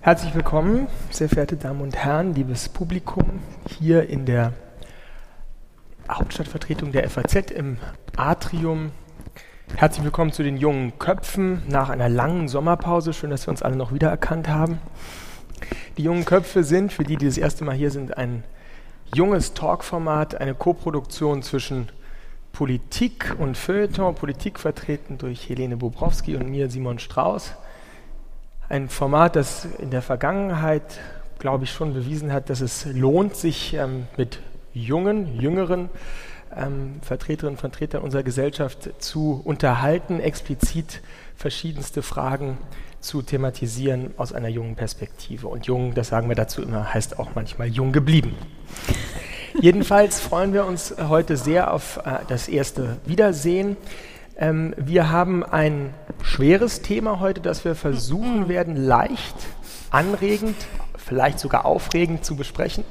Herzlich 0.00 0.34
willkommen, 0.34 0.86
sehr 1.10 1.28
verehrte 1.28 1.56
Damen 1.56 1.82
und 1.82 1.94
Herren, 1.94 2.34
liebes 2.34 2.70
Publikum, 2.70 3.40
hier 3.78 4.08
in 4.08 4.24
der 4.24 4.54
Hauptstadtvertretung 6.10 6.92
der 6.92 7.10
FAZ 7.10 7.50
im 7.50 7.76
Atrium. 8.16 8.92
Herzlich 9.76 10.04
willkommen 10.04 10.32
zu 10.32 10.42
den 10.42 10.56
jungen 10.56 10.98
Köpfen 10.98 11.62
nach 11.68 11.90
einer 11.90 12.08
langen 12.08 12.48
Sommerpause. 12.48 13.12
Schön, 13.12 13.28
dass 13.28 13.46
wir 13.46 13.50
uns 13.50 13.62
alle 13.62 13.76
noch 13.76 13.92
wiedererkannt 13.92 14.48
haben. 14.48 14.78
Die 15.98 16.04
jungen 16.04 16.24
Köpfe 16.24 16.64
sind, 16.64 16.92
für 16.92 17.04
die, 17.04 17.16
die 17.16 17.26
das 17.26 17.36
erste 17.36 17.64
Mal 17.64 17.74
hier 17.74 17.90
sind, 17.90 18.16
ein 18.16 18.44
junges 19.14 19.52
Talkformat, 19.52 20.40
eine 20.40 20.54
Koproduktion 20.54 21.42
zwischen 21.42 21.90
Politik 22.58 23.36
und 23.38 23.56
Feuilleton, 23.56 24.16
Politik 24.16 24.58
vertreten 24.58 25.16
durch 25.16 25.48
Helene 25.48 25.76
Bobrowski 25.76 26.34
und 26.34 26.50
mir, 26.50 26.68
Simon 26.68 26.98
Strauß. 26.98 27.52
Ein 28.68 28.88
Format, 28.88 29.36
das 29.36 29.64
in 29.78 29.92
der 29.92 30.02
Vergangenheit, 30.02 30.98
glaube 31.38 31.62
ich, 31.62 31.70
schon 31.70 31.94
bewiesen 31.94 32.32
hat, 32.32 32.50
dass 32.50 32.60
es 32.60 32.84
lohnt, 32.84 33.36
sich 33.36 33.74
ähm, 33.74 34.08
mit 34.16 34.40
jungen, 34.74 35.40
jüngeren 35.40 35.88
ähm, 36.52 36.96
Vertreterinnen 37.00 37.54
und 37.54 37.60
Vertretern 37.60 38.02
unserer 38.02 38.24
Gesellschaft 38.24 38.90
zu 39.00 39.40
unterhalten, 39.44 40.18
explizit 40.18 41.00
verschiedenste 41.36 42.02
Fragen 42.02 42.58
zu 42.98 43.22
thematisieren 43.22 44.14
aus 44.16 44.32
einer 44.32 44.48
jungen 44.48 44.74
Perspektive. 44.74 45.46
Und 45.46 45.66
jung, 45.66 45.94
das 45.94 46.08
sagen 46.08 46.28
wir 46.28 46.34
dazu 46.34 46.60
immer, 46.60 46.92
heißt 46.92 47.20
auch 47.20 47.36
manchmal 47.36 47.68
jung 47.68 47.92
geblieben. 47.92 48.34
Jedenfalls 49.60 50.20
freuen 50.20 50.52
wir 50.52 50.66
uns 50.66 50.94
heute 51.08 51.36
sehr 51.36 51.72
auf 51.74 51.96
äh, 52.04 52.20
das 52.28 52.46
erste 52.46 52.98
Wiedersehen. 53.06 53.76
Ähm, 54.36 54.72
wir 54.76 55.10
haben 55.10 55.42
ein 55.42 55.92
schweres 56.22 56.80
Thema 56.80 57.18
heute, 57.18 57.40
das 57.40 57.64
wir 57.64 57.74
versuchen 57.74 58.42
mhm. 58.42 58.48
werden, 58.48 58.76
leicht, 58.76 59.34
anregend, 59.90 60.54
vielleicht 60.96 61.40
sogar 61.40 61.64
aufregend 61.64 62.24
zu 62.24 62.36
besprechen. 62.36 62.84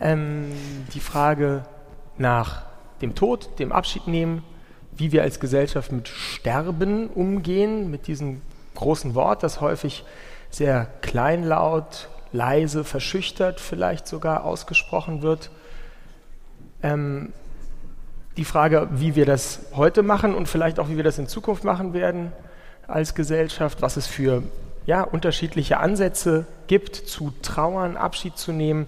Ähm, 0.00 0.52
die 0.94 1.00
Frage 1.00 1.64
nach 2.18 2.62
dem 3.02 3.16
Tod, 3.16 3.58
dem 3.58 3.72
Abschied 3.72 4.06
nehmen, 4.06 4.44
wie 4.92 5.10
wir 5.10 5.22
als 5.22 5.40
Gesellschaft 5.40 5.90
mit 5.90 6.06
Sterben 6.06 7.08
umgehen, 7.08 7.90
mit 7.90 8.06
diesem 8.06 8.42
großen 8.76 9.16
Wort, 9.16 9.42
das 9.42 9.60
häufig 9.60 10.04
sehr 10.50 10.86
kleinlaut, 11.00 12.08
leise, 12.30 12.84
verschüchtert 12.84 13.58
vielleicht 13.58 14.06
sogar 14.06 14.44
ausgesprochen 14.44 15.22
wird. 15.22 15.50
Ähm, 16.82 17.32
die 18.36 18.44
Frage, 18.44 18.88
wie 18.92 19.16
wir 19.16 19.26
das 19.26 19.66
heute 19.74 20.02
machen 20.02 20.34
und 20.34 20.48
vielleicht 20.48 20.78
auch, 20.78 20.88
wie 20.88 20.96
wir 20.96 21.04
das 21.04 21.18
in 21.18 21.26
Zukunft 21.26 21.64
machen 21.64 21.92
werden 21.92 22.32
als 22.86 23.14
Gesellschaft, 23.14 23.82
was 23.82 23.96
es 23.96 24.06
für 24.06 24.42
ja, 24.86 25.02
unterschiedliche 25.02 25.78
Ansätze 25.78 26.46
gibt, 26.66 26.96
zu 26.96 27.32
trauern, 27.42 27.96
Abschied 27.96 28.36
zu 28.36 28.52
nehmen. 28.52 28.86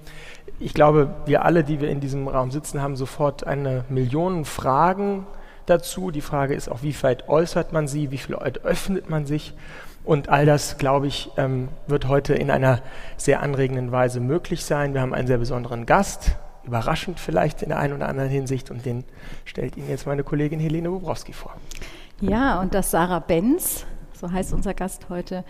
Ich 0.59 0.75
glaube, 0.75 1.15
wir 1.27 1.45
alle, 1.45 1.65
die 1.65 1.81
wir 1.81 1.91
in 1.91 2.01
diesem 2.01 2.29
Raum 2.29 2.51
sitzen, 2.51 2.83
haben 2.83 2.97
sofort 2.97 3.47
eine 3.47 3.85
Million 3.89 4.45
Fragen 4.45 5.27
dazu. 5.67 6.11
Die 6.11 6.21
Frage 6.21 6.55
ist 6.55 6.69
auch, 6.69 6.83
wie 6.83 6.95
weit 7.03 7.29
äußert 7.29 7.73
man 7.73 7.89
sie, 7.89 8.11
wie 8.11 8.19
viel 8.19 8.37
weit 8.37 8.65
öffnet 8.65 9.11
man 9.11 9.27
sich. 9.27 9.55
Und 10.05 10.29
all 10.29 10.47
das, 10.47 10.79
glaube 10.79 11.07
ich, 11.07 11.31
ähm, 11.37 11.69
wird 11.87 12.09
heute 12.09 12.35
in 12.35 12.51
einer 12.51 12.81
sehr 13.17 13.41
anregenden 13.41 13.93
Weise 13.93 14.19
möglich 14.19 14.65
sein. 14.65 14.95
Wir 14.95 15.01
haben 15.01 15.15
einen 15.15 15.29
sehr 15.29 15.39
besonderen 15.39 15.87
Gast, 15.87 16.37
überraschend 16.65 17.21
vielleicht 17.21 17.63
in 17.63 17.71
der 17.71 17.79
einen 17.79 17.95
oder 17.95 18.09
anderen 18.09 18.31
Hinsicht. 18.31 18.71
Und 18.71 18.85
den 18.85 19.05
stellt 19.45 19.77
Ihnen 19.77 19.89
jetzt 19.89 20.07
meine 20.07 20.25
Kollegin 20.25 20.61
Helene 20.61 20.91
Bobrowski 20.91 21.33
vor. 21.33 21.53
Ja, 22.21 22.61
und 22.61 22.75
das 22.75 22.91
Sarah 22.91 23.19
Benz, 23.19 23.85
so 24.13 24.31
heißt 24.31 24.53
unser 24.53 24.75
Gast 24.75 25.09
heute, 25.09 25.45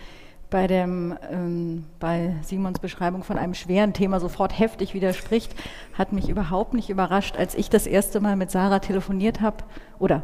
bei, 0.49 0.67
dem, 0.67 1.17
ähm, 1.31 1.85
bei 1.99 2.35
Simons 2.43 2.77
Beschreibung 2.77 3.23
von 3.23 3.39
einem 3.39 3.55
schweren 3.55 3.93
Thema 3.93 4.19
sofort 4.19 4.57
heftig 4.57 4.93
widerspricht, 4.93 5.55
hat 5.97 6.13
mich 6.13 6.29
überhaupt 6.29 6.75
nicht 6.75 6.91
überrascht, 6.91 7.37
als 7.37 7.55
ich 7.55 7.71
das 7.71 7.87
erste 7.87 8.19
Mal 8.19 8.35
mit 8.35 8.51
Sarah 8.51 8.79
telefoniert 8.79 9.41
habe 9.41 9.57
oder 9.97 10.21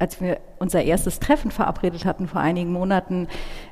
als 0.00 0.20
wir 0.20 0.40
unser 0.58 0.82
erstes 0.82 1.20
Treffen 1.20 1.50
verabredet 1.50 2.04
hatten 2.04 2.28
vor 2.28 2.40
einigen 2.40 2.72
Monaten, 2.72 3.28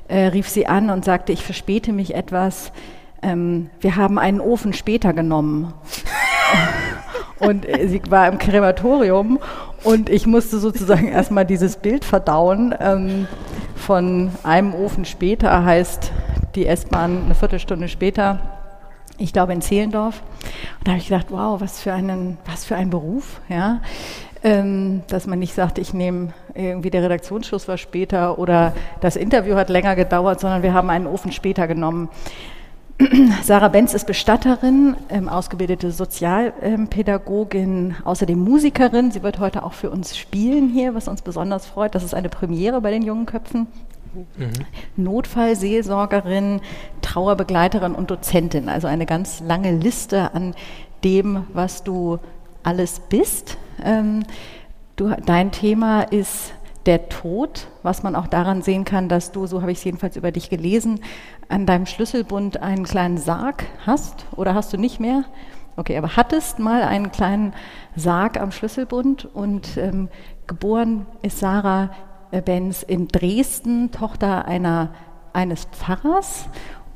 äh, 0.07 0.27
rief 0.27 0.47
sie 0.47 0.67
an 0.67 0.89
und 0.89 1.05
sagte, 1.05 1.33
ich 1.33 1.43
verspäte 1.43 1.91
mich 1.91 2.15
etwas. 2.15 2.71
Ähm, 3.21 3.69
wir 3.79 3.95
haben 3.95 4.17
einen 4.19 4.39
Ofen 4.39 4.73
später 4.73 5.13
genommen. 5.13 5.73
Und 7.39 7.65
sie 7.85 8.01
war 8.09 8.27
im 8.27 8.37
Krematorium 8.37 9.39
und 9.83 10.09
ich 10.09 10.25
musste 10.25 10.59
sozusagen 10.59 11.07
erstmal 11.07 11.45
dieses 11.45 11.77
Bild 11.77 12.03
verdauen. 12.03 12.73
Ähm, 12.79 13.27
von 13.75 14.31
einem 14.43 14.73
Ofen 14.73 15.05
später 15.05 15.63
heißt 15.63 16.11
die 16.55 16.65
S-Bahn 16.65 17.25
eine 17.25 17.35
Viertelstunde 17.35 17.87
später, 17.87 18.39
ich 19.17 19.33
glaube 19.33 19.53
in 19.53 19.61
Zehlendorf. 19.61 20.21
Und 20.79 20.87
da 20.87 20.91
habe 20.91 20.99
ich 20.99 21.07
gedacht, 21.07 21.27
wow, 21.29 21.61
was 21.61 21.81
für, 21.81 21.93
einen, 21.93 22.37
was 22.45 22.65
für 22.65 22.75
ein 22.75 22.89
Beruf, 22.89 23.39
ja. 23.49 23.81
Ähm, 24.43 25.01
dass 25.07 25.25
man 25.25 25.39
nicht 25.39 25.55
sagt, 25.55 25.79
ich 25.79 25.93
nehme 25.93 26.33
irgendwie 26.53 26.91
der 26.91 27.01
Redaktionsschluss 27.01 27.67
war 27.67 27.77
später 27.77 28.37
oder 28.37 28.73
das 29.01 29.15
Interview 29.15 29.55
hat 29.55 29.69
länger 29.69 29.95
gedauert, 29.95 30.39
sondern 30.39 30.61
wir 30.61 30.73
haben 30.73 30.89
einen 30.91 31.07
Ofen 31.07 31.31
später 31.31 31.67
genommen. 31.67 32.09
Sarah 33.43 33.67
Benz 33.67 33.93
ist 33.93 34.07
Bestatterin, 34.07 34.95
ähm, 35.09 35.29
ausgebildete 35.29 35.91
Sozialpädagogin, 35.91 37.95
außerdem 38.03 38.39
Musikerin. 38.39 39.11
Sie 39.11 39.21
wird 39.21 39.37
heute 39.39 39.63
auch 39.63 39.73
für 39.73 39.91
uns 39.91 40.17
spielen 40.17 40.69
hier, 40.69 40.95
was 40.95 41.07
uns 41.07 41.21
besonders 41.21 41.67
freut. 41.67 41.93
Das 41.93 42.03
ist 42.03 42.15
eine 42.15 42.29
Premiere 42.29 42.81
bei 42.81 42.91
den 42.91 43.03
jungen 43.03 43.27
Köpfen. 43.27 43.67
Mhm. 44.35 44.51
Notfallseelsorgerin, 44.95 46.61
Trauerbegleiterin 47.01 47.93
und 47.93 48.09
Dozentin. 48.09 48.67
Also 48.67 48.87
eine 48.87 49.05
ganz 49.05 49.41
lange 49.41 49.73
Liste 49.73 50.33
an 50.33 50.55
dem, 51.03 51.45
was 51.53 51.83
du 51.83 52.17
alles 52.63 52.99
bist. 53.09 53.57
Ähm, 53.83 54.23
du, 54.95 55.15
dein 55.25 55.51
Thema 55.51 56.01
ist 56.01 56.53
der 56.87 57.09
Tod, 57.09 57.67
was 57.83 58.01
man 58.01 58.15
auch 58.15 58.27
daran 58.27 58.61
sehen 58.61 58.85
kann, 58.85 59.09
dass 59.09 59.31
du, 59.31 59.45
so 59.45 59.61
habe 59.61 59.71
ich 59.71 59.79
es 59.79 59.83
jedenfalls 59.83 60.15
über 60.15 60.31
dich 60.31 60.49
gelesen, 60.49 61.01
an 61.49 61.65
deinem 61.65 61.85
Schlüsselbund 61.85 62.61
einen 62.61 62.85
kleinen 62.85 63.17
Sarg 63.17 63.65
hast 63.85 64.25
oder 64.35 64.55
hast 64.55 64.73
du 64.73 64.77
nicht 64.77 64.99
mehr? 64.99 65.25
Okay, 65.75 65.97
aber 65.97 66.15
hattest 66.15 66.57
mal 66.57 66.81
einen 66.81 67.11
kleinen 67.11 67.53
Sarg 67.95 68.39
am 68.39 68.51
Schlüsselbund 68.51 69.25
und 69.25 69.77
ähm, 69.77 70.09
geboren 70.47 71.05
ist 71.21 71.39
Sarah 71.39 71.91
äh, 72.31 72.41
Benz 72.41 72.81
in 72.83 73.07
Dresden, 73.07 73.91
Tochter 73.91 74.45
einer, 74.45 74.89
eines 75.33 75.65
Pfarrers. 75.65 76.47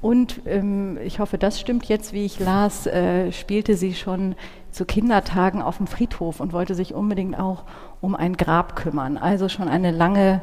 Und 0.01 0.41
ähm, 0.47 0.97
ich 1.03 1.19
hoffe, 1.19 1.37
das 1.37 1.59
stimmt 1.59 1.85
jetzt, 1.85 2.11
wie 2.11 2.25
ich 2.25 2.39
las, 2.39 2.87
äh, 2.87 3.31
spielte 3.31 3.75
sie 3.75 3.93
schon 3.93 4.35
zu 4.71 4.85
Kindertagen 4.85 5.61
auf 5.61 5.77
dem 5.77 5.87
Friedhof 5.87 6.39
und 6.39 6.53
wollte 6.53 6.75
sich 6.75 6.93
unbedingt 6.93 7.37
auch 7.39 7.63
um 7.99 8.15
ein 8.15 8.37
Grab 8.37 8.75
kümmern. 8.75 9.17
Also 9.17 9.49
schon 9.49 9.67
eine 9.67 9.91
lange 9.91 10.41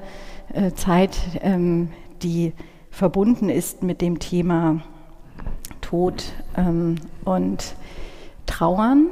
äh, 0.53 0.73
Zeit, 0.73 1.19
ähm, 1.41 1.91
die 2.23 2.53
verbunden 2.91 3.49
ist 3.49 3.83
mit 3.83 4.01
dem 4.01 4.19
Thema 4.19 4.81
Tod 5.81 6.25
ähm, 6.57 6.97
und 7.25 7.75
Trauern. 8.47 9.09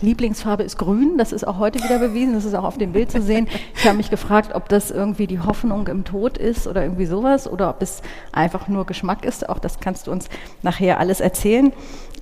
Lieblingsfarbe 0.00 0.62
ist 0.62 0.78
grün, 0.78 1.16
das 1.18 1.32
ist 1.32 1.46
auch 1.46 1.58
heute 1.58 1.82
wieder 1.82 1.98
bewiesen, 1.98 2.34
das 2.34 2.44
ist 2.44 2.54
auch 2.54 2.64
auf 2.64 2.78
dem 2.78 2.92
Bild 2.92 3.10
zu 3.10 3.22
sehen. 3.22 3.48
Ich 3.74 3.86
habe 3.86 3.96
mich 3.96 4.10
gefragt, 4.10 4.54
ob 4.54 4.68
das 4.68 4.90
irgendwie 4.90 5.26
die 5.26 5.40
Hoffnung 5.40 5.86
im 5.88 6.04
Tod 6.04 6.38
ist 6.38 6.66
oder 6.66 6.82
irgendwie 6.82 7.06
sowas 7.06 7.50
oder 7.50 7.70
ob 7.70 7.82
es 7.82 8.02
einfach 8.32 8.68
nur 8.68 8.86
Geschmack 8.86 9.24
ist. 9.24 9.48
Auch 9.48 9.58
das 9.58 9.80
kannst 9.80 10.06
du 10.06 10.12
uns 10.12 10.28
nachher 10.62 11.00
alles 11.00 11.20
erzählen. 11.20 11.72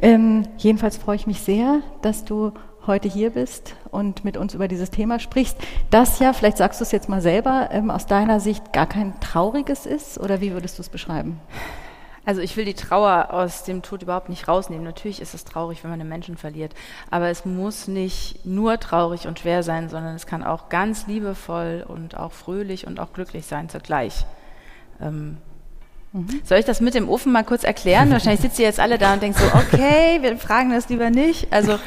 Ähm, 0.02 0.46
jedenfalls 0.56 0.96
freue 0.96 1.16
ich 1.16 1.26
mich 1.26 1.40
sehr, 1.40 1.80
dass 2.02 2.24
du 2.24 2.52
heute 2.86 3.08
hier 3.08 3.30
bist 3.30 3.74
und 3.90 4.24
mit 4.24 4.36
uns 4.36 4.54
über 4.54 4.68
dieses 4.68 4.90
Thema 4.90 5.18
sprichst, 5.18 5.56
das 5.90 6.18
ja, 6.18 6.32
vielleicht 6.32 6.58
sagst 6.58 6.80
du 6.80 6.84
es 6.84 6.92
jetzt 6.92 7.08
mal 7.08 7.20
selber, 7.20 7.70
ähm, 7.72 7.90
aus 7.90 8.06
deiner 8.06 8.40
Sicht 8.40 8.72
gar 8.72 8.86
kein 8.86 9.18
trauriges 9.20 9.86
ist 9.86 10.18
oder 10.18 10.40
wie 10.40 10.52
würdest 10.52 10.78
du 10.78 10.82
es 10.82 10.88
beschreiben? 10.88 11.40
Also 12.26 12.40
ich 12.40 12.56
will 12.56 12.64
die 12.64 12.74
Trauer 12.74 13.28
aus 13.30 13.64
dem 13.64 13.82
Tod 13.82 14.02
überhaupt 14.02 14.28
nicht 14.28 14.48
rausnehmen. 14.48 14.84
Natürlich 14.84 15.20
ist 15.20 15.34
es 15.34 15.44
traurig, 15.44 15.84
wenn 15.84 15.90
man 15.90 16.00
einen 16.00 16.08
Menschen 16.08 16.36
verliert, 16.36 16.72
aber 17.10 17.28
es 17.28 17.44
muss 17.44 17.86
nicht 17.86 18.44
nur 18.46 18.80
traurig 18.80 19.26
und 19.26 19.38
schwer 19.38 19.62
sein, 19.62 19.88
sondern 19.88 20.14
es 20.14 20.26
kann 20.26 20.42
auch 20.42 20.68
ganz 20.68 21.06
liebevoll 21.06 21.84
und 21.86 22.16
auch 22.16 22.32
fröhlich 22.32 22.86
und 22.86 22.98
auch 22.98 23.12
glücklich 23.12 23.46
sein 23.46 23.68
zugleich. 23.68 24.24
Ähm, 25.02 25.36
mhm. 26.12 26.40
Soll 26.44 26.58
ich 26.58 26.64
das 26.64 26.80
mit 26.80 26.94
dem 26.94 27.08
Ofen 27.08 27.30
mal 27.30 27.44
kurz 27.44 27.62
erklären? 27.62 28.10
Wahrscheinlich 28.10 28.40
sitzt 28.40 28.58
ihr 28.58 28.66
jetzt 28.66 28.80
alle 28.80 28.96
da 28.96 29.12
und 29.12 29.22
denkt 29.22 29.38
so, 29.38 29.46
okay, 29.46 30.18
wir 30.22 30.36
fragen 30.38 30.70
das 30.70 30.88
lieber 30.88 31.10
nicht. 31.10 31.52
Also 31.52 31.78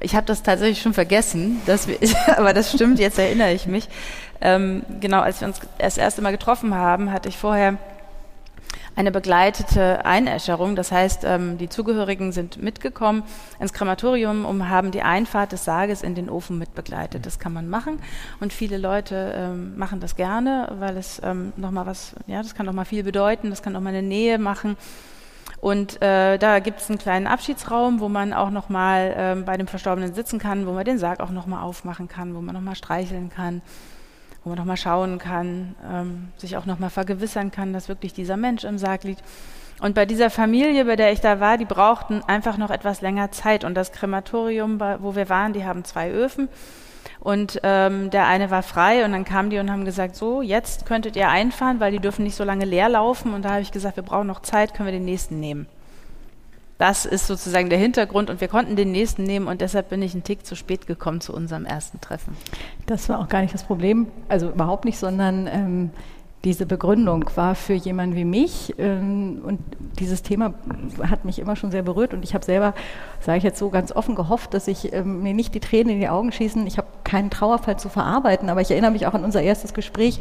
ich 0.00 0.16
habe 0.16 0.26
das 0.26 0.42
tatsächlich 0.42 0.82
schon 0.82 0.94
vergessen, 0.94 1.60
wir, 1.66 1.98
aber 2.36 2.52
das 2.52 2.72
stimmt, 2.72 2.98
jetzt 2.98 3.18
erinnere 3.18 3.52
ich 3.52 3.66
mich. 3.66 3.88
Ähm, 4.40 4.84
genau, 5.00 5.20
als 5.20 5.40
wir 5.40 5.48
uns 5.48 5.60
das 5.78 5.98
erste 5.98 6.22
Mal 6.22 6.30
getroffen 6.30 6.74
haben, 6.74 7.12
hatte 7.12 7.28
ich 7.28 7.36
vorher 7.36 7.76
eine 8.98 9.12
begleitete 9.12 10.04
Einäscherung. 10.04 10.74
Das 10.74 10.90
heißt, 10.90 11.22
ähm, 11.24 11.56
die 11.56 11.68
Zugehörigen 11.68 12.32
sind 12.32 12.60
mitgekommen 12.60 13.22
ins 13.60 13.72
Krematorium 13.72 14.44
und 14.44 14.68
haben 14.68 14.90
die 14.90 15.02
Einfahrt 15.02 15.52
des 15.52 15.64
Sarges 15.64 16.02
in 16.02 16.16
den 16.16 16.28
Ofen 16.28 16.58
mitbegleitet. 16.58 17.24
Das 17.24 17.38
kann 17.38 17.52
man 17.52 17.68
machen 17.68 18.00
und 18.40 18.52
viele 18.52 18.76
Leute 18.76 19.34
ähm, 19.36 19.78
machen 19.78 20.00
das 20.00 20.16
gerne, 20.16 20.72
weil 20.80 20.96
es 20.96 21.20
ähm, 21.22 21.52
nochmal 21.56 21.86
was, 21.86 22.16
ja, 22.26 22.42
das 22.42 22.56
kann 22.56 22.66
nochmal 22.66 22.86
viel 22.86 23.04
bedeuten, 23.04 23.50
das 23.50 23.62
kann 23.62 23.72
nochmal 23.72 23.94
eine 23.94 24.06
Nähe 24.06 24.36
machen. 24.36 24.76
Und 25.60 26.02
äh, 26.02 26.36
da 26.36 26.58
gibt 26.58 26.80
es 26.80 26.88
einen 26.88 26.98
kleinen 26.98 27.28
Abschiedsraum, 27.28 28.00
wo 28.00 28.08
man 28.08 28.32
auch 28.32 28.50
nochmal 28.50 29.14
äh, 29.16 29.40
bei 29.42 29.56
dem 29.56 29.68
Verstorbenen 29.68 30.12
sitzen 30.12 30.40
kann, 30.40 30.66
wo 30.66 30.72
man 30.72 30.84
den 30.84 30.98
Sarg 30.98 31.20
auch 31.20 31.30
nochmal 31.30 31.62
aufmachen 31.62 32.08
kann, 32.08 32.34
wo 32.34 32.40
man 32.40 32.52
nochmal 32.52 32.74
streicheln 32.74 33.30
kann 33.30 33.62
wo 34.44 34.50
man 34.50 34.58
nochmal 34.58 34.76
schauen 34.76 35.18
kann, 35.18 35.74
ähm, 35.90 36.28
sich 36.36 36.56
auch 36.56 36.66
nochmal 36.66 36.90
vergewissern 36.90 37.50
kann, 37.50 37.72
dass 37.72 37.88
wirklich 37.88 38.12
dieser 38.12 38.36
Mensch 38.36 38.64
im 38.64 38.78
Sarg 38.78 39.04
liegt. 39.04 39.22
Und 39.80 39.94
bei 39.94 40.06
dieser 40.06 40.30
Familie, 40.30 40.84
bei 40.84 40.96
der 40.96 41.12
ich 41.12 41.20
da 41.20 41.38
war, 41.38 41.56
die 41.56 41.64
brauchten 41.64 42.22
einfach 42.26 42.56
noch 42.56 42.70
etwas 42.70 43.00
länger 43.00 43.30
Zeit. 43.30 43.64
Und 43.64 43.74
das 43.74 43.92
Krematorium, 43.92 44.80
wo 45.00 45.14
wir 45.14 45.28
waren, 45.28 45.52
die 45.52 45.64
haben 45.64 45.84
zwei 45.84 46.10
Öfen. 46.10 46.48
Und 47.20 47.60
ähm, 47.62 48.10
der 48.10 48.26
eine 48.26 48.50
war 48.50 48.62
frei 48.62 49.04
und 49.04 49.12
dann 49.12 49.24
kamen 49.24 49.50
die 49.50 49.58
und 49.58 49.70
haben 49.70 49.84
gesagt, 49.84 50.14
so, 50.14 50.40
jetzt 50.40 50.86
könntet 50.86 51.16
ihr 51.16 51.28
einfahren, 51.28 51.80
weil 51.80 51.92
die 51.92 51.98
dürfen 51.98 52.22
nicht 52.22 52.36
so 52.36 52.44
lange 52.44 52.64
leer 52.64 52.88
laufen. 52.88 53.34
Und 53.34 53.44
da 53.44 53.50
habe 53.50 53.62
ich 53.62 53.72
gesagt, 53.72 53.96
wir 53.96 54.04
brauchen 54.04 54.26
noch 54.26 54.40
Zeit, 54.40 54.74
können 54.74 54.88
wir 54.88 54.92
den 54.92 55.04
nächsten 55.04 55.40
nehmen. 55.40 55.66
Das 56.78 57.06
ist 57.06 57.26
sozusagen 57.26 57.70
der 57.70 57.78
Hintergrund 57.78 58.30
und 58.30 58.40
wir 58.40 58.46
konnten 58.46 58.76
den 58.76 58.92
nächsten 58.92 59.24
nehmen 59.24 59.48
und 59.48 59.60
deshalb 59.60 59.90
bin 59.90 60.00
ich 60.00 60.14
einen 60.14 60.22
Tick 60.22 60.46
zu 60.46 60.54
spät 60.54 60.86
gekommen 60.86 61.20
zu 61.20 61.34
unserem 61.34 61.64
ersten 61.64 62.00
Treffen. 62.00 62.36
Das 62.86 63.08
war 63.08 63.18
auch 63.18 63.28
gar 63.28 63.42
nicht 63.42 63.52
das 63.52 63.64
Problem, 63.64 64.06
also 64.28 64.48
überhaupt 64.48 64.84
nicht, 64.84 64.96
sondern 64.96 65.48
ähm, 65.48 65.90
diese 66.44 66.66
Begründung 66.66 67.28
war 67.34 67.56
für 67.56 67.74
jemanden 67.74 68.14
wie 68.14 68.24
mich 68.24 68.74
ähm, 68.78 69.40
und 69.44 69.58
dieses 69.98 70.22
Thema 70.22 70.54
hat 71.02 71.24
mich 71.24 71.40
immer 71.40 71.56
schon 71.56 71.72
sehr 71.72 71.82
berührt 71.82 72.14
und 72.14 72.22
ich 72.22 72.32
habe 72.32 72.44
selber, 72.44 72.74
sage 73.20 73.38
ich 73.38 73.44
jetzt 73.44 73.58
so 73.58 73.70
ganz 73.70 73.90
offen, 73.90 74.14
gehofft, 74.14 74.54
dass 74.54 74.68
ich 74.68 74.92
ähm, 74.92 75.24
mir 75.24 75.34
nicht 75.34 75.54
die 75.56 75.60
Tränen 75.60 75.94
in 75.94 76.00
die 76.00 76.08
Augen 76.08 76.30
schießen. 76.30 76.64
Ich 76.68 76.78
habe 76.78 76.86
keinen 77.02 77.30
Trauerfall 77.30 77.76
zu 77.76 77.88
verarbeiten, 77.88 78.50
aber 78.50 78.60
ich 78.60 78.70
erinnere 78.70 78.92
mich 78.92 79.06
auch 79.08 79.14
an 79.14 79.24
unser 79.24 79.42
erstes 79.42 79.74
Gespräch, 79.74 80.20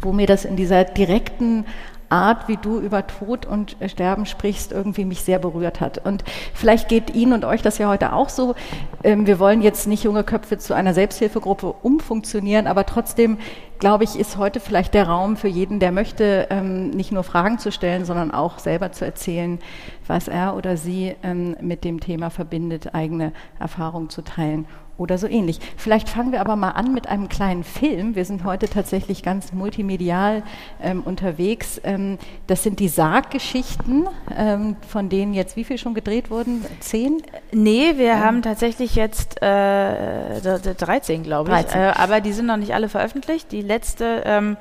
wo 0.00 0.12
mir 0.12 0.26
das 0.26 0.44
in 0.44 0.56
dieser 0.56 0.84
direkten 0.84 1.66
Art, 2.12 2.46
wie 2.46 2.56
du 2.56 2.78
über 2.78 3.06
Tod 3.06 3.46
und 3.46 3.76
Sterben 3.86 4.26
sprichst, 4.26 4.70
irgendwie 4.70 5.04
mich 5.04 5.22
sehr 5.22 5.38
berührt 5.38 5.80
hat. 5.80 5.98
Und 5.98 6.22
vielleicht 6.54 6.88
geht 6.88 7.14
Ihnen 7.14 7.32
und 7.32 7.44
euch 7.44 7.62
das 7.62 7.78
ja 7.78 7.88
heute 7.88 8.12
auch 8.12 8.28
so. 8.28 8.54
Ähm, 9.02 9.26
wir 9.26 9.38
wollen 9.38 9.62
jetzt 9.62 9.88
nicht 9.88 10.04
junge 10.04 10.22
Köpfe 10.22 10.58
zu 10.58 10.74
einer 10.74 10.94
Selbsthilfegruppe 10.94 11.74
umfunktionieren, 11.82 12.66
aber 12.66 12.86
trotzdem 12.86 13.38
glaube 13.82 14.04
ich, 14.04 14.16
ist 14.16 14.36
heute 14.36 14.60
vielleicht 14.60 14.94
der 14.94 15.08
Raum 15.08 15.36
für 15.36 15.48
jeden, 15.48 15.80
der 15.80 15.90
möchte, 15.90 16.46
ähm, 16.50 16.90
nicht 16.90 17.10
nur 17.10 17.24
Fragen 17.24 17.58
zu 17.58 17.72
stellen, 17.72 18.04
sondern 18.04 18.30
auch 18.30 18.60
selber 18.60 18.92
zu 18.92 19.04
erzählen, 19.04 19.58
was 20.06 20.28
er 20.28 20.54
oder 20.54 20.76
sie 20.76 21.16
ähm, 21.24 21.56
mit 21.60 21.82
dem 21.82 21.98
Thema 21.98 22.30
verbindet, 22.30 22.94
eigene 22.94 23.32
Erfahrungen 23.58 24.08
zu 24.08 24.22
teilen 24.22 24.66
oder 25.02 25.18
so 25.18 25.26
ähnlich. 25.26 25.58
Vielleicht 25.76 26.08
fangen 26.08 26.32
wir 26.32 26.40
aber 26.40 26.56
mal 26.56 26.70
an 26.70 26.94
mit 26.94 27.08
einem 27.08 27.28
kleinen 27.28 27.64
Film. 27.64 28.14
Wir 28.14 28.24
sind 28.24 28.44
heute 28.44 28.68
tatsächlich 28.68 29.22
ganz 29.22 29.52
multimedial 29.52 30.42
ähm, 30.82 31.02
unterwegs. 31.02 31.80
Ähm, 31.84 32.18
das 32.46 32.62
sind 32.62 32.78
die 32.78 32.88
Sarggeschichten, 32.88 34.06
ähm, 34.36 34.76
von 34.86 35.08
denen 35.08 35.34
jetzt 35.34 35.56
wie 35.56 35.64
viel 35.64 35.78
schon 35.78 35.94
gedreht 35.94 36.30
wurden? 36.30 36.64
Zehn? 36.80 37.22
Nee, 37.52 37.94
wir 37.96 38.12
ähm. 38.12 38.20
haben 38.20 38.42
tatsächlich 38.42 38.94
jetzt 38.94 39.42
äh, 39.42 40.40
13, 40.40 41.22
glaube 41.24 41.50
ich. 41.50 41.56
13. 41.56 41.80
Äh, 41.80 41.84
aber 41.96 42.20
die 42.20 42.32
sind 42.32 42.46
noch 42.46 42.56
nicht 42.56 42.74
alle 42.74 42.88
veröffentlicht. 42.88 43.50
Die 43.52 43.62
letzte 43.62 44.22
ähm, 44.24 44.56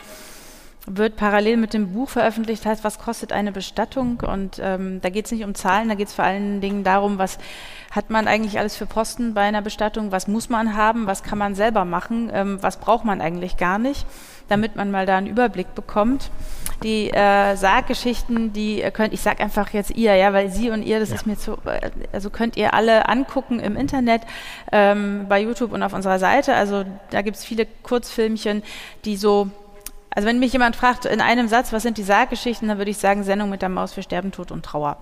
wird 0.87 1.15
parallel 1.15 1.57
mit 1.57 1.73
dem 1.73 1.93
Buch 1.93 2.09
veröffentlicht, 2.09 2.65
heißt, 2.65 2.83
was 2.83 2.97
kostet 2.97 3.31
eine 3.31 3.51
Bestattung? 3.51 4.21
Und 4.21 4.59
ähm, 4.61 4.99
da 5.01 5.09
geht 5.09 5.25
es 5.25 5.31
nicht 5.31 5.43
um 5.43 5.53
Zahlen, 5.53 5.89
da 5.89 5.95
geht 5.95 6.07
es 6.07 6.13
vor 6.13 6.25
allen 6.25 6.59
Dingen 6.59 6.83
darum, 6.83 7.19
was 7.19 7.37
hat 7.91 8.09
man 8.09 8.27
eigentlich 8.27 8.57
alles 8.57 8.75
für 8.75 8.85
Posten 8.85 9.33
bei 9.33 9.41
einer 9.41 9.61
Bestattung, 9.61 10.11
was 10.11 10.27
muss 10.27 10.49
man 10.49 10.75
haben, 10.75 11.05
was 11.05 11.23
kann 11.23 11.37
man 11.37 11.55
selber 11.55 11.85
machen, 11.85 12.31
ähm, 12.33 12.57
was 12.61 12.77
braucht 12.77 13.05
man 13.05 13.21
eigentlich 13.21 13.57
gar 13.57 13.77
nicht, 13.77 14.07
damit 14.47 14.75
man 14.75 14.89
mal 14.89 15.05
da 15.05 15.17
einen 15.17 15.27
Überblick 15.27 15.75
bekommt. 15.75 16.31
Die 16.83 17.11
äh, 17.11 17.55
Sarggeschichten, 17.55 18.53
die 18.53 18.81
könnt, 18.91 19.13
ich 19.13 19.21
sag 19.21 19.39
einfach 19.39 19.69
jetzt 19.73 19.91
ihr, 19.91 20.15
ja, 20.15 20.33
weil 20.33 20.49
sie 20.49 20.71
und 20.71 20.81
ihr, 20.81 20.99
das 20.99 21.09
ja. 21.09 21.15
ist 21.15 21.27
mir 21.27 21.37
zu, 21.37 21.57
äh, 21.65 21.91
also 22.11 22.31
könnt 22.31 22.57
ihr 22.57 22.73
alle 22.73 23.07
angucken 23.07 23.59
im 23.59 23.75
Internet, 23.75 24.23
ähm, 24.71 25.27
bei 25.29 25.41
YouTube 25.41 25.73
und 25.73 25.83
auf 25.83 25.93
unserer 25.93 26.17
Seite. 26.17 26.55
Also 26.55 26.85
da 27.11 27.21
gibt 27.21 27.37
es 27.37 27.45
viele 27.45 27.67
Kurzfilmchen, 27.83 28.63
die 29.05 29.15
so 29.15 29.51
also 30.13 30.27
wenn 30.27 30.39
mich 30.39 30.53
jemand 30.53 30.75
fragt 30.75 31.05
in 31.05 31.21
einem 31.21 31.47
Satz, 31.47 31.71
was 31.71 31.83
sind 31.83 31.97
die 31.97 32.03
Sarggeschichten, 32.03 32.67
dann 32.67 32.77
würde 32.77 32.91
ich 32.91 32.97
sagen 32.97 33.23
Sendung 33.23 33.49
mit 33.49 33.61
der 33.61 33.69
Maus 33.69 33.93
für 33.93 34.03
Sterben, 34.03 34.31
Tod 34.31 34.51
und 34.51 34.63
Trauer. 34.63 34.97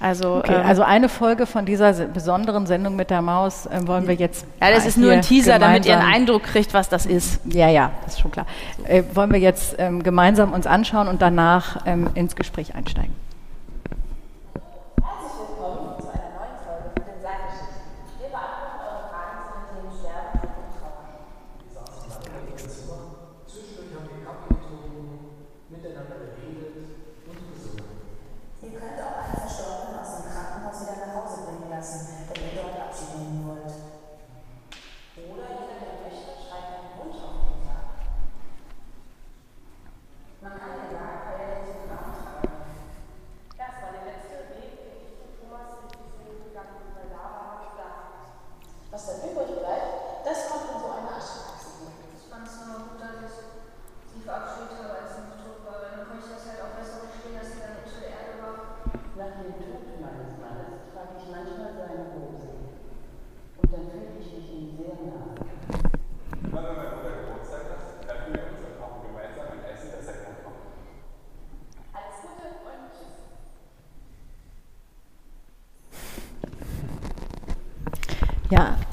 Also, 0.00 0.36
okay, 0.36 0.54
ähm, 0.54 0.64
also 0.64 0.82
eine 0.82 1.08
Folge 1.08 1.46
von 1.46 1.66
dieser 1.66 1.92
besonderen 1.92 2.66
Sendung 2.66 2.94
mit 2.94 3.10
der 3.10 3.20
Maus 3.20 3.66
äh, 3.66 3.84
wollen 3.86 4.06
wir 4.06 4.14
jetzt. 4.14 4.46
Ja, 4.60 4.70
das 4.70 4.86
ist 4.86 4.96
nur 4.96 5.10
ein 5.10 5.22
Teaser, 5.22 5.58
damit 5.58 5.86
ihr 5.86 5.98
einen 5.98 6.12
Eindruck 6.12 6.44
kriegt, 6.44 6.72
was 6.72 6.88
das 6.88 7.04
ist. 7.04 7.40
Ja, 7.46 7.68
ja, 7.68 7.90
das 8.04 8.14
ist 8.14 8.20
schon 8.20 8.30
klar. 8.30 8.46
Äh, 8.84 9.02
wollen 9.14 9.32
wir 9.32 9.40
jetzt 9.40 9.74
ähm, 9.78 10.04
gemeinsam 10.04 10.52
uns 10.52 10.68
anschauen 10.68 11.08
und 11.08 11.20
danach 11.20 11.84
ähm, 11.84 12.10
ins 12.14 12.36
Gespräch 12.36 12.76
einsteigen. 12.76 13.12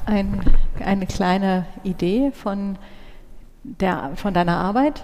Ein, 0.04 0.40
eine 0.84 1.06
kleine 1.06 1.66
Idee 1.82 2.30
von, 2.32 2.78
der, 3.62 4.12
von 4.16 4.34
deiner 4.34 4.58
Arbeit. 4.58 5.02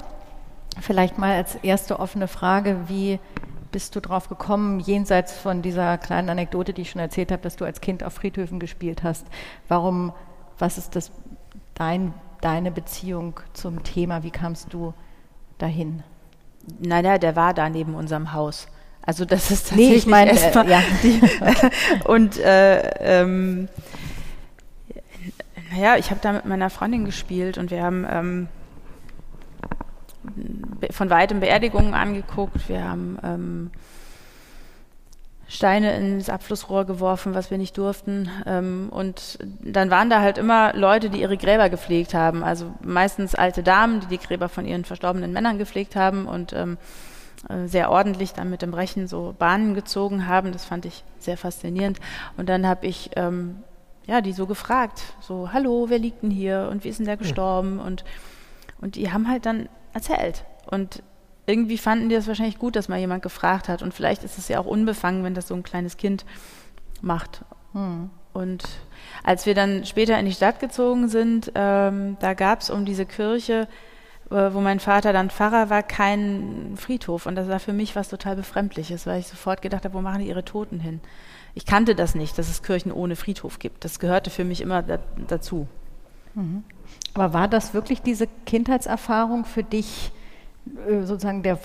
Vielleicht 0.81 1.19
mal 1.19 1.37
als 1.37 1.57
erste 1.57 1.99
offene 1.99 2.29
Frage, 2.29 2.89
wie 2.89 3.19
bist 3.73 3.97
du 3.97 4.01
drauf 4.01 4.29
gekommen, 4.29 4.81
jenseits 4.81 5.33
von 5.33 5.63
dieser 5.63 5.97
kleinen 5.99 6.29
Anekdote, 6.29 6.73
die 6.73 6.83
ich 6.83 6.91
schon 6.91 7.01
erzählt 7.01 7.33
habe, 7.33 7.43
dass 7.43 7.57
du 7.57 7.65
als 7.65 7.81
Kind 7.81 8.05
auf 8.05 8.13
Friedhöfen 8.13 8.61
gespielt 8.61 9.03
hast? 9.03 9.27
Warum, 9.69 10.13
was 10.59 10.79
ist 10.79 10.95
das, 10.95 11.11
dein, 11.75 12.13
deine 12.43 12.71
Beziehung 12.71 13.41
zum 13.55 13.83
Thema? 13.83 14.23
Wie 14.23 14.31
kamst 14.31 14.73
du 14.73 14.93
dahin? 15.59 16.03
Naja, 16.79 17.19
der 17.19 17.35
war 17.35 17.55
da 17.55 17.69
neben 17.69 17.95
unserem 17.95 18.35
Haus. 18.35 18.69
Also 19.05 19.25
das 19.25 19.51
ist 19.51 19.71
tatsächlich 19.71 19.91
nee, 19.91 19.97
ich 19.97 20.07
meine, 20.07 20.31
äh, 20.31 20.71
ja. 20.71 20.83
und 22.05 22.39
äh, 22.39 23.21
ähm, 23.23 23.69
naja, 25.73 25.97
ich 25.97 26.11
habe 26.11 26.21
da 26.23 26.33
mit 26.33 26.45
meiner 26.45 26.71
Freundin 26.71 27.05
gespielt 27.05 27.57
und 27.57 27.71
wir 27.71 27.83
haben 27.83 28.07
ähm, 28.09 28.49
von 30.91 31.11
weitem 31.11 31.41
Beerdigungen 31.41 31.95
angeguckt. 31.95 32.69
Wir 32.69 32.85
haben 32.85 33.19
ähm, 33.23 33.71
Steine 35.49 35.97
ins 35.97 36.29
Abflussrohr 36.29 36.85
geworfen, 36.85 37.35
was 37.35 37.51
wir 37.51 37.59
nicht 37.59 37.77
durften. 37.79 38.31
Ähm, 38.47 38.89
und 38.91 39.39
dann 39.63 39.91
waren 39.91 40.11
da 40.11 40.21
halt 40.21 40.39
immer 40.39 40.75
Leute, 40.75 41.11
die 41.11 41.21
ihre 41.21 41.37
Gräber 41.37 41.71
gepflegt 41.71 42.15
haben. 42.15 42.43
Also 42.45 42.73
meistens 42.83 43.35
alte 43.35 43.63
Damen, 43.63 44.01
die 44.01 44.07
die 44.07 44.19
Gräber 44.19 44.49
von 44.49 44.67
ihren 44.67 44.85
verstorbenen 44.85 45.33
Männern 45.33 45.59
gepflegt 45.59 45.97
haben 45.97 46.27
und 46.27 46.53
ähm, 46.53 46.77
äh, 47.49 47.67
sehr 47.67 47.91
ordentlich 47.91 48.35
dann 48.35 48.51
mit 48.51 48.63
dem 48.63 48.75
Rechen 48.75 49.09
so 49.09 49.35
Bahnen 49.39 49.75
gezogen 49.75 50.27
haben. 50.27 50.53
Das 50.53 50.65
fand 50.65 50.85
ich 50.85 51.03
sehr 51.19 51.39
faszinierend. 51.39 51.99
Und 52.37 52.49
dann 52.49 52.67
habe 52.67 52.87
ich 52.87 53.11
ähm, 53.17 53.63
ja, 54.07 54.21
die 54.21 54.33
so 54.33 54.47
gefragt, 54.47 55.15
so, 55.21 55.53
hallo, 55.53 55.87
wer 55.89 55.99
liegt 55.99 56.23
denn 56.23 56.31
hier 56.31 56.69
und 56.71 56.85
wie 56.85 56.89
ist 56.89 56.99
denn 56.99 57.07
der 57.07 57.17
gestorben? 57.17 57.79
Ja. 57.79 57.85
Und, 57.85 58.05
und 58.81 58.97
die 58.97 59.13
haben 59.13 59.29
halt 59.29 59.47
dann 59.47 59.69
erzählt. 59.93 60.45
Und 60.71 61.03
irgendwie 61.47 61.79
fanden 61.79 62.09
die 62.09 62.15
das 62.15 62.29
wahrscheinlich 62.29 62.59
gut, 62.59 62.77
dass 62.77 62.89
mal 62.89 62.99
jemand 62.99 63.23
gefragt 63.23 63.69
hat. 63.69 63.83
Und 63.83 63.95
vielleicht 63.95 64.25
ist 64.25 64.39
es 64.39 64.49
ja 64.49 64.59
auch 64.61 64.67
unbefangen, 64.67 65.25
wenn 65.25 65.35
das 65.35 65.49
so 65.49 65.55
ein 65.55 65.63
kleines 65.63 65.97
Kind 65.97 66.25
macht. 67.01 67.45
Hm. 67.73 68.11
Und 68.33 68.65
als 69.25 69.45
wir 69.47 69.55
dann 69.55 69.85
später 69.85 70.19
in 70.19 70.27
die 70.27 70.33
Stadt 70.33 70.61
gezogen 70.61 71.09
sind, 71.09 71.53
ähm, 71.55 72.17
da 72.21 72.35
gab 72.35 72.61
es 72.61 72.71
um 72.71 72.85
diese 72.85 73.05
Kirche, 73.05 73.69
äh, 74.31 74.55
wo 74.55 74.61
mein 74.61 74.81
Vater 74.81 75.13
dann 75.13 75.31
Pfarrer 75.31 75.69
war, 75.69 75.83
keinen 75.83 76.77
Friedhof. 76.77 77.27
Und 77.27 77.35
das 77.35 77.49
war 77.49 77.61
für 77.61 77.75
mich 77.75 77.95
was 77.95 78.09
total 78.09 78.37
Befremdliches, 78.37 79.07
weil 79.07 79.21
ich 79.21 79.27
sofort 79.27 79.61
gedacht 79.61 79.85
habe, 79.85 79.95
wo 79.95 80.01
machen 80.01 80.21
die 80.21 80.29
ihre 80.29 80.45
Toten 80.45 80.81
hin? 80.81 81.01
Ich 81.55 81.67
kannte 81.67 81.95
das 81.95 82.15
nicht, 82.15 82.39
dass 82.39 82.49
es 82.49 82.63
Kirchen 82.63 82.93
ohne 82.93 83.17
Friedhof 83.17 83.59
gibt. 83.59 83.85
Das 83.85 83.99
gehörte 83.99 84.31
für 84.31 84.45
mich 84.45 84.61
immer 84.61 84.83
da, 84.83 84.99
dazu. 85.29 85.67
Mhm. 86.35 86.65
Aber 87.15 87.33
war 87.35 87.49
das 87.49 87.75
wirklich 87.75 88.03
diese 88.03 88.27
Kindheitserfahrung 88.47 89.45
für 89.45 89.63
dich? 89.63 90.13
Äh, 90.89 91.03
sozusagen 91.05 91.43
der, 91.43 91.59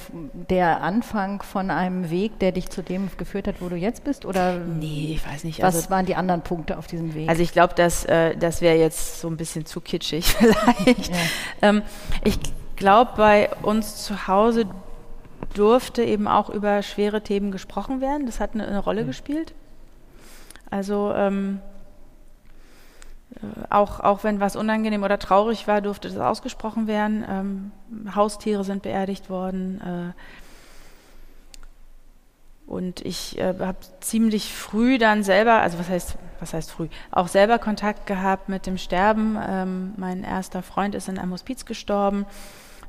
der 0.50 0.82
Anfang 0.82 1.44
von 1.44 1.70
einem 1.70 2.10
Weg, 2.10 2.40
der 2.40 2.52
dich 2.52 2.72
zu 2.72 2.82
dem 2.82 3.10
geführt 3.18 3.48
hat, 3.48 3.62
wo 3.62 3.70
du 3.70 3.76
jetzt 3.76 4.04
bist? 4.04 4.26
Oder 4.26 4.58
nee, 4.58 5.14
ich 5.14 5.26
weiß 5.26 5.44
nicht. 5.44 5.62
Was 5.62 5.76
also, 5.76 5.90
waren 5.92 6.08
die 6.08 6.16
anderen 6.16 6.42
Punkte 6.42 6.78
auf 6.80 6.88
diesem 6.88 7.14
Weg? 7.14 7.30
Also 7.30 7.44
ich 7.44 7.52
glaube, 7.52 7.76
dass, 7.76 8.06
äh, 8.06 8.36
das 8.36 8.62
wäre 8.62 8.76
jetzt 8.76 9.22
so 9.22 9.28
ein 9.28 9.38
bisschen 9.38 9.68
zu 9.68 9.82
kitschig 9.82 10.26
vielleicht. 10.40 11.10
Ja. 11.10 11.16
Ähm, 11.62 11.84
ich 12.24 12.40
glaube, 12.76 13.12
bei 13.16 13.50
uns 13.62 14.04
zu 14.04 14.28
Hause 14.28 14.66
durfte 15.54 16.04
eben 16.04 16.28
auch 16.28 16.50
über 16.50 16.82
schwere 16.82 17.22
Themen 17.22 17.52
gesprochen 17.52 18.02
werden. 18.02 18.26
Das 18.26 18.40
hat 18.40 18.56
eine, 18.56 18.68
eine 18.68 18.80
Rolle 18.80 19.04
mhm. 19.04 19.08
gespielt. 19.08 19.54
Also 20.70 21.14
ähm, 21.16 21.60
auch, 23.70 24.00
auch 24.00 24.24
wenn 24.24 24.40
was 24.40 24.56
unangenehm 24.56 25.04
oder 25.04 25.20
traurig 25.20 25.68
war, 25.68 25.82
durfte 25.82 26.10
das 26.10 26.18
ausgesprochen 26.18 26.88
werden. 26.88 27.26
Ähm, 27.30 27.72
Haustiere 28.16 28.64
sind 28.64 28.84
beerdigt 28.84 29.30
worden. 29.30 29.82
Äh, 29.82 30.14
und 32.68 33.06
ich 33.06 33.38
äh, 33.38 33.54
habe 33.60 33.78
ziemlich 34.02 34.54
früh 34.54 34.98
dann 34.98 35.24
selber, 35.24 35.62
also 35.62 35.80
was 35.80 35.90
heißt, 35.90 36.18
was 36.40 36.54
heißt 36.54 36.72
früh, 36.72 36.90
auch 37.12 37.30
selber 37.30 37.60
Kontakt 37.60 38.06
gehabt 38.08 38.50
mit 38.50 38.66
dem 38.66 38.78
Sterben. 38.78 39.38
Ähm, 39.48 39.94
mein 39.98 40.24
erster 40.24 40.62
Freund 40.62 40.94
ist 40.94 41.08
in 41.08 41.18
einem 41.18 41.32
Hospiz 41.32 41.66
gestorben. 41.66 42.26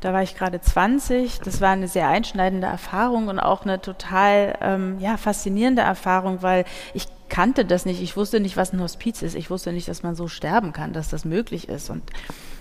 Da 0.00 0.12
war 0.12 0.22
ich 0.22 0.36
gerade 0.36 0.60
20. 0.60 1.40
Das 1.40 1.60
war 1.60 1.70
eine 1.70 1.88
sehr 1.88 2.08
einschneidende 2.08 2.66
Erfahrung 2.66 3.28
und 3.28 3.40
auch 3.40 3.62
eine 3.62 3.80
total 3.80 4.56
ähm, 4.60 4.98
ja, 5.00 5.16
faszinierende 5.16 5.82
Erfahrung, 5.82 6.42
weil 6.42 6.64
ich 6.94 7.06
kannte 7.28 7.64
das 7.64 7.84
nicht. 7.84 8.00
Ich 8.02 8.16
wusste 8.16 8.40
nicht, 8.40 8.56
was 8.56 8.72
ein 8.72 8.80
Hospiz 8.80 9.22
ist. 9.22 9.34
Ich 9.34 9.50
wusste 9.50 9.72
nicht, 9.72 9.88
dass 9.88 10.02
man 10.02 10.14
so 10.14 10.28
sterben 10.28 10.72
kann, 10.72 10.92
dass 10.92 11.08
das 11.08 11.24
möglich 11.24 11.68
ist. 11.68 11.90
Und 11.90 12.02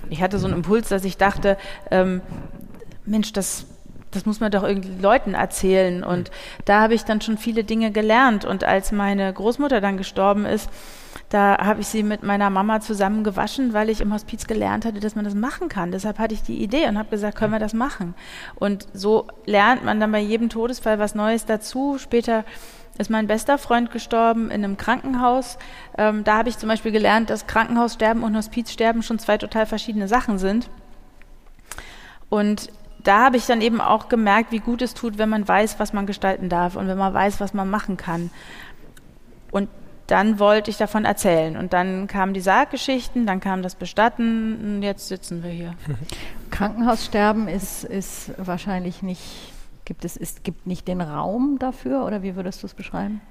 ich 0.09 0.21
hatte 0.21 0.39
so 0.39 0.47
einen 0.47 0.57
Impuls, 0.57 0.89
dass 0.89 1.05
ich 1.05 1.17
dachte, 1.17 1.57
ähm, 1.91 2.21
Mensch, 3.05 3.33
das 3.33 3.67
das 4.11 4.25
muss 4.25 4.39
man 4.39 4.51
doch 4.51 4.63
irgendwie 4.63 5.01
Leuten 5.01 5.33
erzählen. 5.33 6.03
Und 6.03 6.31
da 6.65 6.81
habe 6.81 6.93
ich 6.93 7.03
dann 7.03 7.21
schon 7.21 7.37
viele 7.37 7.63
Dinge 7.63 7.91
gelernt. 7.91 8.45
Und 8.45 8.63
als 8.63 8.91
meine 8.91 9.31
Großmutter 9.31 9.81
dann 9.81 9.97
gestorben 9.97 10.45
ist, 10.45 10.69
da 11.29 11.57
habe 11.57 11.81
ich 11.81 11.87
sie 11.87 12.03
mit 12.03 12.23
meiner 12.23 12.49
Mama 12.49 12.79
zusammen 12.79 13.23
gewaschen, 13.23 13.73
weil 13.73 13.89
ich 13.89 14.01
im 14.01 14.13
Hospiz 14.13 14.47
gelernt 14.47 14.85
hatte, 14.85 14.99
dass 14.99 15.15
man 15.15 15.25
das 15.25 15.35
machen 15.35 15.69
kann. 15.69 15.91
Deshalb 15.91 16.19
hatte 16.19 16.33
ich 16.33 16.43
die 16.43 16.61
Idee 16.63 16.87
und 16.87 16.97
habe 16.97 17.09
gesagt, 17.09 17.37
können 17.37 17.53
wir 17.53 17.59
das 17.59 17.73
machen? 17.73 18.15
Und 18.55 18.87
so 18.93 19.27
lernt 19.45 19.83
man 19.83 19.99
dann 19.99 20.11
bei 20.11 20.19
jedem 20.19 20.49
Todesfall 20.49 20.99
was 20.99 21.15
Neues 21.15 21.45
dazu. 21.45 21.97
Später 21.97 22.45
ist 22.97 23.09
mein 23.09 23.27
bester 23.27 23.57
Freund 23.57 23.91
gestorben 23.91 24.45
in 24.45 24.63
einem 24.63 24.77
Krankenhaus. 24.77 25.57
Ähm, 25.97 26.23
da 26.23 26.37
habe 26.37 26.49
ich 26.49 26.57
zum 26.57 26.69
Beispiel 26.69 26.91
gelernt, 26.91 27.29
dass 27.29 27.47
Krankenhaussterben 27.47 28.23
und 28.23 28.35
Hospizsterben 28.35 29.03
schon 29.03 29.19
zwei 29.19 29.37
total 29.37 29.65
verschiedene 29.65 30.07
Sachen 30.07 30.37
sind. 30.37 30.69
Und 32.29 32.69
da 33.03 33.25
habe 33.25 33.37
ich 33.37 33.45
dann 33.45 33.61
eben 33.61 33.79
auch 33.79 34.09
gemerkt, 34.09 34.51
wie 34.51 34.59
gut 34.59 34.81
es 34.81 34.93
tut, 34.93 35.17
wenn 35.17 35.29
man 35.29 35.47
weiß, 35.47 35.79
was 35.79 35.93
man 35.93 36.05
gestalten 36.05 36.49
darf 36.49 36.75
und 36.75 36.87
wenn 36.87 36.97
man 36.97 37.13
weiß, 37.13 37.39
was 37.39 37.53
man 37.53 37.69
machen 37.69 37.95
kann. 37.95 38.31
Und 39.51 39.69
dann 40.07 40.39
wollte 40.39 40.71
ich 40.71 40.77
davon 40.77 41.05
erzählen. 41.05 41.57
Und 41.57 41.73
dann 41.73 42.07
kamen 42.07 42.33
die 42.33 42.39
Sarggeschichten, 42.39 43.25
dann 43.25 43.39
kam 43.39 43.61
das 43.61 43.75
Bestatten 43.75 44.75
und 44.77 44.83
jetzt 44.83 45.07
sitzen 45.07 45.43
wir 45.43 45.51
hier. 45.51 45.75
Krankenhaussterben 46.49 47.47
ist, 47.47 47.83
ist 47.83 48.31
wahrscheinlich 48.37 49.03
nicht, 49.03 49.21
gibt 49.85 50.05
es 50.05 50.17
ist, 50.17 50.43
gibt 50.43 50.65
nicht 50.65 50.87
den 50.87 51.01
Raum 51.01 51.57
dafür 51.59 52.05
oder 52.05 52.23
wie 52.23 52.35
würdest 52.35 52.63
du 52.63 52.67
es 52.67 52.73
beschreiben? 52.73 53.21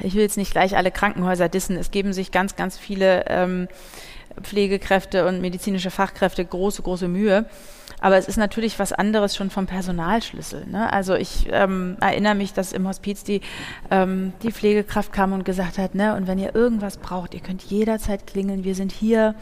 Ich 0.00 0.14
will 0.14 0.22
jetzt 0.22 0.36
nicht 0.36 0.52
gleich 0.52 0.76
alle 0.76 0.90
Krankenhäuser 0.90 1.48
dissen. 1.48 1.76
Es 1.76 1.90
geben 1.90 2.12
sich 2.12 2.30
ganz, 2.32 2.56
ganz 2.56 2.78
viele 2.78 3.24
ähm, 3.28 3.68
Pflegekräfte 4.42 5.26
und 5.26 5.40
medizinische 5.40 5.90
Fachkräfte 5.90 6.44
große, 6.44 6.82
große 6.82 7.08
Mühe. 7.08 7.46
Aber 8.04 8.18
es 8.18 8.28
ist 8.28 8.36
natürlich 8.36 8.78
was 8.78 8.92
anderes 8.92 9.34
schon 9.34 9.48
vom 9.48 9.64
Personalschlüssel. 9.64 10.66
Ne? 10.66 10.92
Also 10.92 11.14
ich 11.14 11.48
ähm, 11.50 11.96
erinnere 12.02 12.34
mich, 12.34 12.52
dass 12.52 12.74
im 12.74 12.86
Hospiz 12.86 13.24
die, 13.24 13.40
ähm, 13.90 14.34
die 14.42 14.52
Pflegekraft 14.52 15.10
kam 15.10 15.32
und 15.32 15.46
gesagt 15.46 15.78
hat, 15.78 15.94
ne, 15.94 16.14
und 16.14 16.26
wenn 16.26 16.38
ihr 16.38 16.54
irgendwas 16.54 16.98
braucht, 16.98 17.32
ihr 17.32 17.40
könnt 17.40 17.62
jederzeit 17.62 18.26
klingeln, 18.26 18.62
wir 18.62 18.74
sind 18.74 18.92
hier. 18.92 19.34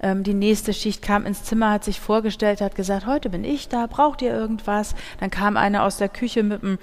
Ähm, 0.00 0.22
die 0.22 0.32
nächste 0.32 0.72
Schicht 0.72 1.02
kam 1.02 1.26
ins 1.26 1.44
Zimmer, 1.44 1.70
hat 1.70 1.84
sich 1.84 2.00
vorgestellt, 2.00 2.62
hat 2.62 2.76
gesagt, 2.76 3.04
heute 3.04 3.28
bin 3.28 3.44
ich 3.44 3.68
da, 3.68 3.86
braucht 3.88 4.22
ihr 4.22 4.32
irgendwas? 4.32 4.94
Dann 5.20 5.28
kam 5.28 5.58
einer 5.58 5.84
aus 5.84 5.98
der 5.98 6.08
Küche 6.08 6.42
mit 6.42 6.62
einem 6.62 6.78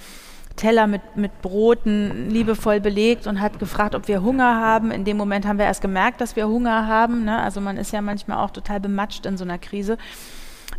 Teller 0.57 0.85
mit, 0.85 1.01
mit 1.15 1.41
Broten 1.41 2.29
liebevoll 2.29 2.81
belegt 2.81 3.25
und 3.25 3.41
hat 3.41 3.57
gefragt, 3.57 3.95
ob 3.95 4.07
wir 4.07 4.21
Hunger 4.21 4.61
haben. 4.61 4.91
In 4.91 5.05
dem 5.05 5.17
Moment 5.17 5.47
haben 5.47 5.57
wir 5.57 5.65
erst 5.65 5.81
gemerkt, 5.81 6.21
dass 6.21 6.35
wir 6.35 6.47
Hunger 6.47 6.85
haben. 6.85 7.25
Ne? 7.25 7.41
Also 7.41 7.61
man 7.61 7.77
ist 7.77 7.93
ja 7.93 8.01
manchmal 8.01 8.37
auch 8.37 8.51
total 8.51 8.79
bematscht 8.79 9.25
in 9.25 9.37
so 9.37 9.43
einer 9.43 9.57
Krise. 9.57 9.97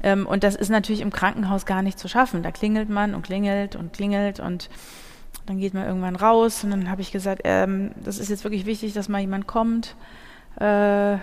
Ähm, 0.02 0.26
und 0.26 0.44
das 0.44 0.54
ist 0.54 0.70
natürlich 0.70 1.00
im 1.00 1.12
Krankenhaus 1.12 1.66
gar 1.66 1.82
nicht 1.82 1.98
zu 1.98 2.08
schaffen. 2.08 2.42
Da 2.42 2.50
klingelt 2.50 2.88
man 2.88 3.14
und 3.14 3.22
klingelt 3.22 3.76
und 3.76 3.92
klingelt 3.92 4.40
und 4.40 4.70
dann 5.46 5.58
geht 5.58 5.74
man 5.74 5.86
irgendwann 5.86 6.16
raus 6.16 6.64
und 6.64 6.70
dann 6.70 6.90
habe 6.90 7.00
ich 7.02 7.12
gesagt, 7.12 7.42
ähm, 7.44 7.92
das 8.04 8.18
ist 8.18 8.28
jetzt 8.28 8.44
wirklich 8.44 8.66
wichtig, 8.66 8.92
dass 8.92 9.08
mal 9.08 9.20
jemand 9.20 9.46
kommt. 9.46 9.96
Äh, 10.56 11.16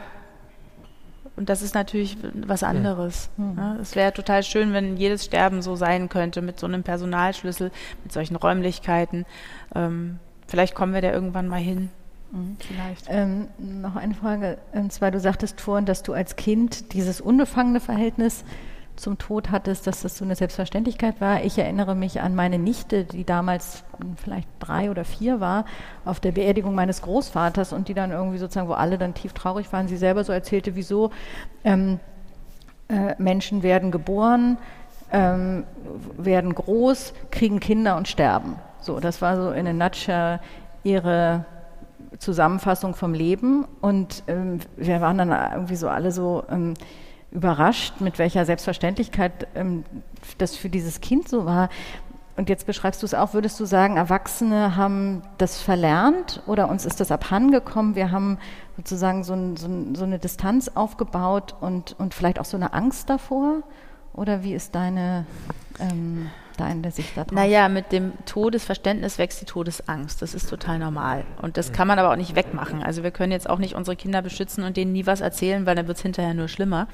und 1.35 1.49
das 1.49 1.61
ist 1.61 1.75
natürlich 1.75 2.17
was 2.33 2.63
anderes. 2.63 3.29
Ja. 3.37 3.43
Ne? 3.43 3.77
Es 3.79 3.95
wäre 3.95 4.11
total 4.11 4.41
schön, 4.41 4.73
wenn 4.73 4.97
jedes 4.97 5.23
Sterben 5.23 5.61
so 5.61 5.75
sein 5.75 6.09
könnte, 6.09 6.41
mit 6.41 6.59
so 6.59 6.65
einem 6.65 6.81
Personalschlüssel, 6.81 7.71
mit 8.03 8.11
solchen 8.11 8.35
Räumlichkeiten. 8.35 9.25
Ähm, 9.75 10.19
vielleicht 10.47 10.73
kommen 10.73 10.95
wir 10.95 11.01
da 11.01 11.11
irgendwann 11.11 11.47
mal 11.47 11.59
hin. 11.59 11.91
Mhm. 12.31 12.57
Vielleicht. 12.59 13.05
Ähm, 13.09 13.47
noch 13.57 13.95
eine 13.95 14.13
Frage, 14.13 14.57
und 14.73 14.91
zwar 14.91 15.11
du 15.11 15.19
sagtest 15.19 15.61
vorhin, 15.61 15.85
dass 15.85 16.03
du 16.03 16.13
als 16.13 16.35
Kind 16.35 16.93
dieses 16.93 17.21
unbefangene 17.21 17.79
Verhältnis 17.79 18.43
zum 18.97 19.17
Tod 19.17 19.51
hattest, 19.51 19.87
dass 19.87 20.01
das 20.01 20.17
so 20.17 20.25
eine 20.25 20.35
Selbstverständlichkeit 20.35 21.21
war. 21.21 21.43
Ich 21.43 21.57
erinnere 21.57 21.95
mich 21.95 22.21
an 22.21 22.35
meine 22.35 22.57
Nichte, 22.57 23.03
die 23.05 23.23
damals 23.23 23.83
vielleicht 24.15 24.49
drei 24.59 24.89
oder 24.89 25.05
vier 25.05 25.39
war, 25.39 25.65
auf 26.03 26.19
der 26.19 26.31
Beerdigung 26.31 26.75
meines 26.75 27.01
Großvaters 27.03 27.73
und 27.73 27.87
die 27.87 27.93
dann 27.93 28.11
irgendwie 28.11 28.39
sozusagen, 28.39 28.67
wo 28.67 28.73
alle 28.73 28.97
dann 28.97 29.13
tief 29.13 29.33
traurig 29.33 29.71
waren, 29.71 29.87
sie 29.87 29.97
selber 29.97 30.23
so 30.23 30.33
erzählte, 30.33 30.75
wieso 30.75 31.11
ähm, 31.63 31.99
äh, 32.89 33.13
Menschen 33.19 33.63
werden 33.63 33.91
geboren, 33.91 34.57
ähm, 35.11 35.63
werden 36.17 36.53
groß, 36.53 37.13
kriegen 37.31 37.59
Kinder 37.59 37.97
und 37.97 38.07
sterben. 38.07 38.55
So, 38.81 38.99
das 38.99 39.21
war 39.21 39.35
so 39.35 39.51
in 39.51 39.67
a 39.67 39.73
nutshell 39.73 40.39
ihre 40.83 41.45
Zusammenfassung 42.19 42.95
vom 42.95 43.13
Leben 43.13 43.65
und 43.81 44.23
ähm, 44.27 44.59
wir 44.75 45.01
waren 45.01 45.17
dann 45.17 45.29
irgendwie 45.29 45.75
so 45.75 45.89
alle 45.89 46.11
so 46.11 46.43
ähm, 46.49 46.73
überrascht, 47.31 48.01
mit 48.01 48.19
welcher 48.19 48.45
Selbstverständlichkeit 48.45 49.47
ähm, 49.55 49.83
das 50.37 50.55
für 50.55 50.69
dieses 50.69 51.01
Kind 51.01 51.29
so 51.29 51.45
war. 51.45 51.69
Und 52.37 52.49
jetzt 52.49 52.67
beschreibst 52.67 53.01
du 53.01 53.05
es 53.07 53.15
auch, 53.15 53.33
würdest 53.33 53.59
du 53.59 53.65
sagen, 53.65 53.97
Erwachsene 53.97 54.75
haben 54.75 55.23
das 55.39 55.59
verlernt 55.59 56.43
oder 56.45 56.69
uns 56.69 56.85
ist 56.85 56.99
das 56.99 57.11
abhandengekommen? 57.11 57.95
Wir 57.95 58.11
haben 58.11 58.37
sozusagen 58.77 59.23
so, 59.23 59.33
ein, 59.33 59.57
so, 59.57 59.67
ein, 59.67 59.95
so 59.95 60.03
eine 60.03 60.19
Distanz 60.19 60.69
aufgebaut 60.75 61.55
und, 61.61 61.95
und 61.97 62.13
vielleicht 62.13 62.39
auch 62.39 62.45
so 62.45 62.55
eine 62.55 62.73
Angst 62.73 63.09
davor? 63.09 63.63
Oder 64.13 64.43
wie 64.43 64.53
ist 64.53 64.75
deine 64.75 65.25
ähm, 65.79 66.29
deine 66.57 66.91
Sicht 66.91 67.15
darauf? 67.15 67.31
Naja, 67.31 67.69
mit 67.69 67.91
dem 67.91 68.13
Todesverständnis 68.25 69.17
wächst 69.17 69.41
die 69.41 69.45
Todesangst. 69.45 70.21
Das 70.21 70.33
ist 70.33 70.49
total 70.49 70.79
normal. 70.79 71.23
Und 71.41 71.57
das 71.57 71.71
kann 71.71 71.87
man 71.87 71.99
aber 71.99 72.11
auch 72.11 72.17
nicht 72.17 72.35
wegmachen. 72.35 72.83
Also 72.83 73.03
wir 73.03 73.11
können 73.11 73.31
jetzt 73.31 73.49
auch 73.49 73.59
nicht 73.59 73.75
unsere 73.75 73.95
Kinder 73.95 74.21
beschützen 74.21 74.63
und 74.63 74.77
denen 74.77 74.91
nie 74.91 75.05
was 75.05 75.21
erzählen, 75.21 75.65
weil 75.65 75.75
dann 75.75 75.87
wird 75.87 75.97
es 75.97 76.03
hinterher 76.03 76.33
nur 76.33 76.47
schlimmer. 76.47 76.87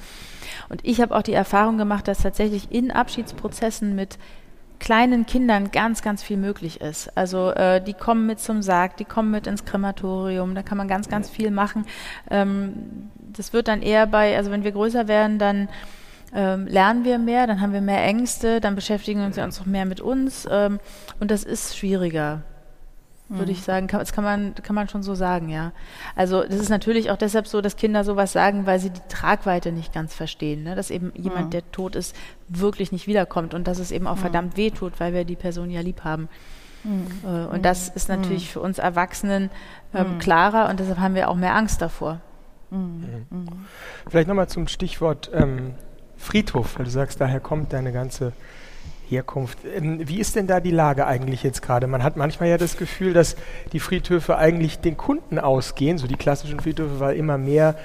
Und 0.68 0.84
ich 0.84 1.00
habe 1.00 1.14
auch 1.16 1.22
die 1.22 1.32
Erfahrung 1.32 1.78
gemacht, 1.78 2.08
dass 2.08 2.18
tatsächlich 2.18 2.70
in 2.70 2.90
Abschiedsprozessen 2.90 3.94
mit 3.94 4.18
kleinen 4.80 5.24
Kindern 5.24 5.70
ganz, 5.70 6.02
ganz 6.02 6.22
viel 6.22 6.36
möglich 6.36 6.80
ist. 6.80 7.16
Also 7.16 7.50
äh, 7.50 7.80
die 7.82 7.94
kommen 7.94 8.26
mit 8.26 8.40
zum 8.40 8.60
Sarg, 8.60 8.96
die 8.96 9.04
kommen 9.04 9.30
mit 9.30 9.46
ins 9.46 9.64
Krematorium, 9.64 10.54
da 10.54 10.62
kann 10.62 10.76
man 10.76 10.88
ganz, 10.88 11.08
ganz 11.08 11.30
viel 11.30 11.50
machen. 11.50 11.86
Ähm, 12.30 13.10
das 13.32 13.52
wird 13.52 13.68
dann 13.68 13.82
eher 13.82 14.06
bei, 14.06 14.36
also 14.36 14.50
wenn 14.50 14.64
wir 14.64 14.72
größer 14.72 15.08
werden, 15.08 15.38
dann 15.38 15.68
ähm, 16.34 16.66
lernen 16.66 17.04
wir 17.04 17.18
mehr, 17.18 17.46
dann 17.46 17.60
haben 17.60 17.72
wir 17.72 17.80
mehr 17.80 18.04
Ängste, 18.04 18.60
dann 18.60 18.74
beschäftigen 18.74 19.20
wir 19.20 19.42
uns 19.44 19.60
auch 19.60 19.66
mehr 19.66 19.84
mit 19.84 20.00
uns 20.00 20.48
ähm, 20.50 20.80
und 21.20 21.30
das 21.30 21.44
ist 21.44 21.76
schwieriger. 21.76 22.42
würde 23.28 23.52
ich 23.52 23.62
sagen. 23.62 23.86
das 23.88 24.12
kann 24.12 24.24
man, 24.24 24.54
kann 24.54 24.74
man 24.74 24.88
schon 24.88 25.02
so 25.02 25.14
sagen, 25.14 25.48
ja. 25.48 25.72
Also 26.14 26.42
das 26.42 26.56
ist 26.56 26.68
natürlich 26.68 27.10
auch 27.10 27.16
deshalb 27.16 27.46
so, 27.46 27.60
dass 27.60 27.76
Kinder 27.76 28.04
sowas 28.04 28.32
sagen, 28.32 28.66
weil 28.66 28.78
sie 28.80 28.90
die 28.90 29.00
Tragweite 29.08 29.72
nicht 29.72 29.94
ganz 29.94 30.14
verstehen. 30.14 30.62
Ne? 30.62 30.74
Dass 30.74 30.90
eben 30.90 31.12
jemand, 31.16 31.46
mhm. 31.46 31.50
der 31.50 31.72
tot 31.72 31.96
ist, 31.96 32.14
wirklich 32.48 32.92
nicht 32.92 33.06
wiederkommt 33.06 33.54
und 33.54 33.66
dass 33.66 33.78
es 33.78 33.92
eben 33.92 34.06
auch 34.06 34.16
mhm. 34.16 34.20
verdammt 34.20 34.56
weh 34.56 34.70
tut, 34.70 35.00
weil 35.00 35.14
wir 35.14 35.24
die 35.24 35.36
Person 35.36 35.70
ja 35.70 35.80
lieb 35.80 36.04
haben. 36.04 36.28
Mhm. 36.84 37.06
Äh, 37.24 37.46
und 37.46 37.64
das 37.64 37.88
ist 37.88 38.08
natürlich 38.08 38.50
für 38.50 38.60
uns 38.60 38.78
Erwachsenen 38.78 39.50
ähm, 39.94 40.18
klarer 40.18 40.68
und 40.68 40.80
deshalb 40.80 40.98
haben 40.98 41.14
wir 41.14 41.28
auch 41.28 41.36
mehr 41.36 41.54
Angst 41.54 41.80
davor. 41.80 42.20
Vielleicht 44.08 44.28
nochmal 44.28 44.48
zum 44.48 44.68
Stichwort 44.68 45.30
ähm, 45.32 45.74
Friedhof, 46.24 46.78
weil 46.78 46.86
du 46.86 46.90
sagst, 46.90 47.20
daher 47.20 47.40
kommt 47.40 47.72
deine 47.72 47.92
ganze 47.92 48.32
Herkunft. 49.08 49.58
Ähm, 49.64 50.00
wie 50.08 50.18
ist 50.18 50.36
denn 50.36 50.46
da 50.46 50.60
die 50.60 50.70
Lage 50.70 51.06
eigentlich 51.06 51.42
jetzt 51.42 51.62
gerade? 51.62 51.86
Man 51.86 52.02
hat 52.02 52.16
manchmal 52.16 52.48
ja 52.48 52.56
das 52.56 52.76
Gefühl, 52.76 53.12
dass 53.12 53.36
die 53.72 53.80
Friedhöfe 53.80 54.36
eigentlich 54.38 54.78
den 54.78 54.96
Kunden 54.96 55.38
ausgehen, 55.38 55.98
so 55.98 56.06
die 56.06 56.16
klassischen 56.16 56.60
Friedhöfe, 56.60 57.00
weil 57.00 57.16
immer 57.16 57.38
mehr 57.38 57.76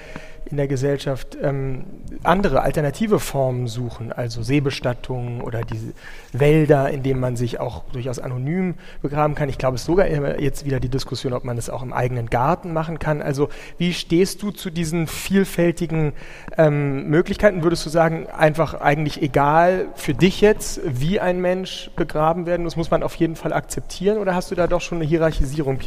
in 0.45 0.57
der 0.57 0.67
Gesellschaft 0.67 1.37
ähm, 1.41 1.85
andere 2.23 2.61
alternative 2.61 3.19
Formen 3.19 3.67
suchen, 3.67 4.11
also 4.11 4.41
Seebestattungen 4.41 5.41
oder 5.41 5.61
diese 5.61 5.93
Wälder, 6.33 6.89
in 6.89 7.03
denen 7.03 7.19
man 7.19 7.35
sich 7.35 7.59
auch 7.59 7.83
durchaus 7.91 8.19
anonym 8.19 8.75
begraben 9.01 9.35
kann. 9.35 9.49
Ich 9.49 9.57
glaube, 9.57 9.75
es 9.75 9.81
ist 9.81 9.87
sogar 9.87 10.07
jetzt 10.39 10.65
wieder 10.65 10.79
die 10.79 10.89
Diskussion, 10.89 11.33
ob 11.33 11.43
man 11.43 11.57
es 11.57 11.69
auch 11.69 11.83
im 11.83 11.93
eigenen 11.93 12.29
Garten 12.29 12.73
machen 12.73 12.99
kann. 12.99 13.21
Also 13.21 13.49
wie 13.77 13.93
stehst 13.93 14.41
du 14.41 14.51
zu 14.51 14.69
diesen 14.69 15.07
vielfältigen 15.07 16.13
ähm, 16.57 17.07
Möglichkeiten? 17.09 17.63
Würdest 17.63 17.85
du 17.85 17.89
sagen, 17.89 18.27
einfach 18.27 18.73
eigentlich 18.73 19.21
egal 19.21 19.87
für 19.95 20.13
dich 20.13 20.41
jetzt, 20.41 20.81
wie 20.85 21.19
ein 21.19 21.41
Mensch 21.41 21.91
begraben 21.95 22.45
werden 22.45 22.63
muss, 22.63 22.75
muss 22.75 22.91
man 22.91 23.03
auf 23.03 23.15
jeden 23.15 23.35
Fall 23.35 23.53
akzeptieren 23.53 24.17
oder 24.17 24.35
hast 24.35 24.51
du 24.51 24.55
da 24.55 24.67
doch 24.67 24.81
schon 24.81 24.99
eine 24.99 25.05
Hierarchisierung? 25.05 25.79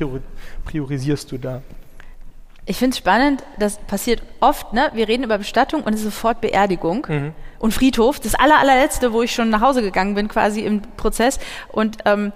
Priorisierst 0.65 1.33
du 1.33 1.39
da? 1.39 1.63
Ich 2.65 2.77
finde 2.77 2.95
es 2.95 2.99
spannend, 2.99 3.43
das 3.59 3.79
passiert 3.79 4.23
oft, 4.41 4.73
ne? 4.73 4.91
Wir 4.95 5.09
reden 5.09 5.25
über 5.25 5.37
Bestattung 5.37 5.83
und 5.83 5.95
es 5.95 6.01
ist 6.01 6.07
sofort 6.07 6.41
Beerdigung 6.41 7.07
mhm. 7.09 7.33
und 7.59 7.75
Friedhof. 7.75 8.21
Das 8.21 8.37
aller, 8.37 8.59
allerletzte, 8.59 9.13
wo 9.13 9.23
ich 9.23 9.35
schon 9.35 9.51
nach 9.51 9.61
Hause 9.61 9.83
gegangen 9.83 10.15
bin, 10.15 10.29
quasi 10.29 10.61
im 10.61 10.81
Prozess. 10.97 11.41
Und 11.73 11.99
ähm, 12.05 12.33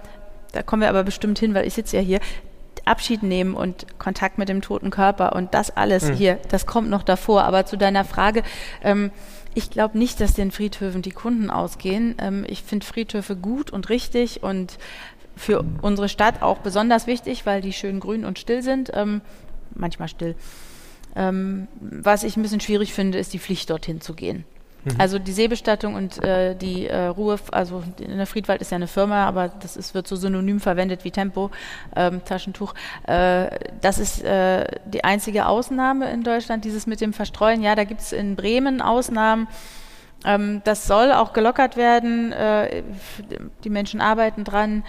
da 0.53 0.63
kommen 0.63 0.83
wir 0.83 0.89
aber 0.89 1.05
bestimmt 1.05 1.39
hin, 1.39 1.55
weil 1.55 1.67
ich 1.67 1.75
sitze 1.75 1.97
ja 1.97 2.03
hier. 2.03 2.21
Abschied 2.85 3.25
nehmen 3.25 3.55
und 3.55 3.99
Kontakt 3.99 4.39
mit 4.39 4.49
dem 4.49 4.63
toten 4.63 4.91
Körper 4.91 5.35
und 5.35 5.55
das 5.55 5.77
alles 5.77 6.05
mhm. 6.05 6.15
hier, 6.15 6.39
das 6.51 6.67
kommt 6.67 6.89
noch 6.89 7.03
davor. 7.03 7.43
Aber 7.43 7.67
zu 7.67 7.77
deiner 7.77 8.05
Frage, 8.05 8.45
ähm, 8.81 9.11
ich 9.55 9.71
glaube 9.71 9.99
nicht, 9.99 10.21
dass 10.21 10.35
den 10.35 10.53
Friedhöfen 10.53 11.03
die 11.03 11.11
Kunden 11.11 11.51
ausgehen. 11.51 12.15
Ähm, 12.21 12.45
ich 12.47 12.63
finde 12.63 12.87
Friedhöfe 12.87 13.35
gut 13.35 13.73
und 13.73 13.89
richtig 13.89 14.43
und 14.45 14.79
für 15.35 15.65
unsere 15.83 16.09
Stadt 16.09 16.43
auch 16.43 16.59
besonders 16.59 17.07
wichtig, 17.07 17.45
weil 17.45 17.61
die 17.61 17.73
schön 17.73 17.99
grün 17.99 18.25
und 18.25 18.39
still 18.39 18.63
sind. 18.63 18.91
Ähm, 18.95 19.21
manchmal 19.77 20.09
still. 20.09 20.35
Ähm, 21.15 21.69
was 21.81 22.25
ich 22.25 22.37
ein 22.37 22.43
bisschen 22.43 22.61
schwierig 22.61 22.93
finde, 22.93 23.19
ist 23.19 23.33
die 23.33 23.39
Pflicht, 23.39 23.71
dorthin 23.71 24.01
zu 24.01 24.15
gehen. 24.15 24.45
Mhm. 24.87 24.93
Also 24.99 25.19
die 25.19 25.33
Seebestattung 25.33 25.95
und 25.95 26.23
äh, 26.23 26.55
die 26.55 26.87
äh, 26.87 27.07
Ruhe, 27.07 27.39
also 27.51 27.83
in 27.99 28.17
der 28.17 28.27
Friedwald 28.27 28.61
ist 28.61 28.71
ja 28.71 28.77
eine 28.77 28.87
Firma, 28.87 29.27
aber 29.27 29.49
das 29.49 29.77
ist, 29.77 29.95
wird 29.95 30.07
so 30.07 30.15
synonym 30.15 30.61
verwendet 30.61 31.05
wie 31.05 31.11
Tempo, 31.11 31.51
ähm, 31.97 32.25
Taschentuch. 32.25 32.75
Äh, 33.07 33.51
das 33.81 33.99
ist 33.99 34.23
äh, 34.23 34.65
die 34.87 35.05
einzige 35.05 35.47
Ausnahme 35.47 36.11
in 36.11 36.23
Deutschland, 36.23 36.65
dieses 36.65 36.87
mit 36.87 37.01
dem 37.01 37.13
Verstreuen. 37.13 37.63
Ja, 37.63 37.75
da 37.75 37.85
gibt 37.85 38.01
es 38.01 38.13
in 38.13 38.37
Bremen 38.37 38.81
Ausnahmen. 38.81 39.49
Ähm, 40.25 40.63
das 40.65 40.87
soll 40.87 41.13
auch 41.13 41.33
gelockert 41.33 41.77
werden. 41.77 42.33
Äh, 42.33 42.83
die 43.65 43.71
Menschen 43.71 44.01
arbeiten 44.01 44.45
dran. 44.45 44.85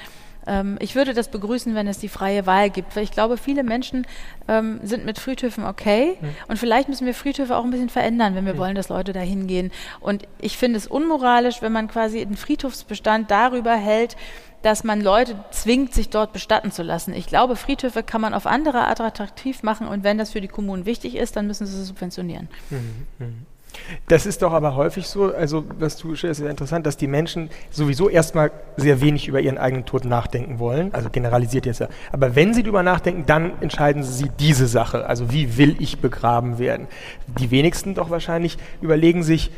Ähm, 0.47 0.77
ich 0.79 0.95
würde 0.95 1.13
das 1.13 1.27
begrüßen, 1.27 1.75
wenn 1.75 1.87
es 1.87 1.99
die 1.99 2.09
freie 2.09 2.45
Wahl 2.45 2.69
gibt, 2.69 2.95
weil 2.95 3.03
ich 3.03 3.11
glaube, 3.11 3.37
viele 3.37 3.63
Menschen 3.63 4.07
ähm, 4.47 4.79
sind 4.83 5.05
mit 5.05 5.19
Friedhöfen 5.19 5.65
okay 5.65 6.17
mhm. 6.19 6.29
und 6.47 6.57
vielleicht 6.57 6.89
müssen 6.89 7.05
wir 7.05 7.13
Friedhöfe 7.13 7.55
auch 7.55 7.63
ein 7.63 7.71
bisschen 7.71 7.89
verändern, 7.89 8.35
wenn 8.35 8.45
wir 8.45 8.53
mhm. 8.53 8.59
wollen, 8.59 8.75
dass 8.75 8.89
Leute 8.89 9.13
da 9.13 9.19
hingehen. 9.19 9.71
Und 9.99 10.23
ich 10.39 10.57
finde 10.57 10.77
es 10.77 10.87
unmoralisch, 10.87 11.61
wenn 11.61 11.71
man 11.71 11.87
quasi 11.87 12.25
den 12.25 12.37
Friedhofsbestand 12.37 13.29
darüber 13.29 13.75
hält, 13.75 14.15
dass 14.63 14.83
man 14.83 15.01
Leute 15.01 15.35
zwingt, 15.51 15.93
sich 15.93 16.09
dort 16.09 16.33
bestatten 16.33 16.71
zu 16.71 16.83
lassen. 16.83 17.13
Ich 17.13 17.27
glaube, 17.27 17.55
Friedhöfe 17.55 18.03
kann 18.03 18.21
man 18.21 18.33
auf 18.33 18.47
andere 18.47 18.87
Art 18.87 18.99
attraktiv 18.99 19.63
machen 19.63 19.87
und 19.87 20.03
wenn 20.03 20.17
das 20.17 20.31
für 20.31 20.41
die 20.41 20.47
Kommunen 20.47 20.85
wichtig 20.85 21.15
ist, 21.15 21.35
dann 21.35 21.47
müssen 21.47 21.67
sie 21.67 21.79
es 21.79 21.87
subventionieren. 21.87 22.49
Mhm. 22.69 23.45
Das 24.07 24.25
ist 24.25 24.41
doch 24.41 24.53
aber 24.53 24.75
häufig 24.75 25.07
so, 25.07 25.33
also 25.33 25.65
was 25.79 25.97
du 25.97 26.15
stellst, 26.15 26.39
ist 26.39 26.45
ja 26.45 26.49
interessant, 26.49 26.85
dass 26.85 26.97
die 26.97 27.07
Menschen 27.07 27.49
sowieso 27.69 28.09
erstmal 28.09 28.51
sehr 28.75 29.01
wenig 29.01 29.27
über 29.27 29.39
ihren 29.39 29.57
eigenen 29.57 29.85
Tod 29.85 30.05
nachdenken 30.05 30.59
wollen, 30.59 30.93
also 30.93 31.09
generalisiert 31.09 31.65
jetzt 31.65 31.79
ja. 31.79 31.87
Aber 32.11 32.35
wenn 32.35 32.53
sie 32.53 32.63
darüber 32.63 32.83
nachdenken, 32.83 33.25
dann 33.25 33.51
entscheiden 33.61 34.03
sie 34.03 34.29
diese 34.39 34.67
Sache, 34.67 35.05
also 35.05 35.31
wie 35.31 35.57
will 35.57 35.75
ich 35.79 35.99
begraben 35.99 36.59
werden. 36.59 36.87
Die 37.39 37.51
wenigsten 37.51 37.95
doch 37.95 38.09
wahrscheinlich 38.09 38.57
überlegen 38.81 39.23
sich, 39.23 39.51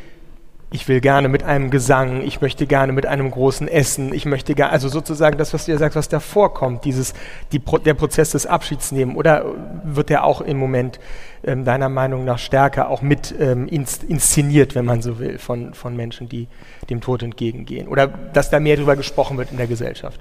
ich 0.71 0.87
will 0.87 1.01
gerne 1.01 1.29
mit 1.29 1.43
einem 1.43 1.71
Gesang, 1.71 2.21
ich 2.21 2.41
möchte 2.41 2.67
gerne 2.67 2.93
mit 2.93 3.05
einem 3.05 3.31
großen 3.31 3.67
Essen, 3.67 4.13
ich 4.13 4.25
möchte 4.25 4.53
gerne, 4.53 4.71
also 4.71 4.87
sozusagen 4.87 5.37
das, 5.37 5.53
was 5.53 5.65
du 5.65 5.71
ja 5.71 5.77
sagst, 5.77 5.95
was 5.95 6.09
da 6.09 6.19
vorkommt, 6.19 6.85
dieses, 6.85 7.13
die, 7.51 7.59
der 7.59 7.95
Prozess 7.95 8.31
des 8.31 8.45
Abschiedsnehmen, 8.45 9.15
oder 9.15 9.45
wird 9.83 10.09
der 10.09 10.23
auch 10.23 10.41
im 10.41 10.57
Moment 10.57 10.99
ähm, 11.43 11.65
deiner 11.65 11.89
Meinung 11.89 12.23
nach 12.23 12.37
stärker 12.37 12.89
auch 12.89 13.01
mit 13.01 13.33
ähm, 13.39 13.67
inszeniert, 13.67 14.75
wenn 14.75 14.85
man 14.85 15.01
so 15.01 15.17
will, 15.17 15.39
von, 15.39 15.73
von 15.73 15.95
Menschen, 15.95 16.29
die 16.29 16.47
dem 16.89 17.01
Tod 17.01 17.23
entgegengehen? 17.23 17.87
Oder 17.87 18.07
dass 18.07 18.51
da 18.51 18.59
mehr 18.59 18.75
darüber 18.75 18.95
gesprochen 18.95 19.37
wird 19.37 19.51
in 19.51 19.57
der 19.57 19.67
Gesellschaft? 19.67 20.19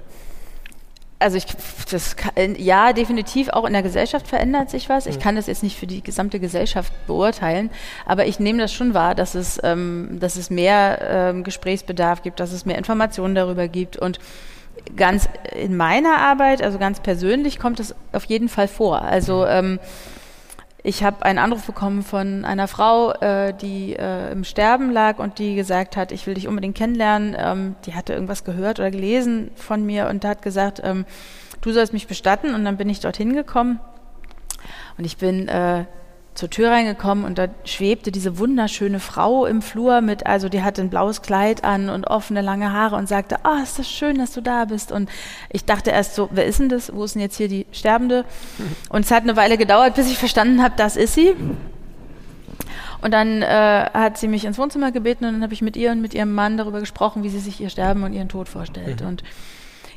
Also 1.19 1.35
ich, 1.35 1.45
das 1.91 2.15
kann, 2.15 2.55
ja, 2.57 2.93
definitiv 2.93 3.49
auch 3.49 3.65
in 3.65 3.73
der 3.73 3.83
Gesellschaft 3.83 4.25
verändert 4.27 4.69
sich 4.69 4.87
was. 4.87 5.05
Ich 5.05 5.17
mhm. 5.17 5.21
kann 5.21 5.35
das 5.35 5.47
jetzt 5.47 5.63
nicht 5.63 5.77
für 5.77 5.87
die 5.87 6.01
gesamte 6.01 6.39
Gesellschaft 6.39 6.93
beurteilen, 7.07 7.69
aber 8.05 8.25
ich 8.25 8.39
nehme 8.39 8.59
das 8.59 8.73
schon 8.73 8.93
wahr, 8.93 9.15
dass 9.15 9.35
es, 9.35 9.59
ähm, 9.63 10.17
dass 10.19 10.37
es 10.37 10.49
mehr 10.49 10.99
ähm, 11.01 11.43
Gesprächsbedarf 11.43 12.23
gibt, 12.23 12.39
dass 12.39 12.53
es 12.53 12.65
mehr 12.65 12.77
Informationen 12.77 13.35
darüber 13.35 13.67
gibt 13.67 13.97
und 13.97 14.19
ganz 14.95 15.27
in 15.53 15.75
meiner 15.75 16.17
Arbeit, 16.19 16.61
also 16.61 16.79
ganz 16.79 17.01
persönlich, 17.01 17.59
kommt 17.59 17.81
es 17.81 17.93
auf 18.13 18.23
jeden 18.25 18.47
Fall 18.47 18.69
vor. 18.69 19.01
Also 19.01 19.41
mhm. 19.41 19.49
ähm, 19.49 19.79
ich 20.81 21.03
habe 21.03 21.25
einen 21.25 21.39
Anruf 21.39 21.65
bekommen 21.65 22.03
von 22.03 22.45
einer 22.45 22.67
Frau, 22.67 23.11
äh, 23.11 23.53
die 23.53 23.95
äh, 23.95 24.31
im 24.31 24.43
Sterben 24.43 24.91
lag 24.91 25.19
und 25.19 25.37
die 25.37 25.55
gesagt 25.55 25.97
hat, 25.97 26.11
ich 26.11 26.25
will 26.25 26.35
dich 26.35 26.47
unbedingt 26.47 26.77
kennenlernen. 26.77 27.35
Ähm, 27.37 27.75
die 27.85 27.95
hatte 27.95 28.13
irgendwas 28.13 28.45
gehört 28.45 28.79
oder 28.79 28.89
gelesen 28.89 29.51
von 29.55 29.85
mir 29.85 30.07
und 30.07 30.23
hat 30.23 30.41
gesagt, 30.41 30.79
ähm, 30.83 31.05
du 31.61 31.73
sollst 31.73 31.91
mich 31.91 32.07
bestatten. 32.07 32.53
Und 32.53 32.63
dann 32.63 32.77
bin 32.77 32.89
ich 32.89 33.01
dorthin 33.01 33.33
gekommen 33.33 33.81
und 34.97 35.05
ich 35.05 35.17
bin 35.17 35.49
äh, 35.49 35.85
zur 36.39 36.49
Tür 36.49 36.71
reingekommen 36.71 37.25
und 37.25 37.37
da 37.37 37.49
schwebte 37.65 38.13
diese 38.13 38.39
wunderschöne 38.39 39.01
Frau 39.01 39.45
im 39.45 39.61
Flur 39.61 39.99
mit, 39.99 40.25
also 40.25 40.47
die 40.47 40.63
hatte 40.63 40.81
ein 40.81 40.89
blaues 40.89 41.21
Kleid 41.21 41.65
an 41.65 41.89
und 41.89 42.07
offene 42.07 42.41
lange 42.41 42.71
Haare 42.71 42.95
und 42.95 43.09
sagte, 43.09 43.43
ah, 43.43 43.57
oh, 43.57 43.61
ist 43.61 43.77
das 43.77 43.91
schön, 43.91 44.17
dass 44.17 44.31
du 44.31 44.39
da 44.39 44.63
bist. 44.63 44.93
Und 44.93 45.09
ich 45.51 45.65
dachte 45.65 45.91
erst 45.91 46.15
so, 46.15 46.29
wer 46.31 46.45
ist 46.45 46.59
denn 46.61 46.69
das? 46.69 46.95
Wo 46.95 47.03
ist 47.03 47.15
denn 47.15 47.21
jetzt 47.21 47.35
hier 47.35 47.49
die 47.49 47.65
Sterbende? 47.73 48.23
Und 48.89 49.03
es 49.03 49.11
hat 49.11 49.23
eine 49.23 49.35
Weile 49.35 49.57
gedauert, 49.57 49.95
bis 49.95 50.09
ich 50.09 50.17
verstanden 50.17 50.63
habe, 50.63 50.75
das 50.77 50.95
ist 50.95 51.13
sie. 51.13 51.35
Und 53.01 53.13
dann 53.13 53.41
äh, 53.41 53.89
hat 53.93 54.17
sie 54.17 54.29
mich 54.29 54.45
ins 54.45 54.57
Wohnzimmer 54.57 54.91
gebeten 54.91 55.25
und 55.25 55.33
dann 55.33 55.43
habe 55.43 55.53
ich 55.53 55.61
mit 55.61 55.77
ihr 55.77 55.91
und 55.91 56.01
mit 56.01 56.13
ihrem 56.13 56.33
Mann 56.33 56.57
darüber 56.57 56.79
gesprochen, 56.79 57.23
wie 57.23 57.29
sie 57.29 57.39
sich 57.39 57.61
ihr 57.61 57.69
Sterben 57.69 58.03
und 58.03 58.11
ihren 58.11 58.27
Tod 58.27 58.49
vorstellt. 58.49 59.01
Mhm. 59.01 59.07
Und 59.07 59.23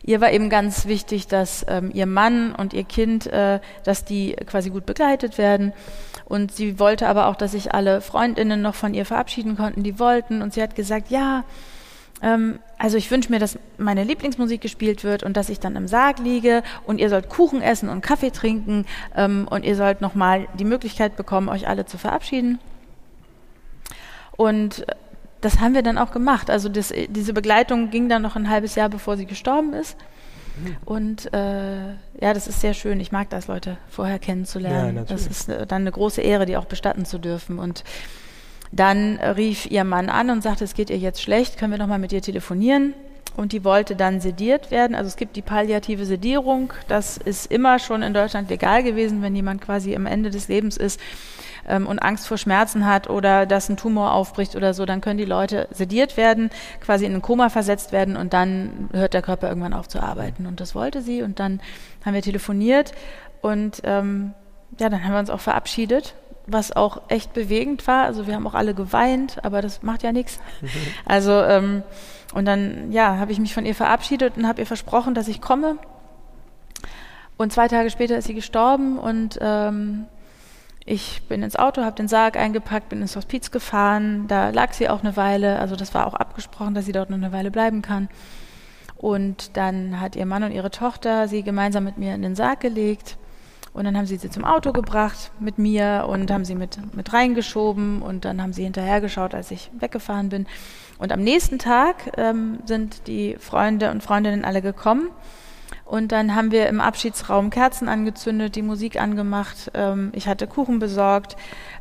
ihr 0.04 0.20
war 0.20 0.30
eben 0.30 0.48
ganz 0.50 0.86
wichtig, 0.86 1.26
dass 1.26 1.64
ähm, 1.68 1.90
ihr 1.92 2.06
Mann 2.06 2.54
und 2.54 2.72
ihr 2.72 2.84
Kind, 2.84 3.26
äh, 3.26 3.60
dass 3.84 4.04
die 4.04 4.36
quasi 4.46 4.70
gut 4.70 4.86
begleitet 4.86 5.38
werden. 5.38 5.72
Und 6.24 6.52
sie 6.52 6.78
wollte 6.78 7.08
aber 7.08 7.26
auch, 7.26 7.36
dass 7.36 7.52
sich 7.52 7.74
alle 7.74 8.00
Freundinnen 8.00 8.62
noch 8.62 8.74
von 8.74 8.94
ihr 8.94 9.04
verabschieden 9.04 9.56
konnten, 9.56 9.82
die 9.82 9.98
wollten. 9.98 10.42
Und 10.42 10.54
sie 10.54 10.62
hat 10.62 10.74
gesagt, 10.74 11.10
ja, 11.10 11.44
ähm, 12.22 12.60
also 12.78 12.96
ich 12.96 13.10
wünsche 13.10 13.30
mir, 13.30 13.38
dass 13.38 13.58
meine 13.78 14.04
Lieblingsmusik 14.04 14.60
gespielt 14.60 15.04
wird 15.04 15.22
und 15.22 15.36
dass 15.36 15.48
ich 15.48 15.60
dann 15.60 15.76
im 15.76 15.88
Sarg 15.88 16.18
liege 16.20 16.62
und 16.86 16.98
ihr 16.98 17.08
sollt 17.08 17.28
Kuchen 17.28 17.60
essen 17.60 17.88
und 17.88 18.00
Kaffee 18.00 18.30
trinken 18.30 18.86
ähm, 19.16 19.46
und 19.50 19.64
ihr 19.64 19.76
sollt 19.76 20.00
nochmal 20.00 20.46
die 20.58 20.64
Möglichkeit 20.64 21.16
bekommen, 21.16 21.48
euch 21.48 21.68
alle 21.68 21.84
zu 21.84 21.98
verabschieden. 21.98 22.58
Und 24.36 24.86
das 25.40 25.60
haben 25.60 25.74
wir 25.74 25.82
dann 25.82 25.98
auch 25.98 26.12
gemacht. 26.12 26.48
Also 26.50 26.68
das, 26.68 26.92
diese 27.08 27.32
Begleitung 27.32 27.90
ging 27.90 28.08
dann 28.08 28.22
noch 28.22 28.36
ein 28.36 28.48
halbes 28.48 28.76
Jahr, 28.76 28.88
bevor 28.88 29.16
sie 29.16 29.26
gestorben 29.26 29.74
ist. 29.74 29.96
Und 30.84 31.32
äh, 31.32 31.88
ja, 32.20 32.34
das 32.34 32.46
ist 32.46 32.60
sehr 32.60 32.74
schön. 32.74 33.00
Ich 33.00 33.12
mag 33.12 33.30
das, 33.30 33.46
Leute 33.46 33.78
vorher 33.88 34.18
kennenzulernen. 34.18 34.96
Ja, 34.96 35.04
das 35.04 35.26
ist 35.26 35.48
äh, 35.48 35.66
dann 35.66 35.82
eine 35.82 35.92
große 35.92 36.20
Ehre, 36.20 36.46
die 36.46 36.56
auch 36.56 36.66
bestatten 36.66 37.04
zu 37.04 37.18
dürfen. 37.18 37.58
Und 37.58 37.84
dann 38.70 39.18
rief 39.18 39.70
ihr 39.70 39.84
Mann 39.84 40.08
an 40.08 40.30
und 40.30 40.42
sagte, 40.42 40.64
es 40.64 40.74
geht 40.74 40.90
ihr 40.90 40.98
jetzt 40.98 41.22
schlecht, 41.22 41.58
können 41.58 41.72
wir 41.72 41.78
noch 41.78 41.86
mal 41.86 41.98
mit 41.98 42.12
ihr 42.12 42.22
telefonieren? 42.22 42.94
und 43.36 43.52
die 43.52 43.64
wollte 43.64 43.96
dann 43.96 44.20
sediert 44.20 44.70
werden. 44.70 44.94
Also 44.94 45.08
es 45.08 45.16
gibt 45.16 45.36
die 45.36 45.42
palliative 45.42 46.04
Sedierung. 46.04 46.72
Das 46.88 47.16
ist 47.16 47.50
immer 47.50 47.78
schon 47.78 48.02
in 48.02 48.14
Deutschland 48.14 48.50
legal 48.50 48.82
gewesen, 48.82 49.22
wenn 49.22 49.34
jemand 49.34 49.62
quasi 49.62 49.94
am 49.94 50.06
Ende 50.06 50.30
des 50.30 50.48
Lebens 50.48 50.76
ist 50.76 51.00
ähm, 51.66 51.86
und 51.86 51.98
Angst 52.00 52.26
vor 52.26 52.38
Schmerzen 52.38 52.86
hat 52.86 53.08
oder 53.08 53.46
dass 53.46 53.68
ein 53.68 53.76
Tumor 53.76 54.12
aufbricht 54.12 54.56
oder 54.56 54.74
so, 54.74 54.84
dann 54.86 55.00
können 55.00 55.18
die 55.18 55.24
Leute 55.24 55.68
sediert 55.70 56.16
werden, 56.16 56.50
quasi 56.80 57.04
in 57.04 57.14
ein 57.14 57.22
Koma 57.22 57.48
versetzt 57.48 57.92
werden 57.92 58.16
und 58.16 58.32
dann 58.32 58.90
hört 58.92 59.14
der 59.14 59.22
Körper 59.22 59.48
irgendwann 59.48 59.74
auf 59.74 59.88
zu 59.88 60.02
arbeiten. 60.02 60.46
Und 60.46 60.60
das 60.60 60.74
wollte 60.74 61.02
sie 61.02 61.22
und 61.22 61.38
dann 61.40 61.60
haben 62.04 62.14
wir 62.14 62.22
telefoniert 62.22 62.92
und 63.40 63.82
ähm, 63.84 64.34
ja, 64.78 64.88
dann 64.88 65.04
haben 65.04 65.12
wir 65.12 65.20
uns 65.20 65.30
auch 65.30 65.40
verabschiedet 65.40 66.14
was 66.46 66.74
auch 66.74 67.02
echt 67.08 67.32
bewegend 67.34 67.86
war. 67.86 68.04
Also 68.04 68.26
wir 68.26 68.34
haben 68.34 68.46
auch 68.46 68.54
alle 68.54 68.74
geweint, 68.74 69.44
aber 69.44 69.62
das 69.62 69.82
macht 69.82 70.02
ja 70.02 70.12
nichts. 70.12 70.40
Mhm. 70.60 70.68
Also 71.06 71.32
ähm, 71.32 71.82
und 72.34 72.46
dann 72.46 72.92
ja, 72.92 73.18
habe 73.18 73.32
ich 73.32 73.38
mich 73.38 73.54
von 73.54 73.66
ihr 73.66 73.74
verabschiedet 73.74 74.36
und 74.36 74.46
habe 74.46 74.60
ihr 74.60 74.66
versprochen, 74.66 75.14
dass 75.14 75.28
ich 75.28 75.40
komme. 75.40 75.76
Und 77.36 77.52
zwei 77.52 77.68
Tage 77.68 77.90
später 77.90 78.16
ist 78.16 78.26
sie 78.26 78.34
gestorben 78.34 78.98
und 78.98 79.38
ähm, 79.40 80.06
ich 80.84 81.22
bin 81.28 81.42
ins 81.42 81.56
Auto, 81.56 81.82
habe 81.82 81.96
den 81.96 82.08
Sarg 82.08 82.36
eingepackt, 82.36 82.88
bin 82.88 83.02
ins 83.02 83.14
Hospiz 83.14 83.50
gefahren. 83.50 84.26
Da 84.26 84.50
lag 84.50 84.72
sie 84.72 84.88
auch 84.88 85.00
eine 85.00 85.16
Weile. 85.16 85.58
Also 85.58 85.76
das 85.76 85.94
war 85.94 86.06
auch 86.06 86.14
abgesprochen, 86.14 86.74
dass 86.74 86.86
sie 86.86 86.92
dort 86.92 87.10
noch 87.10 87.16
eine 87.16 87.32
Weile 87.32 87.50
bleiben 87.50 87.82
kann. 87.82 88.08
Und 88.96 89.56
dann 89.56 90.00
hat 90.00 90.16
ihr 90.16 90.26
Mann 90.26 90.42
und 90.42 90.52
ihre 90.52 90.70
Tochter 90.70 91.28
sie 91.28 91.42
gemeinsam 91.42 91.84
mit 91.84 91.98
mir 91.98 92.14
in 92.14 92.22
den 92.22 92.34
Sarg 92.34 92.60
gelegt. 92.60 93.16
Und 93.72 93.84
dann 93.84 93.96
haben 93.96 94.06
sie 94.06 94.16
sie 94.16 94.28
zum 94.28 94.44
Auto 94.44 94.72
gebracht 94.72 95.30
mit 95.40 95.56
mir 95.56 96.06
und 96.08 96.30
haben 96.30 96.44
sie 96.44 96.54
mit, 96.54 96.78
mit 96.94 97.12
reingeschoben. 97.12 98.02
Und 98.02 98.24
dann 98.24 98.42
haben 98.42 98.52
sie 98.52 98.64
hinterhergeschaut, 98.64 99.34
als 99.34 99.50
ich 99.50 99.70
weggefahren 99.78 100.28
bin. 100.28 100.46
Und 100.98 101.12
am 101.12 101.20
nächsten 101.20 101.58
Tag 101.58 102.12
ähm, 102.16 102.58
sind 102.66 103.06
die 103.06 103.36
Freunde 103.38 103.90
und 103.90 104.02
Freundinnen 104.02 104.44
alle 104.44 104.62
gekommen. 104.62 105.10
Und 105.92 106.10
dann 106.10 106.34
haben 106.34 106.52
wir 106.52 106.68
im 106.68 106.80
Abschiedsraum 106.80 107.50
Kerzen 107.50 107.86
angezündet, 107.86 108.56
die 108.56 108.62
Musik 108.62 108.98
angemacht. 108.98 109.70
Ähm, 109.74 110.10
ich 110.14 110.26
hatte 110.26 110.46
Kuchen 110.46 110.78
besorgt. 110.78 111.36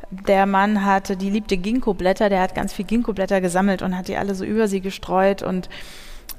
Der 0.09 0.45
Mann 0.45 0.83
hatte, 0.83 1.15
die 1.15 1.29
liebte 1.29 1.55
Ginkgo-Blätter, 1.55 2.27
der 2.27 2.41
hat 2.41 2.53
ganz 2.53 2.73
viel 2.73 2.83
Ginkgo-Blätter 2.83 3.39
gesammelt 3.39 3.81
und 3.81 3.97
hat 3.97 4.09
die 4.09 4.17
alle 4.17 4.35
so 4.35 4.43
über 4.43 4.67
sie 4.67 4.81
gestreut 4.81 5.43
und 5.43 5.69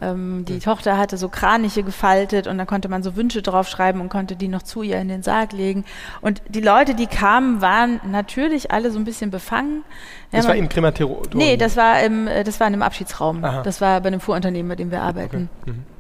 ähm, 0.03 0.45
die. 0.47 0.59
Tochter 0.59 0.99
hatte 0.99 1.17
so 1.17 1.31
Kraniche 1.31 1.83
gefaltet 1.83 2.47
und 2.47 2.59
da 2.59 2.67
konnte 2.67 2.91
man 2.91 3.03
so 3.03 3.17
Wünsche 3.17 3.41
draufschreiben 3.41 4.03
und 4.03 4.11
konnte 4.11 4.37
die 4.37 4.49
noch 4.49 4.63
zu 4.63 4.83
ihr 4.83 5.01
in 5.01 5.09
den 5.09 5.23
Sarg 5.23 5.53
legen. 5.53 5.87
Und 6.21 6.43
die 6.49 6.61
Leute, 6.61 6.95
die 6.95 7.07
kamen, 7.07 7.63
waren 7.63 8.03
natürlich 8.07 8.71
alle 8.71 8.91
so 8.91 8.99
ein 8.99 9.05
bisschen 9.05 9.31
befangen. 9.31 9.83
Das 10.31 10.45
ja, 10.45 10.51
war 10.51 10.57
im 10.57 10.69
Krematorium? 10.69 11.25
Nee, 11.33 11.57
das 11.57 11.79
war 11.79 12.03
im, 12.03 12.27
das 12.27 12.61
war 12.61 12.67
in 12.67 12.75
einem 12.75 12.83
Abschiedsraum. 12.83 13.43
Aha. 13.43 13.63
Das 13.63 13.81
war 13.81 13.99
bei 14.03 14.09
einem 14.09 14.21
Fuhrunternehmen, 14.21 14.69
bei 14.69 14.77
dem 14.77 14.91
wir 14.91 15.01
arbeiten. 15.01 15.49
Okay. 15.63 15.71
Mhm. 15.71 15.92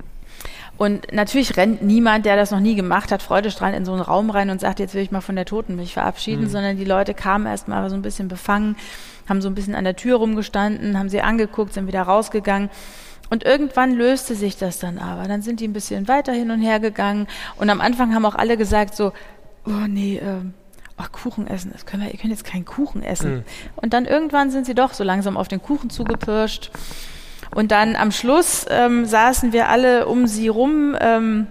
Und 0.79 1.13
natürlich 1.13 1.57
rennt 1.57 1.83
niemand, 1.83 2.27
der 2.27 2.37
das 2.37 2.51
noch 2.51 2.61
nie 2.61 2.75
gemacht 2.75 3.13
hat, 3.13 3.23
freudestrahlend 3.23 3.79
in 3.79 3.85
so 3.85 3.93
einen 3.93 4.01
Raum 4.01 4.31
rein 4.31 4.51
und 4.51 4.61
sagt, 4.61 4.81
jetzt 4.81 4.95
will 4.95 5.03
ich 5.03 5.11
mal 5.11 5.21
von 5.21 5.37
der 5.37 5.45
Toten 5.45 5.77
mich 5.77 5.93
verabschieden, 5.93 6.45
mhm. 6.45 6.49
sondern 6.49 6.77
die 6.77 6.85
Leute 6.85 7.15
kamen 7.15 7.47
erstmal 7.47 7.89
so 7.89 7.95
ein 7.95 8.03
bisschen 8.03 8.29
befangen, 8.29 8.77
haben 9.29 9.43
so 9.43 9.49
ein 9.49 9.55
bisschen 9.55 9.75
an 9.75 9.85
der 9.85 9.97
Tür 9.97 10.17
rumgestanden, 10.17 10.99
haben 10.99 11.09
sie 11.09 11.21
angeguckt, 11.21 11.75
sind 11.75 11.87
wieder 11.87 12.03
rausgegangen. 12.03 12.71
Und 13.31 13.45
irgendwann 13.45 13.95
löste 13.95 14.35
sich 14.35 14.57
das 14.59 14.79
dann 14.79 14.99
aber. 14.99 15.27
Dann 15.29 15.41
sind 15.41 15.61
die 15.61 15.69
ein 15.69 15.73
bisschen 15.73 16.09
weiter 16.09 16.33
hin 16.33 16.51
und 16.51 16.61
her 16.61 16.81
gegangen. 16.81 17.29
Und 17.57 17.71
am 17.71 17.81
Anfang 17.81 18.15
haben 18.15 18.27
auch 18.27 18.35
alle 18.35 18.57
gesagt 18.57 18.95
so, 18.95 19.13
oh 19.65 19.87
nee, 19.89 20.21
ähm, 20.23 20.53
ach, 20.97 21.13
Kuchen 21.13 21.47
essen, 21.47 21.71
das 21.73 21.87
können 21.87 22.03
wir, 22.03 22.13
ihr 22.13 22.19
könnt 22.19 22.33
jetzt 22.33 22.45
keinen 22.45 22.65
Kuchen 22.65 23.03
essen. 23.03 23.37
Mhm. 23.37 23.45
Und 23.77 23.93
dann 23.93 24.05
irgendwann 24.05 24.51
sind 24.51 24.67
sie 24.67 24.75
doch 24.75 24.93
so 24.93 25.05
langsam 25.05 25.37
auf 25.37 25.49
den 25.49 25.63
Kuchen 25.63 25.91
zugepirscht. 25.91 26.71
Und 27.55 27.71
dann 27.71 27.97
am 27.97 28.13
Schluss 28.13 28.67
ähm, 28.69 29.05
saßen 29.05 29.53
wir 29.53 29.69
alle 29.69 30.07
um 30.07 30.27
sie 30.27 30.49
rum 30.49 30.97
ähm, 31.01 31.47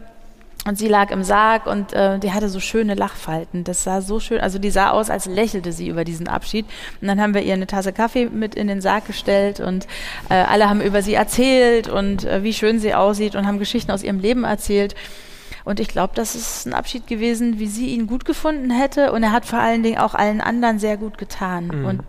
und 0.68 0.78
sie 0.78 0.88
lag 0.88 1.10
im 1.10 1.24
Sarg 1.24 1.66
und 1.66 1.94
äh, 1.94 2.20
die 2.20 2.32
hatte 2.34 2.50
so 2.50 2.60
schöne 2.60 2.94
Lachfalten. 2.94 3.64
Das 3.64 3.84
sah 3.84 4.02
so 4.02 4.20
schön, 4.20 4.40
also 4.40 4.60
die 4.60 4.70
sah 4.70 4.92
aus, 4.92 5.10
als 5.10 5.26
lächelte 5.26 5.72
sie 5.72 5.88
über 5.88 6.04
diesen 6.04 6.28
Abschied. 6.28 6.66
Und 7.02 7.08
dann 7.08 7.20
haben 7.20 7.34
wir 7.34 7.42
ihr 7.42 7.54
eine 7.54 7.68
Tasse 7.68 7.94
Kaffee 7.94 8.28
mit 8.28 8.56
in 8.56 8.68
den 8.68 8.82
Sarg 8.82 9.08
gestellt 9.08 9.60
und 9.60 9.88
äh, 10.30 10.36
alle 10.36 10.70
haben 10.70 10.82
über 10.82 11.02
sie 11.02 11.16
erzählt 11.16 11.88
und 11.88 12.26
äh, 12.26 12.44
wie 12.44 12.54
schön 12.54 12.80
sie 12.80 12.94
aussieht 12.94 13.36
und 13.36 13.48
haben 13.48 13.60
Geschichten 13.60 13.92
aus 13.92 14.04
ihrem 14.04 14.20
Leben 14.20 14.44
erzählt. 14.44 14.96
Und 15.64 15.80
ich 15.80 15.88
glaube, 15.88 16.14
das 16.16 16.36
ist 16.36 16.66
ein 16.66 16.74
Abschied 16.74 17.08
gewesen, 17.08 17.60
wie 17.60 17.68
sie 17.68 17.88
ihn 17.88 18.08
gut 18.08 18.26
gefunden 18.26 18.72
hätte. 18.72 19.12
Und 19.12 19.24
er 19.24 19.32
hat 19.32 19.46
vor 19.46 19.60
allen 19.60 19.84
Dingen 19.84 20.00
auch 20.00 20.16
allen 20.16 20.42
anderen 20.42 20.80
sehr 20.80 20.98
gut 20.98 21.18
getan. 21.18 21.68
Mhm. 21.68 21.86
Und 21.86 22.00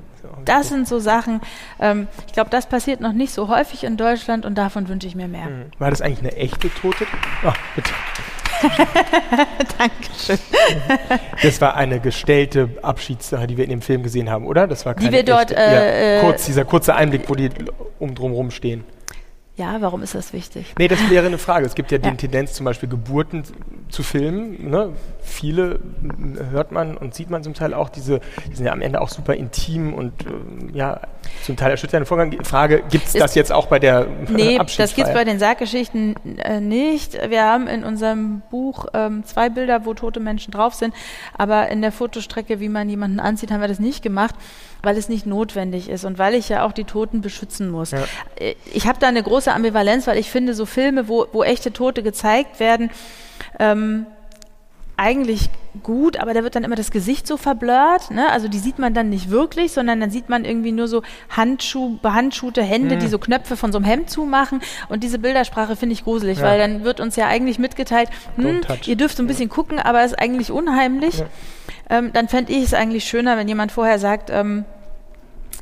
das 0.45 0.69
sind 0.69 0.89
so 0.89 0.99
Sachen, 0.99 1.41
ähm, 1.81 2.09
ich 2.27 2.33
glaube, 2.33 2.51
das 2.51 2.67
passiert 2.67 3.01
noch 3.01 3.13
nicht 3.13 3.33
so 3.33 3.49
häufig 3.49 3.85
in 3.85 3.97
Deutschland 3.97 4.47
und 4.47 4.57
davon 4.57 4.89
wünsche 4.89 5.07
ich 5.07 5.15
mir 5.15 5.29
mehr. 5.29 5.47
Mhm. 5.47 5.65
War 5.79 5.91
das 5.91 6.01
eigentlich 6.01 6.21
eine 6.21 6.37
echte 6.37 6.71
Tote? 6.71 7.07
Oh, 7.45 7.53
bitte. 7.75 7.91
Dankeschön. 9.79 10.39
Das 11.43 11.61
war 11.61 11.75
eine 11.75 12.01
gestellte 12.01 12.69
Abschiedssache, 12.83 13.47
die 13.47 13.57
wir 13.57 13.65
in 13.65 13.71
dem 13.71 13.83
Film 13.83 14.03
gesehen 14.03 14.31
haben, 14.31 14.47
oder? 14.47 14.67
Das 14.67 14.87
war 14.87 14.95
keine 14.95 15.09
die 15.09 15.17
wir 15.17 15.25
dort, 15.25 15.51
echte, 15.51 15.57
äh, 15.57 16.17
ja, 16.17 16.21
kurz, 16.21 16.47
dieser 16.47 16.65
kurze 16.65 16.95
Einblick, 16.95 17.29
wo 17.29 17.35
die 17.35 17.51
um 17.99 18.15
drumherum 18.15 18.51
stehen. 18.51 18.85
Ja, 19.57 19.83
warum 19.83 20.03
ist 20.03 20.15
das 20.15 20.33
wichtig? 20.33 20.73
Nee, 20.79 20.89
das 20.89 21.11
wäre 21.11 21.27
eine 21.27 21.37
Frage. 21.37 21.67
Es 21.67 21.75
gibt 21.75 21.93
ja, 21.93 21.99
ja. 22.03 22.11
die 22.11 22.17
Tendenz, 22.17 22.55
zum 22.55 22.65
Beispiel 22.65 22.89
Geburten 22.89 23.45
zu 23.91 24.03
filmen. 24.03 24.71
Ne? 24.71 24.95
Viele 25.21 25.81
hört 26.51 26.73
man 26.73 26.97
und 26.97 27.15
sieht 27.15 27.29
man 27.29 27.43
zum 27.43 27.53
Teil 27.53 27.75
auch, 27.75 27.91
diese, 27.91 28.21
die 28.51 28.57
sind 28.57 28.65
ja 28.65 28.73
am 28.73 28.81
Ende 28.81 29.03
auch 29.03 29.11
super 29.11 29.35
intim 29.35 29.93
und 29.93 30.13
äh, 30.27 30.77
ja, 30.77 31.01
zum 31.43 31.57
Teil 31.57 31.71
erschütternden 31.71 32.07
Vorgang. 32.07 32.43
Frage, 32.45 32.83
gibt 32.91 33.07
es 33.07 33.13
das 33.13 33.35
jetzt 33.35 33.53
auch 33.53 33.67
bei 33.67 33.79
der 33.79 34.07
Nee, 34.29 34.59
das 34.79 34.95
gibt 34.95 35.09
es 35.09 35.15
bei 35.15 35.25
den 35.25 35.39
Sarggeschichten 35.39 36.17
äh, 36.39 36.61
nicht. 36.61 37.13
Wir 37.29 37.45
haben 37.45 37.67
in 37.67 37.85
unserem 37.85 38.41
Buch 38.51 38.87
ähm, 38.95 39.23
zwei 39.25 39.51
Bilder, 39.51 39.85
wo 39.85 39.93
tote 39.93 40.21
Menschen 40.21 40.53
drauf 40.53 40.73
sind, 40.73 40.95
aber 41.37 41.69
in 41.69 41.83
der 41.83 41.93
Fotostrecke, 41.93 42.59
wie 42.61 42.71
man 42.71 42.89
jemanden 42.89 43.21
anzieht, 43.21 43.51
haben 43.51 43.61
wir 43.61 43.69
das 43.69 43.81
nicht 43.81 44.03
gemacht 44.03 44.35
weil 44.83 44.97
es 44.97 45.09
nicht 45.09 45.27
notwendig 45.27 45.89
ist 45.89 46.05
und 46.05 46.19
weil 46.19 46.35
ich 46.35 46.49
ja 46.49 46.65
auch 46.65 46.73
die 46.73 46.85
Toten 46.85 47.21
beschützen 47.21 47.71
muss. 47.71 47.93
Ja. 47.93 48.05
Äh, 48.39 48.55
ich 48.73 48.87
habe 48.87 48.99
da 48.99 49.09
eine 49.09 49.23
große 49.23 49.53
Ambivalenz, 49.53 50.07
weil 50.07 50.19
ich 50.19 50.31
finde, 50.31 50.55
so 50.55 50.67
Filme, 50.67 51.09
wo, 51.09 51.27
wo 51.33 51.43
echte 51.43 51.73
Tote 51.73 52.03
gezeigt 52.03 52.61
werden, 52.61 52.91
ähm, 53.59 54.07
eigentlich 54.97 55.49
gut, 55.83 56.19
aber 56.19 56.35
da 56.35 56.45
wird 56.45 56.55
dann 56.55 56.65
immer 56.65 56.77
das 56.77 56.91
Gesicht 56.91 57.27
so 57.27 57.37
verblurrt. 57.37 58.11
Ne? 58.11 58.31
Also 58.31 58.47
die 58.47 58.59
sieht 58.59 58.79
man 58.79 58.93
dann 58.93 59.09
nicht 59.09 59.31
wirklich, 59.31 59.73
sondern 59.73 60.01
dann 60.01 60.11
sieht 60.11 60.29
man 60.29 60.45
irgendwie 60.45 60.71
nur 60.71 60.87
so 60.87 61.03
Handschuh, 61.31 61.99
behandschuhte 62.03 62.63
Hände, 62.63 62.97
mhm. 62.97 63.01
die 63.01 63.09
so 63.09 63.19
Knöpfe 63.19 63.57
von 63.57 63.73
so 63.73 63.79
einem 63.79 63.87
Hemd 63.87 64.11
zumachen. 64.11 64.61
Und 64.89 65.03
diese 65.03 65.19
Bildersprache 65.19 65.77
finde 65.77 65.95
ich 65.95 66.05
gruselig, 66.05 66.39
ja. 66.39 66.45
weil 66.45 66.59
dann 66.59 66.85
wird 66.85 67.01
uns 67.01 67.17
ja 67.17 67.27
eigentlich 67.27 67.59
mitgeteilt, 67.59 68.11
hm, 68.37 68.61
ihr 68.87 68.97
dürft 68.97 69.17
so 69.17 69.23
ein 69.23 69.27
bisschen 69.27 69.49
ja. 69.49 69.55
gucken, 69.55 69.79
aber 69.79 70.03
es 70.03 70.13
ist 70.13 70.19
eigentlich 70.19 70.53
unheimlich. 70.53 71.19
Ja. 71.19 71.27
Ähm, 71.93 72.11
dann 72.15 72.27
fände 72.27 72.53
ich 72.53 72.65
es 72.65 72.75
eigentlich 72.75 73.05
schöner, 73.05 73.37
wenn 73.37 73.47
jemand 73.49 73.71
vorher 73.71 73.99
sagt, 73.99 74.31
ähm, 74.31 74.65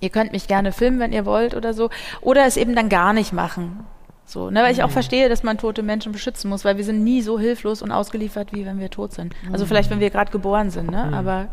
ihr 0.00 0.10
könnt 0.10 0.30
mich 0.30 0.46
gerne 0.46 0.70
filmen, 0.70 1.00
wenn 1.00 1.12
ihr 1.12 1.26
wollt 1.26 1.56
oder 1.56 1.74
so. 1.74 1.90
Oder 2.20 2.46
es 2.46 2.56
eben 2.56 2.76
dann 2.76 2.88
gar 2.88 3.12
nicht 3.12 3.32
machen. 3.32 3.84
So, 4.26 4.48
ne, 4.48 4.62
weil 4.62 4.72
ich 4.72 4.84
auch 4.84 4.88
mhm. 4.88 4.92
verstehe, 4.92 5.28
dass 5.28 5.42
man 5.42 5.58
tote 5.58 5.82
Menschen 5.82 6.12
beschützen 6.12 6.48
muss, 6.48 6.64
weil 6.64 6.76
wir 6.76 6.84
sind 6.84 7.02
nie 7.02 7.20
so 7.20 7.36
hilflos 7.36 7.82
und 7.82 7.90
ausgeliefert, 7.90 8.52
wie 8.52 8.64
wenn 8.64 8.78
wir 8.78 8.90
tot 8.90 9.12
sind. 9.12 9.34
Also 9.52 9.66
vielleicht, 9.66 9.90
wenn 9.90 9.98
wir 9.98 10.10
gerade 10.10 10.30
geboren 10.30 10.70
sind, 10.70 10.88
ne? 10.88 11.06
Mhm. 11.06 11.14
aber 11.14 11.48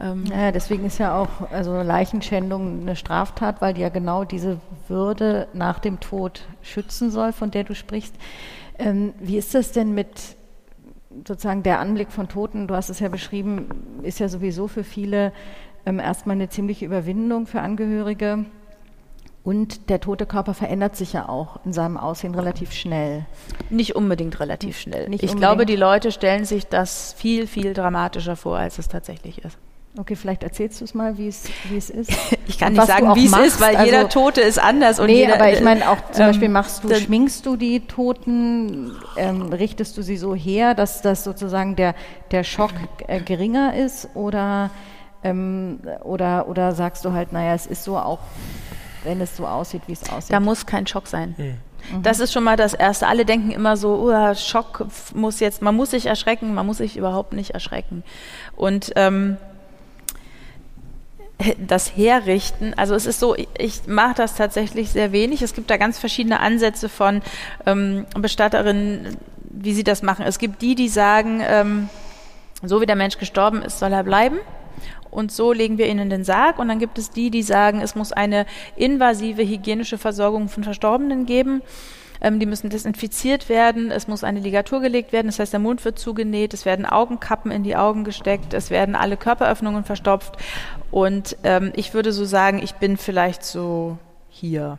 ähm, 0.00 0.26
ja, 0.26 0.52
deswegen 0.52 0.86
ist 0.86 0.98
ja 0.98 1.18
auch 1.18 1.50
also 1.50 1.82
Leichenschändung 1.82 2.82
eine 2.82 2.94
Straftat, 2.94 3.60
weil 3.60 3.74
die 3.74 3.80
ja 3.80 3.88
genau 3.88 4.22
diese 4.22 4.60
Würde 4.86 5.48
nach 5.54 5.80
dem 5.80 5.98
Tod 5.98 6.42
schützen 6.62 7.10
soll, 7.10 7.32
von 7.32 7.50
der 7.50 7.64
du 7.64 7.74
sprichst. 7.74 8.14
Ähm, 8.78 9.12
wie 9.18 9.36
ist 9.36 9.56
das 9.56 9.72
denn 9.72 9.92
mit 9.92 10.37
sozusagen 11.26 11.62
der 11.62 11.80
Anblick 11.80 12.12
von 12.12 12.28
Toten? 12.28 12.66
Du 12.66 12.74
hast 12.74 12.90
es 12.90 13.00
ja 13.00 13.08
beschrieben, 13.08 14.00
ist 14.02 14.20
ja 14.20 14.28
sowieso 14.28 14.68
für 14.68 14.84
viele 14.84 15.32
ähm, 15.86 15.98
erstmal 15.98 16.36
eine 16.36 16.48
ziemliche 16.48 16.84
Überwindung 16.84 17.46
für 17.46 17.60
Angehörige. 17.60 18.44
Und 19.44 19.88
der 19.88 20.00
tote 20.00 20.26
Körper 20.26 20.52
verändert 20.52 20.96
sich 20.96 21.14
ja 21.14 21.28
auch 21.28 21.64
in 21.64 21.72
seinem 21.72 21.96
Aussehen 21.96 22.34
relativ 22.34 22.72
schnell. 22.72 23.24
Nicht 23.70 23.96
unbedingt 23.96 24.38
relativ 24.40 24.78
schnell. 24.78 25.08
Nicht 25.08 25.22
ich 25.22 25.30
unbedingt. 25.30 25.40
glaube, 25.40 25.64
die 25.64 25.76
Leute 25.76 26.12
stellen 26.12 26.44
sich 26.44 26.66
das 26.66 27.14
viel, 27.14 27.46
viel 27.46 27.72
dramatischer 27.72 28.36
vor, 28.36 28.58
als 28.58 28.78
es 28.78 28.88
tatsächlich 28.88 29.42
ist. 29.44 29.56
Okay, 29.98 30.14
vielleicht 30.14 30.44
erzählst 30.44 30.80
du 30.80 30.84
es 30.84 30.94
mal, 30.94 31.18
wie 31.18 31.26
es, 31.26 31.44
wie 31.68 31.76
es 31.76 31.90
ist. 31.90 32.12
Ich 32.46 32.58
kann 32.58 32.72
nicht 32.72 32.86
sagen, 32.86 33.14
wie 33.14 33.26
es 33.26 33.36
ist, 33.36 33.60
weil 33.60 33.76
also, 33.76 33.84
jeder 33.84 34.08
Tote 34.08 34.40
ist 34.40 34.58
anders. 34.58 34.98
Und 34.98 35.06
nee, 35.06 35.18
jeder, 35.18 35.34
aber 35.34 35.52
ich 35.52 35.60
meine 35.60 35.90
auch 35.90 35.98
zum 36.12 36.22
ähm, 36.22 36.28
Beispiel 36.28 36.48
machst 36.48 36.82
du, 36.82 36.94
schminkst 36.94 37.44
du 37.44 37.56
die 37.56 37.80
Toten, 37.80 38.92
ähm, 39.18 39.52
richtest 39.52 39.98
du 39.98 40.02
sie 40.02 40.16
so 40.16 40.34
her, 40.34 40.74
dass 40.74 41.02
das 41.02 41.24
sozusagen 41.24 41.76
der, 41.76 41.94
der 42.30 42.44
Schock 42.44 42.72
äh, 43.06 43.20
geringer 43.20 43.74
ist 43.74 44.08
oder, 44.14 44.70
ähm, 45.22 45.80
oder, 46.02 46.48
oder 46.48 46.74
sagst 46.74 47.04
du 47.04 47.12
halt, 47.12 47.32
naja, 47.32 47.52
es 47.54 47.66
ist 47.66 47.84
so 47.84 47.98
auch 47.98 48.20
wenn 49.04 49.20
es 49.20 49.36
so 49.36 49.46
aussieht, 49.46 49.82
wie 49.86 49.92
es 49.92 50.08
aussieht. 50.10 50.32
Da 50.32 50.40
muss 50.40 50.66
kein 50.66 50.86
Schock 50.86 51.06
sein. 51.06 51.34
Mhm. 51.38 52.02
Das 52.02 52.20
ist 52.20 52.32
schon 52.32 52.44
mal 52.44 52.56
das 52.56 52.74
Erste. 52.74 53.06
Alle 53.06 53.24
denken 53.24 53.50
immer 53.50 53.76
so, 53.76 54.10
oh, 54.10 54.34
Schock 54.34 54.86
muss 55.14 55.40
jetzt, 55.40 55.62
man 55.62 55.74
muss 55.76 55.90
sich 55.90 56.06
erschrecken, 56.06 56.54
man 56.54 56.66
muss 56.66 56.78
sich 56.78 56.96
überhaupt 56.96 57.32
nicht 57.32 57.50
erschrecken. 57.50 58.02
Und 58.56 58.92
ähm, 58.96 59.36
das 61.58 61.96
herrichten. 61.96 62.74
Also 62.76 62.94
es 62.94 63.06
ist 63.06 63.20
so, 63.20 63.36
ich 63.36 63.86
mache 63.86 64.14
das 64.14 64.34
tatsächlich 64.34 64.90
sehr 64.90 65.12
wenig. 65.12 65.42
Es 65.42 65.54
gibt 65.54 65.70
da 65.70 65.76
ganz 65.76 65.98
verschiedene 65.98 66.40
Ansätze 66.40 66.88
von 66.88 67.22
ähm, 67.66 68.06
Bestatterinnen, 68.18 69.16
wie 69.50 69.72
sie 69.72 69.84
das 69.84 70.02
machen. 70.02 70.24
Es 70.26 70.38
gibt 70.38 70.62
die, 70.62 70.74
die 70.74 70.88
sagen, 70.88 71.40
ähm, 71.44 71.88
so 72.62 72.80
wie 72.80 72.86
der 72.86 72.96
Mensch 72.96 73.18
gestorben 73.18 73.62
ist, 73.62 73.78
soll 73.78 73.92
er 73.92 74.02
bleiben. 74.02 74.38
Und 75.10 75.32
so 75.32 75.52
legen 75.52 75.78
wir 75.78 75.86
ihn 75.86 75.98
in 75.98 76.10
den 76.10 76.24
Sarg. 76.24 76.58
Und 76.58 76.68
dann 76.68 76.78
gibt 76.78 76.98
es 76.98 77.10
die, 77.10 77.30
die 77.30 77.42
sagen, 77.42 77.80
es 77.80 77.94
muss 77.94 78.12
eine 78.12 78.44
invasive 78.76 79.42
hygienische 79.42 79.96
Versorgung 79.96 80.48
von 80.48 80.64
Verstorbenen 80.64 81.24
geben. 81.24 81.62
Ähm, 82.20 82.40
die 82.40 82.46
müssen 82.46 82.70
desinfiziert 82.70 83.48
werden. 83.48 83.90
Es 83.90 84.08
muss 84.08 84.24
eine 84.24 84.40
Ligatur 84.40 84.80
gelegt 84.80 85.12
werden. 85.12 85.26
Das 85.26 85.38
heißt, 85.38 85.52
der 85.52 85.60
Mund 85.60 85.84
wird 85.84 85.98
zugenäht. 85.98 86.54
Es 86.54 86.64
werden 86.64 86.86
Augenkappen 86.86 87.50
in 87.50 87.62
die 87.62 87.76
Augen 87.76 88.04
gesteckt. 88.04 88.54
Es 88.54 88.70
werden 88.70 88.94
alle 88.94 89.16
Körperöffnungen 89.16 89.84
verstopft. 89.84 90.36
Und 90.90 91.36
ähm, 91.44 91.72
ich 91.76 91.94
würde 91.94 92.12
so 92.12 92.24
sagen, 92.24 92.60
ich 92.62 92.74
bin 92.74 92.96
vielleicht 92.96 93.44
so 93.44 93.98
hier, 94.28 94.78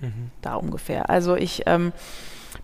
mhm. 0.00 0.30
da 0.40 0.54
ungefähr. 0.54 1.10
Also 1.10 1.36
ich 1.36 1.62
ähm, 1.66 1.92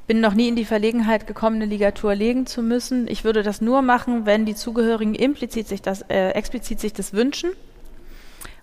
bin 0.07 0.21
noch 0.21 0.35
nie 0.35 0.49
in 0.49 0.57
die 0.57 0.65
Verlegenheit 0.65 1.27
gekommen, 1.27 1.57
eine 1.57 1.67
Ligatur 1.67 2.15
legen 2.15 2.47
zu 2.47 2.63
müssen. 2.63 3.09
Ich 3.09 3.25
würde 3.25 3.43
das 3.43 3.61
nur 3.61 3.83
machen, 3.83 4.25
wenn 4.27 4.47
die 4.47 4.55
Zugehörigen 4.55 5.15
implizit 5.15 5.69
sich 5.69 5.83
das, 5.83 6.03
äh, 6.03 6.31
explizit 6.31 6.81
sich 6.81 6.93
das 6.93 7.13
wünschen. 7.13 7.51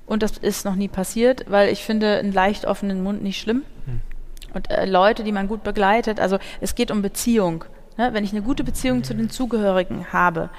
Und 0.07 0.21
das 0.21 0.37
ist 0.37 0.65
noch 0.65 0.75
nie 0.75 0.87
passiert, 0.87 1.45
weil 1.49 1.69
ich 1.69 1.83
finde 1.83 2.17
einen 2.17 2.31
leicht 2.31 2.65
offenen 2.65 3.01
Mund 3.01 3.23
nicht 3.23 3.39
schlimm. 3.39 3.63
Mhm 3.85 4.14
und 4.55 4.71
äh, 4.71 4.85
Leute, 4.85 5.23
die 5.23 5.31
man 5.31 5.47
gut 5.47 5.63
begleitet. 5.63 6.19
Also 6.19 6.39
es 6.61 6.75
geht 6.75 6.91
um 6.91 7.01
Beziehung. 7.01 7.65
Ne? 7.97 8.13
Wenn 8.13 8.23
ich 8.23 8.31
eine 8.31 8.41
gute 8.41 8.63
Beziehung 8.63 9.03
zu 9.03 9.13
den 9.13 9.29
Zugehörigen 9.29 10.11
habe, 10.11 10.49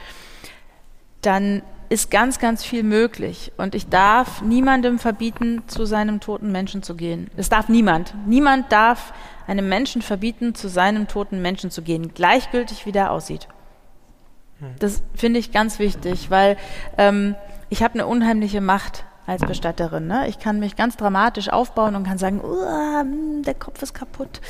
dann 1.23 1.63
ist 1.89 2.11
ganz, 2.11 2.39
ganz 2.39 2.65
viel 2.65 2.83
möglich. 2.83 3.53
Und 3.57 3.75
ich 3.75 3.89
darf 3.89 4.43
niemandem 4.43 4.99
verbieten, 4.99 5.63
zu 5.67 5.87
seinem 5.87 6.21
toten 6.21 6.53
Menschen 6.53 6.83
zu 6.83 6.95
gehen. 6.95 7.31
Es 7.37 7.49
darf 7.49 7.69
niemand. 7.69 8.15
Niemand 8.27 8.73
darf 8.73 9.13
einem 9.47 9.69
Menschen 9.69 10.03
verbieten, 10.03 10.55
zu 10.55 10.69
seinem 10.69 11.07
toten 11.09 11.41
Menschen 11.41 11.71
zu 11.71 11.83
gehen, 11.83 12.13
gleichgültig 12.15 12.87
wie 12.87 12.93
der 12.93 13.13
aussieht. 13.13 13.49
Hm. 14.59 14.75
Das 14.79 15.03
finde 15.15 15.39
ich 15.39 15.53
ganz 15.53 15.79
wichtig, 15.79 16.31
weil 16.31 16.57
ähm, 16.99 17.37
ich 17.69 17.83
habe 17.83 17.95
eine 17.95 18.07
unheimliche 18.07 18.61
Macht 18.61 19.05
als 19.27 19.43
Bestatterin. 19.43 20.07
Ne? 20.07 20.29
Ich 20.29 20.39
kann 20.39 20.59
mich 20.59 20.77
ganz 20.77 20.97
dramatisch 20.97 21.49
aufbauen 21.49 21.97
und 21.97 22.05
kann 22.05 22.19
sagen, 22.19 22.43
hm, 22.43 23.43
der 23.43 23.55
Kopf 23.55 23.83
ist 23.83 23.95
kaputt. 23.95 24.41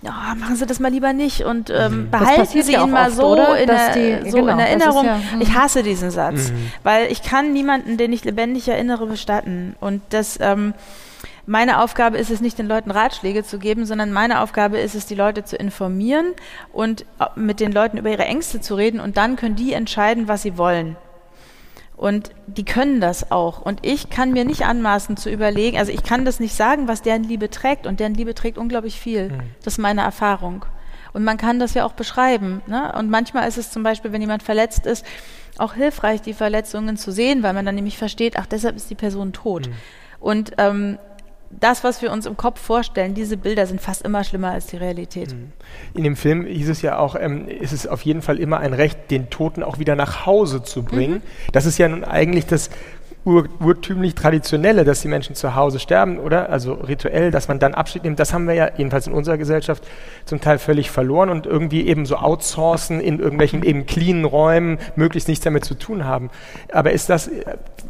Ja, 0.00 0.34
machen 0.38 0.54
Sie 0.54 0.64
das 0.64 0.78
mal 0.78 0.92
lieber 0.92 1.12
nicht 1.12 1.44
und 1.44 1.70
ähm, 1.70 2.04
mhm. 2.04 2.10
behalten 2.10 2.62
Sie 2.62 2.74
ihn 2.74 2.90
mal 2.90 3.08
oft, 3.08 3.16
so, 3.16 3.34
in, 3.34 3.66
der, 3.66 3.92
die, 3.94 4.30
so 4.30 4.36
genau, 4.36 4.52
in 4.52 4.58
Erinnerung. 4.60 5.04
Ja, 5.04 5.16
mhm. 5.16 5.40
ich 5.40 5.54
hasse 5.54 5.82
diesen 5.82 6.12
Satz, 6.12 6.50
mhm. 6.50 6.72
weil 6.84 7.10
ich 7.10 7.22
kann 7.22 7.52
niemanden, 7.52 7.96
den 7.96 8.12
ich 8.12 8.24
lebendig 8.24 8.68
erinnere, 8.68 9.06
bestatten. 9.06 9.74
Und 9.80 10.02
das 10.10 10.38
ähm, 10.40 10.74
meine 11.46 11.80
Aufgabe 11.80 12.18
ist 12.18 12.30
es 12.30 12.42
nicht, 12.42 12.58
den 12.58 12.68
Leuten 12.68 12.90
Ratschläge 12.90 13.42
zu 13.42 13.58
geben, 13.58 13.86
sondern 13.86 14.12
meine 14.12 14.40
Aufgabe 14.42 14.78
ist 14.78 14.94
es, 14.94 15.06
die 15.06 15.14
Leute 15.14 15.44
zu 15.44 15.56
informieren 15.56 16.34
und 16.72 17.06
äh, 17.18 17.24
mit 17.36 17.58
den 17.58 17.72
Leuten 17.72 17.96
über 17.96 18.10
ihre 18.10 18.26
Ängste 18.26 18.60
zu 18.60 18.74
reden 18.74 19.00
und 19.00 19.16
dann 19.16 19.36
können 19.36 19.56
die 19.56 19.72
entscheiden, 19.72 20.28
was 20.28 20.42
sie 20.42 20.58
wollen. 20.58 20.96
Und 21.98 22.30
die 22.46 22.64
können 22.64 23.00
das 23.00 23.32
auch. 23.32 23.60
Und 23.60 23.84
ich 23.84 24.08
kann 24.08 24.32
mir 24.32 24.44
nicht 24.44 24.64
anmaßen 24.64 25.16
zu 25.16 25.30
überlegen, 25.30 25.76
also 25.76 25.90
ich 25.90 26.04
kann 26.04 26.24
das 26.24 26.38
nicht 26.38 26.54
sagen, 26.54 26.86
was 26.86 27.02
deren 27.02 27.24
Liebe 27.24 27.50
trägt. 27.50 27.88
Und 27.88 27.98
deren 27.98 28.14
Liebe 28.14 28.34
trägt 28.34 28.56
unglaublich 28.56 29.00
viel. 29.00 29.30
Mhm. 29.30 29.40
Das 29.64 29.74
ist 29.74 29.78
meine 29.78 30.02
Erfahrung. 30.02 30.64
Und 31.12 31.24
man 31.24 31.36
kann 31.36 31.58
das 31.58 31.74
ja 31.74 31.84
auch 31.84 31.94
beschreiben. 31.94 32.62
Ne? 32.68 32.92
Und 32.96 33.10
manchmal 33.10 33.48
ist 33.48 33.58
es 33.58 33.72
zum 33.72 33.82
Beispiel, 33.82 34.12
wenn 34.12 34.20
jemand 34.20 34.44
verletzt 34.44 34.86
ist, 34.86 35.04
auch 35.58 35.74
hilfreich, 35.74 36.22
die 36.22 36.34
Verletzungen 36.34 36.96
zu 36.96 37.10
sehen, 37.10 37.42
weil 37.42 37.52
man 37.52 37.66
dann 37.66 37.74
nämlich 37.74 37.98
versteht, 37.98 38.38
ach, 38.38 38.46
deshalb 38.46 38.76
ist 38.76 38.90
die 38.90 38.94
Person 38.94 39.32
tot. 39.32 39.66
Mhm. 39.66 39.72
Und 40.20 40.52
ähm, 40.58 40.98
das, 41.50 41.82
was 41.82 42.02
wir 42.02 42.12
uns 42.12 42.26
im 42.26 42.36
Kopf 42.36 42.60
vorstellen, 42.60 43.14
diese 43.14 43.36
Bilder 43.36 43.66
sind 43.66 43.80
fast 43.80 44.02
immer 44.02 44.22
schlimmer 44.22 44.52
als 44.52 44.66
die 44.66 44.76
Realität. 44.76 45.32
Mhm. 45.32 45.52
In 45.94 46.04
dem 46.04 46.16
Film 46.16 46.44
hieß 46.44 46.68
es 46.68 46.82
ja 46.82 46.98
auch, 46.98 47.16
ähm, 47.18 47.48
ist 47.48 47.72
es 47.72 47.86
auf 47.86 48.02
jeden 48.02 48.22
Fall 48.22 48.38
immer 48.38 48.58
ein 48.58 48.74
Recht, 48.74 49.10
den 49.10 49.30
Toten 49.30 49.62
auch 49.62 49.78
wieder 49.78 49.96
nach 49.96 50.26
Hause 50.26 50.62
zu 50.62 50.82
bringen. 50.82 51.14
Mhm. 51.14 51.52
Das 51.52 51.64
ist 51.64 51.78
ja 51.78 51.88
nun 51.88 52.04
eigentlich 52.04 52.46
das 52.46 52.70
ur 53.28 53.46
urtümlich 53.60 54.14
Traditionelle, 54.14 54.84
dass 54.84 55.02
die 55.02 55.08
Menschen 55.08 55.34
zu 55.34 55.54
Hause 55.54 55.78
sterben, 55.78 56.18
oder? 56.18 56.48
Also 56.48 56.72
rituell, 56.72 57.30
dass 57.30 57.46
man 57.46 57.58
dann 57.58 57.74
Abschied 57.74 58.04
nimmt, 58.04 58.18
das 58.18 58.32
haben 58.32 58.48
wir 58.48 58.54
ja 58.54 58.70
jedenfalls 58.76 59.06
in 59.06 59.12
unserer 59.12 59.36
Gesellschaft 59.36 59.86
zum 60.24 60.40
Teil 60.40 60.58
völlig 60.58 60.90
verloren 60.90 61.28
und 61.28 61.44
irgendwie 61.44 61.86
eben 61.86 62.06
so 62.06 62.16
outsourcen 62.16 63.00
in 63.00 63.18
irgendwelchen 63.18 63.62
eben 63.62 63.84
cleanen 63.84 64.24
Räumen, 64.24 64.78
möglichst 64.96 65.28
nichts 65.28 65.44
damit 65.44 65.66
zu 65.66 65.74
tun 65.74 66.04
haben. 66.04 66.30
Aber 66.72 66.92
ist 66.92 67.10
das, 67.10 67.30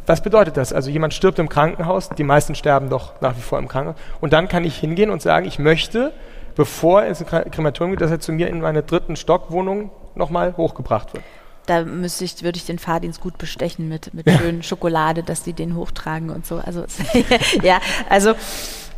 was 0.05 0.21
bedeutet 0.21 0.57
das? 0.57 0.73
Also 0.73 0.89
jemand 0.89 1.13
stirbt 1.13 1.39
im 1.39 1.47
Krankenhaus, 1.47 2.09
die 2.09 2.23
meisten 2.23 2.53
sterben 2.53 2.89
doch 2.89 3.21
nach 3.21 3.37
wie 3.37 3.41
vor 3.41 3.59
im 3.59 3.69
Krankenhaus, 3.69 3.99
und 4.19 4.33
dann 4.33 4.49
kann 4.49 4.65
ich 4.65 4.75
hingehen 4.75 5.09
und 5.09 5.21
sagen, 5.21 5.45
ich 5.45 5.57
möchte, 5.57 6.11
bevor 6.55 7.03
es 7.03 7.23
ein 7.23 7.49
Krematorium 7.51 7.91
geht, 7.91 8.01
dass 8.01 8.11
er 8.11 8.19
zu 8.19 8.33
mir 8.33 8.49
in 8.49 8.59
meine 8.59 8.83
dritten 8.83 9.15
Stockwohnung 9.15 9.89
nochmal 10.15 10.57
hochgebracht 10.57 11.13
wird 11.13 11.23
da 11.69 11.83
müsste 11.83 12.25
ich, 12.25 12.43
würde 12.43 12.57
ich 12.57 12.65
den 12.65 12.79
Fahrdienst 12.79 13.21
gut 13.21 13.37
bestechen 13.37 13.87
mit, 13.87 14.13
mit 14.13 14.27
ja. 14.27 14.37
schönen 14.37 14.63
Schokolade, 14.63 15.23
dass 15.23 15.43
die 15.43 15.53
den 15.53 15.75
hochtragen 15.75 16.29
und 16.29 16.45
so. 16.45 16.57
Also 16.57 16.85
ja, 17.63 17.79
also 18.09 18.33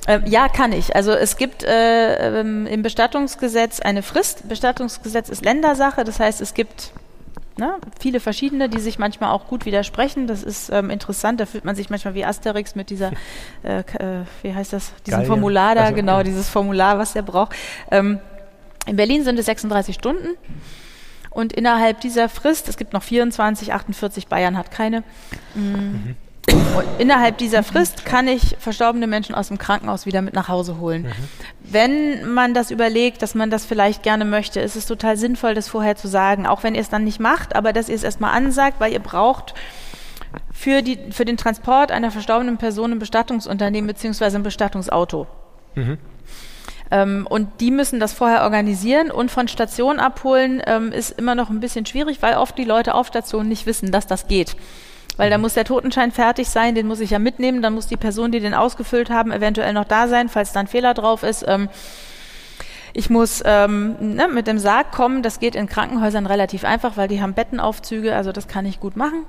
äh, 0.07 0.19
ja, 0.25 0.47
kann 0.47 0.71
ich. 0.71 0.95
Also 0.95 1.11
es 1.11 1.37
gibt 1.37 1.63
äh, 1.63 2.39
ähm, 2.39 2.65
im 2.65 2.81
Bestattungsgesetz 2.81 3.79
eine 3.79 4.01
Frist. 4.01 4.47
Bestattungsgesetz 4.47 5.29
ist 5.29 5.43
Ländersache, 5.43 6.03
das 6.03 6.19
heißt, 6.19 6.41
es 6.41 6.53
gibt 6.53 6.91
ne, 7.57 7.75
viele 7.99 8.19
verschiedene, 8.19 8.69
die 8.69 8.79
sich 8.79 8.97
manchmal 8.97 9.31
auch 9.31 9.47
gut 9.47 9.65
widersprechen. 9.65 10.27
Das 10.27 10.43
ist 10.43 10.69
ähm, 10.71 10.89
interessant. 10.89 11.39
Da 11.39 11.45
fühlt 11.45 11.65
man 11.65 11.75
sich 11.75 11.89
manchmal 11.89 12.15
wie 12.15 12.25
Asterix 12.25 12.75
mit 12.75 12.89
dieser, 12.89 13.11
äh, 13.63 13.79
äh, 13.79 14.25
wie 14.41 14.53
heißt 14.53 14.73
das, 14.73 14.93
diesem 15.05 15.19
Geil, 15.19 15.27
Formular 15.27 15.75
da, 15.75 15.81
also, 15.81 15.95
genau, 15.95 16.17
ja. 16.17 16.23
dieses 16.23 16.49
Formular, 16.49 16.97
was 16.97 17.13
der 17.13 17.21
braucht. 17.21 17.55
Ähm, 17.91 18.19
in 18.87 18.95
Berlin 18.95 19.23
sind 19.23 19.37
es 19.37 19.45
36 19.45 19.93
Stunden. 19.95 20.29
Und 21.31 21.53
innerhalb 21.53 22.01
dieser 22.01 22.29
Frist, 22.29 22.67
es 22.67 22.77
gibt 22.77 22.93
noch 22.93 23.03
24, 23.03 23.73
48, 23.73 24.27
Bayern 24.27 24.57
hat 24.57 24.69
keine, 24.69 25.03
mhm. 25.55 26.15
innerhalb 26.99 27.37
dieser 27.37 27.63
Frist 27.63 28.05
kann 28.05 28.27
ich 28.27 28.57
verstorbene 28.59 29.07
Menschen 29.07 29.33
aus 29.33 29.47
dem 29.47 29.57
Krankenhaus 29.57 30.05
wieder 30.05 30.21
mit 30.21 30.33
nach 30.33 30.49
Hause 30.49 30.77
holen. 30.77 31.03
Mhm. 31.03 31.11
Wenn 31.61 32.33
man 32.33 32.53
das 32.53 32.69
überlegt, 32.69 33.21
dass 33.21 33.33
man 33.33 33.49
das 33.49 33.65
vielleicht 33.65 34.03
gerne 34.03 34.25
möchte, 34.25 34.59
ist 34.59 34.75
es 34.75 34.85
total 34.85 35.15
sinnvoll, 35.15 35.53
das 35.53 35.69
vorher 35.69 35.95
zu 35.95 36.09
sagen, 36.09 36.45
auch 36.45 36.63
wenn 36.63 36.75
ihr 36.75 36.81
es 36.81 36.89
dann 36.89 37.05
nicht 37.05 37.21
macht, 37.21 37.55
aber 37.55 37.71
dass 37.71 37.87
ihr 37.87 37.95
es 37.95 38.03
erstmal 38.03 38.35
ansagt, 38.35 38.81
weil 38.81 38.91
ihr 38.91 38.99
braucht 38.99 39.53
für, 40.51 40.81
die, 40.81 40.99
für 41.11 41.23
den 41.23 41.37
Transport 41.37 41.93
einer 41.93 42.11
verstorbenen 42.11 42.57
Person 42.57 42.91
ein 42.91 42.99
Bestattungsunternehmen 42.99 43.87
bzw. 43.87 44.35
ein 44.35 44.43
Bestattungsauto. 44.43 45.27
Mhm. 45.75 45.97
Ähm, 46.91 47.25
und 47.29 47.61
die 47.61 47.71
müssen 47.71 47.99
das 47.99 48.13
vorher 48.13 48.43
organisieren 48.43 49.11
und 49.11 49.31
von 49.31 49.47
Station 49.47 49.99
abholen 49.99 50.61
ähm, 50.65 50.91
ist 50.91 51.11
immer 51.11 51.35
noch 51.35 51.49
ein 51.49 51.61
bisschen 51.61 51.85
schwierig, 51.85 52.21
weil 52.21 52.35
oft 52.35 52.57
die 52.57 52.65
Leute 52.65 52.93
auf 52.93 53.07
Station 53.07 53.47
nicht 53.47 53.65
wissen, 53.65 53.91
dass 53.91 54.07
das 54.07 54.27
geht. 54.27 54.57
Weil 55.17 55.29
da 55.29 55.37
mhm. 55.37 55.43
muss 55.43 55.53
der 55.53 55.65
Totenschein 55.65 56.11
fertig 56.11 56.49
sein, 56.49 56.75
den 56.75 56.87
muss 56.87 56.99
ich 56.99 57.11
ja 57.11 57.19
mitnehmen, 57.19 57.61
dann 57.61 57.73
muss 57.73 57.87
die 57.87 57.97
Person, 57.97 58.31
die 58.31 58.41
den 58.41 58.53
ausgefüllt 58.53 59.09
haben, 59.09 59.31
eventuell 59.31 59.73
noch 59.73 59.85
da 59.85 60.07
sein, 60.07 60.29
falls 60.29 60.51
da 60.51 60.59
ein 60.59 60.67
Fehler 60.67 60.93
drauf 60.93 61.23
ist. 61.23 61.45
Ähm, 61.47 61.69
ich 62.93 63.09
muss 63.09 63.41
ähm, 63.45 64.15
ne, 64.15 64.27
mit 64.27 64.47
dem 64.47 64.59
Sarg 64.59 64.91
kommen, 64.91 65.23
das 65.23 65.39
geht 65.39 65.55
in 65.55 65.67
Krankenhäusern 65.67 66.25
relativ 66.25 66.65
einfach, 66.65 66.97
weil 66.97 67.07
die 67.07 67.21
haben 67.21 67.33
Bettenaufzüge, 67.33 68.13
also 68.13 68.33
das 68.33 68.49
kann 68.49 68.65
ich 68.65 68.81
gut 68.81 68.97
machen. 68.97 69.23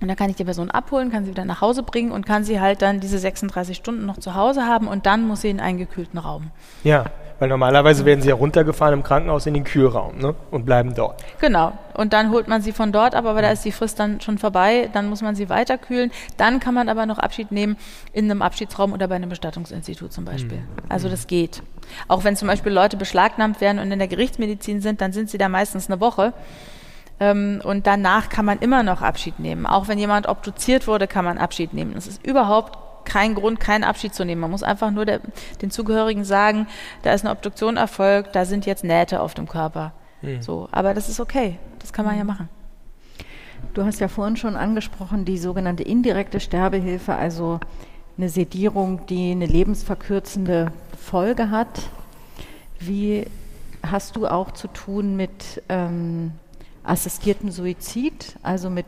Und 0.00 0.08
dann 0.08 0.16
kann 0.16 0.30
ich 0.30 0.36
die 0.36 0.44
Person 0.44 0.70
abholen, 0.70 1.10
kann 1.10 1.24
sie 1.24 1.32
wieder 1.32 1.44
nach 1.44 1.60
Hause 1.60 1.82
bringen 1.82 2.12
und 2.12 2.24
kann 2.26 2.44
sie 2.44 2.60
halt 2.60 2.82
dann 2.82 3.00
diese 3.00 3.18
36 3.18 3.76
Stunden 3.76 4.06
noch 4.06 4.18
zu 4.18 4.34
Hause 4.34 4.66
haben 4.66 4.86
und 4.86 5.06
dann 5.06 5.26
muss 5.26 5.40
sie 5.40 5.50
in 5.50 5.60
einen 5.60 5.78
gekühlten 5.78 6.18
Raum. 6.18 6.50
Ja, 6.84 7.06
weil 7.38 7.48
normalerweise 7.48 8.04
werden 8.04 8.20
sie 8.20 8.28
ja 8.28 8.34
runtergefahren 8.34 8.94
im 8.94 9.02
Krankenhaus 9.02 9.46
in 9.46 9.54
den 9.54 9.62
Kühlraum 9.62 10.18
ne? 10.18 10.34
und 10.50 10.66
bleiben 10.66 10.94
dort. 10.94 11.22
Genau. 11.40 11.72
Und 11.94 12.12
dann 12.12 12.30
holt 12.30 12.48
man 12.48 12.62
sie 12.62 12.72
von 12.72 12.90
dort 12.90 13.14
ab, 13.14 13.26
aber 13.26 13.42
da 13.42 13.50
ist 13.50 13.64
die 13.64 13.70
Frist 13.70 14.00
dann 14.00 14.20
schon 14.20 14.38
vorbei. 14.38 14.90
Dann 14.92 15.08
muss 15.08 15.22
man 15.22 15.36
sie 15.36 15.48
weiterkühlen. 15.48 16.10
Dann 16.36 16.58
kann 16.58 16.74
man 16.74 16.88
aber 16.88 17.06
noch 17.06 17.18
Abschied 17.18 17.52
nehmen 17.52 17.76
in 18.12 18.24
einem 18.24 18.42
Abschiedsraum 18.42 18.92
oder 18.92 19.06
bei 19.06 19.14
einem 19.14 19.28
Bestattungsinstitut 19.30 20.12
zum 20.12 20.24
Beispiel. 20.24 20.58
Mhm. 20.58 20.66
Also 20.88 21.08
das 21.08 21.28
geht. 21.28 21.62
Auch 22.08 22.24
wenn 22.24 22.34
zum 22.34 22.48
Beispiel 22.48 22.72
Leute 22.72 22.96
beschlagnahmt 22.96 23.60
werden 23.60 23.78
und 23.78 23.92
in 23.92 23.98
der 23.98 24.08
Gerichtsmedizin 24.08 24.80
sind, 24.80 25.00
dann 25.00 25.12
sind 25.12 25.30
sie 25.30 25.38
da 25.38 25.48
meistens 25.48 25.88
eine 25.88 26.00
Woche. 26.00 26.32
Ähm, 27.20 27.60
und 27.64 27.86
danach 27.86 28.28
kann 28.28 28.44
man 28.44 28.58
immer 28.60 28.82
noch 28.82 29.02
Abschied 29.02 29.38
nehmen. 29.38 29.66
Auch 29.66 29.88
wenn 29.88 29.98
jemand 29.98 30.28
obduziert 30.28 30.86
wurde, 30.86 31.06
kann 31.06 31.24
man 31.24 31.38
Abschied 31.38 31.74
nehmen. 31.74 31.96
Es 31.96 32.06
ist 32.06 32.24
überhaupt 32.24 32.78
kein 33.04 33.34
Grund, 33.34 33.58
keinen 33.58 33.84
Abschied 33.84 34.14
zu 34.14 34.24
nehmen. 34.24 34.40
Man 34.40 34.50
muss 34.50 34.62
einfach 34.62 34.90
nur 34.90 35.04
der, 35.04 35.20
den 35.62 35.70
Zugehörigen 35.70 36.24
sagen, 36.24 36.66
da 37.02 37.12
ist 37.12 37.24
eine 37.24 37.32
Obduktion 37.32 37.76
erfolgt, 37.76 38.36
da 38.36 38.44
sind 38.44 38.66
jetzt 38.66 38.84
Nähte 38.84 39.20
auf 39.20 39.34
dem 39.34 39.48
Körper. 39.48 39.92
Mhm. 40.22 40.42
So, 40.42 40.68
aber 40.70 40.94
das 40.94 41.08
ist 41.08 41.18
okay. 41.20 41.58
Das 41.78 41.92
kann 41.92 42.04
man 42.04 42.16
ja 42.16 42.24
machen. 42.24 42.48
Du 43.74 43.84
hast 43.84 44.00
ja 44.00 44.08
vorhin 44.08 44.36
schon 44.36 44.56
angesprochen, 44.56 45.24
die 45.24 45.38
sogenannte 45.38 45.82
indirekte 45.82 46.38
Sterbehilfe, 46.38 47.14
also 47.14 47.58
eine 48.16 48.28
Sedierung, 48.28 49.06
die 49.06 49.32
eine 49.32 49.46
lebensverkürzende 49.46 50.72
Folge 50.96 51.50
hat. 51.50 51.80
Wie 52.78 53.26
hast 53.84 54.16
du 54.16 54.26
auch 54.26 54.52
zu 54.52 54.68
tun 54.68 55.16
mit 55.16 55.62
ähm, 55.68 56.32
assistierten 56.88 57.50
Suizid, 57.50 58.36
also 58.42 58.70
mit 58.70 58.86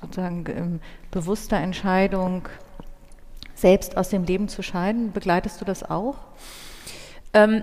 sozusagen 0.00 0.44
ähm, 0.48 0.80
bewusster 1.10 1.58
Entscheidung, 1.58 2.48
selbst 3.54 3.96
aus 3.96 4.08
dem 4.08 4.24
Leben 4.24 4.48
zu 4.48 4.62
scheiden. 4.62 5.12
Begleitest 5.12 5.60
du 5.60 5.64
das 5.64 5.88
auch? 5.88 6.16
Ähm, 7.34 7.62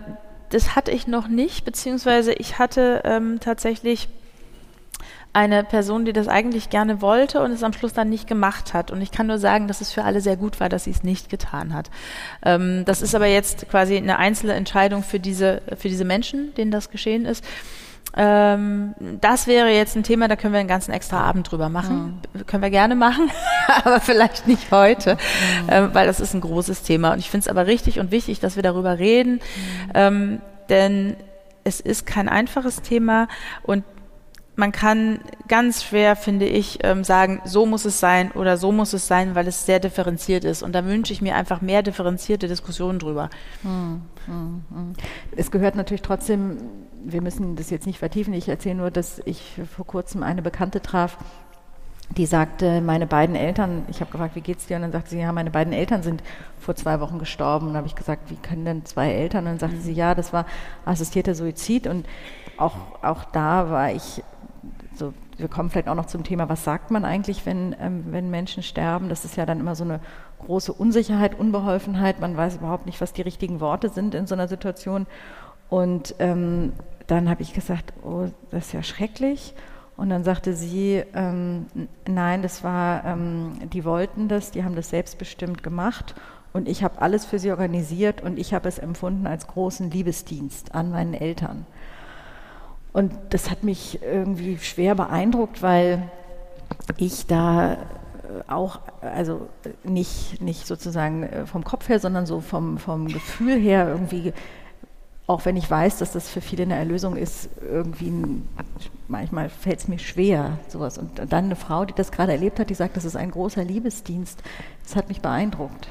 das 0.50 0.76
hatte 0.76 0.92
ich 0.92 1.08
noch 1.08 1.28
nicht, 1.28 1.66
beziehungsweise 1.66 2.34
ich 2.34 2.60
hatte 2.60 3.02
ähm, 3.04 3.40
tatsächlich 3.40 4.08
eine 5.34 5.64
Person, 5.64 6.06
die 6.06 6.14
das 6.14 6.28
eigentlich 6.28 6.70
gerne 6.70 7.02
wollte 7.02 7.42
und 7.42 7.52
es 7.52 7.62
am 7.62 7.74
Schluss 7.74 7.94
dann 7.94 8.10
nicht 8.10 8.28
gemacht 8.28 8.74
hat. 8.74 8.90
Und 8.92 9.02
ich 9.02 9.12
kann 9.12 9.28
nur 9.28 9.38
sagen, 9.38 9.68
dass 9.68 9.82
es 9.82 9.92
für 9.92 10.04
alle 10.04 10.22
sehr 10.22 10.38
gut 10.38 10.60
war, 10.60 10.70
dass 10.70 10.86
sie 10.86 10.92
es 10.92 11.04
nicht 11.04 11.30
getan 11.30 11.74
hat. 11.74 11.92
Ähm, 12.44 12.86
das 12.86 13.02
ist 13.02 13.14
aber 13.14 13.28
jetzt 13.28 13.70
quasi 13.70 13.98
eine 13.98 14.18
einzelne 14.18 14.54
Entscheidung 14.54 15.04
für 15.04 15.20
diese, 15.20 15.62
für 15.78 15.90
diese 15.90 16.06
Menschen, 16.06 16.56
denen 16.56 16.72
das 16.72 16.90
geschehen 16.90 17.26
ist. 17.26 17.44
Ähm, 18.18 18.96
das 19.22 19.46
wäre 19.46 19.70
jetzt 19.70 19.96
ein 19.96 20.04
Thema, 20.04 20.28
da 20.28 20.36
können 20.36 20.54
wir 20.54 20.60
einen 20.60 20.68
ganzen 20.68 20.92
extra 20.92 21.22
Abend 21.22 21.52
drüber 21.52 21.70
machen. 21.70 22.20
Mhm. 22.34 22.46
Können 22.48 22.64
wir 22.64 22.72
gerne 22.72 22.96
machen, 22.96 23.30
aber 23.84 24.00
vielleicht 24.00 24.48
nicht 24.48 24.72
heute, 24.72 25.14
mhm. 25.14 25.70
ähm, 25.70 25.90
weil 25.94 26.08
das 26.08 26.20
ist 26.20 26.34
ein 26.34 26.42
großes 26.42 26.82
Thema. 26.82 27.14
Und 27.14 27.20
ich 27.20 27.30
finde 27.30 27.44
es 27.44 27.48
aber 27.48 27.68
richtig 27.68 28.00
und 28.00 28.10
wichtig, 28.10 28.40
dass 28.40 28.56
wir 28.56 28.64
darüber 28.64 28.98
reden, 28.98 29.34
mhm. 29.34 29.92
ähm, 29.94 30.42
denn 30.70 31.16
es 31.64 31.80
ist 31.80 32.06
kein 32.06 32.28
einfaches 32.28 32.82
Thema 32.82 33.28
und 33.62 33.84
man 34.58 34.72
kann 34.72 35.20
ganz 35.48 35.84
schwer, 35.84 36.16
finde 36.16 36.48
ich, 36.48 36.80
ähm, 36.82 37.04
sagen, 37.04 37.42
so 37.46 37.68
muss 37.68 37.86
es 37.86 38.00
sein 38.00 38.32
oder 38.32 38.58
so 38.58 38.72
muss 38.72 38.92
es 38.94 39.08
sein, 39.08 39.36
weil 39.36 39.48
es 39.48 39.68
sehr 39.68 39.80
differenziert 39.80 40.44
ist. 40.44 40.64
Und 40.64 40.74
da 40.74 40.84
wünsche 40.84 41.14
ich 41.14 41.22
mir 41.22 41.36
einfach 41.36 41.62
mehr 41.62 41.84
differenzierte 41.84 42.48
Diskussionen 42.48 42.98
drüber. 42.98 43.30
Hm, 43.62 44.02
hm, 44.26 44.64
hm. 44.70 44.94
Es 45.36 45.52
gehört 45.52 45.76
natürlich 45.76 46.02
trotzdem, 46.02 46.58
wir 47.12 47.22
müssen 47.22 47.56
das 47.56 47.70
jetzt 47.70 47.88
nicht 47.88 48.00
vertiefen, 48.00 48.34
ich 48.34 48.50
erzähle 48.50 48.76
nur, 48.76 48.92
dass 48.92 49.22
ich 49.26 49.60
vor 49.76 49.86
kurzem 49.86 50.24
eine 50.24 50.42
Bekannte 50.42 50.82
traf, 50.82 51.18
die 52.16 52.26
sagte, 52.26 52.82
meine 52.82 53.06
beiden 53.06 53.36
Eltern, 53.36 53.84
ich 53.90 54.00
habe 54.00 54.12
gefragt, 54.12 54.36
wie 54.36 54.42
geht's 54.42 54.68
dir? 54.68 54.78
Und 54.78 54.84
dann 54.84 54.92
sagte 54.92 55.10
sie, 55.10 55.20
ja, 55.20 55.32
meine 55.32 55.52
beiden 55.52 55.74
Eltern 55.74 56.04
sind 56.04 56.24
vor 56.60 56.76
zwei 56.76 57.02
Wochen 57.02 57.20
gestorben. 57.20 57.68
Und 57.68 57.74
dann 57.74 57.80
habe 57.80 57.88
ich 57.88 57.96
gesagt, 57.96 58.32
wie 58.32 58.38
können 58.38 58.64
denn 58.64 58.86
zwei 58.86 59.12
Eltern? 59.12 59.40
Und 59.46 59.52
dann 59.52 59.60
sagte 59.60 59.82
sie, 59.82 59.92
ja, 59.92 60.16
das 60.16 60.32
war 60.32 60.46
assistierter 60.86 61.36
Suizid. 61.36 61.86
Und 61.86 62.06
auch, 62.58 62.76
auch 63.02 63.26
da 63.26 63.70
war 63.70 63.92
ich 63.92 64.24
so, 64.96 65.14
wir 65.38 65.50
kommen 65.50 65.70
vielleicht 65.70 65.90
auch 65.90 65.96
noch 65.96 66.08
zum 66.08 66.24
Thema, 66.24 66.50
was 66.50 66.64
sagt 66.64 66.92
man 66.92 67.06
eigentlich, 67.06 67.46
wenn, 67.46 67.76
ähm, 67.80 68.06
wenn 68.08 68.32
Menschen 68.32 68.64
sterben? 68.64 69.10
Das 69.10 69.26
ist 69.26 69.36
ja 69.36 69.46
dann 69.46 69.60
immer 69.60 69.76
so 69.76 69.84
eine 69.84 70.00
große 70.40 70.74
Unsicherheit, 70.74 71.38
Unbeholfenheit. 71.38 72.20
Man 72.20 72.38
weiß 72.38 72.56
überhaupt 72.56 72.86
nicht, 72.86 73.02
was 73.02 73.14
die 73.14 73.22
richtigen 73.22 73.60
Worte 73.60 73.90
sind 73.90 74.16
in 74.16 74.28
so 74.28 74.36
einer 74.36 74.48
Situation. 74.48 75.08
Und 75.70 76.16
ähm, 76.20 76.74
dann 77.08 77.30
habe 77.30 77.42
ich 77.42 77.54
gesagt, 77.54 77.94
oh, 78.04 78.28
das 78.52 78.68
ist 78.68 78.74
ja 78.74 78.84
schrecklich. 78.84 79.54
Und 79.96 80.10
dann 80.10 80.24
sagte 80.24 80.54
sie, 80.54 81.04
ähm, 81.16 81.66
nein, 82.08 82.44
das 82.44 82.64
war, 82.64 83.04
ähm, 83.06 83.54
die 83.74 83.84
wollten 83.84 84.28
das, 84.28 84.52
die 84.52 84.64
haben 84.64 84.76
das 84.76 84.92
selbstbestimmt 84.92 85.64
gemacht 85.64 86.14
und 86.54 86.68
ich 86.68 86.84
habe 86.84 87.02
alles 87.02 87.26
für 87.26 87.40
sie 87.40 87.52
organisiert 87.52 88.22
und 88.22 88.40
ich 88.40 88.54
habe 88.54 88.70
es 88.70 88.80
empfunden 88.80 89.28
als 89.28 89.48
großen 89.48 89.92
Liebesdienst 89.92 90.76
an 90.76 90.92
meinen 90.92 91.14
Eltern. 91.14 91.66
Und 92.94 93.14
das 93.30 93.52
hat 93.52 93.64
mich 93.64 94.02
irgendwie 94.02 94.58
schwer 94.58 94.96
beeindruckt, 94.96 95.62
weil 95.62 96.10
ich 96.98 97.28
da 97.28 97.74
äh, 97.74 97.78
auch, 98.48 98.80
also 99.02 99.50
nicht, 99.84 100.42
nicht 100.42 100.66
sozusagen 100.66 101.24
äh, 101.24 101.46
vom 101.46 101.64
Kopf 101.64 101.90
her, 101.90 102.00
sondern 102.00 102.26
so 102.26 102.42
vom, 102.42 102.80
vom 102.80 103.08
Gefühl 103.08 103.60
her 103.60 103.88
irgendwie, 103.88 104.34
auch 105.28 105.46
wenn 105.46 105.58
ich 105.58 105.70
weiß, 105.70 105.98
dass 106.00 106.14
das 106.14 106.30
für 106.30 106.42
viele 106.42 106.64
eine 106.64 106.76
Erlösung 106.76 107.18
ist, 107.18 107.50
irgendwie 107.62 108.12
manchmal 109.10 109.50
fällt 109.50 109.80
es 109.80 109.88
mir 109.90 110.00
schwer, 110.00 110.58
sowas. 110.70 110.98
Und 110.98 111.20
dann 111.20 111.46
eine 111.46 111.58
Frau, 111.58 111.84
die 111.84 111.94
das 111.94 112.12
gerade 112.12 112.32
erlebt 112.32 112.60
hat, 112.60 112.70
die 112.70 112.76
sagt, 112.76 112.96
das 112.96 113.06
ist 113.06 113.18
ein 113.18 113.32
großer 113.32 113.64
Liebesdienst, 113.64 114.42
das 114.84 114.96
hat 114.96 115.10
mich 115.10 115.22
beeindruckt. 115.22 115.90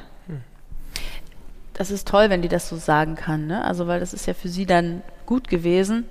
Das 1.75 1.91
ist 1.91 2.09
toll, 2.09 2.31
wenn 2.31 2.41
die 2.41 2.49
das 2.49 2.71
so 2.71 2.77
sagen 2.77 3.17
kann, 3.17 3.47
ne? 3.47 3.63
Also 3.63 3.87
weil 3.87 4.01
das 4.01 4.15
ist 4.15 4.25
ja 4.25 4.33
für 4.33 4.49
sie 4.49 4.65
dann 4.65 5.03
gut 5.27 5.49
gewesen 5.49 6.07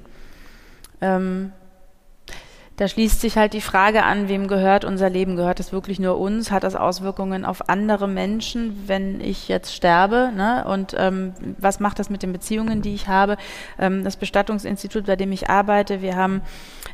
ähm, 1.01 1.51
da 2.77 2.89
schließt 2.89 3.21
sich 3.21 3.37
halt 3.37 3.53
die 3.53 3.61
Frage 3.61 4.03
an, 4.03 4.27
wem 4.27 4.47
gehört 4.47 4.83
unser 4.83 5.09
Leben? 5.09 5.37
Gehört 5.37 5.61
es 5.61 5.71
wirklich 5.71 5.97
nur 5.97 6.17
uns? 6.17 6.51
Hat 6.51 6.63
das 6.63 6.75
Auswirkungen 6.75 7.45
auf 7.45 7.69
andere 7.69 8.07
Menschen, 8.07 8.83
wenn 8.87 9.21
ich 9.21 9.47
jetzt 9.47 9.73
sterbe? 9.73 10.31
Ne? 10.35 10.65
Und 10.67 10.93
ähm, 10.97 11.33
was 11.57 11.79
macht 11.79 11.99
das 11.99 12.09
mit 12.09 12.21
den 12.21 12.33
Beziehungen, 12.33 12.81
die 12.81 12.93
ich 12.93 13.07
habe? 13.07 13.37
Ähm, 13.79 14.03
das 14.03 14.17
Bestattungsinstitut, 14.17 15.05
bei 15.05 15.15
dem 15.15 15.31
ich 15.31 15.49
arbeite, 15.49 16.01
wir 16.01 16.17
haben 16.17 16.41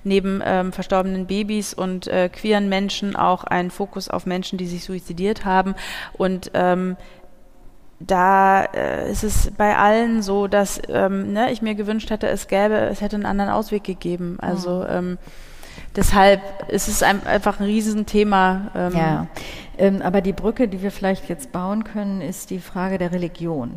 neben 0.04 0.42
ähm, 0.46 0.72
verstorbenen 0.72 1.26
Babys 1.26 1.74
und 1.74 2.08
äh, 2.08 2.30
queeren 2.30 2.70
Menschen 2.70 3.16
auch 3.16 3.44
einen 3.44 3.72
Fokus 3.72 4.08
auf 4.08 4.28
Menschen, 4.28 4.60
die 4.60 4.68
sich 4.68 4.84
suizidiert 4.84 5.46
haben. 5.46 5.74
Und 6.14 6.52
ähm, 6.54 6.96
da 8.00 8.66
äh, 8.66 9.12
ist 9.12 9.24
es 9.24 9.52
bei 9.58 9.78
allen 9.78 10.22
so, 10.22 10.48
dass 10.48 10.80
ähm, 10.90 11.34
ne, 11.34 11.52
ich 11.52 11.64
mir 11.64 11.74
gewünscht 11.74 12.12
hätte, 12.12 12.28
es 12.28 12.48
gäbe, 12.48 12.76
es 12.76 13.02
hätte 13.02 13.16
einen 13.16 13.26
anderen 13.26 13.50
Ausweg 13.50 13.84
gegeben. 13.84 14.38
Also 14.40 14.86
mhm. 14.88 15.18
Deshalb 15.96 16.42
ist 16.70 16.88
es 16.88 17.04
ein, 17.04 17.26
einfach 17.26 17.60
ein 17.60 17.66
Riesenthema. 17.66 18.72
Ähm. 18.76 18.94
Ja, 18.96 19.28
ähm, 19.78 20.02
aber 20.02 20.22
die 20.22 20.34
Brücke, 20.34 20.68
die 20.68 20.82
wir 20.82 20.92
vielleicht 20.92 21.30
jetzt 21.30 21.52
bauen 21.52 21.84
können, 21.84 22.22
ist 22.22 22.50
die 22.50 22.60
Frage 22.60 22.98
der 22.98 23.12
Religion. 23.12 23.76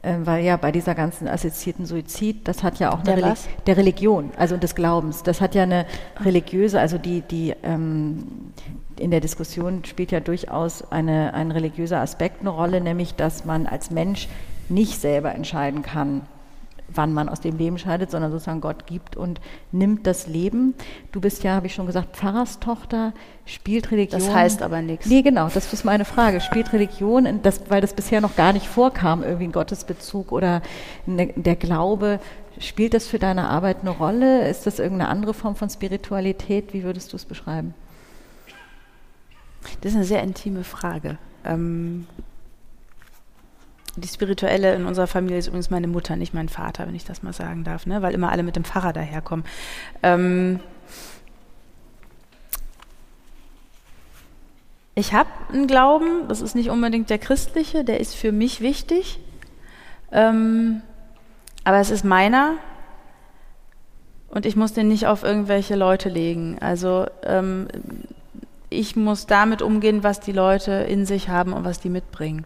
Ähm, 0.00 0.26
weil 0.26 0.44
ja 0.44 0.56
bei 0.56 0.70
dieser 0.70 0.94
ganzen 0.94 1.26
assoziierten 1.26 1.84
Suizid, 1.84 2.46
das 2.46 2.62
hat 2.62 2.78
ja 2.78 2.92
auch 2.92 3.02
der, 3.02 3.16
Reli 3.16 3.32
der 3.66 3.76
Religion, 3.76 4.30
also 4.36 4.56
des 4.56 4.76
Glaubens, 4.76 5.24
das 5.24 5.40
hat 5.40 5.56
ja 5.56 5.64
eine 5.64 5.86
religiöse, 6.20 6.78
also 6.78 6.98
die, 6.98 7.22
die 7.22 7.52
ähm, 7.64 8.52
in 8.96 9.10
der 9.10 9.20
Diskussion 9.20 9.84
spielt 9.84 10.12
ja 10.12 10.20
durchaus 10.20 10.92
eine, 10.92 11.34
ein 11.34 11.50
religiöser 11.50 11.98
Aspekt 11.98 12.42
eine 12.42 12.50
Rolle, 12.50 12.80
nämlich 12.80 13.16
dass 13.16 13.44
man 13.44 13.66
als 13.66 13.90
Mensch 13.90 14.28
nicht 14.68 15.00
selber 15.00 15.34
entscheiden 15.34 15.82
kann, 15.82 16.22
wann 16.94 17.12
man 17.12 17.28
aus 17.28 17.40
dem 17.40 17.56
Leben 17.56 17.78
scheidet, 17.78 18.10
sondern 18.10 18.30
sozusagen 18.30 18.60
Gott 18.60 18.86
gibt 18.86 19.16
und 19.16 19.40
nimmt 19.72 20.06
das 20.06 20.26
Leben. 20.26 20.74
Du 21.12 21.20
bist 21.20 21.44
ja, 21.44 21.54
habe 21.54 21.66
ich 21.66 21.74
schon 21.74 21.86
gesagt, 21.86 22.16
Pfarrerstochter, 22.16 23.12
spielt 23.44 23.90
Religion. 23.90 24.20
Das 24.20 24.32
heißt 24.32 24.62
aber 24.62 24.82
nichts. 24.82 25.06
Nee, 25.06 25.22
genau, 25.22 25.48
das 25.48 25.72
ist 25.72 25.84
meine 25.84 26.04
Frage. 26.04 26.40
Spielt 26.40 26.72
Religion, 26.72 27.40
das, 27.42 27.62
weil 27.68 27.80
das 27.80 27.94
bisher 27.94 28.20
noch 28.20 28.36
gar 28.36 28.52
nicht 28.52 28.66
vorkam, 28.66 29.22
irgendwie 29.22 29.44
ein 29.44 29.52
Gottesbezug 29.52 30.32
oder 30.32 30.62
ne, 31.06 31.32
der 31.36 31.56
Glaube, 31.56 32.20
spielt 32.58 32.94
das 32.94 33.06
für 33.06 33.18
deine 33.18 33.48
Arbeit 33.48 33.78
eine 33.82 33.90
Rolle? 33.90 34.48
Ist 34.48 34.66
das 34.66 34.78
irgendeine 34.78 35.10
andere 35.10 35.34
Form 35.34 35.56
von 35.56 35.70
Spiritualität? 35.70 36.72
Wie 36.72 36.84
würdest 36.84 37.12
du 37.12 37.16
es 37.16 37.24
beschreiben? 37.24 37.74
Das 39.80 39.92
ist 39.92 39.96
eine 39.96 40.04
sehr 40.04 40.22
intime 40.22 40.64
Frage. 40.64 41.18
Ähm, 41.44 42.06
die 43.98 44.08
Spirituelle 44.08 44.74
in 44.74 44.86
unserer 44.86 45.06
Familie 45.06 45.38
ist 45.38 45.48
übrigens 45.48 45.70
meine 45.70 45.88
Mutter, 45.88 46.16
nicht 46.16 46.34
mein 46.34 46.48
Vater, 46.48 46.86
wenn 46.86 46.94
ich 46.94 47.04
das 47.04 47.22
mal 47.22 47.32
sagen 47.32 47.64
darf, 47.64 47.86
ne? 47.86 48.02
weil 48.02 48.14
immer 48.14 48.30
alle 48.30 48.42
mit 48.42 48.56
dem 48.56 48.64
Pfarrer 48.64 48.92
daherkommen. 48.92 49.44
Ähm, 50.02 50.60
ich 54.94 55.12
habe 55.12 55.28
einen 55.52 55.66
Glauben, 55.66 56.28
das 56.28 56.40
ist 56.40 56.54
nicht 56.54 56.70
unbedingt 56.70 57.10
der 57.10 57.18
christliche, 57.18 57.84
der 57.84 58.00
ist 58.00 58.14
für 58.14 58.32
mich 58.32 58.60
wichtig, 58.60 59.20
ähm, 60.12 60.82
aber 61.64 61.78
es 61.78 61.90
ist 61.90 62.04
meiner 62.04 62.54
und 64.30 64.46
ich 64.46 64.56
muss 64.56 64.72
den 64.72 64.88
nicht 64.88 65.06
auf 65.06 65.22
irgendwelche 65.22 65.74
Leute 65.74 66.08
legen. 66.08 66.58
Also 66.60 67.06
ähm, 67.24 67.68
ich 68.70 68.96
muss 68.96 69.26
damit 69.26 69.62
umgehen, 69.62 70.02
was 70.02 70.20
die 70.20 70.32
Leute 70.32 70.72
in 70.72 71.06
sich 71.06 71.28
haben 71.28 71.52
und 71.52 71.64
was 71.64 71.80
die 71.80 71.88
mitbringen. 71.88 72.44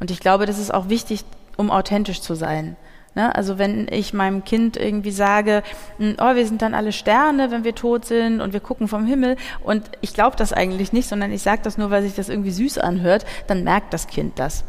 Und 0.00 0.10
ich 0.10 0.20
glaube, 0.20 0.46
das 0.46 0.58
ist 0.58 0.72
auch 0.72 0.88
wichtig, 0.88 1.24
um 1.56 1.70
authentisch 1.70 2.20
zu 2.20 2.34
sein. 2.34 2.76
Ne? 3.14 3.34
Also 3.34 3.58
wenn 3.58 3.86
ich 3.90 4.12
meinem 4.12 4.44
Kind 4.44 4.76
irgendwie 4.76 5.10
sage, 5.10 5.62
hm, 5.98 6.16
oh, 6.20 6.34
wir 6.34 6.46
sind 6.46 6.62
dann 6.62 6.74
alle 6.74 6.92
Sterne, 6.92 7.50
wenn 7.50 7.64
wir 7.64 7.74
tot 7.74 8.04
sind 8.04 8.40
und 8.40 8.52
wir 8.52 8.60
gucken 8.60 8.88
vom 8.88 9.04
Himmel 9.06 9.36
und 9.64 9.90
ich 10.00 10.14
glaube 10.14 10.36
das 10.36 10.52
eigentlich 10.52 10.92
nicht, 10.92 11.08
sondern 11.08 11.32
ich 11.32 11.42
sage 11.42 11.62
das 11.62 11.76
nur, 11.76 11.90
weil 11.90 12.02
sich 12.02 12.14
das 12.14 12.28
irgendwie 12.28 12.52
süß 12.52 12.78
anhört, 12.78 13.26
dann 13.46 13.64
merkt 13.64 13.92
das 13.92 14.06
Kind 14.06 14.38
das. 14.38 14.64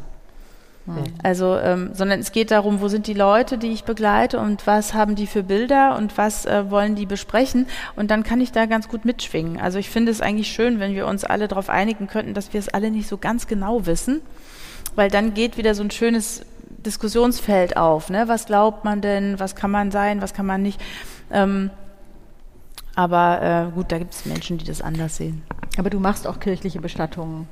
Also, 1.21 1.57
ähm, 1.57 1.91
sondern 1.93 2.19
es 2.19 2.31
geht 2.31 2.49
darum, 2.49 2.81
wo 2.81 2.87
sind 2.87 3.05
die 3.05 3.13
Leute, 3.13 3.59
die 3.59 3.71
ich 3.71 3.83
begleite 3.83 4.39
und 4.39 4.65
was 4.65 4.95
haben 4.95 5.15
die 5.15 5.27
für 5.27 5.43
Bilder 5.43 5.95
und 5.95 6.17
was 6.17 6.47
äh, 6.47 6.71
wollen 6.71 6.95
die 6.95 7.05
besprechen 7.05 7.67
und 7.95 8.09
dann 8.09 8.23
kann 8.23 8.41
ich 8.41 8.51
da 8.51 8.65
ganz 8.65 8.87
gut 8.87 9.05
mitschwingen. 9.05 9.59
Also 9.59 9.77
ich 9.77 9.91
finde 9.91 10.11
es 10.11 10.21
eigentlich 10.21 10.47
schön, 10.47 10.79
wenn 10.79 10.95
wir 10.95 11.05
uns 11.05 11.23
alle 11.23 11.47
darauf 11.47 11.69
einigen 11.69 12.07
könnten, 12.07 12.33
dass 12.33 12.51
wir 12.53 12.59
es 12.59 12.69
alle 12.69 12.89
nicht 12.89 13.07
so 13.07 13.17
ganz 13.17 13.45
genau 13.45 13.85
wissen, 13.85 14.21
weil 14.95 15.09
dann 15.09 15.33
geht 15.33 15.57
wieder 15.57 15.75
so 15.75 15.83
ein 15.83 15.91
schönes 15.91 16.45
Diskussionsfeld 16.85 17.77
auf. 17.77 18.09
Ne? 18.09 18.27
Was 18.27 18.45
glaubt 18.45 18.83
man 18.83 19.01
denn, 19.01 19.39
was 19.39 19.55
kann 19.55 19.71
man 19.71 19.91
sein, 19.91 20.21
was 20.21 20.33
kann 20.33 20.45
man 20.45 20.61
nicht? 20.61 20.81
Ähm, 21.31 21.69
aber 22.95 23.69
äh, 23.69 23.73
gut, 23.73 23.91
da 23.91 23.99
gibt 23.99 24.13
es 24.13 24.25
Menschen, 24.25 24.57
die 24.57 24.65
das 24.65 24.81
anders 24.81 25.17
sehen. 25.17 25.43
Aber 25.77 25.89
du 25.89 25.99
machst 25.99 26.27
auch 26.27 26.39
kirchliche 26.39 26.81
Bestattungen. 26.81 27.47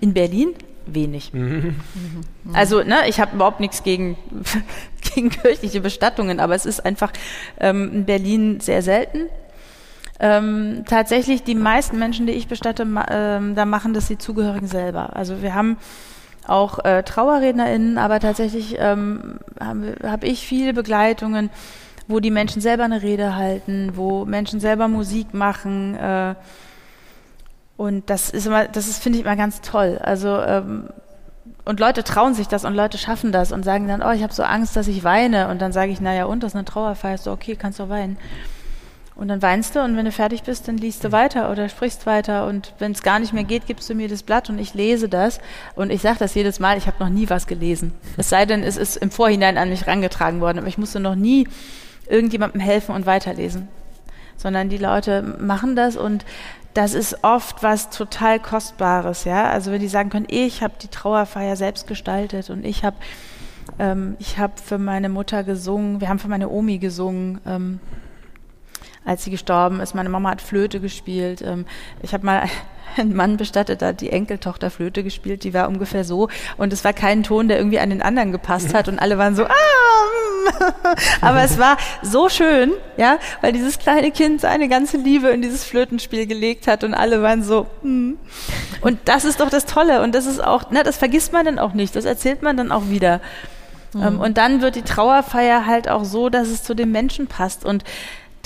In 0.00 0.12
Berlin? 0.12 0.54
wenig. 0.94 1.32
Mhm. 1.32 1.76
Also, 2.52 2.82
ne, 2.82 3.08
ich 3.08 3.20
habe 3.20 3.36
überhaupt 3.36 3.60
nichts 3.60 3.82
gegen, 3.82 4.16
gegen 5.14 5.30
kirchliche 5.30 5.80
Bestattungen, 5.80 6.40
aber 6.40 6.54
es 6.54 6.66
ist 6.66 6.84
einfach 6.84 7.12
ähm, 7.60 7.90
in 7.92 8.04
Berlin 8.04 8.60
sehr 8.60 8.82
selten. 8.82 9.28
ähm, 10.20 10.84
tatsächlich 10.88 11.44
die 11.44 11.54
meisten 11.54 11.98
Menschen, 11.98 12.26
die 12.26 12.32
ich 12.32 12.48
bestatte, 12.48 12.84
ma 12.84 13.06
ähm, 13.10 13.54
da 13.54 13.64
machen 13.64 13.94
das 13.94 14.08
die 14.08 14.18
Zugehörigen 14.18 14.66
selber. 14.66 15.14
Also 15.14 15.42
wir 15.42 15.54
haben 15.54 15.76
auch 16.48 16.84
äh, 16.84 17.02
TrauerrednerInnen, 17.02 17.98
aber 17.98 18.20
tatsächlich 18.20 18.76
ähm, 18.78 19.38
habe 19.60 19.96
hab 20.02 20.24
ich 20.24 20.46
viele 20.46 20.72
Begleitungen, 20.72 21.50
wo 22.06 22.20
die 22.20 22.30
Menschen 22.30 22.62
selber 22.62 22.84
eine 22.84 23.02
Rede 23.02 23.36
halten, 23.36 23.92
wo 23.94 24.24
Menschen 24.24 24.60
selber 24.60 24.88
Musik 24.88 25.34
machen. 25.34 25.94
Äh, 25.94 26.34
und 27.76 28.10
das 28.10 28.30
ist 28.30 28.46
immer, 28.46 28.66
das 28.66 28.88
ist, 28.88 29.02
finde 29.02 29.18
ich 29.18 29.24
immer 29.24 29.36
ganz 29.36 29.60
toll. 29.60 29.98
Also 30.02 30.40
ähm, 30.40 30.88
und 31.68 31.80
Leute 31.80 32.02
trauen 32.02 32.32
sich 32.32 32.48
das 32.48 32.64
und 32.64 32.74
Leute 32.74 32.96
schaffen 32.96 33.30
das 33.30 33.52
und 33.52 33.62
sagen 33.62 33.88
dann, 33.88 34.02
oh, 34.02 34.10
ich 34.10 34.22
habe 34.22 34.32
so 34.32 34.42
Angst, 34.42 34.74
dass 34.74 34.88
ich 34.88 35.04
weine. 35.04 35.48
Und 35.48 35.60
dann 35.60 35.70
sage 35.70 35.92
ich, 35.92 36.00
naja, 36.00 36.24
und 36.24 36.42
das 36.42 36.52
ist 36.52 36.56
eine 36.56 36.64
Trauerfeier, 36.64 37.18
so 37.18 37.30
okay, 37.30 37.56
kannst 37.56 37.78
du 37.78 37.90
weinen. 37.90 38.16
Und 39.18 39.26
dann 39.26 39.42
weinst 39.42 39.74
du 39.74 39.82
und 39.82 39.96
wenn 39.96 40.04
du 40.04 40.12
fertig 40.12 40.44
bist, 40.44 40.68
dann 40.68 40.78
liest 40.78 41.02
du 41.02 41.10
weiter 41.10 41.50
oder 41.50 41.68
sprichst 41.68 42.06
weiter. 42.06 42.46
Und 42.46 42.72
wenn 42.78 42.92
es 42.92 43.02
gar 43.02 43.18
nicht 43.18 43.32
mehr 43.32 43.42
geht, 43.42 43.66
gibst 43.66 43.90
du 43.90 43.94
mir 43.94 44.08
das 44.08 44.22
Blatt 44.22 44.48
und 44.48 44.60
ich 44.60 44.74
lese 44.74 45.08
das. 45.08 45.40
Und 45.74 45.90
ich 45.90 46.02
sage 46.02 46.20
das 46.20 46.36
jedes 46.36 46.60
Mal, 46.60 46.78
ich 46.78 46.86
habe 46.86 47.02
noch 47.02 47.10
nie 47.10 47.28
was 47.28 47.48
gelesen. 47.48 47.92
Es 48.16 48.28
sei 48.30 48.46
denn, 48.46 48.62
es 48.62 48.76
ist 48.76 48.96
im 48.96 49.10
Vorhinein 49.10 49.58
an 49.58 49.70
mich 49.70 49.88
rangetragen 49.88 50.40
worden. 50.40 50.58
Aber 50.58 50.68
ich 50.68 50.78
musste 50.78 51.00
noch 51.00 51.16
nie 51.16 51.48
irgendjemandem 52.08 52.60
helfen 52.60 52.94
und 52.94 53.06
weiterlesen. 53.06 53.66
Sondern 54.36 54.68
die 54.68 54.78
Leute 54.78 55.22
machen 55.22 55.74
das 55.74 55.96
und 55.96 56.24
das 56.74 56.94
ist 56.94 57.24
oft 57.24 57.64
was 57.64 57.90
total 57.90 58.38
Kostbares, 58.38 59.24
ja. 59.24 59.50
Also 59.50 59.72
wenn 59.72 59.80
die 59.80 59.88
sagen 59.88 60.10
können, 60.10 60.28
ich 60.28 60.62
habe 60.62 60.74
die 60.80 60.86
Trauerfeier 60.86 61.56
selbst 61.56 61.88
gestaltet 61.88 62.50
und 62.50 62.64
ich 62.64 62.84
habe 62.84 62.96
ähm, 63.80 64.16
ich 64.20 64.38
habe 64.38 64.52
für 64.62 64.78
meine 64.78 65.08
Mutter 65.08 65.42
gesungen, 65.42 66.00
wir 66.00 66.08
haben 66.08 66.20
für 66.20 66.28
meine 66.28 66.48
Omi 66.48 66.78
gesungen. 66.78 67.40
Ähm, 67.44 67.80
als 69.04 69.24
sie 69.24 69.30
gestorben 69.30 69.80
ist. 69.80 69.94
Meine 69.94 70.08
Mama 70.08 70.30
hat 70.30 70.42
Flöte 70.42 70.80
gespielt. 70.80 71.42
Ähm, 71.42 71.66
ich 72.02 72.12
habe 72.12 72.26
mal 72.26 72.42
einen 72.96 73.14
Mann 73.14 73.36
bestattet, 73.36 73.82
da 73.82 73.88
hat 73.88 74.00
die 74.00 74.10
Enkeltochter 74.10 74.70
Flöte 74.70 75.02
gespielt, 75.02 75.44
die 75.44 75.54
war 75.54 75.68
ungefähr 75.68 76.04
so 76.04 76.28
und 76.56 76.72
es 76.72 76.84
war 76.84 76.92
kein 76.92 77.22
Ton, 77.22 77.48
der 77.48 77.58
irgendwie 77.58 77.78
an 77.78 77.90
den 77.90 78.02
anderen 78.02 78.32
gepasst 78.32 78.74
hat 78.74 78.88
und 78.88 78.98
alle 78.98 79.18
waren 79.18 79.36
so, 79.36 79.44
ah, 79.44 79.52
aber 81.20 81.42
es 81.42 81.58
war 81.58 81.76
so 82.02 82.28
schön, 82.28 82.72
ja, 82.96 83.18
weil 83.40 83.52
dieses 83.52 83.78
kleine 83.78 84.10
Kind 84.10 84.40
seine 84.40 84.68
ganze 84.68 84.96
Liebe 84.96 85.28
in 85.28 85.42
dieses 85.42 85.64
Flötenspiel 85.64 86.26
gelegt 86.26 86.66
hat 86.66 86.82
und 86.82 86.94
alle 86.94 87.22
waren 87.22 87.42
so, 87.42 87.66
mm. 87.82 88.14
und 88.80 88.98
das 89.04 89.24
ist 89.24 89.40
doch 89.40 89.50
das 89.50 89.66
Tolle 89.66 90.02
und 90.02 90.14
das 90.14 90.26
ist 90.26 90.42
auch, 90.42 90.70
ne, 90.70 90.82
das 90.82 90.96
vergisst 90.96 91.32
man 91.32 91.44
dann 91.44 91.58
auch 91.58 91.74
nicht, 91.74 91.94
das 91.94 92.04
erzählt 92.04 92.42
man 92.42 92.56
dann 92.56 92.72
auch 92.72 92.88
wieder. 92.88 93.20
Mhm. 93.94 94.20
und 94.20 94.36
dann 94.36 94.60
wird 94.60 94.76
die 94.76 94.82
Trauerfeier 94.82 95.64
halt 95.64 95.88
auch 95.88 96.04
so, 96.04 96.28
dass 96.28 96.48
es 96.48 96.62
zu 96.62 96.74
dem 96.74 96.92
Menschen 96.92 97.26
passt 97.26 97.64
und 97.64 97.84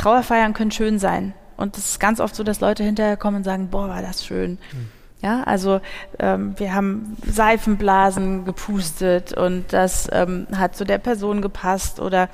Trauerfeiern 0.02 0.52
können 0.52 0.72
schön 0.72 0.98
sein. 0.98 1.32
Und 1.56 1.78
es 1.78 1.90
ist 1.90 2.00
ganz 2.00 2.18
oft 2.18 2.34
so, 2.34 2.42
dass 2.42 2.60
Leute 2.60 2.82
hinterher 2.82 3.16
kommen 3.16 3.38
und 3.38 3.44
sagen, 3.44 3.68
boah, 3.68 3.88
war 3.88 4.02
das 4.02 4.24
schön. 4.26 4.52
Mhm. 4.72 4.88
Ja, 5.22 5.44
also 5.44 5.80
ähm, 6.18 6.58
wir 6.58 6.74
haben 6.74 7.16
Seifenblasen 7.24 8.44
gepustet 8.44 9.32
und 9.32 9.72
das 9.72 10.08
ähm, 10.10 10.48
hat 10.52 10.74
zu 10.74 10.84
der 10.84 10.98
Person 10.98 11.40
gepasst 11.40 12.00
oder 12.00 12.28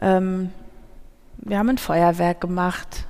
ähm, 0.00 0.50
wir 1.36 1.58
haben 1.58 1.68
ein 1.68 1.76
Feuerwerk 1.76 2.40
gemacht 2.40 3.04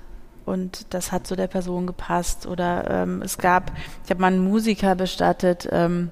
und 0.44 0.92
das 0.92 1.12
hat 1.12 1.28
zu 1.28 1.36
der 1.36 1.46
Person 1.46 1.86
gepasst 1.86 2.44
oder 2.44 2.90
ähm, 2.90 3.22
es 3.22 3.38
gab, 3.38 3.70
ich 4.02 4.10
habe 4.10 4.20
mal 4.20 4.32
einen 4.32 4.42
Musiker 4.42 4.96
bestattet, 4.96 5.68
ähm, 5.70 6.10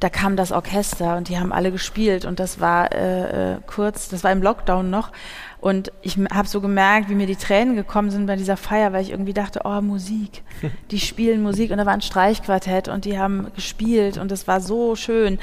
da 0.00 0.10
kam 0.10 0.36
das 0.36 0.52
Orchester 0.52 1.16
und 1.16 1.28
die 1.28 1.38
haben 1.38 1.52
alle 1.52 1.72
gespielt 1.72 2.24
und 2.24 2.38
das 2.38 2.60
war 2.60 2.92
äh, 2.92 3.54
äh, 3.54 3.56
kurz, 3.66 4.08
das 4.08 4.22
war 4.22 4.32
im 4.32 4.42
Lockdown 4.42 4.90
noch 4.90 5.10
und 5.60 5.90
ich 6.02 6.16
habe 6.32 6.46
so 6.46 6.60
gemerkt, 6.60 7.10
wie 7.10 7.14
mir 7.14 7.26
die 7.26 7.36
Tränen 7.36 7.74
gekommen 7.74 8.10
sind 8.10 8.26
bei 8.26 8.36
dieser 8.36 8.56
Feier, 8.56 8.92
weil 8.92 9.02
ich 9.02 9.10
irgendwie 9.10 9.34
dachte, 9.34 9.62
oh, 9.64 9.80
Musik. 9.80 10.42
Die 10.90 11.00
spielen 11.00 11.42
Musik 11.42 11.70
und 11.70 11.78
da 11.78 11.86
war 11.86 11.94
ein 11.94 12.00
Streichquartett 12.00 12.88
und 12.88 13.04
die 13.04 13.18
haben 13.18 13.48
gespielt 13.54 14.18
und 14.18 14.30
es 14.30 14.46
war 14.46 14.60
so 14.60 14.94
schön. 14.94 15.38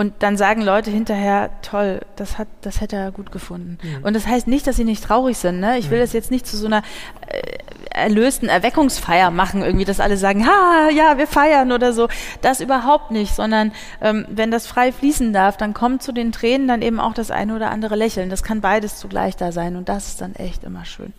Und 0.00 0.14
dann 0.20 0.38
sagen 0.38 0.62
Leute 0.62 0.90
hinterher, 0.90 1.50
toll, 1.60 2.00
das 2.16 2.38
hat, 2.38 2.48
das 2.62 2.80
hätte 2.80 2.96
er 2.96 3.12
gut 3.12 3.30
gefunden. 3.30 3.76
Mhm. 3.82 4.02
Und 4.02 4.16
das 4.16 4.26
heißt 4.26 4.48
nicht, 4.48 4.66
dass 4.66 4.76
sie 4.76 4.84
nicht 4.84 5.04
traurig 5.04 5.36
sind. 5.36 5.60
Ne? 5.60 5.76
Ich 5.76 5.90
will 5.90 5.98
mhm. 5.98 6.04
das 6.04 6.14
jetzt 6.14 6.30
nicht 6.30 6.46
zu 6.46 6.56
so 6.56 6.64
einer 6.64 6.82
äh, 7.26 7.58
erlösten 7.90 8.48
Erweckungsfeier 8.48 9.30
machen, 9.30 9.60
irgendwie, 9.60 9.84
dass 9.84 10.00
alle 10.00 10.16
sagen, 10.16 10.46
ha, 10.46 10.88
ja, 10.88 11.18
wir 11.18 11.26
feiern 11.26 11.70
oder 11.70 11.92
so. 11.92 12.08
Das 12.40 12.62
überhaupt 12.62 13.10
nicht, 13.10 13.34
sondern 13.34 13.72
ähm, 14.00 14.24
wenn 14.30 14.50
das 14.50 14.66
frei 14.66 14.90
fließen 14.90 15.34
darf, 15.34 15.58
dann 15.58 15.74
kommt 15.74 16.02
zu 16.02 16.12
den 16.12 16.32
Tränen 16.32 16.66
dann 16.66 16.80
eben 16.80 16.98
auch 16.98 17.12
das 17.12 17.30
eine 17.30 17.54
oder 17.54 17.70
andere 17.70 17.94
Lächeln. 17.94 18.30
Das 18.30 18.42
kann 18.42 18.62
beides 18.62 18.96
zugleich 18.96 19.36
da 19.36 19.52
sein 19.52 19.76
und 19.76 19.90
das 19.90 20.08
ist 20.08 20.22
dann 20.22 20.34
echt 20.34 20.64
immer 20.64 20.86
schön. 20.86 21.12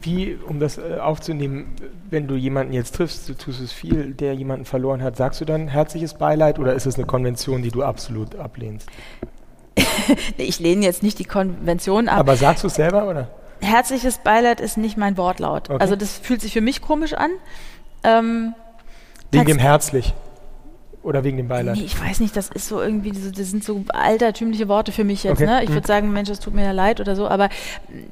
Wie, 0.00 0.36
um 0.46 0.60
das 0.60 0.78
äh, 0.78 0.98
aufzunehmen, 1.00 1.74
wenn 2.08 2.28
du 2.28 2.36
jemanden 2.36 2.72
jetzt 2.72 2.94
triffst, 2.94 3.28
du 3.28 3.34
tust 3.34 3.60
es 3.60 3.72
viel, 3.72 4.14
der 4.14 4.34
jemanden 4.34 4.64
verloren 4.64 5.02
hat, 5.02 5.16
sagst 5.16 5.40
du 5.40 5.44
dann 5.44 5.68
herzliches 5.68 6.14
Beileid 6.14 6.58
oder 6.58 6.74
ist 6.74 6.86
es 6.86 6.94
eine 6.94 7.06
Konvention, 7.06 7.62
die 7.62 7.70
du 7.70 7.82
absolut 7.82 8.36
ablehnst? 8.36 8.88
ich 10.36 10.60
lehne 10.60 10.84
jetzt 10.84 11.02
nicht 11.02 11.18
die 11.18 11.24
Konvention 11.24 12.08
ab. 12.08 12.20
Aber 12.20 12.36
sagst 12.36 12.62
du 12.62 12.68
es 12.68 12.74
selber 12.74 13.08
oder? 13.08 13.28
Herzliches 13.60 14.18
Beileid 14.18 14.60
ist 14.60 14.76
nicht 14.76 14.96
mein 14.96 15.16
Wortlaut. 15.16 15.68
Okay. 15.68 15.80
Also 15.80 15.96
das 15.96 16.16
fühlt 16.16 16.40
sich 16.40 16.52
für 16.52 16.60
mich 16.60 16.80
komisch 16.80 17.14
an. 17.14 17.30
Ähm, 18.04 18.54
Wegen 19.32 19.46
dem 19.46 19.58
herzlich. 19.58 20.14
Oder 21.02 21.22
wegen 21.22 21.36
dem 21.36 21.48
Beileid? 21.48 21.76
Nee, 21.76 21.84
ich 21.84 22.00
weiß 22.00 22.18
nicht, 22.20 22.36
das 22.36 22.48
ist 22.48 22.68
so 22.68 22.80
irgendwie, 22.80 23.12
das 23.12 23.50
sind 23.50 23.62
so 23.62 23.84
altertümliche 23.88 24.68
Worte 24.68 24.90
für 24.90 25.04
mich 25.04 25.22
jetzt. 25.22 25.40
Okay. 25.40 25.46
Ne? 25.46 25.62
Ich 25.62 25.68
würde 25.68 25.82
mhm. 25.82 25.86
sagen, 25.86 26.12
Mensch, 26.12 26.28
es 26.28 26.40
tut 26.40 26.54
mir 26.54 26.64
ja 26.64 26.72
leid 26.72 27.00
oder 27.00 27.14
so, 27.14 27.28
aber 27.28 27.48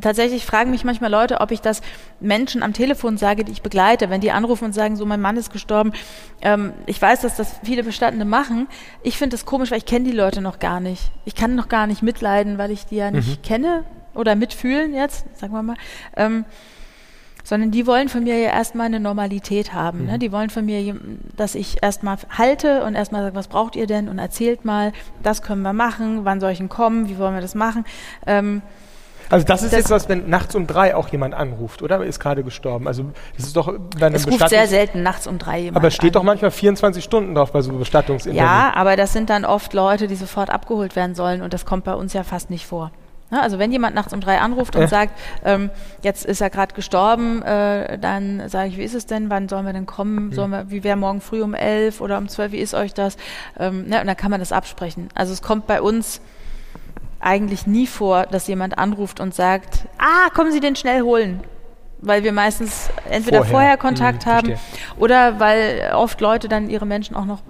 tatsächlich 0.01 0.47
fragen 0.47 0.70
mich 0.70 0.84
manchmal 0.84 1.11
Leute, 1.11 1.41
ob 1.41 1.51
ich 1.51 1.61
das 1.61 1.82
Menschen 2.20 2.62
am 2.62 2.72
Telefon 2.72 3.16
sage, 3.16 3.45
die 3.45 3.53
ich 3.53 3.62
begleite, 3.62 4.09
wenn 4.09 4.20
die 4.20 4.30
anrufen 4.30 4.66
und 4.66 4.72
sagen, 4.72 4.97
so 4.97 5.05
mein 5.05 5.20
Mann 5.20 5.37
ist 5.37 5.53
gestorben. 5.53 5.93
Ähm, 6.43 6.72
ich 6.87 7.03
weiß, 7.03 7.22
dass 7.22 7.37
das 7.37 7.59
viele 7.64 7.82
Bestattende 7.82 8.24
machen. 8.24 8.68
Ich 9.03 9.18
finde 9.18 9.34
das 9.34 9.45
komisch, 9.45 9.72
weil 9.72 9.78
ich 9.78 9.87
kenne 9.87 10.05
die 10.05 10.16
Leute 10.16 10.41
noch 10.41 10.61
gar 10.61 10.78
nicht. 10.78 11.11
Ich 11.24 11.34
kann 11.34 11.57
noch 11.57 11.68
gar 11.68 11.89
nicht 11.89 12.03
mitleiden, 12.03 12.57
weil 12.57 12.70
ich 12.70 12.87
die 12.87 12.97
ja 12.97 13.11
nicht 13.11 13.28
mhm. 13.28 13.43
kenne 13.43 13.84
oder 14.14 14.37
mitfühlen 14.37 14.95
jetzt, 14.95 15.26
sagen 15.37 15.53
wir 15.53 15.62
mal. 15.62 15.76
Ähm, 16.16 16.45
sondern 17.47 17.70
die 17.70 17.86
wollen 17.86 18.09
von 18.09 18.24
mir 18.24 18.36
ja 18.38 18.49
erstmal 18.51 18.86
eine 18.86 18.99
Normalität 18.99 19.72
haben. 19.72 19.99
Ne? 19.99 20.05
Mhm. 20.05 20.11
Ne? 20.11 20.18
Die 20.18 20.32
wollen 20.32 20.51
von 20.51 20.66
mir, 20.66 20.97
dass 21.36 21.55
ich 21.55 21.80
erstmal 21.80 22.16
halte 22.36 22.82
und 22.82 22.97
erstmal 22.97 23.22
sage, 23.22 23.36
was 23.36 23.47
braucht 23.47 23.76
ihr 23.76 23.86
denn 23.86 24.09
und 24.09 24.18
erzählt 24.18 24.64
mal, 24.64 24.92
das 25.22 25.42
können 25.42 25.62
wir 25.62 25.72
machen, 25.72 26.24
wann 26.24 26.40
soll 26.40 26.51
ich 26.51 26.59
denn 26.59 26.68
kommen, 26.68 27.09
wie 27.09 27.18
wollen 27.18 27.34
wir 27.34 27.40
das 27.40 27.55
machen. 27.55 27.84
Ähm, 28.26 28.62
also 29.30 29.47
das 29.47 29.62
ist 29.62 29.72
das 29.72 29.78
jetzt 29.78 29.90
was, 29.90 30.09
wenn 30.09 30.28
nachts 30.28 30.57
um 30.57 30.66
drei 30.66 30.97
auch 30.97 31.09
jemand 31.09 31.34
anruft, 31.34 31.82
oder? 31.82 32.05
Ist 32.05 32.18
gerade 32.18 32.42
gestorben. 32.42 32.88
Also 32.88 33.12
das 33.36 33.47
ist 33.47 33.57
doch 33.57 33.72
bei 33.99 34.07
einem 34.07 34.16
Es 34.16 34.26
ruft 34.26 34.49
sehr 34.49 34.66
selten 34.66 35.05
nachts 35.05 35.28
um 35.28 35.38
drei 35.38 35.61
jemand 35.61 35.76
Aber 35.76 35.88
es 35.88 35.94
steht 35.94 36.11
an. 36.11 36.12
doch 36.14 36.22
manchmal 36.24 36.51
24 36.51 37.03
Stunden 37.03 37.36
drauf 37.36 37.53
bei 37.53 37.62
so 37.62 37.72
Bestattungsinterviews. 37.72 38.44
Ja, 38.44 38.72
aber 38.74 38.97
das 38.97 39.12
sind 39.12 39.30
dann 39.30 39.44
oft 39.44 39.72
Leute, 39.72 40.09
die 40.09 40.16
sofort 40.16 40.51
abgeholt 40.51 40.97
werden 40.97 41.14
sollen 41.14 41.42
und 41.42 41.55
das 41.55 41.64
kommt 41.64 41.84
bei 41.84 41.94
uns 41.94 42.12
ja 42.12 42.24
fast 42.24 42.51
nicht 42.51 42.66
vor. 42.66 42.90
Ne, 43.31 43.43
also 43.43 43.59
wenn 43.59 43.72
jemand 43.72 43.97
nachts 43.97 44.12
um 44.12 44.20
drei 44.20 44.39
anruft 44.39 44.77
und 44.77 44.83
äh. 44.83 44.89
sagt, 44.89 45.18
ähm, 45.45 45.70
jetzt 46.03 46.24
ist 46.24 46.41
er 46.41 46.49
gerade 46.49 46.74
gestorben, 46.74 47.43
äh, 47.43 47.99
dann 47.99 48.49
sage 48.49 48.68
ich, 48.68 48.77
wie 48.77 48.85
ist 48.85 48.95
es 48.95 49.07
denn, 49.07 49.31
wann 49.31 49.49
sollen 49.49 49.66
wir 49.66 49.72
denn 49.72 49.87
kommen? 49.87 50.33
Sollen 50.33 50.53
wir, 50.53 50.70
wie 50.70 50.85
wäre 50.85 50.97
morgen 50.97 51.20
früh 51.20 51.43
um 51.43 51.55
elf 51.55 52.01
oder 52.01 52.18
um 52.18 52.29
zwölf, 52.29 52.53
wie 52.53 52.59
ist 52.59 52.74
euch 52.74 52.95
das? 52.95 53.16
Ähm, 53.59 53.89
ne, 53.89 54.01
und 54.01 54.07
dann 54.07 54.16
kann 54.16 54.31
man 54.31 54.39
das 54.39 54.53
absprechen. 54.53 55.09
Also 55.14 55.33
es 55.33 55.43
kommt 55.43 55.66
bei 55.66 55.83
uns 55.83 56.20
eigentlich 57.18 57.66
nie 57.66 57.89
vor, 57.89 58.27
dass 58.27 58.47
jemand 58.47 58.79
anruft 58.79 59.18
und 59.18 59.35
sagt, 59.35 59.87
ah, 59.99 60.31
kommen 60.33 60.53
Sie 60.53 60.61
den 60.61 60.77
schnell 60.77 61.03
holen. 61.03 61.41
Weil 61.99 62.22
wir 62.22 62.33
meistens 62.33 62.91
entweder 63.11 63.39
vorher, 63.39 63.53
vorher 63.53 63.77
Kontakt 63.79 64.27
hm, 64.27 64.33
haben 64.33 64.55
oder 64.99 65.41
weil 65.41 65.91
oft 65.95 66.20
Leute 66.20 66.47
dann 66.47 66.70
ihre 66.70 66.87
Menschen 66.87 67.16
auch 67.16 67.24
noch 67.24 67.41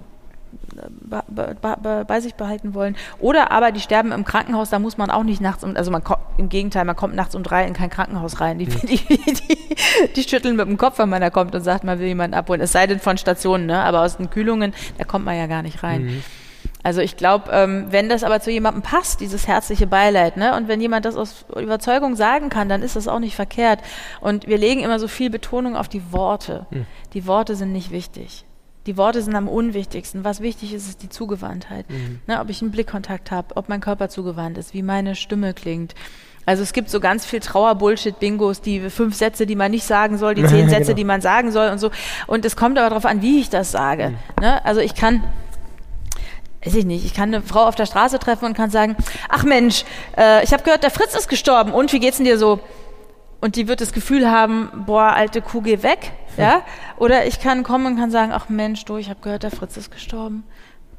bei 2.07 2.19
sich 2.19 2.35
behalten 2.35 2.73
wollen. 2.73 2.95
Oder 3.19 3.51
aber 3.51 3.71
die 3.71 3.79
sterben 3.79 4.11
im 4.11 4.25
Krankenhaus, 4.25 4.69
da 4.69 4.79
muss 4.79 4.97
man 4.97 5.09
auch 5.09 5.23
nicht 5.23 5.41
nachts 5.41 5.63
um, 5.63 5.75
also 5.75 5.91
man 5.91 6.01
im 6.37 6.49
Gegenteil, 6.49 6.85
man 6.85 6.95
kommt 6.95 7.15
nachts 7.15 7.35
um 7.35 7.43
drei 7.43 7.65
in 7.65 7.73
kein 7.73 7.89
Krankenhaus 7.89 8.39
rein. 8.39 8.59
Die, 8.59 8.65
die, 8.65 8.97
die, 8.97 10.07
die, 10.15 10.23
schütteln 10.23 10.55
mit 10.55 10.67
dem 10.67 10.77
Kopf, 10.77 10.99
wenn 10.99 11.09
man 11.09 11.21
da 11.21 11.29
kommt 11.29 11.55
und 11.55 11.61
sagt, 11.61 11.83
man 11.83 11.99
will 11.99 12.07
jemanden 12.07 12.35
abholen. 12.35 12.61
Es 12.61 12.71
sei 12.71 12.87
denn 12.87 12.99
von 12.99 13.17
Stationen, 13.17 13.65
ne? 13.65 13.79
aber 13.83 14.01
aus 14.01 14.17
den 14.17 14.29
Kühlungen, 14.29 14.73
da 14.97 15.03
kommt 15.03 15.25
man 15.25 15.37
ja 15.37 15.47
gar 15.47 15.61
nicht 15.61 15.83
rein. 15.83 16.05
Mhm. 16.05 16.23
Also 16.83 17.01
ich 17.01 17.17
glaube, 17.17 17.51
ähm, 17.51 17.87
wenn 17.89 18.07
das 18.07 18.23
aber 18.23 18.39
zu 18.39 18.49
jemandem 18.49 18.81
passt, 18.81 19.19
dieses 19.19 19.45
herzliche 19.45 19.87
Beileid, 19.87 20.37
ne, 20.37 20.55
und 20.55 20.69
wenn 20.69 20.79
jemand 20.79 21.03
das 21.03 21.17
aus 21.17 21.45
Überzeugung 21.53 22.15
sagen 22.15 22.49
kann, 22.49 22.69
dann 22.69 22.81
ist 22.81 22.95
das 22.95 23.09
auch 23.09 23.19
nicht 23.19 23.35
verkehrt. 23.35 23.81
Und 24.21 24.47
wir 24.47 24.57
legen 24.57 24.81
immer 24.81 24.97
so 24.97 25.09
viel 25.09 25.29
Betonung 25.29 25.75
auf 25.75 25.89
die 25.89 26.13
Worte. 26.13 26.65
Mhm. 26.69 26.85
Die 27.13 27.27
Worte 27.27 27.55
sind 27.55 27.73
nicht 27.73 27.91
wichtig. 27.91 28.45
Die 28.87 28.97
Worte 28.97 29.21
sind 29.21 29.35
am 29.35 29.49
unwichtigsten. 29.49 30.23
Was 30.23 30.39
wichtig 30.39 30.73
ist, 30.73 30.87
ist 30.87 31.03
die 31.03 31.09
Zugewandtheit. 31.09 31.89
Mhm. 31.89 32.21
Ne, 32.25 32.39
ob 32.39 32.49
ich 32.49 32.61
einen 32.61 32.71
Blickkontakt 32.71 33.31
habe, 33.31 33.55
ob 33.55 33.67
mein 33.69 33.81
Körper 33.81 34.07
zugewandt 34.09 34.57
ist, 34.57 34.73
wie 34.73 34.81
meine 34.81 35.15
Stimme 35.15 35.53
klingt. 35.53 35.93
Also 36.45 36.63
es 36.63 36.71
gibt 36.71 36.89
so 36.89 37.01
ganz 37.01 37.25
viel 37.25 37.41
Trauer-Bullshit-Bingos, 37.41 38.61
die 38.61 38.89
fünf 38.89 39.15
Sätze, 39.15 39.45
die 39.45 39.57
man 39.57 39.71
nicht 39.71 39.83
sagen 39.83 40.17
soll, 40.17 40.33
die 40.33 40.45
zehn 40.47 40.69
Sätze, 40.69 40.85
genau. 40.85 40.95
die 40.95 41.03
man 41.03 41.19
sagen 41.19 41.51
soll 41.51 41.69
und 41.69 41.79
so. 41.79 41.91
Und 42.25 42.45
es 42.45 42.55
kommt 42.55 42.77
aber 42.77 42.89
darauf 42.89 43.05
an, 43.05 43.21
wie 43.21 43.41
ich 43.41 43.49
das 43.49 43.71
sage. 43.71 44.11
Mhm. 44.11 44.43
Ne? 44.43 44.65
Also 44.65 44.79
ich 44.79 44.95
kann 44.95 45.21
weiß 46.65 46.75
ich 46.75 46.85
nicht, 46.85 47.05
ich 47.05 47.13
kann 47.13 47.33
eine 47.33 47.41
Frau 47.43 47.65
auf 47.65 47.75
der 47.75 47.85
Straße 47.85 48.19
treffen 48.19 48.45
und 48.45 48.53
kann 48.53 48.69
sagen, 48.69 48.97
ach 49.29 49.43
Mensch, 49.43 49.85
äh, 50.17 50.43
ich 50.43 50.51
habe 50.51 50.63
gehört, 50.63 50.83
der 50.83 50.91
Fritz 50.91 51.15
ist 51.15 51.29
gestorben 51.29 51.71
und 51.71 51.93
wie 51.93 51.99
geht's 51.99 52.17
denn 52.17 52.25
dir 52.25 52.37
so? 52.37 52.59
Und 53.41 53.55
die 53.55 53.67
wird 53.67 53.81
das 53.81 53.93
Gefühl 53.93 54.29
haben, 54.29 54.69
boah, 54.85 55.13
alte 55.13 55.41
Kuh, 55.41 55.61
geh 55.61 55.83
weg, 55.83 56.11
ja? 56.37 56.63
Oder 56.97 57.25
ich 57.25 57.39
kann 57.39 57.63
kommen 57.63 57.85
und 57.85 57.97
kann 57.97 58.11
sagen, 58.11 58.31
ach 58.31 58.49
Mensch, 58.49 58.83
du, 58.85 58.97
ich 58.97 59.09
habe 59.09 59.19
gehört, 59.21 59.43
der 59.43 59.51
Fritz 59.51 59.77
ist 59.77 59.91
gestorben. 59.91 60.43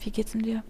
Wie 0.01 0.11
geht's 0.11 0.33
denn 0.33 0.43
dir? 0.43 0.63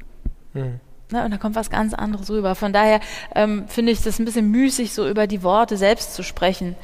Mhm. 0.54 0.80
Na, 1.10 1.24
und 1.24 1.30
da 1.30 1.38
kommt 1.38 1.56
was 1.56 1.70
ganz 1.70 1.94
anderes 1.94 2.30
rüber. 2.30 2.54
Von 2.54 2.72
daher 2.72 3.00
ähm, 3.34 3.66
finde 3.66 3.92
ich 3.92 4.02
das 4.02 4.18
ein 4.18 4.24
bisschen 4.24 4.50
müßig, 4.50 4.92
so 4.92 5.08
über 5.08 5.26
die 5.26 5.42
Worte 5.42 5.76
selbst 5.76 6.14
zu 6.14 6.22
sprechen. 6.22 6.76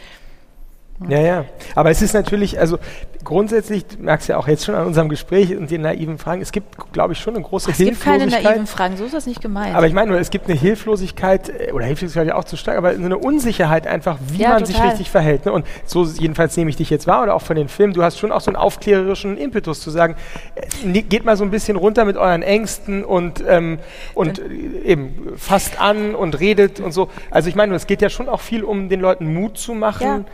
Ja, 1.08 1.20
ja. 1.20 1.44
Aber 1.74 1.90
es 1.90 2.02
ist 2.02 2.14
natürlich, 2.14 2.58
also 2.58 2.78
grundsätzlich, 3.24 3.86
du 3.86 4.02
merkst 4.02 4.28
ja 4.28 4.36
auch 4.36 4.46
jetzt 4.46 4.64
schon 4.64 4.74
an 4.74 4.86
unserem 4.86 5.08
Gespräch 5.08 5.56
und 5.56 5.70
den 5.70 5.82
naiven 5.82 6.18
Fragen, 6.18 6.40
es 6.40 6.52
gibt, 6.52 6.92
glaube 6.92 7.14
ich, 7.14 7.18
schon 7.18 7.34
eine 7.34 7.42
große 7.42 7.70
es 7.70 7.76
Hilflosigkeit. 7.78 8.20
Es 8.20 8.24
gibt 8.26 8.42
keine 8.42 8.54
naiven 8.54 8.66
Fragen, 8.66 8.96
so 8.96 9.04
ist 9.04 9.14
das 9.14 9.26
nicht 9.26 9.40
gemeint. 9.40 9.74
Aber 9.74 9.86
ich 9.86 9.92
meine 9.92 10.10
nur, 10.12 10.20
es 10.20 10.30
gibt 10.30 10.48
eine 10.48 10.58
Hilflosigkeit, 10.58 11.48
äh, 11.48 11.72
oder 11.72 11.84
Hilflosigkeit 11.86 12.28
ja 12.28 12.36
auch 12.36 12.44
zu 12.44 12.56
stark, 12.56 12.76
aber 12.76 12.90
eine 12.90 13.18
Unsicherheit 13.18 13.86
einfach, 13.86 14.18
wie 14.28 14.42
ja, 14.42 14.50
man 14.50 14.64
total. 14.64 14.74
sich 14.74 14.82
richtig 14.84 15.10
verhält. 15.10 15.46
Ne? 15.46 15.52
Und 15.52 15.66
so 15.84 16.04
jedenfalls 16.04 16.56
nehme 16.56 16.70
ich 16.70 16.76
dich 16.76 16.90
jetzt 16.90 17.06
wahr 17.06 17.24
oder 17.24 17.34
auch 17.34 17.42
von 17.42 17.56
den 17.56 17.68
Filmen, 17.68 17.92
du 17.92 18.02
hast 18.02 18.18
schon 18.18 18.30
auch 18.30 18.40
so 18.40 18.50
einen 18.50 18.56
aufklärerischen 18.56 19.36
Impetus 19.36 19.80
zu 19.80 19.90
sagen, 19.90 20.14
äh, 20.54 21.02
geht 21.02 21.24
mal 21.24 21.36
so 21.36 21.44
ein 21.44 21.50
bisschen 21.50 21.76
runter 21.76 22.04
mit 22.04 22.16
euren 22.16 22.42
Ängsten 22.42 23.04
und, 23.04 23.42
ähm, 23.48 23.78
und 24.14 24.38
äh, 24.38 24.42
eben 24.84 25.32
fasst 25.36 25.80
an 25.80 26.14
und 26.14 26.38
redet 26.38 26.78
und 26.78 26.92
so. 26.92 27.08
Also 27.30 27.48
ich 27.48 27.56
meine, 27.56 27.74
es 27.74 27.86
geht 27.86 28.00
ja 28.00 28.10
schon 28.10 28.28
auch 28.28 28.40
viel 28.40 28.62
um 28.62 28.88
den 28.88 29.00
Leuten 29.00 29.34
Mut 29.34 29.58
zu 29.58 29.74
machen. 29.74 30.06
Ja 30.06 30.24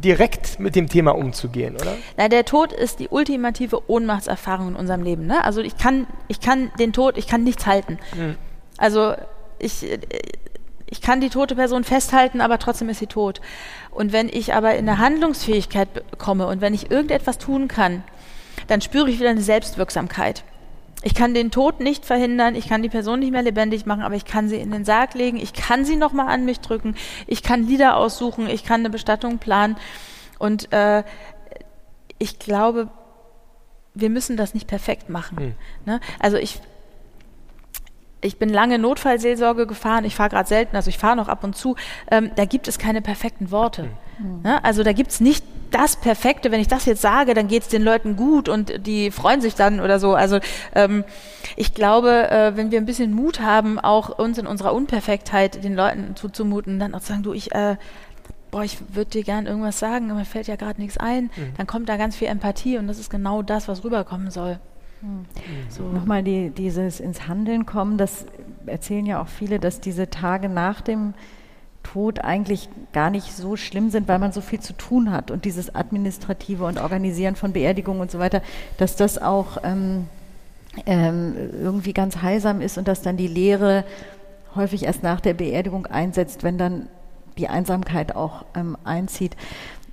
direkt 0.00 0.58
mit 0.58 0.76
dem 0.76 0.88
Thema 0.88 1.12
umzugehen, 1.14 1.74
oder? 1.76 1.96
Na, 2.16 2.28
der 2.28 2.44
Tod 2.44 2.72
ist 2.72 3.00
die 3.00 3.08
ultimative 3.08 3.90
Ohnmachtserfahrung 3.90 4.68
in 4.68 4.76
unserem 4.76 5.02
Leben. 5.02 5.26
Ne? 5.26 5.44
Also 5.44 5.60
ich 5.60 5.76
kann, 5.76 6.06
ich 6.28 6.40
kann 6.40 6.70
den 6.78 6.92
Tod, 6.92 7.16
ich 7.18 7.26
kann 7.26 7.44
nichts 7.44 7.66
halten. 7.66 7.98
Mhm. 8.16 8.36
Also 8.76 9.14
ich, 9.58 9.86
ich 10.86 11.00
kann 11.00 11.20
die 11.20 11.28
tote 11.28 11.54
Person 11.54 11.84
festhalten, 11.84 12.40
aber 12.40 12.58
trotzdem 12.58 12.88
ist 12.88 12.98
sie 12.98 13.06
tot. 13.06 13.40
Und 13.90 14.12
wenn 14.12 14.28
ich 14.28 14.54
aber 14.54 14.74
in 14.74 14.88
eine 14.88 14.98
Handlungsfähigkeit 14.98 15.88
komme 16.18 16.46
und 16.46 16.60
wenn 16.60 16.74
ich 16.74 16.90
irgendetwas 16.90 17.38
tun 17.38 17.68
kann, 17.68 18.02
dann 18.66 18.80
spüre 18.80 19.10
ich 19.10 19.18
wieder 19.18 19.30
eine 19.30 19.40
Selbstwirksamkeit. 19.40 20.44
Ich 21.02 21.14
kann 21.14 21.32
den 21.32 21.50
Tod 21.50 21.80
nicht 21.80 22.04
verhindern, 22.04 22.54
ich 22.54 22.68
kann 22.68 22.82
die 22.82 22.90
Person 22.90 23.20
nicht 23.20 23.32
mehr 23.32 23.42
lebendig 23.42 23.86
machen, 23.86 24.02
aber 24.02 24.16
ich 24.16 24.26
kann 24.26 24.48
sie 24.48 24.56
in 24.56 24.70
den 24.70 24.84
Sarg 24.84 25.14
legen, 25.14 25.38
ich 25.38 25.54
kann 25.54 25.84
sie 25.84 25.96
nochmal 25.96 26.28
an 26.28 26.44
mich 26.44 26.60
drücken, 26.60 26.94
ich 27.26 27.42
kann 27.42 27.66
Lieder 27.66 27.96
aussuchen, 27.96 28.46
ich 28.48 28.64
kann 28.64 28.80
eine 28.80 28.90
Bestattung 28.90 29.38
planen. 29.38 29.76
Und 30.38 30.72
äh, 30.72 31.02
ich 32.18 32.38
glaube, 32.38 32.90
wir 33.94 34.10
müssen 34.10 34.36
das 34.36 34.54
nicht 34.54 34.66
perfekt 34.66 35.08
machen. 35.08 35.38
Hm. 35.38 35.54
Ne? 35.86 36.00
Also 36.18 36.36
ich, 36.36 36.60
ich 38.22 38.38
bin 38.38 38.48
lange 38.48 38.78
Notfallseelsorge 38.78 39.66
gefahren, 39.66 40.04
ich 40.04 40.14
fahre 40.14 40.30
gerade 40.30 40.48
selten, 40.48 40.76
also 40.76 40.88
ich 40.88 40.98
fahre 40.98 41.16
noch 41.16 41.28
ab 41.28 41.44
und 41.44 41.56
zu. 41.56 41.76
Ähm, 42.10 42.30
da 42.36 42.44
gibt 42.44 42.68
es 42.68 42.78
keine 42.78 43.02
perfekten 43.02 43.50
Worte. 43.50 43.88
Mhm. 44.18 44.42
Ne? 44.42 44.64
Also 44.64 44.82
da 44.82 44.92
gibt 44.92 45.10
es 45.10 45.20
nicht 45.20 45.44
das 45.70 45.96
Perfekte, 45.96 46.50
wenn 46.50 46.60
ich 46.60 46.68
das 46.68 46.84
jetzt 46.84 47.00
sage, 47.00 47.32
dann 47.32 47.48
geht 47.48 47.62
es 47.62 47.68
den 47.68 47.82
Leuten 47.82 48.16
gut 48.16 48.48
und 48.48 48.86
die 48.86 49.10
freuen 49.10 49.40
sich 49.40 49.54
dann 49.54 49.80
oder 49.80 49.98
so. 50.00 50.14
Also 50.14 50.40
ähm, 50.74 51.04
ich 51.56 51.74
glaube, 51.74 52.30
äh, 52.30 52.56
wenn 52.56 52.70
wir 52.70 52.78
ein 52.78 52.86
bisschen 52.86 53.14
Mut 53.14 53.40
haben, 53.40 53.78
auch 53.78 54.18
uns 54.18 54.38
in 54.38 54.46
unserer 54.46 54.74
Unperfektheit 54.74 55.62
den 55.62 55.74
Leuten 55.74 56.16
zuzumuten, 56.16 56.78
dann 56.78 56.94
auch 56.94 57.00
zu 57.00 57.08
sagen, 57.08 57.22
du, 57.22 57.32
ich, 57.32 57.52
äh, 57.52 57.76
boah, 58.50 58.64
ich 58.64 58.78
würde 58.92 59.10
dir 59.10 59.22
gern 59.22 59.46
irgendwas 59.46 59.78
sagen, 59.78 60.10
aber 60.10 60.20
mir 60.20 60.26
fällt 60.26 60.48
ja 60.48 60.56
gerade 60.56 60.80
nichts 60.80 60.98
ein, 60.98 61.24
mhm. 61.36 61.54
dann 61.56 61.66
kommt 61.66 61.88
da 61.88 61.96
ganz 61.96 62.16
viel 62.16 62.28
Empathie 62.28 62.78
und 62.78 62.88
das 62.88 62.98
ist 62.98 63.10
genau 63.10 63.42
das, 63.42 63.68
was 63.68 63.84
rüberkommen 63.84 64.30
soll. 64.30 64.58
Mhm. 65.02 65.26
So. 65.68 65.82
Nochmal 65.84 66.22
die, 66.22 66.50
dieses 66.50 67.00
ins 67.00 67.26
Handeln 67.28 67.66
kommen, 67.66 67.96
das 67.98 68.26
erzählen 68.66 69.06
ja 69.06 69.22
auch 69.22 69.28
viele, 69.28 69.58
dass 69.58 69.80
diese 69.80 70.10
Tage 70.10 70.48
nach 70.48 70.80
dem 70.80 71.14
Tod 71.82 72.20
eigentlich 72.20 72.68
gar 72.92 73.10
nicht 73.10 73.34
so 73.34 73.56
schlimm 73.56 73.90
sind, 73.90 74.06
weil 74.06 74.18
man 74.18 74.32
so 74.32 74.40
viel 74.40 74.60
zu 74.60 74.74
tun 74.74 75.10
hat 75.10 75.30
und 75.30 75.44
dieses 75.44 75.74
administrative 75.74 76.64
und 76.64 76.78
Organisieren 76.78 77.36
von 77.36 77.52
Beerdigungen 77.52 78.00
und 78.00 78.10
so 78.10 78.18
weiter, 78.18 78.42
dass 78.76 78.96
das 78.96 79.20
auch 79.20 79.58
ähm, 79.64 80.06
ähm, 80.86 81.34
irgendwie 81.60 81.92
ganz 81.92 82.22
heilsam 82.22 82.60
ist 82.60 82.78
und 82.78 82.86
dass 82.86 83.02
dann 83.02 83.16
die 83.16 83.26
Lehre 83.26 83.84
häufig 84.54 84.84
erst 84.84 85.02
nach 85.02 85.20
der 85.20 85.34
Beerdigung 85.34 85.86
einsetzt, 85.86 86.42
wenn 86.42 86.58
dann 86.58 86.88
die 87.38 87.48
Einsamkeit 87.48 88.14
auch 88.14 88.44
ähm, 88.54 88.76
einzieht. 88.84 89.36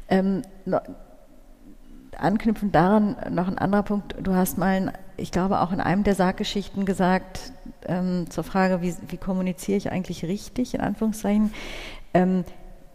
Ähm, 0.09 0.41
anknüpfend 2.19 2.73
daran 2.73 3.15
noch 3.29 3.47
ein 3.47 3.57
anderer 3.57 3.83
Punkt. 3.83 4.15
Du 4.21 4.33
hast 4.33 4.57
mal, 4.57 4.93
ich 5.17 5.31
glaube 5.31 5.61
auch 5.61 5.71
in 5.71 5.79
einem 5.79 6.03
der 6.03 6.15
Sarggeschichten 6.15 6.85
gesagt, 6.85 7.51
ähm, 7.87 8.29
zur 8.29 8.43
Frage, 8.43 8.81
wie, 8.81 8.93
wie, 9.07 9.17
kommuniziere 9.17 9.77
ich 9.77 9.91
eigentlich 9.91 10.25
richtig, 10.25 10.73
in 10.73 10.81
Anführungszeichen. 10.81 11.53
Ähm, 12.13 12.43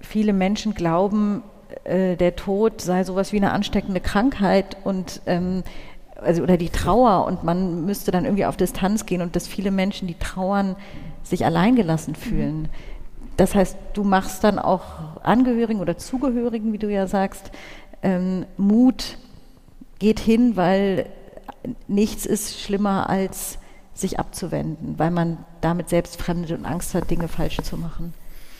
viele 0.00 0.32
Menschen 0.32 0.74
glauben, 0.74 1.42
äh, 1.84 2.16
der 2.16 2.36
Tod 2.36 2.80
sei 2.80 3.04
sowas 3.04 3.32
wie 3.32 3.38
eine 3.38 3.52
ansteckende 3.52 4.00
Krankheit 4.00 4.76
und 4.84 5.22
ähm, 5.26 5.62
also, 6.20 6.42
oder 6.42 6.56
die 6.56 6.70
Trauer 6.70 7.26
und 7.26 7.42
man 7.42 7.84
müsste 7.84 8.10
dann 8.10 8.24
irgendwie 8.24 8.44
auf 8.44 8.56
Distanz 8.56 9.06
gehen 9.06 9.22
und 9.22 9.34
dass 9.34 9.48
viele 9.48 9.70
Menschen, 9.70 10.06
die 10.06 10.14
trauern, 10.14 10.76
sich 11.22 11.44
alleingelassen 11.44 12.14
fühlen. 12.14 12.62
Mhm. 12.62 12.68
Das 13.36 13.54
heißt, 13.54 13.76
du 13.94 14.04
machst 14.04 14.44
dann 14.44 14.58
auch 14.58 14.82
Angehörigen 15.22 15.80
oder 15.80 15.96
Zugehörigen, 15.96 16.72
wie 16.72 16.78
du 16.78 16.90
ja 16.90 17.06
sagst, 17.06 17.50
ähm, 18.02 18.46
Mut 18.56 19.18
geht 19.98 20.20
hin, 20.20 20.56
weil 20.56 21.06
nichts 21.86 22.26
ist 22.26 22.60
schlimmer 22.60 23.08
als 23.08 23.58
sich 23.94 24.18
abzuwenden, 24.18 24.98
weil 24.98 25.10
man 25.10 25.38
damit 25.60 25.88
selbst 25.88 26.20
fremdet 26.20 26.58
und 26.58 26.64
Angst 26.64 26.94
hat, 26.94 27.10
Dinge 27.10 27.28
falsch 27.28 27.58
zu 27.62 27.76
machen. 27.76 28.14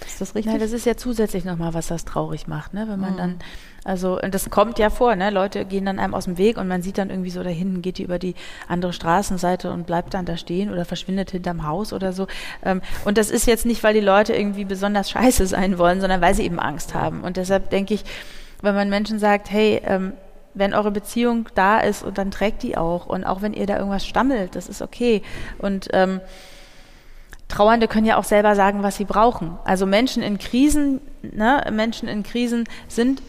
Ist 0.07 0.21
das 0.21 0.35
richtig? 0.35 0.53
Ja, 0.53 0.59
das 0.59 0.73
ist 0.73 0.85
ja 0.85 0.97
zusätzlich 0.97 1.45
nochmal, 1.45 1.75
was 1.75 1.87
das 1.87 2.05
traurig 2.05 2.47
macht, 2.47 2.75
ne? 2.75 2.87
wenn 2.89 3.01
man 3.01 3.15
mhm. 3.15 3.19
dann, 3.19 3.39
also 3.85 4.21
und 4.21 4.35
das 4.35 4.51
kommt 4.51 4.79
ja 4.79 4.91
vor, 4.91 5.15
ne? 5.17 5.31
Leute 5.31 5.65
gehen 5.65 5.87
dann 5.87 5.99
einem 5.99 6.15
aus 6.15 6.25
dem 6.25 6.39
Weg 6.39 6.57
und 6.59 6.69
man 6.69 6.83
sieht 6.83 6.99
dann 6.99 7.11
irgendwie 7.11 7.31
so 7.31 7.43
da 7.43 7.51
hinten 7.51 7.83
geht 7.83 7.99
die 7.99 8.03
über 8.03 8.19
die 8.19 8.35
andere 8.69 8.93
Straßenseite 8.93 9.73
und 9.73 9.87
bleibt 9.87 10.15
dann 10.15 10.25
da 10.25 10.37
stehen 10.37 10.71
oder 10.71 10.85
verschwindet 10.85 11.31
hinterm 11.31 11.67
Haus 11.67 11.93
oder 11.93 12.13
so. 12.13 12.27
Ähm, 12.65 12.83
und 13.05 13.17
das 13.17 13.31
ist 13.31 13.47
jetzt 13.47 13.65
nicht, 13.65 13.83
weil 13.85 13.95
die 13.95 14.01
Leute 14.01 14.35
irgendwie 14.35 14.65
besonders 14.65 15.11
scheiße 15.13 15.47
sein 15.47 15.79
wollen, 15.79 16.01
sondern 16.01 16.21
weil 16.21 16.35
sie 16.35 16.45
eben 16.45 16.59
Angst 16.59 16.95
haben. 16.95 17.23
Und 17.23 17.37
deshalb 17.37 17.71
denke 17.71 17.95
ich, 17.95 18.05
wenn 18.63 18.75
man 18.75 18.89
Menschen 18.89 19.19
sagt, 19.19 19.51
hey, 19.51 19.83
ähm, 19.85 20.15
wenn 20.55 20.75
eure 20.75 20.91
Beziehung 20.91 21.49
da 21.55 21.79
ist 21.79 22.03
und 22.03 22.19
dann 22.19 22.31
trägt 22.31 22.63
die 22.63 22.77
auch 22.77 23.07
und 23.07 23.25
auch 23.25 23.43
wenn 23.43 23.55
ihr 23.55 23.67
da 23.67 23.77
irgendwas 23.79 24.07
stammelt, 24.07 24.55
das 24.55 24.69
ist 24.69 24.83
okay. 24.83 25.23
Und 25.59 25.89
ähm, 25.93 26.21
Trauernde 27.49 27.89
können 27.89 28.07
ja 28.07 28.17
auch 28.17 28.25
selber 28.25 28.55
sagen, 28.55 28.83
was 28.83 28.97
sie 28.97 29.05
brauchen. 29.05 29.59
Also 29.65 29.87
Menschen 29.87 30.23
in 30.23 30.39
Krisen, 30.39 31.01
ne, 31.23 31.65
Menschen 31.71 32.09
in 32.09 32.23
Krisen 32.23 32.65
sind 32.89 33.23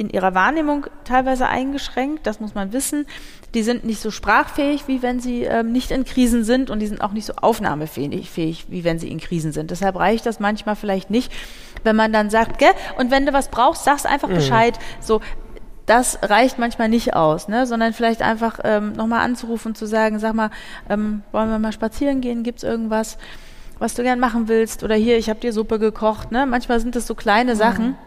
in 0.00 0.08
ihrer 0.08 0.34
Wahrnehmung 0.34 0.86
teilweise 1.04 1.46
eingeschränkt, 1.46 2.26
das 2.26 2.40
muss 2.40 2.54
man 2.54 2.72
wissen. 2.72 3.06
Die 3.52 3.62
sind 3.62 3.84
nicht 3.84 4.00
so 4.00 4.10
sprachfähig, 4.10 4.88
wie 4.88 5.02
wenn 5.02 5.20
sie 5.20 5.42
ähm, 5.42 5.72
nicht 5.72 5.90
in 5.90 6.04
Krisen 6.04 6.42
sind 6.42 6.70
und 6.70 6.78
die 6.78 6.86
sind 6.86 7.02
auch 7.02 7.12
nicht 7.12 7.26
so 7.26 7.34
aufnahmefähig, 7.34 8.66
wie 8.68 8.84
wenn 8.84 8.98
sie 8.98 9.10
in 9.10 9.20
Krisen 9.20 9.52
sind. 9.52 9.70
Deshalb 9.70 9.96
reicht 9.96 10.24
das 10.24 10.40
manchmal 10.40 10.74
vielleicht 10.74 11.10
nicht, 11.10 11.30
wenn 11.84 11.96
man 11.96 12.14
dann 12.14 12.30
sagt, 12.30 12.58
gell, 12.58 12.72
und 12.96 13.10
wenn 13.10 13.26
du 13.26 13.34
was 13.34 13.48
brauchst, 13.48 13.84
sag's 13.84 14.06
einfach 14.06 14.28
mhm. 14.28 14.36
Bescheid. 14.36 14.78
So, 15.00 15.20
das 15.84 16.18
reicht 16.22 16.58
manchmal 16.58 16.88
nicht 16.88 17.14
aus, 17.14 17.48
ne? 17.48 17.66
sondern 17.66 17.92
vielleicht 17.92 18.22
einfach 18.22 18.60
ähm, 18.64 18.94
nochmal 18.94 19.20
anzurufen 19.20 19.72
und 19.72 19.76
zu 19.76 19.84
sagen, 19.84 20.18
sag 20.18 20.32
mal, 20.32 20.50
ähm, 20.88 21.22
wollen 21.30 21.50
wir 21.50 21.58
mal 21.58 21.72
spazieren 21.72 22.22
gehen, 22.22 22.42
gibt 22.42 22.58
es 22.58 22.64
irgendwas, 22.64 23.18
was 23.78 23.94
du 23.94 24.02
gern 24.02 24.18
machen 24.18 24.48
willst? 24.48 24.82
Oder 24.82 24.94
hier, 24.94 25.18
ich 25.18 25.28
habe 25.28 25.40
dir 25.40 25.52
Suppe 25.52 25.78
gekocht. 25.78 26.32
Ne? 26.32 26.46
Manchmal 26.46 26.80
sind 26.80 26.96
das 26.96 27.06
so 27.06 27.14
kleine 27.14 27.52
mhm. 27.52 27.58
Sachen. 27.58 27.98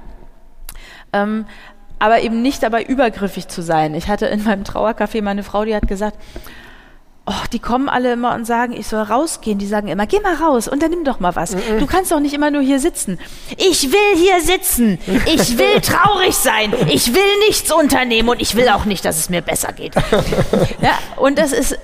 Ähm, 1.14 1.46
aber 2.04 2.20
eben 2.20 2.42
nicht 2.42 2.62
dabei 2.62 2.84
übergriffig 2.84 3.48
zu 3.48 3.62
sein. 3.62 3.96
Ich 3.96 4.10
hatte 4.10 4.26
in 4.26 4.44
meinem 4.44 4.66
Trauercafé 4.66 5.22
meine 5.22 5.42
Frau, 5.42 5.64
die 5.64 5.74
hat 5.74 5.88
gesagt, 5.88 6.18
oh, 7.26 7.46
die 7.54 7.60
kommen 7.60 7.88
alle 7.88 8.12
immer 8.12 8.36
und 8.36 8.44
sagen, 8.44 8.74
ich 8.74 8.88
soll 8.88 9.04
rausgehen. 9.04 9.58
Die 9.58 9.66
sagen 9.66 9.88
immer, 9.88 10.06
geh 10.06 10.20
mal 10.20 10.36
raus, 10.36 10.68
unternimm 10.68 11.06
doch 11.06 11.22
mal 11.22 11.34
was. 11.38 11.52
Du 11.80 11.86
kannst 11.86 12.12
doch 12.12 12.20
nicht 12.20 12.34
immer 12.34 12.52
nur 12.52 12.62
hier 12.62 12.82
sitzen. 12.82 13.20
Ich 13.56 13.90
will 13.90 14.18
hier 14.18 14.42
sitzen. 14.42 15.00
Ich 15.26 15.58
will 15.58 15.80
traurig 15.82 16.36
sein. 16.36 16.74
Ich 16.90 17.16
will 17.16 17.40
nichts 17.48 17.72
unternehmen 17.72 18.28
und 18.28 18.42
ich 18.42 18.58
will 18.58 18.68
auch 18.68 18.84
nicht, 18.84 19.06
dass 19.06 19.18
es 19.18 19.30
mir 19.30 19.42
besser 19.42 19.72
geht. 19.72 19.94
Ja, 20.82 20.98
und 21.16 21.40
das 21.40 21.54
ist 21.54 21.80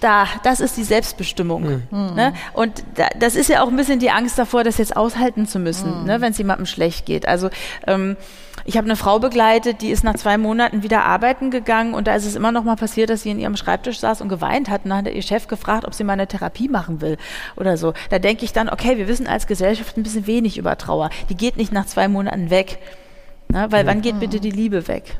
da, 0.00 0.26
das 0.42 0.60
ist 0.60 0.76
die 0.76 0.84
Selbstbestimmung. 0.84 1.82
Mhm. 1.90 2.14
Ne? 2.14 2.34
Und 2.52 2.84
da, 2.96 3.08
das 3.18 3.34
ist 3.34 3.48
ja 3.48 3.62
auch 3.62 3.68
ein 3.68 3.76
bisschen 3.76 3.98
die 3.98 4.10
Angst 4.10 4.38
davor, 4.38 4.62
das 4.62 4.76
jetzt 4.76 4.94
aushalten 4.94 5.46
zu 5.46 5.58
müssen, 5.58 6.00
mhm. 6.00 6.06
ne? 6.06 6.20
wenn 6.20 6.32
es 6.32 6.38
jemandem 6.38 6.66
schlecht 6.66 7.06
geht. 7.06 7.26
Also 7.26 7.48
ähm, 7.86 8.18
ich 8.66 8.76
habe 8.76 8.86
eine 8.86 8.96
Frau 8.96 9.20
begleitet, 9.20 9.80
die 9.80 9.90
ist 9.90 10.02
nach 10.02 10.14
zwei 10.14 10.38
Monaten 10.38 10.82
wieder 10.82 11.04
arbeiten 11.04 11.52
gegangen 11.52 11.94
und 11.94 12.08
da 12.08 12.16
ist 12.16 12.26
es 12.26 12.34
immer 12.34 12.50
noch 12.50 12.64
mal 12.64 12.74
passiert, 12.74 13.10
dass 13.10 13.22
sie 13.22 13.30
in 13.30 13.38
ihrem 13.38 13.56
Schreibtisch 13.56 14.00
saß 14.00 14.20
und 14.20 14.28
geweint 14.28 14.68
hat. 14.68 14.84
Und 14.84 14.90
dann 14.90 15.06
hat 15.06 15.14
ihr 15.14 15.22
Chef 15.22 15.46
gefragt, 15.46 15.84
ob 15.86 15.94
sie 15.94 16.02
mal 16.02 16.14
eine 16.14 16.26
Therapie 16.26 16.68
machen 16.68 17.00
will 17.00 17.16
oder 17.54 17.76
so. 17.76 17.94
Da 18.10 18.18
denke 18.18 18.44
ich 18.44 18.52
dann, 18.52 18.68
okay, 18.68 18.98
wir 18.98 19.06
wissen 19.06 19.28
als 19.28 19.46
Gesellschaft 19.46 19.96
ein 19.96 20.02
bisschen 20.02 20.26
wenig 20.26 20.58
über 20.58 20.76
Trauer. 20.76 21.10
Die 21.28 21.36
geht 21.36 21.56
nicht 21.56 21.72
nach 21.72 21.86
zwei 21.86 22.08
Monaten 22.08 22.50
weg. 22.50 22.78
Na, 23.48 23.70
weil 23.70 23.86
wann 23.86 24.02
geht 24.02 24.18
bitte 24.18 24.40
die 24.40 24.50
Liebe 24.50 24.88
weg? 24.88 25.16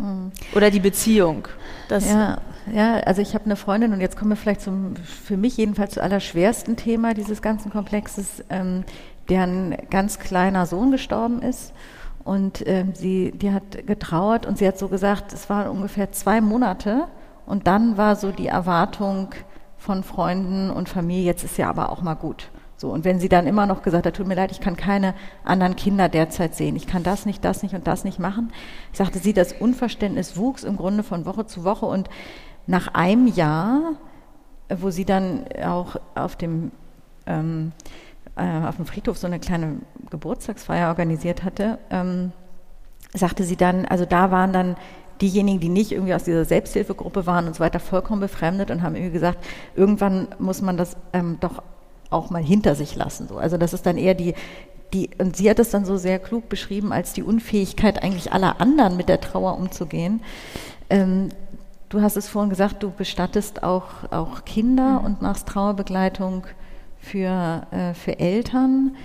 Oder 0.53 0.73
die 0.73 0.81
Beziehung? 0.81 1.47
Das 1.89 2.11
ja, 2.11 2.39
ja, 2.75 2.95
also 2.97 3.23
ich 3.23 3.35
habe 3.35 3.45
eine 3.45 3.55
Freundin 3.55 3.93
und 3.93 4.01
jetzt 4.01 4.17
kommen 4.17 4.33
wir 4.33 4.37
vielleicht 4.37 4.63
zum, 4.63 4.97
für 4.97 5.37
mich 5.37 5.57
jedenfalls 5.57 5.95
zu 5.95 6.03
allerschwersten 6.03 6.77
Thema 6.77 7.15
dieses 7.15 7.41
ganzen 7.41 7.71
Komplexes, 7.71 8.43
ähm, 8.51 8.83
deren 9.29 9.77
ganz 9.91 10.19
kleiner 10.19 10.67
Sohn 10.67 10.91
gestorben 10.91 11.41
ist 11.41 11.73
Und 12.27 12.67
äh, 12.67 12.85
sie, 12.93 13.31
die 13.31 13.53
hat 13.53 13.87
getrauert 13.87 14.47
und 14.47 14.59
sie 14.59 14.67
hat 14.67 14.79
so 14.79 14.89
gesagt, 14.89 15.33
es 15.33 15.49
waren 15.49 15.71
ungefähr 15.71 16.11
zwei 16.11 16.41
Monate. 16.41 17.05
Und 17.47 17.69
dann 17.69 17.97
war 17.97 18.17
so 18.17 18.33
die 18.33 18.49
Erwartung 18.49 19.29
von 19.79 20.03
Freunden 20.03 20.71
und 20.71 20.89
Familie, 20.89 21.25
jetzt 21.25 21.45
ist 21.45 21.57
ja 21.57 21.71
aber 21.71 21.91
auch 21.91 22.03
mal 22.03 22.15
gut. 22.15 22.51
So, 22.77 22.91
und 22.91 23.05
wenn 23.05 23.21
sie 23.21 23.29
dann 23.29 23.47
immer 23.47 23.67
noch 23.67 23.81
gesagt 23.83 24.07
hat, 24.07 24.17
tut 24.17 24.27
mir 24.27 24.35
leid, 24.35 24.51
ich 24.51 24.61
kann 24.61 24.77
keine 24.77 25.15
anderen 25.45 25.77
Kinder 25.77 26.09
derzeit 26.09 26.57
sehen, 26.57 26.75
ich 26.75 26.89
kann 26.89 27.05
das 27.05 27.27
nicht, 27.27 27.45
das 27.45 27.63
nicht 27.63 27.75
und 27.77 27.87
das 27.87 28.03
nicht 28.03 28.19
machen, 28.19 28.53
sagte 28.93 29.21
sie, 29.21 29.33
das 29.33 29.53
Unverständnis 29.53 30.37
wuchs 30.37 30.65
im 30.65 30.77
Grunde 30.77 31.05
von 31.05 31.27
Woche 31.27 31.47
zu 31.47 31.63
Woche. 31.63 31.87
Und 31.87 32.11
nach 32.67 32.89
einem 32.93 33.29
Jahr, 33.29 33.93
wo 34.69 34.91
sie 34.91 35.05
dann 35.05 35.45
auch 35.65 35.95
auf 36.17 36.35
dem 36.35 36.73
ähm, 37.27 37.71
äh, 38.37 38.67
auf 38.67 38.77
dem 38.77 38.87
Friedhof 38.87 39.19
so 39.19 39.27
eine 39.27 39.41
kleine 39.41 39.77
Geburtstagsfeier 40.11 40.89
organisiert 40.89 41.43
hatte, 41.43 41.79
ähm, 41.91 42.33
sagte 43.15 43.45
sie 43.45 43.57
dann, 43.57 43.87
also 43.87 44.05
da 44.05 44.31
waren 44.31 44.53
dann 44.53 44.77
diejenigen, 45.21 45.61
die 45.61 45.69
nicht 45.69 45.93
irgendwie 45.93 46.15
aus 46.15 46.25
dieser 46.25 46.45
Selbsthilfegruppe 46.45 47.27
waren 47.27 47.47
und 47.47 47.55
so 47.55 47.61
weiter, 47.61 47.81
vollkommen 47.81 48.21
befremdet 48.21 48.71
und 48.71 48.83
haben 48.83 48.95
irgendwie 48.95 49.13
gesagt, 49.13 49.39
irgendwann 49.75 50.29
muss 50.39 50.61
man 50.61 50.77
das 50.77 50.97
ähm, 51.13 51.39
doch 51.41 51.63
auch 52.11 52.31
mal 52.31 52.43
hinter 52.43 52.75
sich 52.75 52.95
lassen. 52.95 53.27
So. 53.29 53.39
Also 53.39 53.57
das 53.57 53.73
ist 53.73 53.87
dann 53.87 53.97
eher 53.97 54.15
die, 54.15 54.35
die, 54.93 55.11
und 55.19 55.37
sie 55.37 55.51
hat 55.51 55.59
es 55.59 55.71
dann 55.71 55.85
so 55.85 55.97
sehr 55.97 56.19
klug 56.19 56.49
beschrieben, 56.49 56.93
als 56.93 57.13
die 57.13 57.23
Unfähigkeit 57.23 58.03
eigentlich 58.03 58.33
aller 58.33 58.61
anderen 58.61 58.97
mit 58.97 59.09
der 59.09 59.21
Trauer 59.21 59.57
umzugehen. 59.57 60.21
Ähm, 60.91 61.31
du 61.89 62.03
hast 62.03 62.17
es 62.17 62.29
vorhin 62.29 62.51
gesagt, 62.51 62.83
du 62.83 62.91
bestattest 62.91 63.63
auch, 63.63 64.11
auch 64.11 64.45
Kinder 64.45 65.01
mhm. 65.01 65.07
und 65.07 65.23
machst 65.23 65.49
Trauerbegleitung 65.49 66.47
für, 67.07 67.67
äh, 67.71 67.95
für 67.95 68.19
Eltern, 68.19 68.97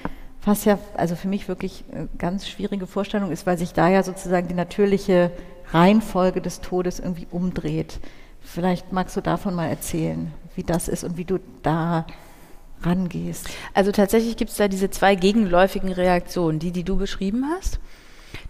was 0.43 0.65
ja 0.65 0.79
also 0.95 1.15
für 1.15 1.27
mich 1.27 1.47
wirklich 1.47 1.83
eine 1.91 2.09
ganz 2.17 2.47
schwierige 2.47 2.87
Vorstellung 2.87 3.31
ist, 3.31 3.45
weil 3.45 3.57
sich 3.57 3.73
da 3.73 3.89
ja 3.89 4.03
sozusagen 4.03 4.47
die 4.47 4.55
natürliche 4.55 5.31
Reihenfolge 5.71 6.41
des 6.41 6.61
Todes 6.61 6.99
irgendwie 6.99 7.27
umdreht. 7.29 7.99
Vielleicht 8.41 8.91
magst 8.91 9.15
du 9.15 9.21
davon 9.21 9.53
mal 9.53 9.67
erzählen, 9.67 10.33
wie 10.55 10.63
das 10.63 10.87
ist 10.87 11.03
und 11.03 11.17
wie 11.17 11.25
du 11.25 11.39
da 11.61 12.07
rangehst. 12.81 13.47
Also 13.75 13.91
tatsächlich 13.91 14.35
gibt 14.35 14.49
es 14.49 14.57
da 14.57 14.67
diese 14.67 14.89
zwei 14.89 15.13
gegenläufigen 15.13 15.91
Reaktionen, 15.91 16.57
die, 16.57 16.71
die 16.71 16.83
du 16.83 16.97
beschrieben 16.97 17.45
hast. 17.55 17.79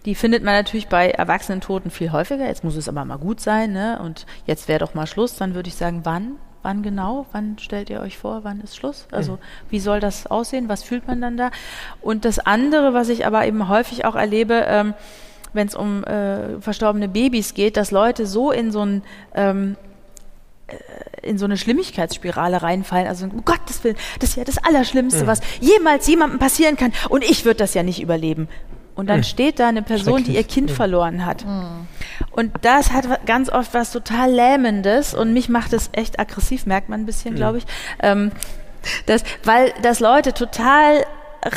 Die 0.06 0.14
findet 0.14 0.42
man 0.42 0.54
natürlich 0.54 0.88
bei 0.88 1.10
erwachsenen 1.10 1.60
Toten 1.60 1.90
viel 1.90 2.10
häufiger. 2.10 2.46
Jetzt 2.46 2.64
muss 2.64 2.76
es 2.76 2.88
aber 2.88 3.04
mal 3.04 3.18
gut 3.18 3.40
sein, 3.40 3.72
ne? 3.72 4.00
Und 4.02 4.26
jetzt 4.46 4.66
wäre 4.68 4.78
doch 4.78 4.94
mal 4.94 5.06
Schluss. 5.06 5.36
Dann 5.36 5.54
würde 5.54 5.68
ich 5.68 5.74
sagen, 5.74 6.00
wann? 6.04 6.36
Wann 6.62 6.82
genau? 6.82 7.26
Wann 7.32 7.58
stellt 7.58 7.90
ihr 7.90 8.00
euch 8.00 8.18
vor? 8.18 8.44
Wann 8.44 8.60
ist 8.60 8.76
Schluss? 8.76 9.06
Also 9.10 9.38
wie 9.68 9.80
soll 9.80 10.00
das 10.00 10.26
aussehen? 10.26 10.68
Was 10.68 10.82
fühlt 10.82 11.06
man 11.06 11.20
dann 11.20 11.36
da? 11.36 11.50
Und 12.00 12.24
das 12.24 12.38
andere, 12.38 12.94
was 12.94 13.08
ich 13.08 13.26
aber 13.26 13.46
eben 13.46 13.68
häufig 13.68 14.04
auch 14.04 14.14
erlebe, 14.14 14.64
ähm, 14.66 14.94
wenn 15.52 15.66
es 15.66 15.74
um 15.74 16.04
äh, 16.04 16.60
verstorbene 16.60 17.08
Babys 17.08 17.54
geht, 17.54 17.76
dass 17.76 17.90
Leute 17.90 18.26
so 18.26 18.52
in 18.52 18.70
so 18.70 18.84
ein 18.84 19.02
ähm, 19.34 19.76
äh, 20.68 20.74
in 21.22 21.38
so 21.38 21.44
eine 21.44 21.56
Schlimmigkeitsspirale 21.56 22.62
reinfallen. 22.62 23.06
Also 23.06 23.26
um 23.26 23.44
Gottes 23.44 23.84
Willen, 23.84 23.96
das 24.18 24.30
ist 24.30 24.36
ja 24.36 24.44
das 24.44 24.58
Allerschlimmste, 24.58 25.22
mhm. 25.22 25.26
was 25.28 25.40
jemals 25.60 26.06
jemandem 26.08 26.40
passieren 26.40 26.76
kann. 26.76 26.92
Und 27.08 27.22
ich 27.22 27.44
würde 27.44 27.58
das 27.58 27.74
ja 27.74 27.82
nicht 27.84 28.02
überleben. 28.02 28.48
Und 28.94 29.08
dann 29.08 29.18
mhm. 29.18 29.24
steht 29.24 29.58
da 29.58 29.68
eine 29.68 29.82
Person, 29.82 30.24
die 30.24 30.34
ihr 30.34 30.44
Kind 30.44 30.70
mhm. 30.70 30.74
verloren 30.74 31.24
hat. 31.24 31.44
Mhm. 32.20 32.26
Und 32.32 32.52
das 32.62 32.92
hat 32.92 33.26
ganz 33.26 33.50
oft 33.50 33.74
was 33.74 33.92
total 33.92 34.30
Lähmendes 34.30 35.14
und 35.14 35.32
mich 35.32 35.48
macht 35.48 35.72
es 35.72 35.90
echt 35.92 36.18
aggressiv, 36.18 36.66
merkt 36.66 36.88
man 36.88 37.00
ein 37.00 37.06
bisschen, 37.06 37.34
glaube 37.34 37.58
ich. 37.58 37.64
Ähm, 38.00 38.32
das, 39.06 39.22
weil 39.44 39.72
das 39.82 40.00
Leute 40.00 40.32
total 40.32 41.04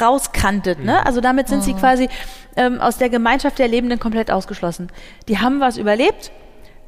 rauskantet. 0.02 0.84
Ne? 0.84 1.06
Also 1.06 1.22
damit 1.22 1.48
sind 1.48 1.64
sie 1.64 1.74
quasi 1.74 2.10
ähm, 2.56 2.80
aus 2.80 2.98
der 2.98 3.10
Gemeinschaft 3.10 3.60
der 3.60 3.68
Lebenden 3.68 4.00
komplett 4.00 4.32
ausgeschlossen. 4.32 4.90
Die 5.28 5.40
haben 5.40 5.60
was 5.60 5.78
überlebt, 5.78 6.32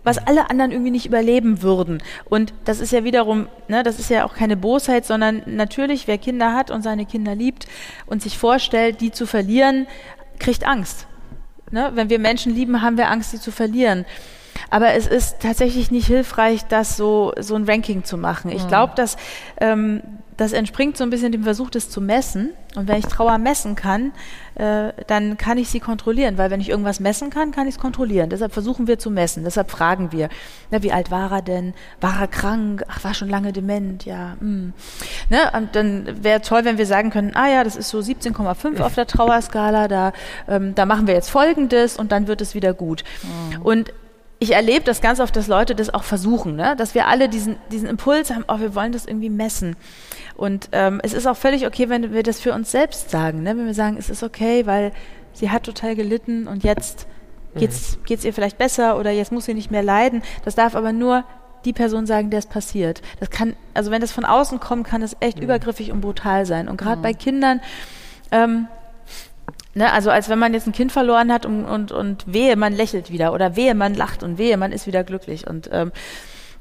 was 0.04 0.18
alle 0.18 0.50
anderen 0.50 0.72
irgendwie 0.72 0.92
nicht 0.92 1.06
überleben 1.06 1.62
würden. 1.62 2.02
Und 2.26 2.54
das 2.66 2.80
ist 2.80 2.92
ja 2.92 3.04
wiederum, 3.04 3.48
ne, 3.68 3.84
das 3.84 4.00
ist 4.00 4.10
ja 4.10 4.26
auch 4.26 4.34
keine 4.34 4.56
Bosheit, 4.56 5.06
sondern 5.06 5.44
natürlich, 5.46 6.08
wer 6.08 6.18
Kinder 6.18 6.54
hat 6.54 6.72
und 6.72 6.82
seine 6.82 7.06
Kinder 7.06 7.36
liebt 7.36 7.68
und 8.06 8.22
sich 8.22 8.38
vorstellt, 8.38 9.02
die 9.02 9.12
zu 9.12 9.26
verlieren, 9.26 9.86
kriegt 10.40 10.66
Angst. 10.66 11.08
Ne? 11.72 11.92
Wenn 11.94 12.10
wir 12.10 12.20
Menschen 12.20 12.54
lieben, 12.54 12.82
haben 12.82 12.98
wir 12.98 13.10
Angst, 13.10 13.32
sie 13.32 13.40
zu 13.40 13.52
verlieren. 13.52 14.06
Aber 14.70 14.94
es 14.94 15.08
ist 15.08 15.40
tatsächlich 15.40 15.92
nicht 15.92 16.08
hilfreich, 16.08 16.66
das 16.66 16.98
so, 16.98 17.34
so 17.40 17.56
ein 17.56 17.66
Ranking 17.66 18.04
zu 18.04 18.18
machen. 18.18 18.52
Ich 18.52 18.64
mhm. 18.64 18.68
glaube, 18.68 18.94
dass 18.96 19.18
ähm, 19.60 20.02
das 20.38 20.54
entspringt 20.54 20.98
so 20.98 21.04
ein 21.04 21.10
bisschen 21.10 21.32
dem 21.32 21.44
Versuch, 21.44 21.72
das 21.72 21.90
zu 21.90 22.00
messen. 22.00 22.54
Und 22.76 22.88
wenn 22.88 23.00
ich 23.00 23.08
Trauer 23.08 23.40
messen 23.40 23.76
kann, 23.76 24.12
äh, 24.54 24.94
dann 25.08 25.38
kann 25.38 25.58
ich 25.58 25.70
sie 25.70 25.80
kontrollieren, 25.80 26.38
weil 26.38 26.52
wenn 26.52 26.62
ich 26.62 26.70
irgendwas 26.70 27.00
messen 27.00 27.32
kann, 27.32 27.52
kann 27.52 27.68
ich 27.68 27.76
es 27.76 27.82
kontrollieren. 27.82 28.30
Deshalb 28.30 28.54
versuchen 28.54 28.86
wir 28.86 29.00
zu 29.00 29.10
messen, 29.10 29.44
deshalb 29.44 29.72
fragen 29.72 30.12
wir, 30.12 30.30
na, 30.70 30.84
wie 30.84 30.92
alt 30.92 31.10
war 31.10 31.32
er 31.32 31.42
denn? 31.42 31.74
War 32.02 32.22
er 32.22 32.28
krank? 32.28 32.84
Ach, 32.88 33.04
war 33.04 33.16
schon 33.16 33.30
lange 33.30 33.52
dement, 33.52 34.06
ja. 34.06 34.36
Mm. 34.40 34.74
Ne? 35.30 35.52
Und 35.56 35.76
dann 35.76 36.24
wäre 36.24 36.42
toll, 36.42 36.66
wenn 36.66 36.78
wir 36.78 36.86
sagen 36.86 37.10
können, 37.10 37.32
ah 37.34 37.50
ja, 37.50 37.64
das 37.64 37.76
ist 37.76 37.90
so 37.90 37.98
17,5 37.98 38.80
auf 38.80 38.94
der 38.94 39.08
Trauerskala, 39.08 39.88
da, 39.88 40.14
ähm, 40.48 40.76
da 40.76 40.86
machen 40.86 41.08
wir 41.08 41.16
jetzt 41.16 41.32
Folgendes 41.32 41.98
und 41.98 42.12
dann 42.12 42.28
wird 42.28 42.42
es 42.42 42.54
wieder 42.54 42.76
gut. 42.76 43.04
Mhm. 43.24 43.62
Und 43.64 43.94
ich 44.40 44.54
erlebe 44.54 44.86
das 44.86 45.02
ganz 45.02 45.20
oft, 45.20 45.36
dass 45.36 45.48
Leute 45.48 45.74
das 45.74 45.94
auch 45.94 46.04
versuchen, 46.04 46.56
ne? 46.56 46.76
dass 46.78 46.94
wir 46.94 47.08
alle 47.08 47.28
diesen, 47.28 47.58
diesen 47.72 47.90
Impuls 47.90 48.32
haben, 48.32 48.46
oh, 48.48 48.60
wir 48.60 48.76
wollen 48.76 48.92
das 48.92 49.06
irgendwie 49.06 49.30
messen. 49.30 49.76
Und 50.36 50.70
ähm, 50.74 51.02
es 51.04 51.14
ist 51.14 51.26
auch 51.26 51.38
völlig 51.38 51.66
okay, 51.66 51.90
wenn 51.90 52.14
wir 52.14 52.24
das 52.24 52.40
für 52.40 52.54
uns 52.54 52.72
selbst 52.72 53.10
sagen, 53.10 53.44
ne? 53.44 53.58
wenn 53.58 53.66
wir 53.66 53.74
sagen, 53.74 53.98
es 53.98 54.10
ist 54.10 54.22
okay, 54.22 54.66
weil 54.68 54.92
sie 55.34 55.50
hat 55.50 55.64
total 55.64 55.96
gelitten 55.96 56.48
und 56.48 56.64
jetzt 56.64 57.08
geht 57.56 57.72
es 57.72 57.98
mhm. 57.98 58.28
ihr 58.28 58.34
vielleicht 58.34 58.58
besser 58.60 59.00
oder 59.00 59.10
jetzt 59.10 59.32
muss 59.32 59.46
sie 59.46 59.56
nicht 59.56 59.72
mehr 59.72 59.84
leiden. 59.84 60.22
Das 60.46 60.54
darf 60.54 60.76
aber 60.76 60.94
nur 60.94 61.24
die 61.66 61.74
Person 61.74 62.06
sagen, 62.06 62.30
der 62.30 62.40
es 62.40 62.46
passiert. 62.46 63.02
Das 63.20 63.32
kann, 63.32 63.56
also 63.74 63.90
wenn 63.90 64.02
das 64.02 64.12
von 64.12 64.26
außen 64.26 64.60
kommt, 64.60 64.86
kann 64.86 65.02
es 65.02 65.18
echt 65.20 65.38
mhm. 65.38 65.46
übergriffig 65.46 65.92
und 65.92 66.02
brutal 66.02 66.46
sein. 66.46 66.70
Und 66.70 66.78
gerade 66.78 66.98
mhm. 66.98 67.02
bei 67.02 67.14
Kindern, 67.14 67.62
ähm, 68.32 68.68
Ne, 69.78 69.94
also 69.94 70.10
als 70.10 70.28
wenn 70.28 70.40
man 70.40 70.56
jetzt 70.56 70.66
ein 70.66 70.74
Kind 70.74 70.92
verloren 70.92 71.32
hat 71.32 71.46
und, 71.46 71.64
und, 71.64 71.92
und 71.92 72.26
wehe, 72.26 72.56
man 72.56 72.74
lächelt 72.74 73.12
wieder 73.12 73.32
oder 73.32 73.56
wehe, 73.56 73.76
man 73.76 73.94
lacht 73.94 74.24
und 74.24 74.40
wehe, 74.40 74.58
man 74.58 74.72
ist 74.72 74.88
wieder 74.88 75.04
glücklich. 75.04 75.46
Und 75.46 75.70
ähm, 75.72 75.92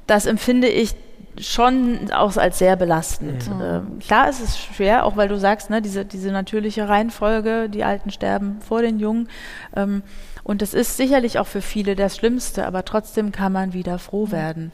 das 0.06 0.26
empfinde 0.26 0.68
ich 0.68 0.94
schon 1.38 2.10
auch 2.12 2.36
als 2.36 2.58
sehr 2.58 2.76
belastend. 2.76 3.48
Mhm. 3.48 3.62
Ähm, 3.62 3.98
klar 4.00 4.28
ist 4.28 4.42
es 4.42 4.58
schwer, 4.58 5.06
auch 5.06 5.16
weil 5.16 5.28
du 5.28 5.38
sagst, 5.38 5.70
ne, 5.70 5.80
diese, 5.80 6.04
diese 6.04 6.30
natürliche 6.30 6.90
Reihenfolge, 6.90 7.70
die 7.70 7.84
Alten 7.84 8.10
sterben 8.10 8.58
vor 8.60 8.82
den 8.82 8.98
Jungen. 8.98 9.30
Ähm, 9.74 10.02
und 10.44 10.60
das 10.60 10.74
ist 10.74 10.98
sicherlich 10.98 11.38
auch 11.38 11.46
für 11.46 11.62
viele 11.62 11.96
das 11.96 12.18
Schlimmste, 12.18 12.66
aber 12.66 12.84
trotzdem 12.84 13.32
kann 13.32 13.50
man 13.50 13.72
wieder 13.72 13.98
froh 13.98 14.26
mhm. 14.26 14.32
werden. 14.32 14.70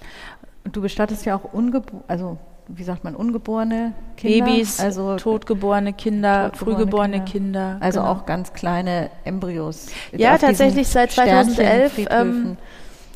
Und 0.65 0.75
du 0.75 0.83
bestattest 0.83 1.25
ja 1.27 1.37
auch 1.37 1.45
ungeboren, 1.45 2.03
also 2.09 2.39
wie 2.75 2.85
sagt 2.85 3.05
man, 3.05 3.15
ungeborene 3.15 3.93
Kinder? 4.17 4.47
Babys, 4.47 4.81
also 4.81 5.17
totgeborene 5.17 5.93
Kinder, 5.93 6.51
totgeborene 6.51 6.77
frühgeborene 6.77 7.25
Kinder. 7.25 7.73
Kinder 7.73 7.77
also 7.81 8.01
genau. 8.01 8.13
auch 8.13 8.27
ganz 8.27 8.53
kleine 8.53 9.11
Embryos. 9.25 9.89
Ja, 10.13 10.39
tatsächlich 10.39 10.89
seit 10.89 11.13
2011. 11.13 12.07
Ähm, 12.11 12.57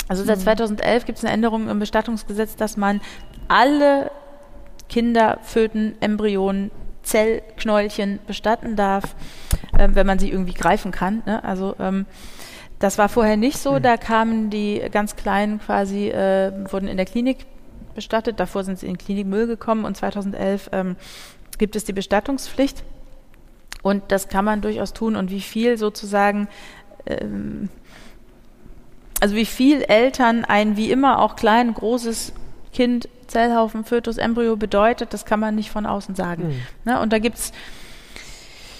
also 0.08 0.24
seit 0.24 0.40
2011 0.40 1.06
gibt 1.06 1.18
es 1.18 1.24
eine 1.24 1.32
Änderung 1.32 1.68
im 1.68 1.78
Bestattungsgesetz, 1.78 2.56
dass 2.56 2.76
man 2.76 3.00
alle 3.48 4.10
Kinder, 4.88 5.38
Föten, 5.42 5.96
Embryonen, 6.00 6.70
Zellknäulchen 7.02 8.18
bestatten 8.26 8.76
darf, 8.76 9.14
äh, 9.78 9.88
wenn 9.92 10.06
man 10.06 10.18
sie 10.18 10.30
irgendwie 10.30 10.54
greifen 10.54 10.90
kann. 10.90 11.22
Ne? 11.24 11.42
Also 11.42 11.74
ähm, 11.78 12.04
das 12.78 12.98
war 12.98 13.08
vorher 13.08 13.36
nicht 13.36 13.58
so. 13.58 13.72
Mhm. 13.72 13.82
Da 13.82 13.96
kamen 13.96 14.50
die 14.50 14.82
ganz 14.92 15.16
Kleinen 15.16 15.60
quasi, 15.60 16.08
äh, 16.08 16.52
wurden 16.70 16.88
in 16.88 16.96
der 16.96 17.06
Klinik 17.06 17.46
bestattet. 17.96 18.38
Davor 18.38 18.62
sind 18.62 18.78
sie 18.78 18.86
in 18.86 18.96
Klinikmüll 18.96 19.48
gekommen 19.48 19.84
und 19.84 19.96
2011 19.96 20.70
ähm, 20.72 20.96
gibt 21.58 21.74
es 21.74 21.84
die 21.84 21.92
Bestattungspflicht. 21.92 22.84
Und 23.82 24.04
das 24.08 24.28
kann 24.28 24.44
man 24.44 24.60
durchaus 24.60 24.92
tun. 24.92 25.16
Und 25.16 25.30
wie 25.30 25.40
viel 25.40 25.78
sozusagen, 25.78 26.48
ähm, 27.06 27.68
also 29.20 29.34
wie 29.34 29.46
viel 29.46 29.82
Eltern 29.82 30.44
ein 30.44 30.76
wie 30.76 30.90
immer 30.90 31.20
auch 31.20 31.36
klein, 31.36 31.74
großes 31.74 32.32
Kind, 32.72 33.08
Zellhaufen, 33.26 33.84
Fötus, 33.84 34.18
Embryo 34.18 34.56
bedeutet, 34.56 35.12
das 35.12 35.24
kann 35.24 35.40
man 35.40 35.54
nicht 35.54 35.70
von 35.70 35.86
außen 35.86 36.14
sagen. 36.14 36.48
Mhm. 36.48 36.60
Ne? 36.84 37.00
Und 37.00 37.12
da 37.12 37.18
gibt 37.18 37.38
es 37.38 37.52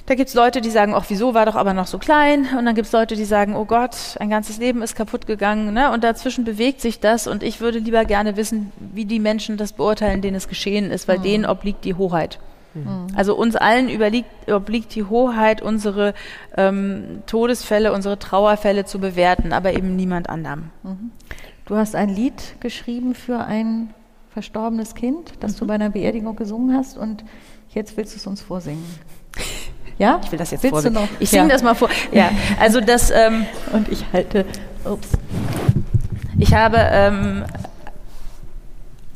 da 0.07 0.15
gibt 0.15 0.29
es 0.29 0.35
Leute, 0.35 0.61
die 0.61 0.71
sagen, 0.71 0.95
ach, 0.95 1.07
wieso 1.09 1.35
war 1.35 1.47
doch 1.47 1.57
aber 1.57 1.75
noch 1.75 1.89
so 1.89 1.99
klein? 1.99 2.49
Und 2.57 2.65
dann 2.65 2.77
gibt 2.77 2.87
es 2.87 2.93
Leute, 2.93 3.17
die 3.17 3.25
sagen, 3.25 3.57
oh 3.57 3.65
Gott, 3.65 3.97
ein 4.21 4.31
ganzes 4.31 4.59
Leben 4.59 4.83
ist 4.83 4.95
kaputt 4.95 5.27
gegangen. 5.27 5.75
Ne? 5.75 5.91
Und 5.93 6.05
dazwischen 6.05 6.45
bewegt 6.45 6.81
sich 6.81 7.01
das. 7.01 7.27
Und 7.27 7.43
ich 7.43 7.61
würde 7.61 7.81
lieber 7.81 8.05
gerne 8.05 8.37
wissen, 8.37 8.73
wie 8.79 9.05
die 9.05 9.19
Menschen 9.19 9.57
das 9.57 9.73
beurteilen, 9.73 10.23
denen 10.23 10.37
es 10.37 10.47
geschehen 10.47 10.93
ist, 10.93 11.09
weil 11.09 11.19
mhm. 11.19 11.23
denen 11.25 11.47
obliegt 11.47 11.85
die 11.85 11.95
Hoheit. 11.95 12.39
Mhm. 12.75 13.09
Also 13.17 13.35
uns 13.37 13.57
allen 13.57 13.89
überliegt, 13.89 14.29
obliegt 14.49 14.95
die 14.95 15.03
Hoheit, 15.05 15.61
unsere 15.61 16.15
ähm, 16.57 17.23
Todesfälle, 17.27 17.93
unsere 17.93 18.19
Trauerfälle 18.19 18.85
zu 18.85 19.01
bewerten, 19.01 19.53
aber 19.53 19.73
eben 19.73 19.97
niemand 19.97 20.29
anderem. 20.29 20.71
Mhm. 20.85 21.11
Du 21.65 21.75
hast 21.75 21.97
ein 21.97 22.11
Lied 22.11 22.61
geschrieben 22.61 23.17
für 23.17 23.41
ein 23.41 23.93
verstorbenes 24.31 24.95
Kind, 24.95 25.33
das 25.41 25.57
du 25.57 25.65
mhm. 25.65 25.69
bei 25.69 25.75
einer 25.75 25.91
Beerdigung 25.91 26.37
gesungen 26.37 26.77
hast 26.77 26.97
und 26.97 27.25
jetzt 27.71 27.97
willst 27.97 28.15
du 28.15 28.19
es 28.19 28.27
uns 28.29 28.41
vorsingen. 28.41 28.85
Ja? 29.99 30.21
Ich 30.25 30.31
will 30.33 30.39
das 30.39 30.51
jetzt 30.51 30.63
Willst 30.63 30.73
vorsingen. 30.75 30.95
du 30.95 31.01
noch? 31.03 31.09
Ich 31.21 31.31
singe 31.31 31.45
Ja. 31.45 31.49
das 31.53 31.63
mal 31.63 31.75
vor. 31.75 31.89
Ja, 32.13 32.31
also 32.61 32.81
das, 32.81 33.11
ähm, 33.11 33.47
Und 33.73 33.89
ich 33.91 34.05
halte. 34.13 34.45
Ups. 34.85 35.09
ich 36.39 36.55
habe 36.55 36.77
ähm, 36.79 37.45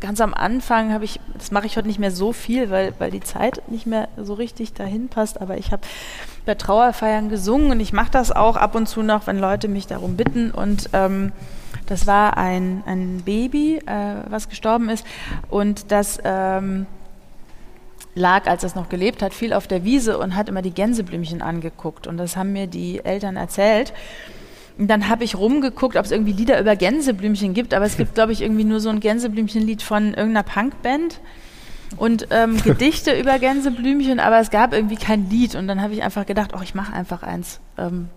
ganz 0.01 0.21
am 0.21 0.33
Anfang 0.35 0.93
habe 0.93 1.05
ich, 1.05 1.21
das 1.37 1.51
mache 1.51 1.67
ich 1.67 1.77
heute 1.77 1.87
nicht 1.87 1.99
mehr 2.01 2.11
so 2.11 2.33
viel, 2.33 2.71
weil, 2.71 2.95
weil 2.99 3.11
die 3.11 3.21
Zeit 3.21 3.63
nicht 3.69 3.87
mehr 3.87 4.09
so 4.17 4.35
richtig 4.35 4.73
dahin 4.73 5.09
passt, 5.09 5.41
aber 5.41 5.59
ich 5.59 5.71
habe 5.73 5.83
bei 6.47 6.55
Trauerfeiern 6.55 7.29
gesungen 7.29 7.71
und 7.71 7.81
ich 7.81 7.93
mache 7.93 8.11
das 8.11 8.33
auch 8.33 8.57
ab 8.57 8.75
und 8.75 8.89
zu 8.89 9.03
noch, 9.03 9.27
wenn 9.27 9.39
Leute 9.39 9.69
mich 9.69 9.87
darum 9.87 10.17
bitten 10.17 10.51
und 10.51 10.89
ähm, 10.95 11.33
das 11.87 12.07
war 12.07 12.39
ein, 12.39 12.83
ein 12.87 13.23
Baby, 13.25 13.77
äh, 13.87 14.15
was 14.31 14.49
gestorben 14.49 14.89
ist 14.89 15.05
und 15.51 15.93
das 15.93 16.19
ähm, 16.25 16.87
lag, 18.15 18.47
als 18.47 18.65
es 18.65 18.75
noch 18.75 18.89
gelebt 18.89 19.23
hat, 19.23 19.35
viel 19.35 19.53
auf 19.53 19.67
der 19.67 19.85
Wiese 19.85 20.19
und 20.19 20.35
hat 20.35 20.49
immer 20.49 20.63
die 20.63 20.73
Gänseblümchen 20.73 21.43
angeguckt 21.43 22.07
und 22.07 22.17
das 22.17 22.37
haben 22.37 22.53
mir 22.53 22.67
die 22.67 23.05
Eltern 23.05 23.37
erzählt. 23.37 23.93
Und 24.79 24.89
dann 24.89 25.09
habe 25.09 25.25
ich 25.25 25.37
rumgeguckt, 25.37 25.97
ob 25.97 26.07
es 26.07 26.11
irgendwie 26.11 26.33
Lieder 26.33 26.59
über 26.59 26.75
Gänseblümchen 26.75 27.53
gibt, 27.53 27.75
aber 27.75 27.85
es 27.85 27.97
gibt, 27.97 28.15
glaube 28.15 28.33
ich, 28.33 28.41
irgendwie 28.41 28.65
nur 28.65 28.81
so 28.81 28.89
ein 28.89 29.01
Gänseblümchenlied 29.01 29.83
von 29.83 30.15
irgendeiner 30.15 30.43
Punkband 30.43 31.21
und 31.97 32.29
ähm, 32.31 32.57
Gedichte 32.65 33.19
über 33.19 33.39
Gänseblümchen, 33.39 34.21
aber 34.21 34.41
es 34.41 34.51
gab 34.51 34.73
irgendwie 34.73 34.97
kein 34.97 35.29
Lied. 35.29 35.55
Und 35.55 35.69
dann 35.69 35.83
habe 35.83 35.93
ich 35.95 36.03
einfach 36.03 36.27
gedacht, 36.27 36.53
oh, 36.57 36.63
ich 36.63 36.75
mache 36.75 36.93
einfach 36.93 37.23
eins. 37.23 37.61
Ähm 37.77 38.09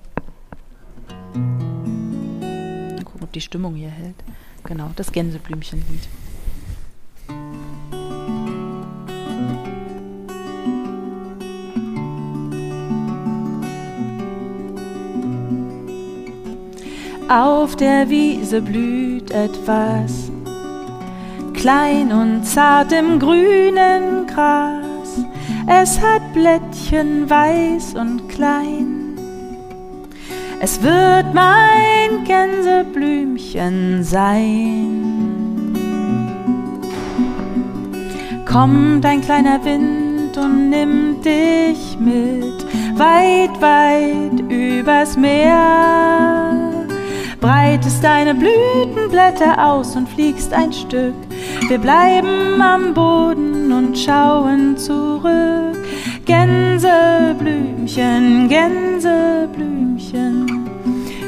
Mal 1.33 3.03
gucken, 3.03 3.23
ob 3.23 3.31
die 3.33 3.41
Stimmung 3.41 3.75
hier 3.75 3.89
hält. 3.89 4.15
Genau, 4.63 4.91
das 4.95 5.11
Gänseblümchenlied. 5.11 6.07
Auf 17.33 17.75
der 17.75 18.09
Wiese 18.11 18.61
blüht 18.61 19.31
etwas, 19.31 20.29
klein 21.55 22.11
und 22.11 22.43
zart 22.45 22.91
im 22.91 23.17
grünen 23.17 24.27
Gras. 24.27 25.25
Es 25.65 25.99
hat 25.99 26.21
Blättchen 26.33 27.27
weiß 27.27 27.95
und 27.95 28.29
klein. 28.29 29.17
Es 30.61 30.79
wird 30.83 31.33
mein 31.33 32.23
Gänseblümchen 32.23 34.03
sein. 34.03 35.73
Kommt 38.45 39.03
ein 39.07 39.21
kleiner 39.21 39.65
Wind 39.65 40.37
und 40.37 40.69
nimmt 40.69 41.25
dich 41.25 41.97
mit, 41.99 42.63
weit, 42.95 43.59
weit 43.59 44.39
übers 44.51 45.17
Meer 45.17 46.72
breitest 47.43 48.01
deine 48.01 48.33
Blütenblätter 48.33 49.69
aus 49.69 49.95
und 49.97 50.07
fliegst 50.07 50.53
ein 50.53 50.71
Stück. 50.71 51.13
Wir 51.67 51.77
bleiben 51.77 52.61
am 52.61 52.93
Boden 52.93 53.73
und 53.73 53.99
schauen 53.99 54.77
zurück. 54.77 55.75
Gänseblümchen, 56.25 58.47
Gänseblümchen, 58.47 60.69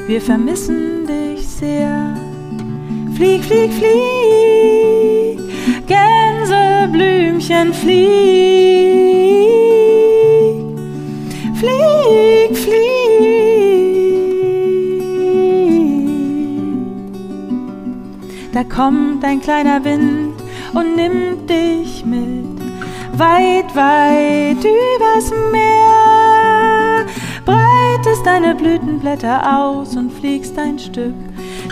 wir 0.07 0.22
vermissen 0.22 1.05
dich 1.05 1.45
sehr. 1.45 2.16
Flieg, 3.18 3.43
flieg, 3.43 3.74
flieg, 3.74 5.41
Gänseblümchen, 5.86 7.74
flieg. 7.74 8.05
Flieg, 11.59 12.57
flieg. 12.57 13.45
Da 18.56 18.64
kommt 18.64 19.24
ein 19.26 19.41
kleiner 19.41 19.84
Wind 19.84 20.34
und 20.74 20.95
nimmt 20.95 21.49
dich 21.49 22.06
mit, 22.06 22.58
weit, 23.18 23.76
weit 23.76 24.64
übers 24.64 25.34
Meer. 25.51 27.06
Breitest 27.43 28.26
deine 28.26 28.56
Blütenblätter 28.56 29.60
aus 29.60 29.97
und 29.97 30.10
fliegst 30.10 30.58
ein 30.58 30.80
Stück. 30.80 31.16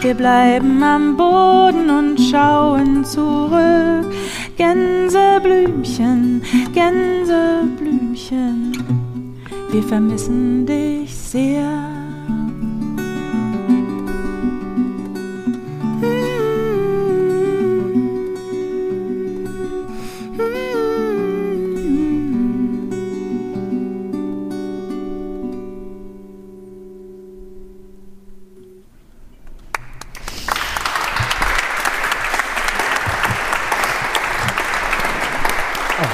Wir 0.01 0.13
bleiben 0.13 0.83
am 0.83 1.15
Boden 1.15 1.89
und 1.89 2.19
schauen 2.19 3.05
zurück. 3.05 4.13
Gänseblümchen, 4.57 6.43
Gänseblümchen, 6.73 8.73
wir 9.71 9.83
vermissen 9.83 10.65
dich 10.65 11.15
sehr. 11.15 11.92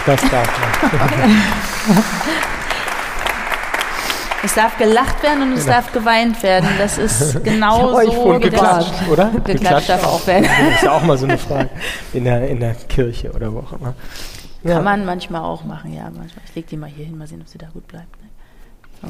Das 0.10 0.22
darf 0.30 0.60
man. 0.60 2.04
Es 4.42 4.56
darf 4.56 4.78
gelacht 4.78 5.22
werden 5.22 5.44
und 5.44 5.52
es 5.54 5.66
Genau. 5.66 5.76
darf 5.76 5.92
geweint 5.92 6.42
werden. 6.44 6.70
Das 6.78 6.98
ist 6.98 7.36
Ich 7.36 7.44
genau 7.44 7.94
euch 7.94 8.10
so 8.14 8.40
geklatscht, 8.40 8.94
oder? 9.12 9.32
Geklatscht 9.44 9.90
darf 9.90 10.06
auch 10.06 10.26
werden. 10.28 10.46
Das 10.46 10.76
ist 10.76 10.84
ja 10.84 10.92
auch 10.94 11.04
mal 11.04 11.18
so 11.18 11.26
eine 11.26 11.38
Frage 11.38 11.70
in 12.14 12.24
der, 12.24 12.48
in 12.48 12.62
der 12.62 12.74
Kirche 12.74 13.32
oder 13.34 13.54
wo 13.54 13.60
auch 13.60 13.74
immer. 13.74 13.96
Ja. 14.64 14.76
Kann 14.76 14.86
man 14.86 15.06
manchmal 15.06 15.42
auch 15.42 15.66
machen, 15.66 15.94
ja. 15.94 16.04
Manchmal. 16.04 16.42
Ich 16.48 16.56
leg 16.56 16.68
die 16.68 16.78
mal 16.78 16.90
hier 16.90 17.06
hin, 17.06 17.18
mal 17.18 17.28
sehen, 17.28 17.42
ob 17.42 17.50
sie 17.50 17.58
da 17.58 17.68
gut 17.68 17.86
bleibt. 17.88 18.08
Ne? 18.22 19.10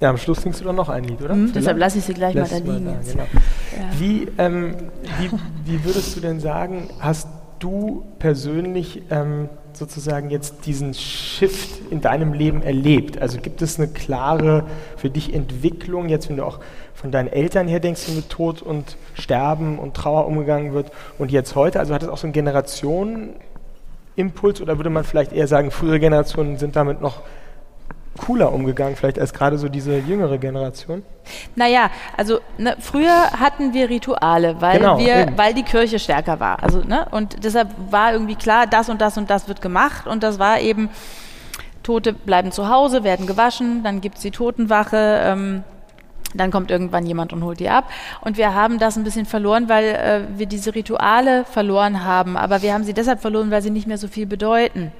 ja, 0.00 0.08
am 0.08 0.16
Schluss 0.16 0.40
singst 0.40 0.60
du 0.62 0.64
dann 0.64 0.76
noch 0.76 0.88
ein 0.88 1.04
Lied, 1.04 1.20
oder? 1.20 1.34
Hm, 1.34 1.40
Vielleicht? 1.48 1.56
deshalb 1.56 1.78
lasse 1.78 1.98
ich 1.98 2.04
sie 2.04 2.14
gleich 2.14 2.34
Lass 2.34 2.50
mal 2.50 2.60
da 2.62 2.72
liegen. 2.72 2.84
da, 2.86 2.92
jetzt. 2.92 3.10
genau. 3.12 3.24
Ja. 3.24 3.98
Wie, 4.00 4.28
ähm, 4.38 4.74
wie, 5.18 5.30
wie 5.66 5.84
würdest 5.84 6.16
du 6.16 6.20
denn 6.20 6.40
sagen, 6.40 6.88
hast 6.98 7.28
du 7.58 8.06
persönlich 8.18 9.02
ähm, 9.10 9.50
sozusagen 9.76 10.30
jetzt 10.30 10.66
diesen 10.66 10.94
Shift 10.94 11.90
in 11.90 12.00
deinem 12.00 12.32
Leben 12.32 12.62
erlebt? 12.62 13.20
Also 13.20 13.40
gibt 13.40 13.62
es 13.62 13.78
eine 13.78 13.88
klare 13.88 14.64
für 14.96 15.10
dich 15.10 15.34
Entwicklung, 15.34 16.08
jetzt 16.08 16.28
wenn 16.28 16.36
du 16.36 16.44
auch 16.44 16.60
von 16.94 17.10
deinen 17.10 17.28
Eltern 17.28 17.68
her 17.68 17.80
denkst, 17.80 18.08
wie 18.08 18.16
mit 18.16 18.30
Tod 18.30 18.62
und 18.62 18.96
Sterben 19.14 19.78
und 19.78 19.94
Trauer 19.94 20.26
umgegangen 20.26 20.72
wird 20.72 20.90
und 21.18 21.30
jetzt 21.30 21.54
heute? 21.54 21.80
Also 21.80 21.94
hat 21.94 22.02
es 22.02 22.08
auch 22.08 22.18
so 22.18 22.26
einen 22.26 22.32
Generationenimpuls 22.32 24.60
oder 24.60 24.78
würde 24.78 24.90
man 24.90 25.04
vielleicht 25.04 25.32
eher 25.32 25.48
sagen, 25.48 25.70
frühere 25.70 26.00
Generationen 26.00 26.56
sind 26.56 26.76
damit 26.76 27.00
noch 27.00 27.22
cooler 28.18 28.52
umgegangen, 28.52 28.96
vielleicht 28.96 29.18
als 29.18 29.32
gerade 29.32 29.58
so 29.58 29.68
diese 29.68 29.98
jüngere 29.98 30.38
Generation? 30.38 31.02
Naja, 31.56 31.90
also 32.16 32.40
ne, 32.58 32.76
früher 32.80 33.32
hatten 33.32 33.74
wir 33.74 33.88
Rituale, 33.90 34.60
weil, 34.60 34.78
Genau, 34.78 34.98
wir, 34.98 35.16
eben. 35.22 35.38
weil 35.38 35.54
die 35.54 35.62
Kirche 35.62 35.98
stärker 35.98 36.38
war. 36.40 36.62
Also, 36.62 36.80
ne, 36.80 37.06
und 37.10 37.44
deshalb 37.44 37.68
war 37.90 38.12
irgendwie 38.12 38.36
klar, 38.36 38.66
das 38.66 38.88
und 38.88 39.00
das 39.00 39.16
und 39.18 39.30
das 39.30 39.48
wird 39.48 39.60
gemacht. 39.60 40.06
Und 40.06 40.22
das 40.22 40.38
war 40.38 40.60
eben, 40.60 40.90
Tote 41.82 42.12
bleiben 42.12 42.50
zu 42.52 42.68
Hause, 42.68 43.04
werden 43.04 43.26
gewaschen, 43.26 43.82
dann 43.82 44.00
gibt 44.00 44.16
es 44.16 44.22
die 44.22 44.30
Totenwache. 44.30 45.20
Ähm, 45.22 45.64
dann 46.36 46.50
kommt 46.50 46.72
irgendwann 46.72 47.06
jemand 47.06 47.32
und 47.32 47.44
holt 47.44 47.60
die 47.60 47.68
ab. 47.68 47.88
Und 48.20 48.36
wir 48.36 48.54
haben 48.54 48.80
das 48.80 48.96
ein 48.96 49.04
bisschen 49.04 49.24
verloren, 49.24 49.68
weil 49.68 49.84
äh, 49.84 50.20
wir 50.36 50.46
diese 50.46 50.74
Rituale 50.74 51.44
verloren 51.44 52.04
haben. 52.04 52.36
Aber 52.36 52.60
wir 52.60 52.74
haben 52.74 52.82
sie 52.82 52.92
deshalb 52.92 53.20
verloren, 53.20 53.52
weil 53.52 53.62
sie 53.62 53.70
nicht 53.70 53.86
mehr 53.86 53.98
so 53.98 54.08
viel 54.08 54.26
bedeuten. 54.26 54.90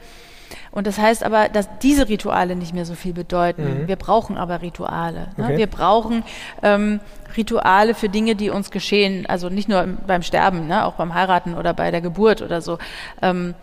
Und 0.75 0.89
das 0.89 0.99
heißt 0.99 1.23
aber, 1.23 1.49
dass 1.49 1.69
diese 1.83 2.09
Rituale 2.09 2.57
nicht 2.57 2.75
mehr 2.75 2.85
so 2.85 2.95
viel 2.95 3.13
bedeuten. 3.13 3.83
Mhm. 3.83 3.89
Wir 3.89 3.95
brauchen 3.95 4.37
aber 4.37 4.61
Rituale. 4.61 5.29
Ne? 5.37 5.45
Okay. 5.45 5.59
Wir 5.59 5.67
brauchen 5.69 6.25
ähm, 6.65 6.99
Rituale 7.37 7.95
für 7.95 8.09
Dinge, 8.09 8.35
die 8.35 8.51
uns 8.51 8.73
geschehen. 8.73 9.25
Also 9.27 9.51
nicht 9.51 9.69
nur 9.69 9.85
im, 9.85 9.99
beim 10.05 10.23
Sterben, 10.23 10.67
ne? 10.67 10.85
auch 10.85 10.95
beim 10.95 11.15
Heiraten 11.15 11.55
oder 11.55 11.75
bei 11.75 11.93
der 11.93 12.01
Geburt 12.01 12.43
oder 12.43 12.61
so. 12.61 12.79
Ähm, 13.23 13.55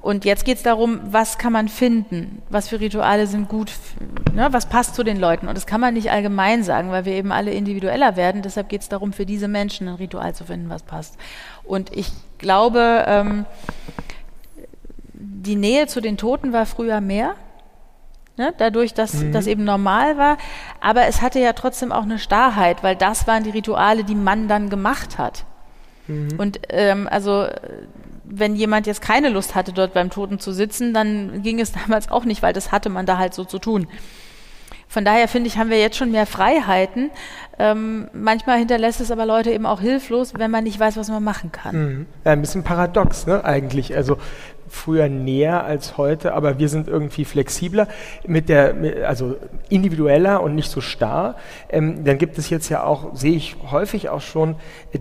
und 0.00 0.24
jetzt 0.24 0.44
geht 0.44 0.58
es 0.58 0.62
darum, 0.62 1.00
was 1.10 1.38
kann 1.38 1.52
man 1.52 1.68
finden? 1.68 2.40
Was 2.50 2.68
für 2.68 2.78
Rituale 2.78 3.26
sind 3.26 3.48
gut? 3.48 3.72
Ne? 4.32 4.46
Was 4.52 4.66
passt 4.66 4.94
zu 4.94 5.02
den 5.02 5.18
Leuten? 5.18 5.48
Und 5.48 5.56
das 5.56 5.66
kann 5.66 5.80
man 5.80 5.94
nicht 5.94 6.12
allgemein 6.12 6.62
sagen, 6.62 6.92
weil 6.92 7.04
wir 7.04 7.14
eben 7.14 7.32
alle 7.32 7.50
individueller 7.50 8.14
werden. 8.14 8.42
Deshalb 8.42 8.68
geht 8.68 8.82
es 8.82 8.88
darum, 8.88 9.12
für 9.12 9.26
diese 9.26 9.48
Menschen 9.48 9.88
ein 9.88 9.96
Ritual 9.96 10.36
zu 10.36 10.44
finden, 10.44 10.70
was 10.70 10.84
passt. 10.84 11.18
Und 11.64 11.94
ich 11.94 12.12
glaube, 12.38 13.04
ähm, 13.08 13.44
die 15.42 15.56
Nähe 15.56 15.86
zu 15.86 16.00
den 16.00 16.16
Toten 16.16 16.52
war 16.52 16.66
früher 16.66 17.00
mehr. 17.00 17.34
Ne? 18.36 18.52
Dadurch, 18.58 18.94
dass 18.94 19.14
Mhm. 19.14 19.32
das 19.32 19.46
eben 19.46 19.64
normal 19.64 20.16
war. 20.18 20.36
Aber 20.80 21.06
es 21.06 21.20
hatte 21.22 21.40
ja 21.40 21.52
trotzdem 21.52 21.92
auch 21.92 22.02
eine 22.02 22.18
Starrheit, 22.18 22.82
weil 22.82 22.96
das 22.96 23.26
waren 23.26 23.42
die 23.42 23.50
Rituale, 23.50 24.04
die 24.04 24.14
man 24.14 24.48
dann 24.48 24.70
gemacht 24.70 25.18
hat. 25.18 25.44
Mhm. 26.06 26.28
Und 26.38 26.60
ähm, 26.68 27.08
also 27.10 27.46
wenn 28.24 28.54
jemand 28.54 28.86
jetzt 28.86 29.02
keine 29.02 29.28
Lust 29.28 29.54
hatte, 29.54 29.72
dort 29.72 29.92
beim 29.92 30.10
Toten 30.10 30.38
zu 30.38 30.52
sitzen, 30.52 30.94
dann 30.94 31.42
ging 31.42 31.58
es 31.58 31.72
damals 31.84 32.10
auch 32.10 32.24
nicht, 32.24 32.42
weil 32.42 32.52
das 32.52 32.70
hatte 32.70 32.88
man 32.90 33.06
da 33.06 33.18
halt 33.18 33.34
so 33.34 33.44
zu 33.44 33.58
tun. 33.58 33.88
Von 34.88 35.04
daher 35.04 35.28
finde 35.28 35.46
ich, 35.48 35.56
haben 35.56 35.70
wir 35.70 35.78
jetzt 35.80 35.96
schon 35.96 36.10
mehr 36.10 36.26
Freiheiten. 36.26 37.10
Ähm, 37.62 38.08
manchmal 38.14 38.58
hinterlässt 38.58 39.02
es 39.02 39.10
aber 39.10 39.26
Leute 39.26 39.50
eben 39.50 39.66
auch 39.66 39.82
hilflos, 39.82 40.32
wenn 40.38 40.50
man 40.50 40.64
nicht 40.64 40.80
weiß, 40.80 40.96
was 40.96 41.10
man 41.10 41.22
machen 41.22 41.52
kann. 41.52 41.76
Mhm. 41.76 42.06
Ja, 42.24 42.32
ein 42.32 42.40
bisschen 42.40 42.62
paradox, 42.62 43.26
ne, 43.26 43.44
eigentlich. 43.44 43.94
Also 43.94 44.16
früher 44.70 45.08
näher 45.08 45.64
als 45.64 45.98
heute, 45.98 46.32
aber 46.32 46.58
wir 46.58 46.68
sind 46.68 46.88
irgendwie 46.88 47.24
flexibler, 47.24 47.88
mit 48.26 48.48
der, 48.48 48.74
also 49.06 49.36
individueller 49.68 50.42
und 50.42 50.54
nicht 50.54 50.70
so 50.70 50.80
starr. 50.80 51.36
Ähm, 51.68 52.04
dann 52.04 52.16
gibt 52.18 52.38
es 52.38 52.48
jetzt 52.48 52.68
ja 52.68 52.84
auch, 52.84 53.14
sehe 53.14 53.34
ich 53.34 53.56
häufig 53.70 54.08
auch 54.08 54.20
schon, 54.20 54.54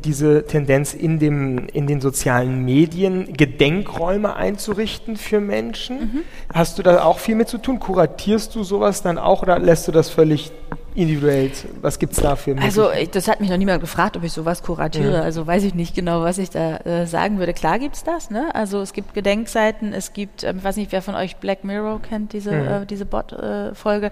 diese 0.03 0.45
Tendenz 0.45 0.93
in, 0.93 1.19
dem, 1.19 1.67
in 1.71 1.87
den 1.87 2.01
sozialen 2.01 2.65
Medien 2.65 3.31
Gedenkräume 3.33 4.35
einzurichten 4.35 5.15
für 5.15 5.39
Menschen. 5.39 5.99
Mhm. 5.99 6.19
Hast 6.53 6.77
du 6.79 6.83
da 6.83 7.03
auch 7.03 7.19
viel 7.19 7.35
mit 7.35 7.47
zu 7.47 7.59
tun? 7.59 7.79
Kuratierst 7.79 8.55
du 8.55 8.63
sowas 8.63 9.01
dann 9.01 9.17
auch 9.17 9.43
oder 9.43 9.59
lässt 9.59 9.87
du 9.87 9.91
das 9.91 10.09
völlig 10.09 10.51
individuell? 10.99 11.51
Was 11.81 11.99
gibt 11.99 12.13
es 12.13 12.19
da 12.21 12.35
für 12.35 12.55
Also 12.57 12.89
das 13.11 13.27
hat 13.27 13.39
mich 13.39 13.49
noch 13.49 13.57
niemand 13.57 13.81
gefragt, 13.81 14.17
ob 14.17 14.23
ich 14.23 14.31
sowas 14.31 14.61
kuratiere. 14.63 15.13
Ja. 15.13 15.21
Also 15.21 15.47
weiß 15.47 15.63
ich 15.63 15.73
nicht 15.73 15.95
genau, 15.95 16.21
was 16.21 16.37
ich 16.37 16.49
da 16.49 16.77
äh, 16.77 17.07
sagen 17.07 17.39
würde. 17.39 17.53
Klar 17.53 17.79
gibt 17.79 17.95
es 17.95 18.03
das. 18.03 18.29
Ne? 18.29 18.53
Also 18.53 18.81
es 18.81 18.93
gibt 18.93 19.13
Gedenkseiten, 19.13 19.93
es 19.93 20.13
gibt, 20.13 20.43
ähm, 20.43 20.57
ich 20.57 20.63
weiß 20.63 20.75
nicht, 20.77 20.91
wer 20.91 21.01
von 21.01 21.15
euch 21.15 21.37
Black 21.37 21.63
Mirror 21.63 22.01
kennt, 22.01 22.33
diese, 22.33 22.51
mhm. 22.51 22.67
äh, 22.67 22.85
diese 22.85 23.05
Bot-Folge. 23.05 24.07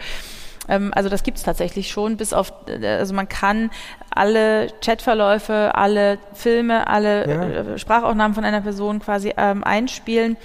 Äh, 0.68 0.80
also 0.92 1.10
das 1.10 1.24
gibt 1.24 1.38
es 1.38 1.44
tatsächlich 1.44 1.90
schon, 1.90 2.18
bis 2.18 2.34
auf, 2.34 2.52
äh, 2.68 2.86
also 2.86 3.14
man 3.14 3.28
kann 3.28 3.70
alle 4.10 4.68
Chatverläufe, 4.84 5.72
alle 5.76 6.18
Filme, 6.34 6.88
alle 6.88 7.28
ja. 7.28 7.44
Äh, 7.44 7.78
Sprachaufnahmen 7.78 8.36
von 8.36 8.44
einer 8.44 8.62
Person 8.62 9.00
quasi 9.00 9.34
ähm, 9.38 9.64
einspielen 9.64 10.38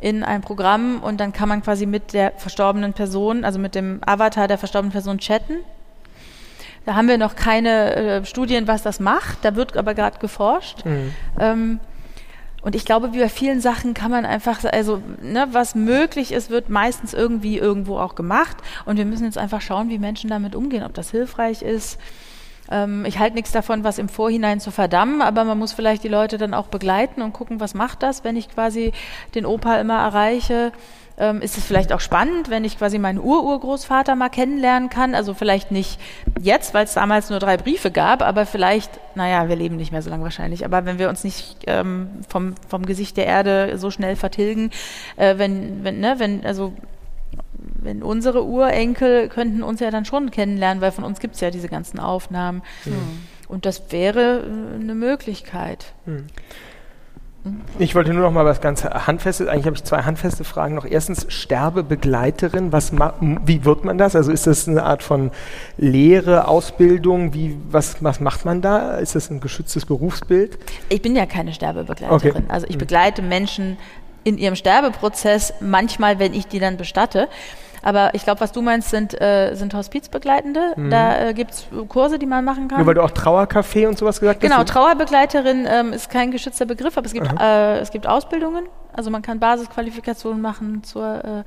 in 0.00 0.22
ein 0.22 0.42
Programm 0.42 1.02
und 1.02 1.18
dann 1.18 1.32
kann 1.32 1.48
man 1.48 1.62
quasi 1.62 1.86
mit 1.86 2.12
der 2.12 2.32
verstorbenen 2.36 2.92
Person, 2.92 3.44
also 3.44 3.58
mit 3.58 3.74
dem 3.74 4.00
Avatar 4.04 4.48
der 4.48 4.58
verstorbenen 4.58 4.92
Person 4.92 5.18
chatten. 5.18 5.54
Da 6.86 6.94
haben 6.94 7.08
wir 7.08 7.18
noch 7.18 7.34
keine 7.34 7.96
äh, 7.96 8.24
Studien, 8.24 8.66
was 8.66 8.82
das 8.82 9.00
macht. 9.00 9.38
Da 9.42 9.56
wird 9.56 9.76
aber 9.76 9.94
gerade 9.94 10.18
geforscht. 10.18 10.84
Mhm. 10.84 11.14
Ähm, 11.38 11.80
und 12.64 12.74
ich 12.74 12.86
glaube, 12.86 13.12
wie 13.12 13.18
bei 13.18 13.28
vielen 13.28 13.60
Sachen 13.60 13.92
kann 13.92 14.10
man 14.10 14.24
einfach, 14.24 14.64
also 14.64 15.02
ne, 15.20 15.46
was 15.52 15.74
möglich 15.74 16.32
ist, 16.32 16.48
wird 16.48 16.70
meistens 16.70 17.12
irgendwie 17.12 17.58
irgendwo 17.58 17.98
auch 17.98 18.14
gemacht. 18.14 18.56
Und 18.86 18.96
wir 18.96 19.04
müssen 19.04 19.24
jetzt 19.24 19.36
einfach 19.36 19.60
schauen, 19.60 19.90
wie 19.90 19.98
Menschen 19.98 20.30
damit 20.30 20.54
umgehen, 20.54 20.82
ob 20.82 20.94
das 20.94 21.10
hilfreich 21.10 21.60
ist. 21.60 21.98
Ähm, 22.70 23.04
ich 23.04 23.18
halte 23.18 23.34
nichts 23.34 23.52
davon, 23.52 23.84
was 23.84 23.98
im 23.98 24.08
Vorhinein 24.08 24.60
zu 24.60 24.70
verdammen, 24.70 25.20
aber 25.20 25.44
man 25.44 25.58
muss 25.58 25.72
vielleicht 25.72 26.04
die 26.04 26.08
Leute 26.08 26.38
dann 26.38 26.54
auch 26.54 26.68
begleiten 26.68 27.20
und 27.20 27.34
gucken, 27.34 27.60
was 27.60 27.74
macht 27.74 28.02
das, 28.02 28.24
wenn 28.24 28.36
ich 28.36 28.48
quasi 28.48 28.92
den 29.34 29.44
Opa 29.44 29.76
immer 29.76 29.98
erreiche. 29.98 30.72
Ähm, 31.16 31.40
ist 31.42 31.56
es 31.56 31.64
vielleicht 31.64 31.92
auch 31.92 32.00
spannend, 32.00 32.50
wenn 32.50 32.64
ich 32.64 32.76
quasi 32.76 32.98
meinen 32.98 33.20
Ururgroßvater 33.20 34.16
mal 34.16 34.30
kennenlernen 34.30 34.90
kann? 34.90 35.14
Also 35.14 35.32
vielleicht 35.34 35.70
nicht 35.70 36.00
jetzt, 36.40 36.74
weil 36.74 36.84
es 36.84 36.94
damals 36.94 37.30
nur 37.30 37.38
drei 37.38 37.56
Briefe 37.56 37.90
gab, 37.90 38.22
aber 38.22 38.46
vielleicht, 38.46 38.98
naja, 39.14 39.48
wir 39.48 39.54
leben 39.54 39.76
nicht 39.76 39.92
mehr 39.92 40.02
so 40.02 40.10
lange 40.10 40.24
wahrscheinlich, 40.24 40.64
aber 40.64 40.84
wenn 40.86 40.98
wir 40.98 41.08
uns 41.08 41.22
nicht 41.22 41.58
ähm, 41.66 42.08
vom, 42.28 42.54
vom 42.68 42.84
Gesicht 42.84 43.16
der 43.16 43.26
Erde 43.26 43.78
so 43.78 43.92
schnell 43.92 44.16
vertilgen, 44.16 44.70
äh, 45.16 45.38
wenn, 45.38 45.84
wenn, 45.84 46.00
ne, 46.00 46.16
wenn, 46.18 46.44
also 46.44 46.72
wenn 47.84 48.02
unsere 48.02 48.44
Urenkel 48.44 49.28
könnten 49.28 49.62
uns 49.62 49.80
ja 49.80 49.90
dann 49.90 50.04
schon 50.04 50.30
kennenlernen, 50.30 50.80
weil 50.80 50.90
von 50.90 51.04
uns 51.04 51.20
gibt 51.20 51.36
es 51.36 51.40
ja 51.40 51.50
diese 51.50 51.68
ganzen 51.68 52.00
Aufnahmen. 52.00 52.62
Mhm. 52.84 53.26
Und 53.46 53.66
das 53.66 53.92
wäre 53.92 54.42
äh, 54.42 54.80
eine 54.80 54.94
Möglichkeit. 54.94 55.92
Mhm. 56.06 56.26
Ich 57.78 57.94
wollte 57.94 58.14
nur 58.14 58.22
noch 58.22 58.30
mal 58.30 58.44
was 58.44 58.60
ganz 58.60 58.84
Handfestes, 58.84 59.48
eigentlich 59.48 59.66
habe 59.66 59.76
ich 59.76 59.84
zwei 59.84 60.02
handfeste 60.02 60.44
Fragen 60.44 60.74
noch. 60.74 60.86
Erstens, 60.86 61.26
Sterbebegleiterin, 61.28 62.72
was 62.72 62.92
wie 62.92 63.64
wird 63.64 63.84
man 63.84 63.98
das? 63.98 64.16
Also 64.16 64.32
ist 64.32 64.46
das 64.46 64.66
eine 64.66 64.82
Art 64.82 65.02
von 65.02 65.30
Lehre, 65.76 66.48
Ausbildung? 66.48 67.34
Wie, 67.34 67.58
was, 67.70 68.02
was 68.02 68.20
macht 68.20 68.44
man 68.44 68.62
da? 68.62 68.96
Ist 68.96 69.14
das 69.14 69.30
ein 69.30 69.40
geschütztes 69.40 69.84
Berufsbild? 69.84 70.58
Ich 70.88 71.02
bin 71.02 71.14
ja 71.14 71.26
keine 71.26 71.52
Sterbebegleiterin. 71.52 72.36
Okay. 72.36 72.42
Also 72.48 72.66
ich 72.68 72.78
begleite 72.78 73.20
Menschen 73.20 73.76
in 74.22 74.38
ihrem 74.38 74.56
Sterbeprozess, 74.56 75.52
manchmal, 75.60 76.18
wenn 76.18 76.32
ich 76.32 76.46
die 76.46 76.58
dann 76.58 76.78
bestatte. 76.78 77.28
Aber 77.84 78.14
ich 78.14 78.24
glaube, 78.24 78.40
was 78.40 78.50
du 78.50 78.62
meinst, 78.62 78.88
sind, 78.88 79.20
äh, 79.20 79.54
sind 79.54 79.74
Hospizbegleitende. 79.74 80.72
Mhm. 80.74 80.90
Da 80.90 81.28
äh, 81.28 81.34
gibt 81.34 81.50
es 81.50 81.66
Kurse, 81.88 82.18
die 82.18 82.24
man 82.24 82.42
machen 82.42 82.66
kann. 82.68 82.78
Nur 82.78 82.86
weil 82.86 82.94
du 82.94 83.02
auch 83.02 83.10
Trauercafé 83.10 83.86
und 83.86 83.98
sowas 83.98 84.20
gesagt 84.20 84.42
hast. 84.42 84.50
Genau, 84.50 84.64
Trauerbegleiterin 84.64 85.68
ähm, 85.68 85.92
ist 85.92 86.08
kein 86.08 86.30
geschützter 86.30 86.64
Begriff, 86.64 86.96
aber 86.96 87.06
es 87.06 87.12
gibt, 87.12 87.28
äh, 87.38 87.78
es 87.80 87.90
gibt 87.90 88.06
Ausbildungen. 88.06 88.64
Also 88.94 89.10
man 89.10 89.20
kann 89.20 89.38
Basisqualifikationen 89.38 90.40
machen 90.40 90.82
zur 90.82 91.44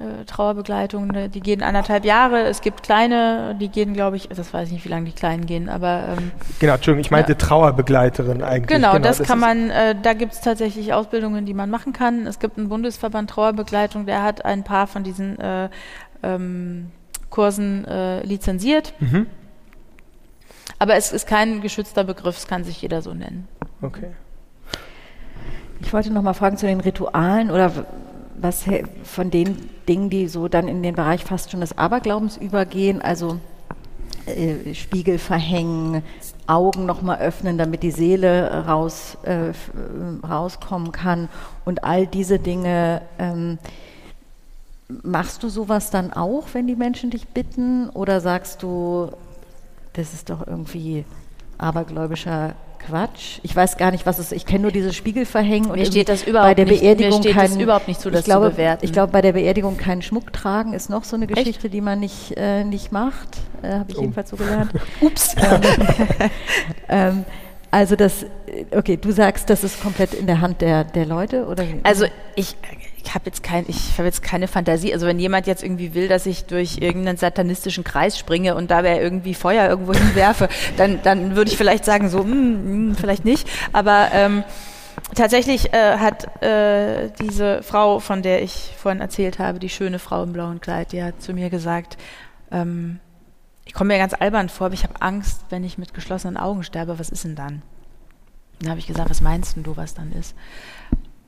äh, 0.00 0.24
Trauerbegleitung, 0.24 1.06
ne, 1.06 1.28
die 1.28 1.40
gehen 1.40 1.62
anderthalb 1.62 2.04
Jahre. 2.04 2.42
Es 2.42 2.62
gibt 2.62 2.82
kleine, 2.82 3.56
die 3.60 3.68
gehen, 3.68 3.94
glaube 3.94 4.16
ich, 4.16 4.28
das 4.28 4.52
weiß 4.52 4.68
ich 4.68 4.74
nicht, 4.74 4.84
wie 4.84 4.88
lange 4.88 5.06
die 5.06 5.12
kleinen 5.12 5.46
gehen, 5.46 5.68
aber. 5.68 6.16
Ähm, 6.16 6.32
genau, 6.58 6.74
Entschuldigung, 6.74 7.00
ich 7.00 7.10
meinte 7.12 7.32
ja. 7.32 7.38
Trauerbegleiterin 7.38 8.42
eigentlich. 8.42 8.66
Genau, 8.66 8.94
genau 8.94 9.04
das, 9.04 9.18
das, 9.18 9.28
kann 9.28 9.38
man, 9.38 9.70
äh, 9.70 9.94
da 10.00 10.12
gibt 10.14 10.32
es 10.32 10.40
tatsächlich 10.40 10.92
Ausbildungen, 10.92 11.46
die 11.46 11.54
man 11.54 11.70
machen 11.70 11.92
kann. 11.92 12.26
Es 12.26 12.40
gibt 12.40 12.58
einen 12.58 12.68
Bundesverband 12.68 13.30
Trauerbegleitung, 13.30 14.06
der 14.06 14.24
hat 14.24 14.44
ein 14.44 14.64
paar 14.64 14.88
von 14.88 15.04
diesen 15.04 15.38
äh, 15.38 15.68
ähm, 16.24 16.90
Kursen 17.30 17.84
äh, 17.84 18.20
lizenziert. 18.24 18.94
Mhm. 18.98 19.26
Aber 20.80 20.96
es 20.96 21.12
ist 21.12 21.28
kein 21.28 21.60
geschützter 21.60 22.02
Begriff, 22.02 22.36
es 22.36 22.48
kann 22.48 22.64
sich 22.64 22.82
jeder 22.82 23.00
so 23.00 23.14
nennen. 23.14 23.46
Okay. 23.80 24.10
Ich 25.80 25.92
wollte 25.92 26.12
noch 26.12 26.22
mal 26.22 26.34
fragen 26.34 26.56
zu 26.56 26.66
den 26.66 26.80
Ritualen 26.80 27.50
oder 27.50 27.70
was 28.44 28.64
von 29.04 29.30
den 29.30 29.70
Dingen, 29.88 30.10
die 30.10 30.28
so 30.28 30.48
dann 30.48 30.68
in 30.68 30.82
den 30.82 30.94
Bereich 30.94 31.24
fast 31.24 31.50
schon 31.50 31.60
des 31.60 31.76
Aberglaubens 31.76 32.36
übergehen, 32.36 33.02
also 33.02 33.40
äh, 34.26 34.74
Spiegel 34.74 35.18
verhängen, 35.18 36.02
Augen 36.46 36.84
nochmal 36.84 37.18
öffnen, 37.18 37.58
damit 37.58 37.82
die 37.82 37.90
Seele 37.90 38.66
raus, 38.66 39.16
äh, 39.22 39.52
rauskommen 40.26 40.92
kann 40.92 41.28
und 41.64 41.84
all 41.84 42.06
diese 42.06 42.38
Dinge. 42.38 43.02
Ähm, 43.18 43.58
machst 45.02 45.42
du 45.42 45.48
sowas 45.48 45.90
dann 45.90 46.12
auch, 46.12 46.48
wenn 46.52 46.66
die 46.66 46.76
Menschen 46.76 47.10
dich 47.10 47.28
bitten, 47.28 47.88
oder 47.88 48.20
sagst 48.20 48.62
du, 48.62 49.10
das 49.94 50.12
ist 50.12 50.28
doch 50.28 50.46
irgendwie 50.46 51.04
abergläubischer 51.56 52.54
Quatsch. 52.86 53.38
Ich 53.42 53.54
weiß 53.54 53.76
gar 53.76 53.90
nicht, 53.90 54.06
was 54.06 54.18
es 54.18 54.26
ist. 54.26 54.32
Ich 54.32 54.46
kenne 54.46 54.62
nur 54.62 54.72
dieses 54.72 54.94
Spiegelverhängen 54.94 55.70
und 55.70 55.78
mir 55.78 55.86
steht 55.86 56.08
das 56.08 56.22
überhaupt 56.24 56.50
bei 56.50 56.54
der 56.54 56.66
nicht, 56.66 56.80
Beerdigung 56.80 57.18
mir 57.18 57.30
steht 57.30 57.34
kein, 57.34 57.60
überhaupt 57.60 57.88
nicht 57.88 58.00
zu, 58.00 58.10
das 58.10 58.20
ich 58.20 58.24
glaube, 58.26 58.46
zu 58.46 58.52
bewerten. 58.52 58.84
Ich 58.84 58.92
glaube, 58.92 59.12
bei 59.12 59.22
der 59.22 59.32
Beerdigung 59.32 59.76
keinen 59.76 60.02
Schmuck 60.02 60.32
tragen 60.32 60.72
ist 60.72 60.90
noch 60.90 61.04
so 61.04 61.16
eine 61.16 61.26
Geschichte, 61.26 61.66
Echt? 61.66 61.74
die 61.74 61.80
man 61.80 62.00
nicht, 62.00 62.36
äh, 62.36 62.64
nicht 62.64 62.92
macht. 62.92 63.28
Äh, 63.62 63.72
Habe 63.72 63.90
ich 63.90 63.98
oh. 63.98 64.02
jedenfalls 64.02 64.30
so 64.30 64.36
gelernt. 64.36 64.72
Ups. 65.00 65.34
ähm, 66.88 67.24
also 67.70 67.96
das, 67.96 68.26
okay, 68.70 68.96
du 68.96 69.10
sagst, 69.10 69.50
das 69.50 69.64
ist 69.64 69.82
komplett 69.82 70.14
in 70.14 70.26
der 70.26 70.40
Hand 70.40 70.60
der, 70.60 70.84
der 70.84 71.06
Leute, 71.06 71.46
oder? 71.46 71.64
Also 71.82 72.06
ich 72.36 72.56
ich 73.04 73.14
habe 73.14 73.26
jetzt, 73.26 73.42
kein, 73.42 73.64
ich 73.68 73.98
hab 73.98 74.04
jetzt 74.04 74.22
keine 74.22 74.48
Fantasie. 74.48 74.92
Also 74.92 75.06
wenn 75.06 75.18
jemand 75.18 75.46
jetzt 75.46 75.62
irgendwie 75.62 75.94
will, 75.94 76.08
dass 76.08 76.26
ich 76.26 76.46
durch 76.46 76.78
irgendeinen 76.78 77.18
satanistischen 77.18 77.84
Kreis 77.84 78.18
springe 78.18 78.54
und 78.54 78.70
dabei 78.70 79.00
irgendwie 79.00 79.34
Feuer 79.34 79.68
irgendwo 79.68 79.92
hinwerfe, 79.94 80.48
dann, 80.76 81.00
dann 81.02 81.36
würde 81.36 81.50
ich 81.50 81.56
vielleicht 81.56 81.84
sagen, 81.84 82.08
so, 82.08 82.20
hm, 82.20 82.30
hm, 82.30 82.96
vielleicht 82.96 83.24
nicht. 83.24 83.48
Aber 83.72 84.08
ähm, 84.12 84.42
tatsächlich 85.14 85.72
äh, 85.72 85.98
hat 85.98 86.42
äh, 86.42 87.10
diese 87.20 87.62
Frau, 87.62 88.00
von 88.00 88.22
der 88.22 88.42
ich 88.42 88.74
vorhin 88.76 89.00
erzählt 89.00 89.38
habe, 89.38 89.58
die 89.58 89.68
schöne 89.68 89.98
Frau 89.98 90.22
im 90.22 90.32
blauen 90.32 90.60
Kleid, 90.60 90.92
die 90.92 91.02
hat 91.02 91.20
zu 91.22 91.34
mir 91.34 91.50
gesagt, 91.50 91.98
ähm, 92.50 93.00
ich 93.66 93.74
komme 93.74 93.94
mir 93.94 93.98
ganz 93.98 94.14
albern 94.14 94.48
vor, 94.48 94.66
aber 94.66 94.74
ich 94.74 94.84
habe 94.84 95.00
Angst, 95.00 95.44
wenn 95.50 95.64
ich 95.64 95.78
mit 95.78 95.94
geschlossenen 95.94 96.36
Augen 96.36 96.64
sterbe, 96.64 96.98
was 96.98 97.10
ist 97.10 97.24
denn 97.24 97.36
dann? 97.36 97.62
Dann 98.60 98.70
habe 98.70 98.80
ich 98.80 98.86
gesagt, 98.86 99.10
was 99.10 99.20
meinst 99.20 99.56
du, 99.56 99.76
was 99.76 99.94
dann 99.94 100.12
ist? 100.12 100.34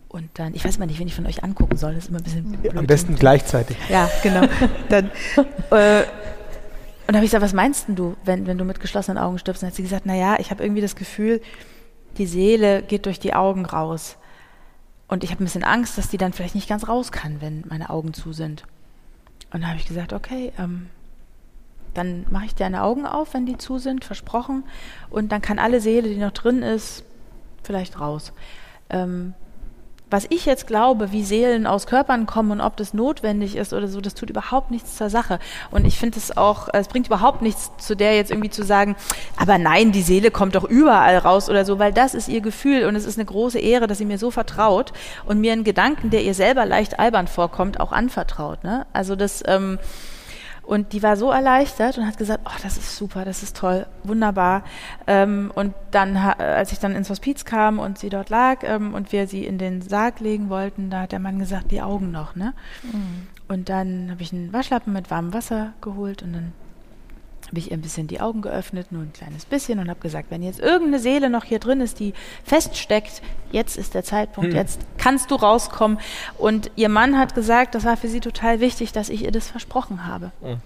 Und 0.08 0.30
dann, 0.34 0.54
ich 0.54 0.64
weiß 0.64 0.78
mal 0.78 0.86
nicht, 0.86 0.98
wen 0.98 1.08
ich 1.08 1.14
von 1.14 1.26
euch 1.26 1.42
angucken 1.42 1.76
soll, 1.76 1.94
das 1.94 2.04
ist 2.04 2.10
immer 2.10 2.18
ein 2.18 2.24
bisschen 2.24 2.52
blöd. 2.52 2.76
Am 2.76 2.86
besten 2.86 3.16
gleichzeitig. 3.16 3.76
Ja, 3.88 4.08
genau. 4.22 4.46
dann, 4.88 5.10
äh, 5.70 6.04
und 7.06 7.14
habe 7.14 7.24
ich 7.24 7.30
gesagt, 7.30 7.44
was 7.44 7.52
meinst 7.52 7.86
du, 7.88 8.16
wenn, 8.24 8.46
wenn 8.46 8.58
du 8.58 8.64
mit 8.64 8.80
geschlossenen 8.80 9.18
Augen 9.18 9.38
stirbst? 9.38 9.62
Und 9.62 9.66
dann 9.66 9.70
hat 9.72 9.76
sie 9.76 9.82
gesagt, 9.82 10.06
naja, 10.06 10.36
ich 10.38 10.50
habe 10.50 10.62
irgendwie 10.62 10.80
das 10.80 10.96
Gefühl, 10.96 11.40
die 12.18 12.26
Seele 12.26 12.82
geht 12.82 13.06
durch 13.06 13.20
die 13.20 13.34
Augen 13.34 13.64
raus. 13.64 14.16
Und 15.08 15.22
ich 15.22 15.30
habe 15.30 15.42
ein 15.42 15.46
bisschen 15.46 15.64
Angst, 15.64 15.98
dass 15.98 16.08
die 16.08 16.18
dann 16.18 16.32
vielleicht 16.32 16.54
nicht 16.54 16.68
ganz 16.68 16.88
raus 16.88 17.12
kann, 17.12 17.40
wenn 17.40 17.64
meine 17.68 17.90
Augen 17.90 18.12
zu 18.12 18.32
sind. 18.32 18.64
Und 19.52 19.62
da 19.62 19.68
habe 19.68 19.78
ich 19.78 19.86
gesagt, 19.86 20.12
okay, 20.12 20.52
ähm, 20.58 20.88
dann 21.94 22.26
mache 22.30 22.46
ich 22.46 22.54
deine 22.54 22.82
Augen 22.82 23.06
auf, 23.06 23.34
wenn 23.34 23.46
die 23.46 23.56
zu 23.56 23.78
sind, 23.78 24.04
versprochen. 24.04 24.64
Und 25.08 25.30
dann 25.30 25.42
kann 25.42 25.58
alle 25.58 25.80
Seele, 25.80 26.08
die 26.08 26.16
noch 26.16 26.32
drin 26.32 26.62
ist, 26.62 27.04
vielleicht 27.62 28.00
raus. 28.00 28.32
Ähm, 28.90 29.34
was 30.08 30.26
ich 30.30 30.46
jetzt 30.46 30.68
glaube, 30.68 31.10
wie 31.10 31.24
Seelen 31.24 31.66
aus 31.66 31.86
Körpern 31.86 32.26
kommen 32.26 32.52
und 32.52 32.60
ob 32.60 32.76
das 32.76 32.94
notwendig 32.94 33.56
ist 33.56 33.72
oder 33.72 33.88
so, 33.88 34.00
das 34.00 34.14
tut 34.14 34.30
überhaupt 34.30 34.70
nichts 34.70 34.96
zur 34.96 35.10
Sache. 35.10 35.40
Und 35.72 35.84
ich 35.84 35.98
finde 35.98 36.18
es 36.18 36.36
auch, 36.36 36.68
es 36.72 36.86
bringt 36.86 37.08
überhaupt 37.08 37.42
nichts 37.42 37.72
zu 37.78 37.96
der 37.96 38.14
jetzt 38.14 38.30
irgendwie 38.30 38.50
zu 38.50 38.62
sagen, 38.62 38.94
aber 39.36 39.58
nein, 39.58 39.90
die 39.90 40.02
Seele 40.02 40.30
kommt 40.30 40.54
doch 40.54 40.64
überall 40.64 41.18
raus 41.18 41.50
oder 41.50 41.64
so, 41.64 41.80
weil 41.80 41.92
das 41.92 42.14
ist 42.14 42.28
ihr 42.28 42.40
Gefühl 42.40 42.84
und 42.84 42.94
es 42.94 43.04
ist 43.04 43.18
eine 43.18 43.24
große 43.24 43.58
Ehre, 43.58 43.88
dass 43.88 43.98
sie 43.98 44.04
mir 44.04 44.18
so 44.18 44.30
vertraut 44.30 44.92
und 45.24 45.40
mir 45.40 45.52
einen 45.52 45.64
Gedanken, 45.64 46.10
der 46.10 46.22
ihr 46.22 46.34
selber 46.34 46.66
leicht 46.66 47.00
albern 47.00 47.26
vorkommt, 47.26 47.80
auch 47.80 47.90
anvertraut. 47.90 48.62
Ne? 48.62 48.86
Also 48.92 49.16
das, 49.16 49.42
ähm, 49.46 49.78
und 50.66 50.92
die 50.92 51.02
war 51.02 51.16
so 51.16 51.30
erleichtert 51.30 51.96
und 51.96 52.06
hat 52.06 52.18
gesagt, 52.18 52.42
oh, 52.44 52.58
das 52.62 52.76
ist 52.76 52.96
super, 52.96 53.24
das 53.24 53.42
ist 53.42 53.56
toll, 53.56 53.86
wunderbar. 54.02 54.64
Ähm, 55.06 55.52
und 55.54 55.74
dann, 55.92 56.16
als 56.16 56.72
ich 56.72 56.80
dann 56.80 56.96
ins 56.96 57.08
Hospiz 57.08 57.44
kam 57.44 57.78
und 57.78 57.98
sie 57.98 58.08
dort 58.08 58.30
lag 58.30 58.62
ähm, 58.62 58.92
und 58.92 59.12
wir 59.12 59.28
sie 59.28 59.46
in 59.46 59.58
den 59.58 59.80
Sarg 59.80 60.20
legen 60.20 60.48
wollten, 60.48 60.90
da 60.90 61.02
hat 61.02 61.12
der 61.12 61.20
Mann 61.20 61.38
gesagt, 61.38 61.70
die 61.70 61.82
Augen 61.82 62.10
noch, 62.10 62.34
ne? 62.34 62.52
Mhm. 62.82 63.28
Und 63.48 63.68
dann 63.68 64.10
habe 64.10 64.22
ich 64.22 64.32
einen 64.32 64.52
Waschlappen 64.52 64.92
mit 64.92 65.08
warmem 65.08 65.32
Wasser 65.32 65.72
geholt 65.80 66.22
und 66.22 66.32
dann 66.32 66.52
habe 67.48 67.58
ich 67.58 67.70
ihr 67.70 67.76
ein 67.76 67.80
bisschen 67.80 68.08
die 68.08 68.20
Augen 68.20 68.42
geöffnet, 68.42 68.90
nur 68.90 69.02
ein 69.02 69.12
kleines 69.12 69.44
bisschen 69.44 69.78
und 69.78 69.88
habe 69.88 70.00
gesagt, 70.00 70.30
wenn 70.30 70.42
jetzt 70.42 70.58
irgendeine 70.60 70.98
Seele 70.98 71.30
noch 71.30 71.44
hier 71.44 71.58
drin 71.58 71.80
ist, 71.80 72.00
die 72.00 72.12
feststeckt, 72.44 73.22
jetzt 73.52 73.76
ist 73.76 73.94
der 73.94 74.02
Zeitpunkt, 74.02 74.50
hm. 74.50 74.56
jetzt 74.56 74.80
kannst 74.98 75.30
du 75.30 75.36
rauskommen. 75.36 75.98
Und 76.38 76.70
ihr 76.76 76.88
Mann 76.88 77.18
hat 77.18 77.34
gesagt, 77.34 77.74
das 77.74 77.84
war 77.84 77.96
für 77.96 78.08
sie 78.08 78.20
total 78.20 78.60
wichtig, 78.60 78.92
dass 78.92 79.08
ich 79.08 79.24
ihr 79.24 79.30
das 79.30 79.48
versprochen 79.48 80.06
habe. 80.06 80.32
Hm. 80.42 80.56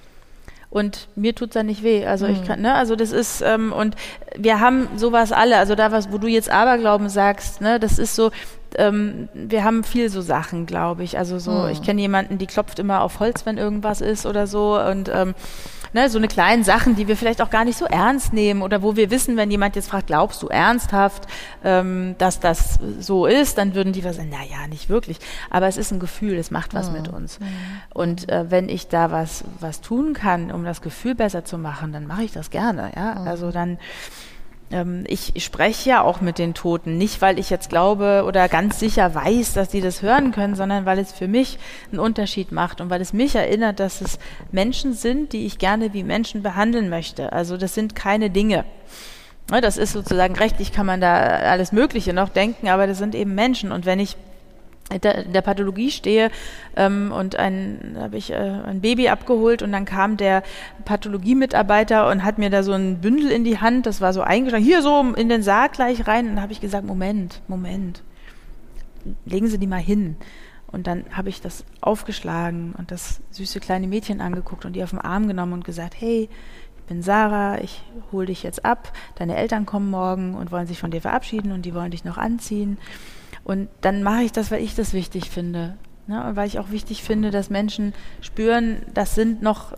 Und 0.70 1.08
mir 1.16 1.34
tut 1.34 1.50
es 1.50 1.54
dann 1.54 1.66
nicht 1.66 1.82
weh. 1.82 2.06
Also 2.06 2.26
hm. 2.26 2.34
ich 2.34 2.44
kann, 2.46 2.62
ne, 2.62 2.74
also 2.74 2.96
das 2.96 3.12
ist, 3.12 3.42
ähm, 3.42 3.72
und 3.72 3.96
wir 4.36 4.60
haben 4.60 4.88
sowas 4.96 5.32
alle, 5.32 5.58
also 5.58 5.74
da 5.74 5.92
was, 5.92 6.12
wo 6.12 6.18
du 6.18 6.28
jetzt 6.28 6.48
Aberglauben 6.48 7.08
sagst, 7.08 7.60
ne, 7.60 7.78
das 7.78 7.98
ist 7.98 8.14
so, 8.14 8.30
ähm, 8.76 9.28
wir 9.34 9.64
haben 9.64 9.84
viel 9.84 10.08
so 10.08 10.22
Sachen, 10.22 10.64
glaube 10.64 11.02
ich. 11.02 11.18
Also 11.18 11.38
so, 11.38 11.64
hm. 11.64 11.70
ich 11.70 11.82
kenne 11.82 12.00
jemanden, 12.00 12.38
die 12.38 12.46
klopft 12.46 12.78
immer 12.78 13.02
auf 13.02 13.20
Holz, 13.20 13.44
wenn 13.44 13.58
irgendwas 13.58 14.00
ist 14.00 14.24
oder 14.24 14.46
so. 14.46 14.80
Und 14.80 15.10
ähm, 15.12 15.34
ne, 15.92 16.08
so 16.08 16.18
eine 16.18 16.28
kleinen 16.28 16.64
Sachen, 16.64 16.96
die 16.96 17.08
wir 17.08 17.16
vielleicht 17.16 17.42
auch 17.42 17.50
gar 17.50 17.64
nicht 17.64 17.78
so 17.78 17.84
ernst 17.84 18.32
nehmen 18.32 18.62
oder 18.62 18.82
wo 18.82 18.96
wir 18.96 19.10
wissen, 19.10 19.36
wenn 19.36 19.50
jemand 19.50 19.76
jetzt 19.76 19.88
fragt, 19.88 20.08
glaubst 20.08 20.42
du 20.42 20.48
ernsthaft, 20.48 21.26
ähm, 21.64 22.14
dass 22.18 22.40
das 22.40 22.78
so 22.98 23.26
ist, 23.26 23.58
dann 23.58 23.74
würden 23.74 23.92
die 23.92 24.00
sagen, 24.00 24.30
na 24.30 24.44
ja, 24.44 24.66
nicht 24.68 24.88
wirklich. 24.88 25.18
Aber 25.50 25.66
es 25.66 25.76
ist 25.76 25.92
ein 25.92 26.00
Gefühl, 26.00 26.34
es 26.36 26.50
macht 26.50 26.74
was 26.74 26.88
mhm. 26.88 26.96
mit 26.96 27.08
uns. 27.08 27.38
Und 27.92 28.28
äh, 28.28 28.50
wenn 28.50 28.68
ich 28.68 28.88
da 28.88 29.10
was, 29.10 29.44
was 29.60 29.80
tun 29.80 30.14
kann, 30.14 30.50
um 30.50 30.64
das 30.64 30.82
Gefühl 30.82 31.14
besser 31.14 31.44
zu 31.44 31.58
machen, 31.58 31.92
dann 31.92 32.06
mache 32.06 32.24
ich 32.24 32.32
das 32.32 32.50
gerne. 32.50 32.92
Ja, 32.96 33.14
also 33.24 33.50
dann 33.50 33.78
ich 35.08 35.44
spreche 35.44 35.90
ja 35.90 36.02
auch 36.02 36.20
mit 36.20 36.38
den 36.38 36.54
Toten, 36.54 36.96
nicht 36.96 37.20
weil 37.20 37.40
ich 37.40 37.50
jetzt 37.50 37.70
glaube 37.70 38.22
oder 38.24 38.48
ganz 38.48 38.78
sicher 38.78 39.14
weiß, 39.14 39.52
dass 39.52 39.68
die 39.68 39.80
das 39.80 40.00
hören 40.00 40.30
können, 40.30 40.54
sondern 40.54 40.86
weil 40.86 41.00
es 41.00 41.10
für 41.10 41.26
mich 41.26 41.58
einen 41.90 41.98
Unterschied 41.98 42.52
macht 42.52 42.80
und 42.80 42.88
weil 42.88 43.00
es 43.00 43.12
mich 43.12 43.34
erinnert, 43.34 43.80
dass 43.80 44.00
es 44.00 44.20
Menschen 44.52 44.92
sind, 44.92 45.32
die 45.32 45.44
ich 45.44 45.58
gerne 45.58 45.92
wie 45.92 46.04
Menschen 46.04 46.44
behandeln 46.44 46.88
möchte. 46.88 47.32
Also 47.32 47.56
das 47.56 47.74
sind 47.74 47.96
keine 47.96 48.30
Dinge. 48.30 48.64
Das 49.48 49.76
ist 49.76 49.92
sozusagen 49.92 50.36
rechtlich, 50.36 50.72
kann 50.72 50.86
man 50.86 51.00
da 51.00 51.16
alles 51.16 51.72
Mögliche 51.72 52.12
noch 52.12 52.28
denken, 52.28 52.68
aber 52.68 52.86
das 52.86 52.98
sind 52.98 53.16
eben 53.16 53.34
Menschen. 53.34 53.72
Und 53.72 53.86
wenn 53.86 53.98
ich 53.98 54.16
in 54.90 55.32
der 55.32 55.42
Pathologie 55.42 55.90
stehe 55.90 56.30
ähm, 56.76 57.12
und 57.12 57.36
ein 57.36 57.96
habe 57.98 58.16
ich 58.16 58.32
äh, 58.32 58.36
ein 58.36 58.80
Baby 58.80 59.08
abgeholt 59.08 59.62
und 59.62 59.72
dann 59.72 59.84
kam 59.84 60.16
der 60.16 60.42
Pathologiemitarbeiter 60.84 62.08
und 62.08 62.24
hat 62.24 62.38
mir 62.38 62.50
da 62.50 62.62
so 62.62 62.72
ein 62.72 63.00
Bündel 63.00 63.30
in 63.30 63.44
die 63.44 63.60
Hand, 63.60 63.86
das 63.86 64.00
war 64.00 64.12
so 64.12 64.22
eingeschlagen, 64.22 64.64
hier 64.64 64.82
so 64.82 65.00
in 65.16 65.28
den 65.28 65.42
Sarg 65.42 65.72
gleich 65.72 66.06
rein 66.06 66.28
und 66.28 66.34
dann 66.34 66.42
habe 66.42 66.52
ich 66.52 66.60
gesagt, 66.60 66.84
Moment, 66.84 67.40
Moment, 67.48 68.02
legen 69.24 69.46
Sie 69.46 69.58
die 69.58 69.66
mal 69.66 69.78
hin. 69.78 70.16
Und 70.72 70.86
dann 70.86 71.04
habe 71.10 71.30
ich 71.30 71.40
das 71.40 71.64
aufgeschlagen 71.80 72.74
und 72.78 72.92
das 72.92 73.20
süße 73.30 73.58
kleine 73.58 73.88
Mädchen 73.88 74.20
angeguckt 74.20 74.64
und 74.64 74.74
die 74.74 74.84
auf 74.84 74.90
den 74.90 75.00
Arm 75.00 75.26
genommen 75.26 75.52
und 75.52 75.64
gesagt, 75.64 75.94
hey, 75.98 76.28
ich 76.78 76.84
bin 76.84 77.02
Sarah, 77.02 77.60
ich 77.60 77.82
hole 78.12 78.26
dich 78.26 78.44
jetzt 78.44 78.64
ab, 78.64 78.92
deine 79.16 79.36
Eltern 79.36 79.66
kommen 79.66 79.90
morgen 79.90 80.34
und 80.34 80.52
wollen 80.52 80.68
sich 80.68 80.78
von 80.78 80.92
dir 80.92 81.00
verabschieden 81.00 81.50
und 81.52 81.64
die 81.64 81.74
wollen 81.74 81.90
dich 81.90 82.04
noch 82.04 82.18
anziehen. 82.18 82.78
Und 83.44 83.68
dann 83.80 84.02
mache 84.02 84.22
ich 84.22 84.32
das, 84.32 84.50
weil 84.50 84.62
ich 84.62 84.74
das 84.74 84.92
wichtig 84.92 85.30
finde. 85.30 85.76
Ne? 86.06 86.24
Und 86.26 86.36
weil 86.36 86.48
ich 86.48 86.58
auch 86.58 86.70
wichtig 86.70 87.02
finde, 87.02 87.30
dass 87.30 87.50
Menschen 87.50 87.94
spüren, 88.20 88.82
das 88.94 89.14
sind 89.14 89.42
noch, 89.42 89.74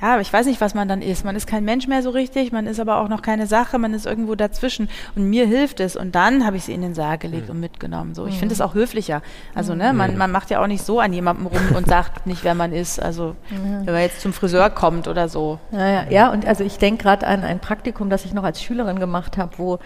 ja, 0.00 0.18
ich 0.18 0.32
weiß 0.32 0.46
nicht, 0.46 0.60
was 0.60 0.74
man 0.74 0.88
dann 0.88 1.00
ist. 1.00 1.24
Man 1.24 1.36
ist 1.36 1.46
kein 1.46 1.64
Mensch 1.64 1.86
mehr 1.86 2.02
so 2.02 2.10
richtig, 2.10 2.50
man 2.50 2.66
ist 2.66 2.80
aber 2.80 2.96
auch 2.96 3.08
noch 3.08 3.22
keine 3.22 3.46
Sache, 3.46 3.78
man 3.78 3.94
ist 3.94 4.04
irgendwo 4.04 4.34
dazwischen. 4.34 4.88
Und 5.14 5.30
mir 5.30 5.46
hilft 5.46 5.78
es. 5.78 5.94
Und 5.94 6.14
dann 6.14 6.44
habe 6.44 6.56
ich 6.56 6.64
sie 6.64 6.72
in 6.72 6.80
den 6.80 6.94
Sarg 6.94 7.20
gelegt 7.20 7.48
mhm. 7.48 7.54
und 7.54 7.60
mitgenommen. 7.60 8.14
So, 8.14 8.26
ich 8.26 8.34
mhm. 8.34 8.38
finde 8.40 8.54
es 8.54 8.60
auch 8.60 8.74
höflicher. 8.74 9.22
Also, 9.54 9.74
ne, 9.74 9.92
man, 9.92 10.12
mhm. 10.12 10.18
man 10.18 10.32
macht 10.32 10.50
ja 10.50 10.60
auch 10.60 10.66
nicht 10.66 10.84
so 10.84 10.98
an 10.98 11.12
jemandem 11.12 11.46
rum 11.46 11.76
und 11.76 11.86
sagt 11.86 12.26
nicht, 12.26 12.42
wer 12.44 12.54
man 12.54 12.72
ist. 12.72 13.00
Also, 13.00 13.36
mhm. 13.50 13.86
wenn 13.86 13.92
man 13.92 14.02
jetzt 14.02 14.22
zum 14.22 14.32
Friseur 14.32 14.70
kommt 14.70 15.06
oder 15.06 15.28
so. 15.28 15.60
Ja, 15.70 15.88
ja, 15.88 16.10
ja 16.10 16.32
und 16.32 16.46
also 16.46 16.64
ich 16.64 16.78
denke 16.78 17.04
gerade 17.04 17.26
an 17.26 17.44
ein 17.44 17.60
Praktikum, 17.60 18.10
das 18.10 18.24
ich 18.24 18.32
noch 18.32 18.44
als 18.44 18.60
Schülerin 18.60 18.98
gemacht 18.98 19.36
habe, 19.36 19.52
wo 19.58 19.78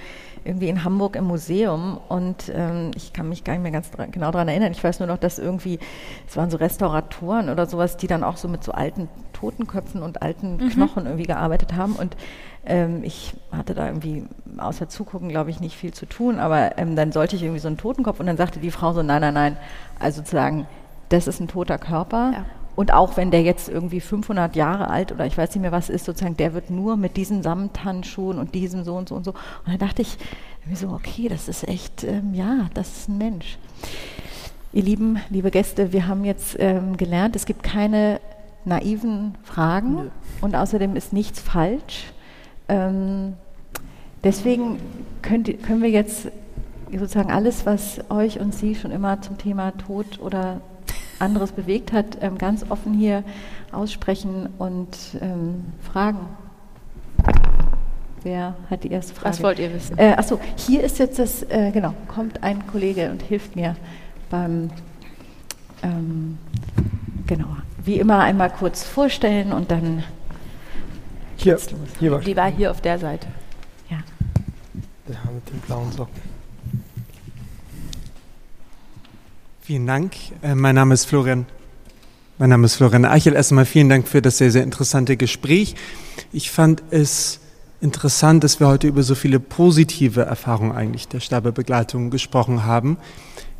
irgendwie 0.47 0.69
in 0.69 0.85
Hamburg 0.85 1.17
im 1.17 1.25
Museum 1.25 1.99
und 2.09 2.51
ähm, 2.55 2.93
ich 2.95 3.13
kann 3.13 3.29
mich 3.29 3.45
gar 3.45 3.55
nicht 3.55 3.63
mehr 3.63 3.73
ganz 3.73 3.91
dran, 3.91 4.11
genau 4.11 4.31
daran 4.31 4.49
erinnern. 4.49 4.73
Ich 4.73 4.83
weiß 4.83 5.01
nur 5.01 5.09
noch, 5.09 5.19
dass 5.19 5.39
irgendwie, 5.39 5.79
es 6.27 6.37
waren 6.37 6.51
so 6.51 6.57
Restauratoren 6.57 7.49
oder 7.49 7.67
sowas, 7.67 7.97
die 7.97 8.07
dann 8.07 8.25
auch 8.25 8.37
so 8.37 8.49
mit 8.49 8.65
so 8.65 8.73
alten 8.73 9.09
Totenköpfen 9.33 10.03
und 10.03 10.23
alten 10.23 10.57
mhm. 10.57 10.71
Knochen 10.71 11.07
irgendwie 11.07 11.27
gearbeitet 11.27 11.75
haben 11.75 11.97
und 11.97 12.17
ähm, 12.67 13.03
ich 13.05 13.35
hatte 13.53 13.75
da 13.75 13.87
irgendwie 13.87 14.25
außer 14.59 14.89
Zugucken, 14.89 15.29
glaube 15.29 15.51
ich, 15.51 15.61
nicht 15.61 15.77
viel 15.77 15.95
zu 15.95 16.07
tun, 16.07 16.39
aber 16.39 16.79
ähm, 16.79 16.97
dann 16.97 17.13
sollte 17.13 17.37
ich 17.37 17.43
irgendwie 17.43 17.61
so 17.61 17.69
einen 17.69 17.77
Totenkopf 17.77 18.21
und 18.21 18.27
dann 18.27 18.37
sagte 18.37 18.59
die 18.59 18.71
Frau 18.71 18.93
so, 18.93 19.03
nein, 19.03 19.21
nein, 19.21 19.35
nein, 19.35 19.57
also 20.01 20.19
sozusagen, 20.19 20.67
das 21.09 21.29
ist 21.29 21.41
ein 21.41 21.49
toter 21.49 21.79
Körper. 21.79 22.33
Ja. 22.33 22.45
Und 22.77 22.93
auch 22.93 23.17
wenn 23.17 23.31
der 23.31 23.43
jetzt 23.43 23.69
irgendwie 23.69 24.01
500 24.01 24.55
Jahre 24.55 24.89
alt 24.91 25.11
oder 25.11 25.27
ich 25.27 25.37
weiß 25.37 25.55
nicht 25.55 25.63
mehr 25.63 25.73
was 25.73 25.89
ist, 25.89 26.05
sozusagen, 26.05 26.37
der 26.37 26.53
wird 26.53 26.71
nur 26.71 26.97
mit 26.97 27.17
diesen 27.17 27.43
Samthandschuhen 27.43 28.39
und 28.39 28.55
diesem 28.55 28.85
so 28.85 28.95
und 28.95 29.09
so 29.09 29.15
und 29.15 29.25
so. 29.25 29.31
Und 29.31 29.69
dann 29.73 29.79
dachte 29.79 30.03
ich 30.03 30.19
mir 30.67 30.77
so, 30.77 30.89
okay, 30.89 31.29
das 31.29 31.49
ist 31.49 31.67
echt, 31.67 32.05
ähm, 32.05 32.35
ja, 32.35 32.69
das 32.75 32.89
ist 32.89 33.09
ein 33.09 33.19
Mensch. 33.19 33.57
Ihr 34.73 34.83
Lieben, 34.83 35.19
liebe 35.31 35.51
Gäste, 35.51 35.93
wir 35.93 36.07
haben 36.07 36.25
jetzt 36.25 36.57
ähm, 36.59 36.99
gelernt, 36.99 37.35
es 37.35 37.47
gibt 37.47 37.63
keine 37.63 38.21
naiven 38.67 39.37
Fragen 39.43 39.95
Nö. 39.95 40.11
und 40.43 40.55
außerdem 40.55 40.97
ist 40.97 41.13
nichts 41.13 41.41
falsch. 41.41 42.13
Ähm, 42.69 43.35
deswegen 44.23 44.81
könnt, 45.23 45.63
können 45.63 45.83
wir 45.83 45.91
jetzt 45.91 46.29
sozusagen 46.93 47.31
alles, 47.31 47.65
was 47.65 48.01
euch 48.11 48.39
und 48.39 48.55
Sie 48.55 48.75
schon 48.75 48.91
immer 48.91 49.23
zum 49.23 49.39
Thema 49.39 49.71
Tod 49.71 50.21
oder 50.21 50.61
anderes 51.19 51.53
bewegt 51.53 51.93
hat, 51.93 52.19
ähm, 52.21 52.39
ganz 52.39 52.65
offen 52.69 52.95
hier 52.95 53.25
aussprechen 53.73 54.49
und 54.59 54.97
ähm, 55.21 55.65
fragen. 55.81 56.21
Wer 58.23 58.57
hat 58.69 58.83
die 58.85 58.91
erste 58.91 59.15
Frage? 59.15 59.29
Was 59.29 59.43
wollt 59.43 59.59
ihr 59.59 59.73
wissen? 59.73 59.97
Äh, 59.99 60.15
achso, 60.17 60.41
hier 60.57 60.83
ist 60.83 60.99
jetzt 60.99 61.19
das, 61.19 61.43
äh, 61.45 61.71
genau, 61.71 61.95
kommt 62.09 62.43
ein 62.43 62.67
Kollege 62.67 63.11
und 63.11 63.23
hilft 63.23 63.55
mir 63.55 63.77
beim, 64.31 64.71
ähm, 65.83 66.39
genau, 67.27 67.57
wie 67.85 68.01
immer 68.01 68.21
einmal 68.21 68.51
kurz 68.51 68.83
vorstellen 68.83 69.53
und 69.53 69.71
dann 69.71 70.03
hier, 71.37 71.59
hier 72.01 72.11
war 72.11 72.21
Die 72.21 72.37
war 72.37 72.51
hier 72.51 72.71
auf 72.71 72.81
der 72.81 72.99
Seite. 72.99 73.29
Ja. 73.89 73.99
Der 75.07 75.33
mit 75.33 75.49
den 75.49 75.61
blauen 75.61 75.93
Socken. 75.93 76.36
Vielen 79.67 79.89
Dank. 79.89 80.13
Äh, 80.43 80.55
mein 80.55 80.77
Name 80.77 80.95
ist 80.95 81.07
Florian. 81.07 81.45
Mein 82.39 82.51
Name 82.51 82.67
ist 82.67 82.77
Florian 82.77 83.05
Eichel. 83.05 83.35
Erstmal 83.35 83.65
vielen 83.65 83.89
Dank 83.89 84.07
für 84.07 84.23
das 84.23 84.39
sehr, 84.39 84.53
sehr 84.53 84.63
interessante 84.63 85.17
Gespräch. 85.17 85.75
Ich 86.33 86.53
fand 86.53 86.85
es 86.91 87.41
interessant, 87.81 88.45
dass 88.45 88.61
wir 88.61 88.69
heute 88.69 88.87
über 88.87 89.03
so 89.03 89.17
viele 89.17 89.41
positive 89.41 90.21
Erfahrungen 90.21 90.71
eigentlich 90.71 91.09
der 91.09 91.19
Sterbebegleitung 91.19 92.11
gesprochen 92.11 92.65
haben. 92.65 92.97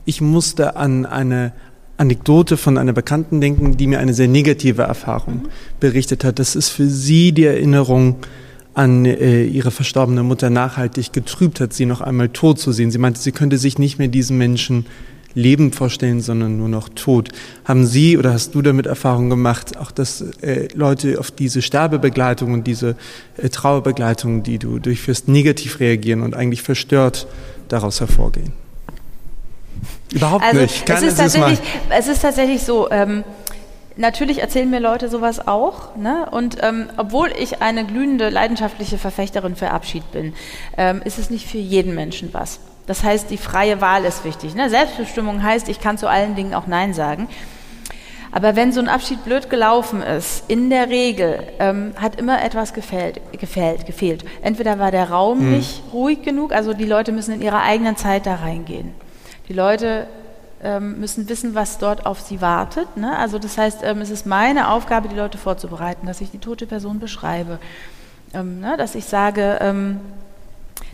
Ich 0.05 0.21
musste 0.21 0.77
an 0.77 1.07
eine 1.07 1.53
Anekdote 1.97 2.57
von 2.57 2.79
einer 2.79 2.93
Bekannten 2.93 3.41
denken, 3.41 3.77
die 3.77 3.89
mir 3.89 3.99
eine 3.99 4.15
sehr 4.15 4.29
negative 4.29 4.83
Erfahrung 4.83 5.35
mhm. 5.35 5.49
berichtet 5.81 6.23
hat. 6.23 6.39
Das 6.39 6.55
ist 6.55 6.69
für 6.69 6.87
sie 6.87 7.33
die 7.33 7.47
Erinnerung 7.47 8.15
an 8.75 9.07
äh, 9.07 9.43
ihre 9.43 9.73
verstorbene 9.73 10.23
Mutter 10.23 10.51
nachhaltig 10.51 11.13
getrübt 11.13 11.59
hat, 11.59 11.73
sie 11.73 11.85
noch 11.85 12.01
einmal 12.01 12.29
tot 12.29 12.61
zu 12.61 12.71
sehen. 12.71 12.93
Sie 12.93 12.99
meinte, 12.99 13.19
sie 13.19 13.33
könnte 13.33 13.59
sich 13.59 13.81
nicht 13.81 13.99
mehr 13.99 14.07
diesen 14.07 14.39
Menschen 14.39 14.87
Leben 15.35 15.73
vorstellen, 15.73 16.21
sondern 16.21 16.57
nur 16.57 16.69
noch 16.69 16.89
Tod. 16.89 17.29
Haben 17.65 17.87
Sie 17.87 18.17
oder 18.17 18.33
hast 18.33 18.55
du 18.55 18.63
damit 18.63 18.87
Erfahrung 18.87 19.31
gemacht, 19.31 19.77
auch 19.77 19.91
dass 19.91 20.23
äh, 20.43 20.69
Leute 20.75 21.19
auf 21.19 21.31
diese 21.31 21.63
Sterbebegleitung 21.63 22.53
und 22.53 22.67
diese 22.67 22.97
äh, 23.37 23.49
Trauerbegleitung, 23.49 24.43
die 24.43 24.59
du 24.59 24.79
durchführst, 24.79 25.29
negativ 25.29 25.81
reagieren 25.81 26.23
und 26.23 26.35
eigentlich 26.35 26.63
verstört 26.63 27.27
daraus 27.69 28.01
hervorgehen? 28.01 28.53
Überhaupt 30.13 30.45
also, 30.45 30.61
nicht. 30.61 30.87
Kann 30.87 30.97
es, 30.97 31.03
ist 31.03 31.19
tatsächlich, 31.19 31.59
es 31.91 32.09
ist 32.09 32.23
tatsächlich 32.23 32.63
so. 32.63 32.91
Ähm, 32.91 33.25
Natürlich 33.99 34.41
erzählen 34.41 34.69
mir 34.69 34.81
Leute 34.81 35.09
sowas 35.09 35.49
auch. 35.49 35.97
Ne? 35.97 36.29
Und 36.31 36.59
ähm, 36.63 36.91
obwohl 36.99 37.33
ich 37.39 37.63
eine 37.63 37.87
glühende, 37.87 38.29
leidenschaftliche 38.29 38.99
Verfechterin 38.99 39.57
für 39.57 39.71
Abschied 39.71 40.11
bin, 40.13 40.35
ähm, 40.77 41.01
ist 41.03 41.19
es 41.19 41.31
nicht 41.31 41.47
für 41.47 41.59
jeden 41.59 41.95
Menschen 41.95 42.29
was. 42.33 42.61
Das 42.87 43.03
heißt, 43.03 43.31
die 43.31 43.37
freie 43.37 43.81
Wahl 43.81 44.05
ist 44.05 44.25
wichtig. 44.25 44.55
Ne? 44.55 44.71
Selbstbestimmung 44.71 45.43
heißt, 45.43 45.69
ich 45.69 45.81
kann 45.81 45.99
zu 45.99 46.09
allen 46.09 46.37
Dingen 46.37 46.55
auch 46.55 46.67
Nein 46.67 46.95
sagen. 46.95 47.29
Aber 48.33 48.55
wenn 48.55 48.71
so 48.71 48.81
ein 48.81 48.89
Abschied 48.89 49.25
blöd 49.25 49.49
gelaufen 49.49 50.03
ist, 50.03 50.45
in 50.49 50.69
der 50.69 50.91
Regel 50.91 51.43
ähm, 51.59 51.95
hat 51.97 52.21
immer 52.21 52.45
etwas 52.45 52.75
gefehlt, 52.75 53.21
gefehlt, 53.33 53.87
gefehlt. 53.87 54.25
Entweder 54.43 54.79
war 54.79 54.91
der 54.91 55.11
Raum 55.11 55.47
mhm. 55.47 55.53
nicht 55.53 55.83
ruhig 55.93 56.23
genug, 56.23 56.53
also 56.53 56.75
die 56.75 56.85
Leute 56.85 57.13
müssen 57.13 57.35
in 57.35 57.41
ihrer 57.41 57.63
eigenen 57.63 57.97
Zeit 57.97 58.27
da 58.27 58.35
reingehen. 58.35 58.93
Die 59.49 59.55
Leute 59.55 60.07
ähm, 60.63 61.01
müssen 61.01 61.29
wissen, 61.29 61.55
was 61.55 61.79
dort 61.79 62.05
auf 62.05 62.21
sie 62.21 62.41
wartet. 62.41 62.97
Ne? 62.97 63.17
Also 63.17 63.39
das 63.39 63.57
heißt, 63.57 63.81
ähm, 63.85 64.01
es 64.01 64.11
ist 64.11 64.27
meine 64.27 64.71
Aufgabe, 64.71 65.09
die 65.09 65.17
Leute 65.17 65.39
vorzubereiten, 65.39 66.07
dass 66.07 66.21
ich 66.21 66.31
die 66.31 66.39
tote 66.39 66.67
Person 66.67 66.99
beschreibe, 66.99 67.59
ähm, 68.35 68.61
ne? 68.61 68.77
dass 68.77 68.95
ich 68.95 69.07
sage, 69.07 69.59
ähm, 69.61 70.01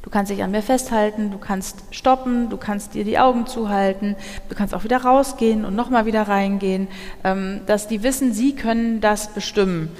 du 0.03 0.11
kannst 0.11 0.31
dich 0.31 0.43
an 0.43 0.51
mir 0.51 0.63
festhalten, 0.63 1.31
du 1.31 1.39
kannst 1.39 1.83
stoppen, 1.91 2.51
du 2.51 2.57
kannst 2.57 2.95
dir 2.95 3.05
die 3.05 3.19
Augen 3.19 3.47
zuhalten, 3.47 4.17
du 4.49 4.55
kannst 4.55 4.75
auch 4.75 4.85
wieder 4.85 4.99
rausgehen 4.99 5.65
und 5.65 5.75
nochmal 5.75 6.07
wieder 6.07 6.23
reingehen, 6.23 6.89
ähm, 7.25 7.61
dass 7.67 7.89
die 7.89 8.03
wissen, 8.03 8.33
sie 8.33 8.55
können 8.55 9.01
das 9.01 9.29
bestimmen. 9.29 9.91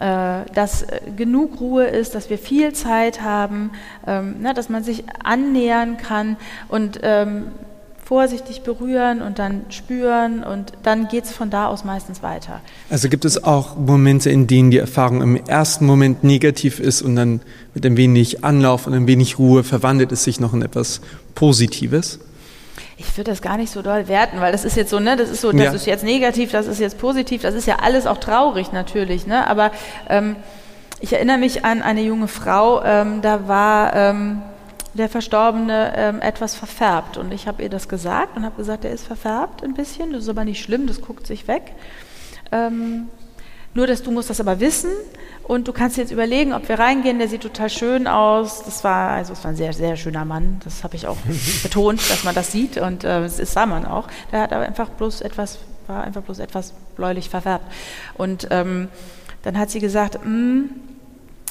Äh, 0.00 0.44
dass 0.52 0.82
äh, 0.82 1.00
genug 1.16 1.60
Ruhe 1.60 1.84
ist, 1.84 2.16
dass 2.16 2.28
wir 2.28 2.36
viel 2.36 2.72
Zeit 2.72 3.22
haben, 3.22 3.70
ähm, 4.06 4.40
ne, 4.40 4.52
dass 4.52 4.68
man 4.68 4.82
sich 4.82 5.04
annähern 5.22 5.98
kann. 5.98 6.36
Und 6.68 6.98
ähm, 7.02 7.52
vorsichtig 8.04 8.62
berühren 8.62 9.22
und 9.22 9.38
dann 9.38 9.64
spüren 9.70 10.44
und 10.44 10.72
dann 10.82 11.08
geht 11.08 11.24
es 11.24 11.32
von 11.32 11.48
da 11.48 11.68
aus 11.68 11.84
meistens 11.84 12.22
weiter. 12.22 12.60
Also 12.90 13.08
gibt 13.08 13.24
es 13.24 13.42
auch 13.42 13.76
Momente, 13.76 14.28
in 14.30 14.46
denen 14.46 14.70
die 14.70 14.78
Erfahrung 14.78 15.22
im 15.22 15.36
ersten 15.36 15.86
Moment 15.86 16.22
negativ 16.22 16.80
ist 16.80 17.00
und 17.00 17.16
dann 17.16 17.40
mit 17.72 17.86
ein 17.86 17.96
wenig 17.96 18.44
Anlauf 18.44 18.86
und 18.86 18.92
ein 18.92 19.06
wenig 19.06 19.38
Ruhe 19.38 19.64
verwandelt 19.64 20.12
es 20.12 20.24
sich 20.24 20.38
noch 20.38 20.52
in 20.52 20.60
etwas 20.60 21.00
Positives? 21.34 22.18
Ich 22.96 23.16
würde 23.16 23.30
das 23.30 23.42
gar 23.42 23.56
nicht 23.56 23.72
so 23.72 23.82
doll 23.82 24.06
werten, 24.06 24.40
weil 24.40 24.52
das 24.52 24.64
ist 24.64 24.76
jetzt 24.76 24.90
so, 24.90 25.00
ne, 25.00 25.16
das 25.16 25.30
ist 25.30 25.40
so, 25.40 25.50
das 25.50 25.60
ja. 25.60 25.72
ist 25.72 25.86
jetzt 25.86 26.04
negativ, 26.04 26.52
das 26.52 26.66
ist 26.66 26.78
jetzt 26.78 26.98
positiv, 26.98 27.42
das 27.42 27.54
ist 27.54 27.66
ja 27.66 27.76
alles 27.82 28.06
auch 28.06 28.18
traurig 28.18 28.72
natürlich, 28.72 29.26
ne, 29.26 29.48
aber 29.48 29.72
ähm, 30.08 30.36
ich 31.00 31.12
erinnere 31.12 31.38
mich 31.38 31.64
an 31.64 31.82
eine 31.82 32.02
junge 32.02 32.28
Frau, 32.28 32.82
ähm, 32.84 33.20
da 33.20 33.48
war 33.48 33.94
ähm, 33.96 34.42
der 34.94 35.08
Verstorbene 35.08 35.92
ähm, 35.96 36.20
etwas 36.20 36.54
verfärbt. 36.54 37.16
Und 37.18 37.32
ich 37.32 37.46
habe 37.46 37.62
ihr 37.62 37.68
das 37.68 37.88
gesagt 37.88 38.36
und 38.36 38.44
habe 38.44 38.56
gesagt, 38.56 38.84
er 38.84 38.92
ist 38.92 39.06
verfärbt 39.06 39.62
ein 39.62 39.74
bisschen, 39.74 40.12
das 40.12 40.24
ist 40.24 40.28
aber 40.28 40.44
nicht 40.44 40.62
schlimm, 40.62 40.86
das 40.86 41.00
guckt 41.00 41.26
sich 41.26 41.48
weg. 41.48 41.72
Ähm, 42.52 43.08
nur, 43.74 43.88
dass 43.88 44.04
du 44.04 44.12
musst 44.12 44.30
das 44.30 44.40
aber 44.40 44.60
wissen 44.60 44.90
und 45.42 45.66
du 45.66 45.72
kannst 45.72 45.96
jetzt 45.96 46.12
überlegen, 46.12 46.52
ob 46.52 46.68
wir 46.68 46.78
reingehen. 46.78 47.18
Der 47.18 47.28
sieht 47.28 47.42
total 47.42 47.68
schön 47.68 48.06
aus. 48.06 48.62
Das 48.62 48.84
war 48.84 49.10
also, 49.10 49.32
es 49.32 49.42
war 49.42 49.50
ein 49.50 49.56
sehr, 49.56 49.72
sehr 49.72 49.96
schöner 49.96 50.24
Mann. 50.24 50.60
Das 50.62 50.84
habe 50.84 50.94
ich 50.94 51.08
auch 51.08 51.16
betont, 51.62 52.08
dass 52.08 52.22
man 52.22 52.36
das 52.36 52.52
sieht 52.52 52.76
und 52.78 53.02
äh, 53.02 53.22
das 53.22 53.36
sah 53.52 53.66
man 53.66 53.84
auch. 53.84 54.06
Der 54.30 54.42
hat 54.42 54.52
aber 54.52 54.64
einfach 54.64 54.90
bloß 54.90 55.22
etwas, 55.22 55.58
war 55.88 56.04
einfach 56.04 56.22
bloß 56.22 56.38
etwas 56.38 56.72
bläulich 56.94 57.28
verfärbt. 57.28 57.64
Und 58.16 58.46
ähm, 58.52 58.88
dann 59.42 59.58
hat 59.58 59.70
sie 59.70 59.80
gesagt, 59.80 60.24
mm, 60.24 60.66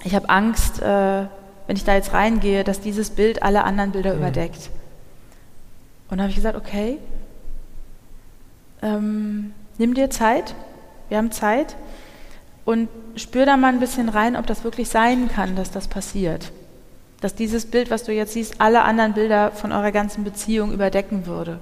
ich 0.05 0.15
habe 0.15 0.29
Angst. 0.29 0.81
Äh, 0.81 1.25
wenn 1.68 1.76
ich 1.76 1.84
da 1.84 1.95
jetzt 1.95 2.14
reingehe, 2.14 2.64
dass 2.64 2.82
dieses 2.82 3.09
Bild 3.09 3.43
alle 3.43 3.64
anderen 3.64 3.91
Bilder 3.91 4.14
mhm. 4.14 4.20
überdeckt. 4.20 4.70
Und 6.09 6.18
dann 6.18 6.22
habe 6.22 6.30
ich 6.30 6.36
gesagt, 6.36 6.57
okay, 6.57 6.97
ähm, 8.82 9.53
nimm 9.78 9.93
dir 9.93 10.09
Zeit, 10.09 10.55
wir 11.09 11.18
haben 11.18 11.32
Zeit 11.32 11.76
und 12.66 12.89
spür 13.16 13.45
da 13.45 13.57
mal 13.57 13.74
ein 13.74 13.80
bisschen 13.80 14.09
rein, 14.09 14.36
ob 14.36 14.47
das 14.47 14.64
wirklich 14.64 14.89
sein 14.89 15.30
kann, 15.30 15.55
dass 15.55 15.72
das 15.72 15.88
passiert. 15.88 16.51
Dass 17.22 17.36
dieses 17.36 17.66
Bild, 17.66 17.89
was 17.89 18.03
du 18.03 18.11
jetzt 18.11 18.34
siehst, 18.34 18.59
alle 18.59 18.84
anderen 18.84 19.14
Bilder 19.14 19.51
von 19.51 19.72
eurer 19.72 19.91
ganzen 19.91 20.24
Beziehung 20.24 20.74
überdecken 20.74 21.26
würde. 21.26 21.59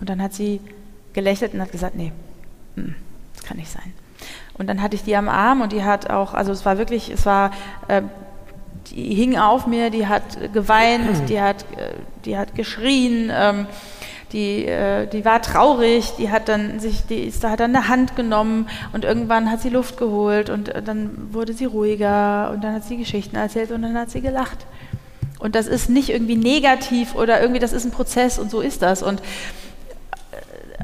Und 0.00 0.08
dann 0.10 0.22
hat 0.22 0.34
sie 0.34 0.60
gelächelt 1.12 1.54
und 1.54 1.60
hat 1.60 1.72
gesagt, 1.72 1.96
nee, 1.96 2.12
hm, 2.76 2.94
das 3.34 3.44
kann 3.44 3.56
nicht 3.56 3.70
sein. 3.70 3.92
Und 4.54 4.66
dann 4.66 4.82
hatte 4.82 4.96
ich 4.96 5.04
die 5.04 5.16
am 5.16 5.28
Arm 5.28 5.60
und 5.60 5.72
die 5.72 5.84
hat 5.84 6.10
auch, 6.10 6.34
also 6.34 6.52
es 6.52 6.64
war 6.64 6.78
wirklich, 6.78 7.10
es 7.10 7.24
war 7.24 7.52
äh, 7.86 8.02
die 8.90 9.14
hing 9.14 9.36
auf 9.36 9.66
mir, 9.66 9.90
die 9.90 10.06
hat 10.06 10.52
geweint, 10.52 11.28
die 11.28 11.40
hat, 11.40 11.62
äh, 11.76 11.94
die 12.24 12.36
hat 12.36 12.54
geschrien, 12.54 13.30
ähm, 13.34 13.66
die, 14.32 14.66
äh, 14.66 15.06
die 15.06 15.24
war 15.24 15.40
traurig, 15.40 16.12
die 16.18 16.30
hat 16.30 16.48
dann 16.48 16.80
sich, 16.80 17.06
die 17.06 17.20
ist, 17.20 17.44
hat 17.44 17.60
dann 17.60 17.74
eine 17.74 17.88
Hand 17.88 18.16
genommen 18.16 18.68
und 18.92 19.04
irgendwann 19.04 19.50
hat 19.50 19.62
sie 19.62 19.70
Luft 19.70 19.96
geholt 19.96 20.50
und 20.50 20.68
äh, 20.68 20.82
dann 20.82 21.32
wurde 21.32 21.52
sie 21.52 21.64
ruhiger 21.64 22.50
und 22.52 22.62
dann 22.62 22.74
hat 22.74 22.84
sie 22.84 22.96
Geschichten 22.96 23.36
erzählt 23.36 23.70
und 23.70 23.82
dann 23.82 23.96
hat 23.96 24.10
sie 24.10 24.20
gelacht. 24.20 24.66
Und 25.38 25.54
das 25.54 25.66
ist 25.66 25.88
nicht 25.88 26.10
irgendwie 26.10 26.36
negativ 26.36 27.14
oder 27.14 27.40
irgendwie, 27.40 27.60
das 27.60 27.72
ist 27.72 27.84
ein 27.84 27.92
Prozess 27.92 28.38
und 28.38 28.50
so 28.50 28.60
ist 28.60 28.82
das. 28.82 29.02
Und 29.02 29.22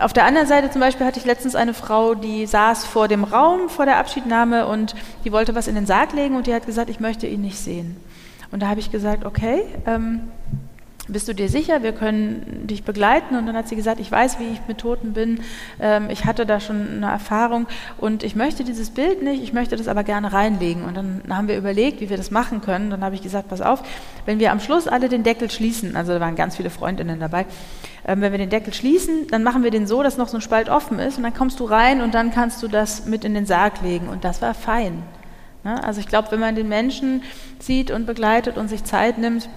auf 0.00 0.12
der 0.12 0.24
anderen 0.24 0.48
Seite 0.48 0.70
zum 0.70 0.80
Beispiel 0.80 1.06
hatte 1.06 1.20
ich 1.20 1.24
letztens 1.24 1.54
eine 1.54 1.72
Frau, 1.72 2.14
die 2.14 2.46
saß 2.46 2.84
vor 2.84 3.06
dem 3.06 3.22
Raum 3.22 3.68
vor 3.68 3.84
der 3.84 3.98
Abschiednahme 3.98 4.66
und 4.66 4.94
die 5.24 5.30
wollte 5.30 5.54
was 5.54 5.68
in 5.68 5.76
den 5.76 5.86
Sarg 5.86 6.12
legen 6.12 6.34
und 6.34 6.46
die 6.46 6.54
hat 6.54 6.66
gesagt, 6.66 6.90
ich 6.90 6.98
möchte 6.98 7.26
ihn 7.26 7.42
nicht 7.42 7.58
sehen. 7.58 7.96
Und 8.50 8.60
da 8.60 8.68
habe 8.68 8.80
ich 8.80 8.90
gesagt, 8.90 9.24
okay, 9.24 9.62
ähm, 9.86 10.20
bist 11.08 11.28
du 11.28 11.34
dir 11.34 11.48
sicher, 11.48 11.82
wir 11.82 11.92
können 11.92 12.66
dich 12.66 12.82
begleiten? 12.82 13.36
Und 13.36 13.46
dann 13.46 13.56
hat 13.56 13.68
sie 13.68 13.76
gesagt, 13.76 14.00
ich 14.00 14.10
weiß, 14.10 14.38
wie 14.38 14.44
ich 14.44 14.60
mit 14.66 14.78
Toten 14.78 15.12
bin, 15.12 15.40
ähm, 15.78 16.08
ich 16.08 16.24
hatte 16.24 16.46
da 16.46 16.60
schon 16.60 16.96
eine 16.96 17.10
Erfahrung 17.10 17.66
und 17.98 18.22
ich 18.22 18.34
möchte 18.34 18.64
dieses 18.64 18.90
Bild 18.90 19.22
nicht, 19.22 19.42
ich 19.42 19.52
möchte 19.52 19.76
das 19.76 19.88
aber 19.88 20.02
gerne 20.02 20.32
reinlegen. 20.32 20.84
Und 20.84 20.96
dann 20.96 21.22
haben 21.28 21.48
wir 21.48 21.58
überlegt, 21.58 22.00
wie 22.00 22.08
wir 22.08 22.16
das 22.16 22.30
machen 22.30 22.62
können. 22.62 22.90
Dann 22.90 23.04
habe 23.04 23.14
ich 23.14 23.22
gesagt, 23.22 23.48
pass 23.48 23.60
auf, 23.60 23.82
wenn 24.24 24.38
wir 24.38 24.50
am 24.50 24.60
Schluss 24.60 24.88
alle 24.88 25.08
den 25.08 25.22
Deckel 25.22 25.50
schließen, 25.50 25.94
also 25.94 26.12
da 26.12 26.20
waren 26.20 26.36
ganz 26.36 26.56
viele 26.56 26.70
Freundinnen 26.70 27.20
dabei, 27.20 27.44
ähm, 28.06 28.20
wenn 28.22 28.32
wir 28.32 28.38
den 28.38 28.50
Deckel 28.50 28.72
schließen, 28.72 29.26
dann 29.28 29.42
machen 29.42 29.62
wir 29.62 29.70
den 29.70 29.86
so, 29.86 30.02
dass 30.02 30.16
noch 30.16 30.28
so 30.28 30.38
ein 30.38 30.42
Spalt 30.42 30.70
offen 30.70 30.98
ist 30.98 31.18
und 31.18 31.22
dann 31.22 31.34
kommst 31.34 31.60
du 31.60 31.64
rein 31.64 32.00
und 32.00 32.14
dann 32.14 32.30
kannst 32.30 32.62
du 32.62 32.68
das 32.68 33.06
mit 33.06 33.24
in 33.24 33.34
den 33.34 33.46
Sarg 33.46 33.82
legen. 33.82 34.08
Und 34.08 34.24
das 34.24 34.40
war 34.40 34.54
fein. 34.54 35.02
Ne? 35.64 35.82
Also 35.84 36.00
ich 36.00 36.08
glaube, 36.08 36.30
wenn 36.30 36.40
man 36.40 36.54
den 36.54 36.68
Menschen 36.68 37.22
sieht 37.58 37.90
und 37.90 38.06
begleitet 38.06 38.56
und 38.56 38.68
sich 38.68 38.84
Zeit 38.84 39.18
nimmt, 39.18 39.48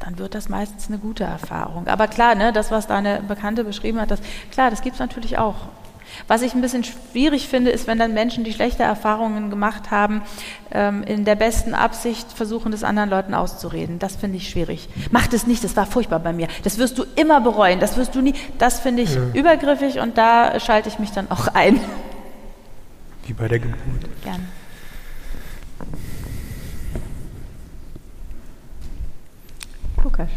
dann 0.00 0.18
wird 0.18 0.34
das 0.34 0.48
meistens 0.48 0.88
eine 0.88 0.98
gute 0.98 1.24
Erfahrung. 1.24 1.86
Aber 1.88 2.06
klar, 2.08 2.34
ne, 2.34 2.52
das, 2.52 2.70
was 2.70 2.86
deine 2.86 3.22
Bekannte 3.26 3.64
beschrieben 3.64 4.00
hat, 4.00 4.10
das, 4.10 4.20
klar, 4.50 4.70
das 4.70 4.82
gibt 4.82 4.94
es 4.94 5.00
natürlich 5.00 5.38
auch. 5.38 5.54
Was 6.28 6.42
ich 6.42 6.54
ein 6.54 6.60
bisschen 6.60 6.84
schwierig 6.84 7.48
finde, 7.48 7.70
ist, 7.70 7.86
wenn 7.86 7.98
dann 7.98 8.14
Menschen, 8.14 8.44
die 8.44 8.52
schlechte 8.52 8.82
Erfahrungen 8.82 9.50
gemacht 9.50 9.90
haben, 9.90 10.22
ähm, 10.70 11.02
in 11.02 11.24
der 11.24 11.34
besten 11.34 11.74
Absicht 11.74 12.32
versuchen, 12.32 12.72
das 12.72 12.84
anderen 12.84 13.10
Leuten 13.10 13.34
auszureden. 13.34 13.98
Das 13.98 14.16
finde 14.16 14.38
ich 14.38 14.48
schwierig. 14.48 14.88
Mach 15.10 15.26
das 15.26 15.46
nicht, 15.46 15.64
das 15.64 15.76
war 15.76 15.86
furchtbar 15.86 16.20
bei 16.20 16.32
mir. 16.32 16.48
Das 16.62 16.78
wirst 16.78 16.98
du 16.98 17.04
immer 17.16 17.40
bereuen, 17.40 17.80
das 17.80 17.96
wirst 17.96 18.14
du 18.14 18.22
nie. 18.22 18.34
Das 18.58 18.80
finde 18.80 19.02
ich 19.02 19.14
ja. 19.14 19.22
übergriffig 19.34 19.98
und 19.98 20.16
da 20.16 20.58
schalte 20.60 20.88
ich 20.88 20.98
mich 20.98 21.10
dann 21.10 21.30
auch 21.30 21.48
ein. 21.48 21.80
Wie 23.26 23.32
bei 23.32 23.48
der 23.48 23.58
Geburt. 23.58 23.80
Gerne. 24.22 24.44
Lukas. 30.06 30.28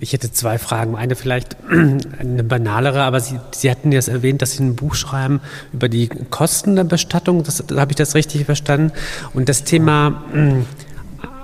Ich 0.00 0.14
hätte 0.14 0.32
zwei 0.32 0.56
Fragen. 0.56 0.96
Eine 0.96 1.14
vielleicht 1.14 1.58
eine 2.18 2.42
banalere, 2.42 3.02
aber 3.02 3.20
Sie, 3.20 3.38
Sie 3.50 3.70
hatten 3.70 3.92
jetzt 3.92 4.08
erwähnt, 4.08 4.40
dass 4.40 4.52
Sie 4.52 4.62
ein 4.62 4.76
Buch 4.76 4.94
schreiben 4.94 5.42
über 5.74 5.90
die 5.90 6.08
Kosten 6.08 6.74
der 6.74 6.84
Bestattung. 6.84 7.42
Das, 7.42 7.62
Habe 7.76 7.92
ich 7.92 7.96
das 7.96 8.14
richtig 8.14 8.46
verstanden? 8.46 8.92
Und 9.34 9.50
das 9.50 9.64
Thema 9.64 10.22
hm, 10.32 10.64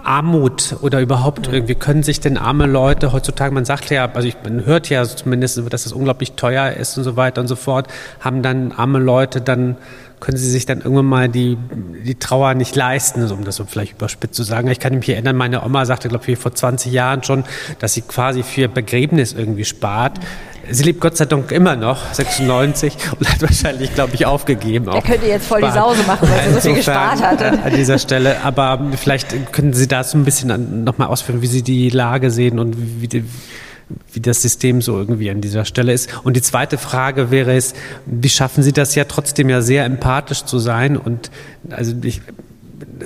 Armut 0.04 0.76
oder 0.80 1.02
überhaupt 1.02 1.46
irgendwie 1.46 1.74
können 1.74 2.02
sich 2.02 2.20
denn 2.20 2.38
arme 2.38 2.66
Leute 2.66 3.12
heutzutage, 3.12 3.52
man 3.52 3.64
sagt 3.66 3.90
ja, 3.90 4.06
also 4.06 4.26
ich, 4.26 4.36
man 4.42 4.64
hört 4.64 4.88
ja 4.88 5.04
zumindest, 5.04 5.60
dass 5.70 5.84
das 5.84 5.92
unglaublich 5.92 6.32
teuer 6.32 6.72
ist 6.72 6.96
und 6.96 7.04
so 7.04 7.16
weiter 7.16 7.40
und 7.40 7.48
so 7.48 7.56
fort, 7.56 7.88
haben 8.20 8.42
dann 8.42 8.72
arme 8.72 9.00
Leute 9.00 9.40
dann 9.40 9.76
können 10.24 10.38
sie 10.38 10.50
sich 10.50 10.64
dann 10.64 10.78
irgendwann 10.78 11.04
mal 11.04 11.28
die, 11.28 11.58
die 12.04 12.14
Trauer 12.14 12.54
nicht 12.54 12.74
leisten, 12.74 13.30
um 13.30 13.44
das 13.44 13.56
so 13.56 13.66
vielleicht 13.66 13.92
überspitzt 13.92 14.34
zu 14.34 14.42
sagen. 14.42 14.68
Ich 14.68 14.80
kann 14.80 14.94
mich 14.94 15.08
erinnern, 15.08 15.36
meine 15.36 15.62
Oma 15.62 15.84
sagte, 15.84 16.08
glaube 16.08 16.24
ich, 16.30 16.38
vor 16.38 16.54
20 16.54 16.90
Jahren 16.90 17.22
schon, 17.22 17.44
dass 17.78 17.92
sie 17.92 18.00
quasi 18.00 18.42
für 18.42 18.68
Begräbnis 18.68 19.34
irgendwie 19.34 19.66
spart. 19.66 20.18
Sie 20.70 20.82
lebt 20.82 21.00
Gott 21.00 21.18
sei 21.18 21.26
Dank 21.26 21.52
immer 21.52 21.76
noch, 21.76 22.14
96, 22.14 22.96
und 23.20 23.30
hat 23.30 23.42
wahrscheinlich, 23.42 23.94
glaube 23.94 24.14
ich, 24.14 24.24
aufgegeben. 24.24 24.86
Der 24.90 25.02
könnte 25.02 25.26
jetzt 25.26 25.46
voll 25.46 25.60
die 25.60 25.70
Sause 25.70 26.02
machen, 26.06 26.26
weil 26.26 26.48
sie 26.48 26.54
so 26.54 26.60
viel 26.60 26.76
gespart 26.76 27.20
hat. 27.20 27.42
An 27.42 27.74
dieser 27.74 27.98
Stelle. 27.98 28.42
Aber 28.44 28.80
vielleicht 28.96 29.52
können 29.52 29.74
Sie 29.74 29.86
da 29.86 30.02
so 30.04 30.16
ein 30.16 30.24
bisschen 30.24 30.84
nochmal 30.84 31.08
ausführen, 31.08 31.42
wie 31.42 31.48
Sie 31.48 31.60
die 31.60 31.90
Lage 31.90 32.30
sehen 32.30 32.58
und 32.58 33.02
wie, 33.02 33.08
die, 33.08 33.24
wie 34.12 34.20
das 34.20 34.42
System 34.42 34.80
so 34.80 34.98
irgendwie 34.98 35.30
an 35.30 35.40
dieser 35.40 35.64
Stelle 35.64 35.92
ist. 35.92 36.10
Und 36.24 36.36
die 36.36 36.42
zweite 36.42 36.78
Frage 36.78 37.30
wäre 37.30 37.54
es, 37.54 37.74
wie 38.06 38.28
schaffen 38.28 38.62
Sie 38.62 38.72
das 38.72 38.94
ja 38.94 39.04
trotzdem 39.04 39.48
ja 39.48 39.60
sehr 39.60 39.84
empathisch 39.84 40.44
zu 40.44 40.58
sein 40.58 40.96
und 40.96 41.30
also 41.70 41.94
ich, 42.02 42.22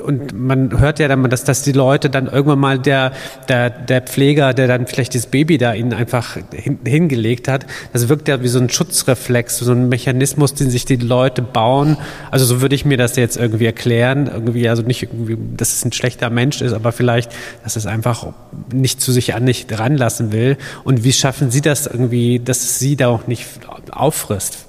und 0.02 0.32
man 0.32 0.78
hört 0.78 0.98
ja 0.98 1.08
dann, 1.08 1.28
dass, 1.28 1.44
dass 1.44 1.62
die 1.62 1.72
Leute 1.72 2.10
dann 2.10 2.26
irgendwann 2.26 2.58
mal 2.58 2.78
der, 2.78 3.12
der, 3.48 3.70
der 3.70 4.02
Pfleger, 4.02 4.54
der 4.54 4.68
dann 4.68 4.86
vielleicht 4.86 5.14
das 5.14 5.26
Baby 5.26 5.58
da 5.58 5.74
ihnen 5.74 5.92
einfach 5.92 6.38
hin, 6.52 6.78
hingelegt 6.84 7.48
hat, 7.48 7.66
das 7.92 8.08
wirkt 8.08 8.28
ja 8.28 8.42
wie 8.42 8.48
so 8.48 8.58
ein 8.58 8.70
Schutzreflex, 8.70 9.58
so 9.58 9.72
ein 9.72 9.88
Mechanismus, 9.88 10.54
den 10.54 10.70
sich 10.70 10.84
die 10.84 10.96
Leute 10.96 11.42
bauen. 11.42 11.96
Also 12.30 12.44
so 12.44 12.60
würde 12.60 12.74
ich 12.74 12.84
mir 12.84 12.96
das 12.96 13.16
jetzt 13.16 13.36
irgendwie 13.36 13.66
erklären. 13.66 14.26
Irgendwie, 14.26 14.68
also 14.68 14.82
nicht 14.82 15.02
irgendwie, 15.02 15.38
dass 15.56 15.72
es 15.72 15.84
ein 15.84 15.92
schlechter 15.92 16.30
Mensch 16.30 16.60
ist, 16.60 16.72
aber 16.72 16.92
vielleicht, 16.92 17.32
dass 17.64 17.76
es 17.76 17.86
einfach 17.86 18.32
nicht 18.72 19.00
zu 19.00 19.12
sich 19.12 19.34
an 19.34 19.44
nicht 19.44 19.78
ranlassen 19.78 20.32
will. 20.32 20.56
Und 20.84 21.04
wie 21.04 21.12
schaffen 21.12 21.50
Sie 21.50 21.60
das 21.60 21.86
irgendwie, 21.86 22.40
dass 22.40 22.62
es 22.62 22.78
Sie 22.78 22.96
da 22.96 23.08
auch 23.08 23.26
nicht 23.26 23.46
auffrisst? 23.90 24.66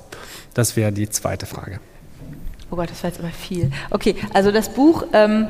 Das 0.53 0.75
wäre 0.75 0.91
die 0.91 1.09
zweite 1.09 1.45
Frage. 1.45 1.79
Oh 2.71 2.75
Gott, 2.75 2.89
das 2.91 3.03
war 3.03 3.09
jetzt 3.09 3.19
aber 3.19 3.29
viel. 3.29 3.71
Okay, 3.89 4.15
also 4.33 4.51
das 4.51 4.69
Buch, 4.69 5.05
ähm, 5.13 5.47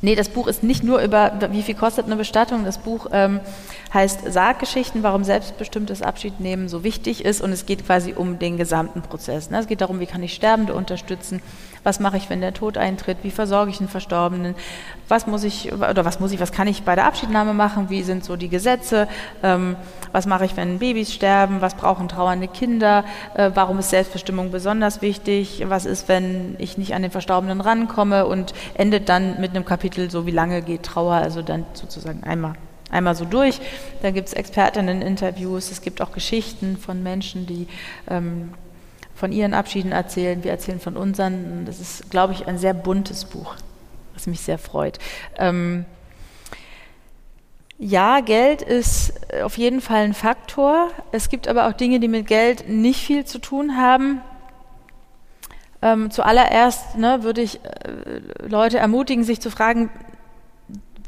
nee, 0.00 0.14
das 0.14 0.28
Buch 0.30 0.46
ist 0.46 0.62
nicht 0.62 0.82
nur 0.82 1.00
über, 1.00 1.32
wie 1.50 1.62
viel 1.62 1.74
kostet 1.74 2.06
eine 2.06 2.16
Bestattung. 2.16 2.64
Das 2.64 2.78
Buch 2.78 3.08
ähm, 3.12 3.40
heißt 3.92 4.32
Sarggeschichten, 4.32 5.02
warum 5.02 5.24
selbstbestimmtes 5.24 6.02
Abschiednehmen 6.02 6.68
so 6.68 6.84
wichtig 6.84 7.24
ist. 7.24 7.40
Und 7.40 7.52
es 7.52 7.66
geht 7.66 7.86
quasi 7.86 8.12
um 8.12 8.38
den 8.38 8.56
gesamten 8.56 9.02
Prozess. 9.02 9.50
Ne? 9.50 9.58
Es 9.58 9.66
geht 9.66 9.80
darum, 9.80 10.00
wie 10.00 10.06
kann 10.06 10.22
ich 10.22 10.34
Sterbende 10.34 10.74
unterstützen? 10.74 11.42
Was 11.82 11.98
mache 11.98 12.18
ich, 12.18 12.28
wenn 12.28 12.40
der 12.40 12.52
Tod 12.52 12.76
eintritt, 12.76 13.18
wie 13.22 13.30
versorge 13.30 13.70
ich 13.70 13.80
einen 13.80 13.88
Verstorbenen, 13.88 14.54
was 15.08 15.26
muss 15.26 15.44
ich 15.44 15.72
oder 15.72 16.04
was 16.04 16.20
muss 16.20 16.30
ich, 16.30 16.38
was 16.38 16.52
kann 16.52 16.68
ich 16.68 16.82
bei 16.82 16.94
der 16.94 17.06
Abschiednahme 17.06 17.54
machen, 17.54 17.88
wie 17.88 18.02
sind 18.02 18.22
so 18.22 18.36
die 18.36 18.50
Gesetze, 18.50 19.08
ähm, 19.42 19.76
was 20.12 20.26
mache 20.26 20.44
ich, 20.44 20.58
wenn 20.58 20.78
Babys 20.78 21.12
sterben, 21.12 21.62
was 21.62 21.74
brauchen 21.74 22.06
trauernde 22.06 22.48
Kinder, 22.48 23.04
äh, 23.34 23.50
warum 23.54 23.78
ist 23.78 23.90
Selbstbestimmung 23.90 24.50
besonders 24.50 25.00
wichtig, 25.00 25.64
was 25.68 25.86
ist, 25.86 26.06
wenn 26.08 26.54
ich 26.58 26.76
nicht 26.76 26.94
an 26.94 27.00
den 27.00 27.10
Verstorbenen 27.10 27.62
rankomme? 27.62 28.26
Und 28.26 28.52
endet 28.74 29.08
dann 29.08 29.40
mit 29.40 29.50
einem 29.50 29.64
Kapitel, 29.64 30.10
so 30.10 30.26
wie 30.26 30.30
lange 30.32 30.60
geht 30.60 30.82
Trauer, 30.82 31.14
also 31.14 31.40
dann 31.40 31.64
sozusagen 31.72 32.24
einmal 32.24 32.54
einmal 32.90 33.14
so 33.14 33.24
durch. 33.24 33.60
Da 34.02 34.10
gibt 34.10 34.28
es 34.28 34.34
Expertinnen-Interviews, 34.34 35.70
es 35.70 35.82
gibt 35.82 36.00
auch 36.00 36.12
Geschichten 36.12 36.76
von 36.76 37.02
Menschen, 37.02 37.46
die 37.46 37.68
ähm, 38.08 38.52
von 39.14 39.32
ihren 39.32 39.54
Abschieden 39.54 39.92
erzählen, 39.92 40.42
wir 40.44 40.50
erzählen 40.50 40.80
von 40.80 40.96
unseren. 40.96 41.64
Das 41.66 41.80
ist, 41.80 42.10
glaube 42.10 42.32
ich, 42.32 42.46
ein 42.46 42.58
sehr 42.58 42.74
buntes 42.74 43.26
Buch, 43.26 43.54
was 44.14 44.26
mich 44.26 44.40
sehr 44.40 44.58
freut. 44.58 44.98
Ähm, 45.38 45.84
ja, 47.78 48.20
Geld 48.20 48.60
ist 48.60 49.14
auf 49.42 49.56
jeden 49.56 49.80
Fall 49.80 50.04
ein 50.04 50.12
Faktor. 50.12 50.88
Es 51.12 51.30
gibt 51.30 51.48
aber 51.48 51.66
auch 51.66 51.72
Dinge, 51.72 51.98
die 51.98 52.08
mit 52.08 52.26
Geld 52.26 52.68
nicht 52.68 53.00
viel 53.00 53.24
zu 53.24 53.38
tun 53.38 53.76
haben. 53.76 54.20
Ähm, 55.82 56.10
zuallererst 56.10 56.98
ne, 56.98 57.22
würde 57.22 57.40
ich 57.40 57.60
äh, 57.64 58.46
Leute 58.46 58.78
ermutigen, 58.78 59.24
sich 59.24 59.40
zu 59.40 59.50
fragen, 59.50 59.88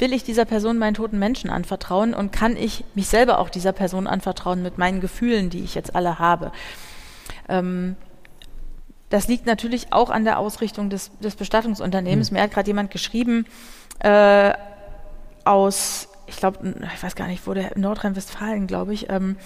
will 0.03 0.13
ich 0.13 0.25
dieser 0.25 0.45
Person 0.45 0.79
meinen 0.79 0.95
toten 0.95 1.21
Menschen 1.21 1.49
anvertrauen 1.49 2.13
und 2.13 2.33
kann 2.33 2.57
ich 2.57 2.85
mich 2.95 3.07
selber 3.07 3.39
auch 3.39 3.49
dieser 3.49 3.73
Person 3.73 4.09
anvertrauen 4.09 4.61
mit 4.61 4.77
meinen 4.77 5.01
Gefühlen, 5.01 5.49
die 5.49 5.63
ich 5.63 5.77
jetzt 5.77 5.95
alle 5.95 6.19
habe. 6.19 6.51
Ähm, 7.49 7.95
das 9.11 9.29
liegt 9.29 9.47
natürlich 9.47 9.93
auch 9.93 10.11
an 10.11 10.25
der 10.25 10.41
Ausrichtung 10.41 10.91
des, 10.91 11.17
des 11.21 11.37
Bestattungsunternehmens. 11.37 12.33
Mhm. 12.33 12.37
Mir 12.37 12.43
hat 12.43 12.51
gerade 12.51 12.67
jemand 12.67 12.91
geschrieben 12.91 13.47
äh, 14.01 14.53
aus, 15.45 16.09
ich 16.27 16.37
glaube, 16.37 16.75
ich 16.95 17.03
weiß 17.03 17.15
gar 17.15 17.29
nicht, 17.29 17.47
wo 17.47 17.55
der 17.55 17.79
Nordrhein-Westfalen, 17.79 18.67
glaube 18.67 18.95
ich, 18.95 19.09
ähm, 19.09 19.37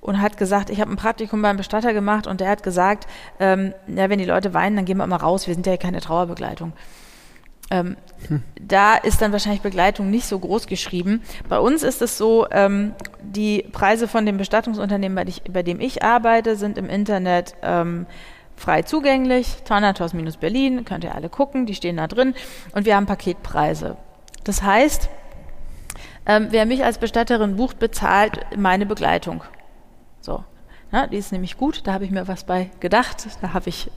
und 0.00 0.20
hat 0.20 0.36
gesagt, 0.36 0.70
ich 0.70 0.80
habe 0.80 0.92
ein 0.92 0.96
Praktikum 0.96 1.42
beim 1.42 1.56
Bestatter 1.56 1.92
gemacht 1.92 2.28
und 2.28 2.40
der 2.40 2.50
hat 2.50 2.62
gesagt, 2.62 3.08
ähm, 3.40 3.74
ja, 3.88 4.08
wenn 4.08 4.20
die 4.20 4.24
Leute 4.26 4.54
weinen, 4.54 4.76
dann 4.76 4.84
gehen 4.84 4.98
wir 4.98 5.06
mal 5.08 5.16
raus, 5.16 5.48
wir 5.48 5.54
sind 5.54 5.66
ja 5.66 5.76
keine 5.76 6.00
Trauerbegleitung. 6.00 6.72
Ähm, 7.70 7.96
hm. 8.28 8.42
Da 8.60 8.94
ist 8.94 9.20
dann 9.20 9.32
wahrscheinlich 9.32 9.60
Begleitung 9.60 10.10
nicht 10.10 10.26
so 10.26 10.38
groß 10.38 10.66
geschrieben. 10.66 11.22
Bei 11.48 11.58
uns 11.58 11.82
ist 11.82 12.02
es 12.02 12.16
so, 12.16 12.46
ähm, 12.50 12.94
die 13.22 13.64
Preise 13.72 14.08
von 14.08 14.26
dem 14.26 14.38
Bestattungsunternehmen, 14.38 15.14
bei, 15.14 15.24
ich, 15.28 15.42
bei, 15.50 15.62
dem 15.62 15.80
ich 15.80 16.02
arbeite, 16.02 16.56
sind 16.56 16.78
im 16.78 16.88
Internet 16.88 17.54
ähm, 17.62 18.06
frei 18.56 18.82
zugänglich. 18.82 19.56
Thanatos-Berlin, 19.64 20.84
könnt 20.84 21.04
ihr 21.04 21.14
alle 21.14 21.28
gucken, 21.28 21.66
die 21.66 21.74
stehen 21.74 21.98
da 21.98 22.06
drin. 22.06 22.34
Und 22.72 22.86
wir 22.86 22.96
haben 22.96 23.06
Paketpreise. 23.06 23.96
Das 24.44 24.62
heißt, 24.62 25.08
ähm, 26.26 26.48
wer 26.50 26.66
mich 26.66 26.84
als 26.84 26.98
Bestatterin 26.98 27.56
bucht, 27.56 27.78
bezahlt 27.78 28.40
meine 28.56 28.86
Begleitung. 28.86 29.44
So. 30.20 30.44
Na, 30.90 31.06
die 31.06 31.18
ist 31.18 31.32
nämlich 31.32 31.58
gut, 31.58 31.86
da 31.86 31.92
habe 31.92 32.04
ich 32.04 32.10
mir 32.10 32.28
was 32.28 32.44
bei 32.44 32.70
gedacht, 32.80 33.26
da 33.42 33.52
habe 33.52 33.68
ich 33.68 33.90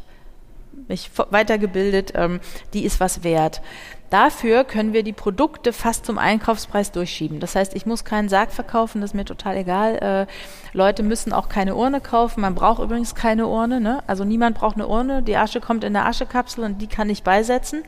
mich 0.87 1.11
weitergebildet, 1.29 2.13
ähm, 2.15 2.39
die 2.73 2.85
ist 2.85 2.99
was 2.99 3.23
wert. 3.23 3.61
Dafür 4.09 4.65
können 4.65 4.91
wir 4.91 5.03
die 5.03 5.13
Produkte 5.13 5.71
fast 5.71 6.05
zum 6.05 6.17
Einkaufspreis 6.17 6.91
durchschieben. 6.91 7.39
Das 7.39 7.55
heißt, 7.55 7.73
ich 7.75 7.85
muss 7.85 8.03
keinen 8.03 8.27
Sarg 8.27 8.51
verkaufen, 8.51 8.99
das 8.99 9.11
ist 9.11 9.15
mir 9.15 9.23
total 9.23 9.55
egal. 9.55 9.95
Äh, 9.97 10.27
Leute 10.73 11.01
müssen 11.01 11.31
auch 11.31 11.47
keine 11.47 11.75
Urne 11.75 12.01
kaufen. 12.01 12.41
Man 12.41 12.53
braucht 12.53 12.83
übrigens 12.83 13.15
keine 13.15 13.47
Urne. 13.47 13.79
Ne? 13.79 14.03
Also 14.07 14.25
niemand 14.25 14.57
braucht 14.57 14.75
eine 14.75 14.87
Urne. 14.87 15.23
Die 15.23 15.37
Asche 15.37 15.61
kommt 15.61 15.85
in 15.85 15.93
der 15.93 16.07
Aschekapsel 16.07 16.65
und 16.65 16.81
die 16.81 16.87
kann 16.87 17.09
ich 17.09 17.23
beisetzen. 17.23 17.83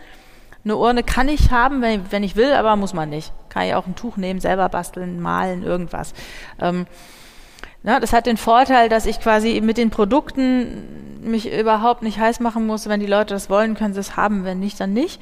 Eine 0.64 0.78
Urne 0.78 1.04
kann 1.04 1.28
ich 1.28 1.52
haben, 1.52 1.82
wenn, 1.82 2.10
wenn 2.10 2.24
ich 2.24 2.38
will, 2.38 2.54
aber 2.54 2.78
muss 2.78 2.94
man 2.94 3.10
nicht. 3.10 3.34
Kann 3.50 3.64
ich 3.64 3.76
auch 3.76 3.86
ein 3.86 3.96
Tuch 3.96 4.16
nehmen, 4.16 4.40
selber 4.40 4.70
basteln, 4.70 5.20
malen, 5.20 5.62
irgendwas. 5.62 6.14
Ähm, 6.62 6.88
ja, 7.84 8.00
das 8.00 8.14
hat 8.14 8.26
den 8.26 8.38
Vorteil, 8.38 8.90
dass 8.90 9.06
ich 9.06 9.20
quasi 9.20 9.60
mit 9.62 9.78
den 9.78 9.90
Produkten 9.90 11.22
mich 11.22 11.52
überhaupt 11.52 12.02
nicht 12.02 12.20
heiß 12.20 12.40
machen 12.40 12.66
muss. 12.66 12.88
Wenn 12.88 13.00
die 13.00 13.08
Leute 13.08 13.34
das 13.34 13.50
wollen, 13.50 13.76
können 13.76 13.94
sie 13.94 14.00
es 14.00 14.16
haben. 14.16 14.46
Wenn 14.46 14.60
nicht, 14.60 14.80
dann 14.80 14.94
nicht. 14.94 15.22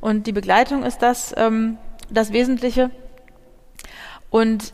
Und 0.00 0.26
die 0.26 0.32
Begleitung 0.32 0.84
ist 0.84 0.98
das, 0.98 1.34
ähm, 1.36 1.76
das 2.10 2.32
Wesentliche. 2.32 2.90
Und 4.30 4.72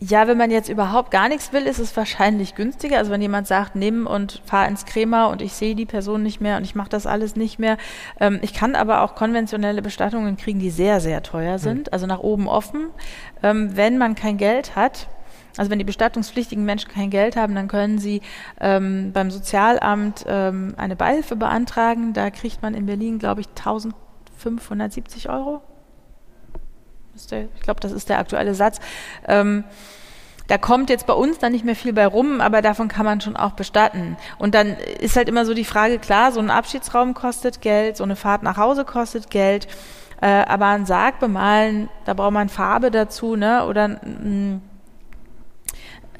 ja, 0.00 0.28
wenn 0.28 0.38
man 0.38 0.52
jetzt 0.52 0.68
überhaupt 0.68 1.10
gar 1.10 1.28
nichts 1.28 1.52
will, 1.52 1.66
ist 1.66 1.80
es 1.80 1.96
wahrscheinlich 1.96 2.54
günstiger. 2.54 2.98
Also 2.98 3.10
wenn 3.10 3.20
jemand 3.20 3.48
sagt, 3.48 3.74
nimm 3.74 4.06
und 4.06 4.42
fahr 4.44 4.68
ins 4.68 4.84
Krema 4.84 5.26
und 5.26 5.42
ich 5.42 5.54
sehe 5.54 5.74
die 5.74 5.86
Person 5.86 6.22
nicht 6.22 6.40
mehr 6.40 6.56
und 6.56 6.64
ich 6.64 6.76
mache 6.76 6.88
das 6.88 7.06
alles 7.06 7.34
nicht 7.34 7.58
mehr. 7.58 7.78
Ähm, 8.20 8.38
ich 8.42 8.54
kann 8.54 8.76
aber 8.76 9.02
auch 9.02 9.16
konventionelle 9.16 9.82
Bestattungen 9.82 10.36
kriegen, 10.36 10.60
die 10.60 10.70
sehr, 10.70 11.00
sehr 11.00 11.22
teuer 11.22 11.54
hm. 11.54 11.58
sind, 11.58 11.92
also 11.92 12.06
nach 12.06 12.20
oben 12.20 12.48
offen. 12.48 12.90
Ähm, 13.42 13.76
wenn 13.76 13.98
man 13.98 14.14
kein 14.14 14.38
Geld 14.38 14.76
hat, 14.76 15.08
also 15.58 15.70
wenn 15.70 15.78
die 15.78 15.84
bestattungspflichtigen 15.84 16.64
Menschen 16.64 16.90
kein 16.90 17.10
Geld 17.10 17.36
haben, 17.36 17.54
dann 17.54 17.68
können 17.68 17.98
sie 17.98 18.22
ähm, 18.60 19.12
beim 19.12 19.30
Sozialamt 19.30 20.24
ähm, 20.26 20.74
eine 20.76 20.96
Beihilfe 20.96 21.36
beantragen. 21.36 22.12
Da 22.12 22.30
kriegt 22.30 22.62
man 22.62 22.74
in 22.74 22.86
Berlin, 22.86 23.18
glaube 23.18 23.40
ich, 23.40 23.48
1570 23.48 25.28
Euro. 25.28 25.60
Ich 27.14 27.62
glaube, 27.62 27.80
das 27.80 27.90
ist 27.90 28.08
der 28.08 28.20
aktuelle 28.20 28.54
Satz. 28.54 28.78
Ähm, 29.26 29.64
da 30.46 30.56
kommt 30.56 30.88
jetzt 30.88 31.06
bei 31.06 31.12
uns 31.12 31.38
dann 31.38 31.52
nicht 31.52 31.64
mehr 31.64 31.74
viel 31.74 31.92
bei 31.92 32.06
rum, 32.06 32.40
aber 32.40 32.62
davon 32.62 32.86
kann 32.86 33.04
man 33.04 33.20
schon 33.20 33.36
auch 33.36 33.52
bestatten. 33.52 34.16
Und 34.38 34.54
dann 34.54 34.76
ist 35.00 35.16
halt 35.16 35.28
immer 35.28 35.44
so 35.44 35.52
die 35.52 35.64
Frage, 35.64 35.98
klar, 35.98 36.30
so 36.30 36.40
ein 36.40 36.50
Abschiedsraum 36.50 37.14
kostet 37.14 37.60
Geld, 37.60 37.96
so 37.96 38.04
eine 38.04 38.16
Fahrt 38.16 38.44
nach 38.44 38.56
Hause 38.56 38.84
kostet 38.84 39.28
Geld, 39.28 39.66
äh, 40.22 40.26
aber 40.26 40.66
ein 40.66 40.86
Sarg 40.86 41.18
bemalen, 41.18 41.88
da 42.06 42.14
braucht 42.14 42.32
man 42.32 42.48
Farbe 42.48 42.90
dazu, 42.90 43.36
ne? 43.36 43.66
Oder 43.66 43.88
mh, 43.88 44.60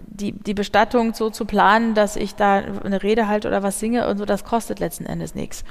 die, 0.06 0.32
die 0.32 0.54
Bestattung 0.54 1.14
so 1.14 1.30
zu 1.30 1.44
planen, 1.44 1.94
dass 1.94 2.16
ich 2.16 2.34
da 2.34 2.56
eine 2.56 3.02
Rede 3.02 3.28
halte 3.28 3.48
oder 3.48 3.62
was 3.62 3.80
singe 3.80 4.08
und 4.08 4.18
so, 4.18 4.24
das 4.24 4.44
kostet 4.44 4.80
letzten 4.80 5.06
Endes 5.06 5.34
nichts. 5.34 5.64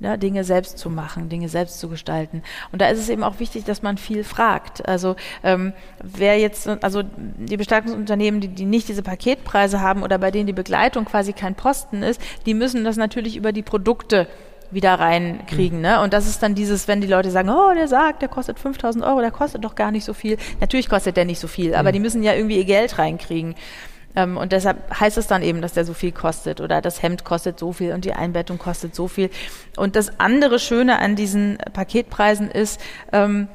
Ja, 0.00 0.16
Dinge 0.16 0.44
selbst 0.44 0.78
zu 0.78 0.90
machen, 0.90 1.28
Dinge 1.28 1.48
selbst 1.48 1.80
zu 1.80 1.88
gestalten. 1.88 2.44
Und 2.70 2.80
da 2.80 2.88
ist 2.88 3.00
es 3.00 3.08
eben 3.08 3.24
auch 3.24 3.40
wichtig, 3.40 3.64
dass 3.64 3.82
man 3.82 3.98
viel 3.98 4.22
fragt. 4.22 4.86
Also 4.88 5.16
ähm, 5.42 5.72
wer 6.00 6.38
jetzt, 6.38 6.68
also 6.68 7.02
die 7.02 7.56
Bestattungsunternehmen, 7.56 8.40
die, 8.40 8.46
die 8.46 8.64
nicht 8.64 8.88
diese 8.88 9.02
Paketpreise 9.02 9.80
haben 9.80 10.04
oder 10.04 10.18
bei 10.18 10.30
denen 10.30 10.46
die 10.46 10.52
Begleitung 10.52 11.04
quasi 11.04 11.32
kein 11.32 11.56
Posten 11.56 12.04
ist, 12.04 12.20
die 12.46 12.54
müssen 12.54 12.84
das 12.84 12.96
natürlich 12.96 13.36
über 13.36 13.50
die 13.50 13.62
Produkte 13.62 14.28
wieder 14.70 14.94
reinkriegen. 14.94 15.80
Ne? 15.80 16.00
Und 16.00 16.12
das 16.12 16.26
ist 16.26 16.42
dann 16.42 16.54
dieses, 16.54 16.88
wenn 16.88 17.00
die 17.00 17.06
Leute 17.06 17.30
sagen, 17.30 17.48
oh, 17.48 17.72
der 17.74 17.88
sagt, 17.88 18.22
der 18.22 18.28
kostet 18.28 18.58
5000 18.58 19.04
Euro, 19.04 19.20
der 19.20 19.30
kostet 19.30 19.64
doch 19.64 19.74
gar 19.74 19.90
nicht 19.90 20.04
so 20.04 20.12
viel. 20.12 20.36
Natürlich 20.60 20.88
kostet 20.88 21.16
der 21.16 21.24
nicht 21.24 21.40
so 21.40 21.48
viel, 21.48 21.74
aber 21.74 21.90
mhm. 21.90 21.94
die 21.94 22.00
müssen 22.00 22.22
ja 22.22 22.34
irgendwie 22.34 22.58
ihr 22.58 22.64
Geld 22.64 22.98
reinkriegen. 22.98 23.54
Ähm, 24.16 24.36
und 24.36 24.52
deshalb 24.52 24.98
heißt 24.98 25.18
es 25.18 25.26
dann 25.26 25.42
eben, 25.42 25.62
dass 25.62 25.72
der 25.72 25.84
so 25.84 25.94
viel 25.94 26.12
kostet 26.12 26.60
oder 26.60 26.80
das 26.80 27.02
Hemd 27.02 27.24
kostet 27.24 27.58
so 27.58 27.72
viel 27.72 27.92
und 27.92 28.04
die 28.04 28.12
Einbettung 28.12 28.58
kostet 28.58 28.94
so 28.94 29.08
viel. 29.08 29.30
Und 29.76 29.96
das 29.96 30.18
andere 30.20 30.58
Schöne 30.58 30.98
an 30.98 31.16
diesen 31.16 31.58
Paketpreisen 31.72 32.50
ist, 32.50 32.80
ähm, 33.12 33.48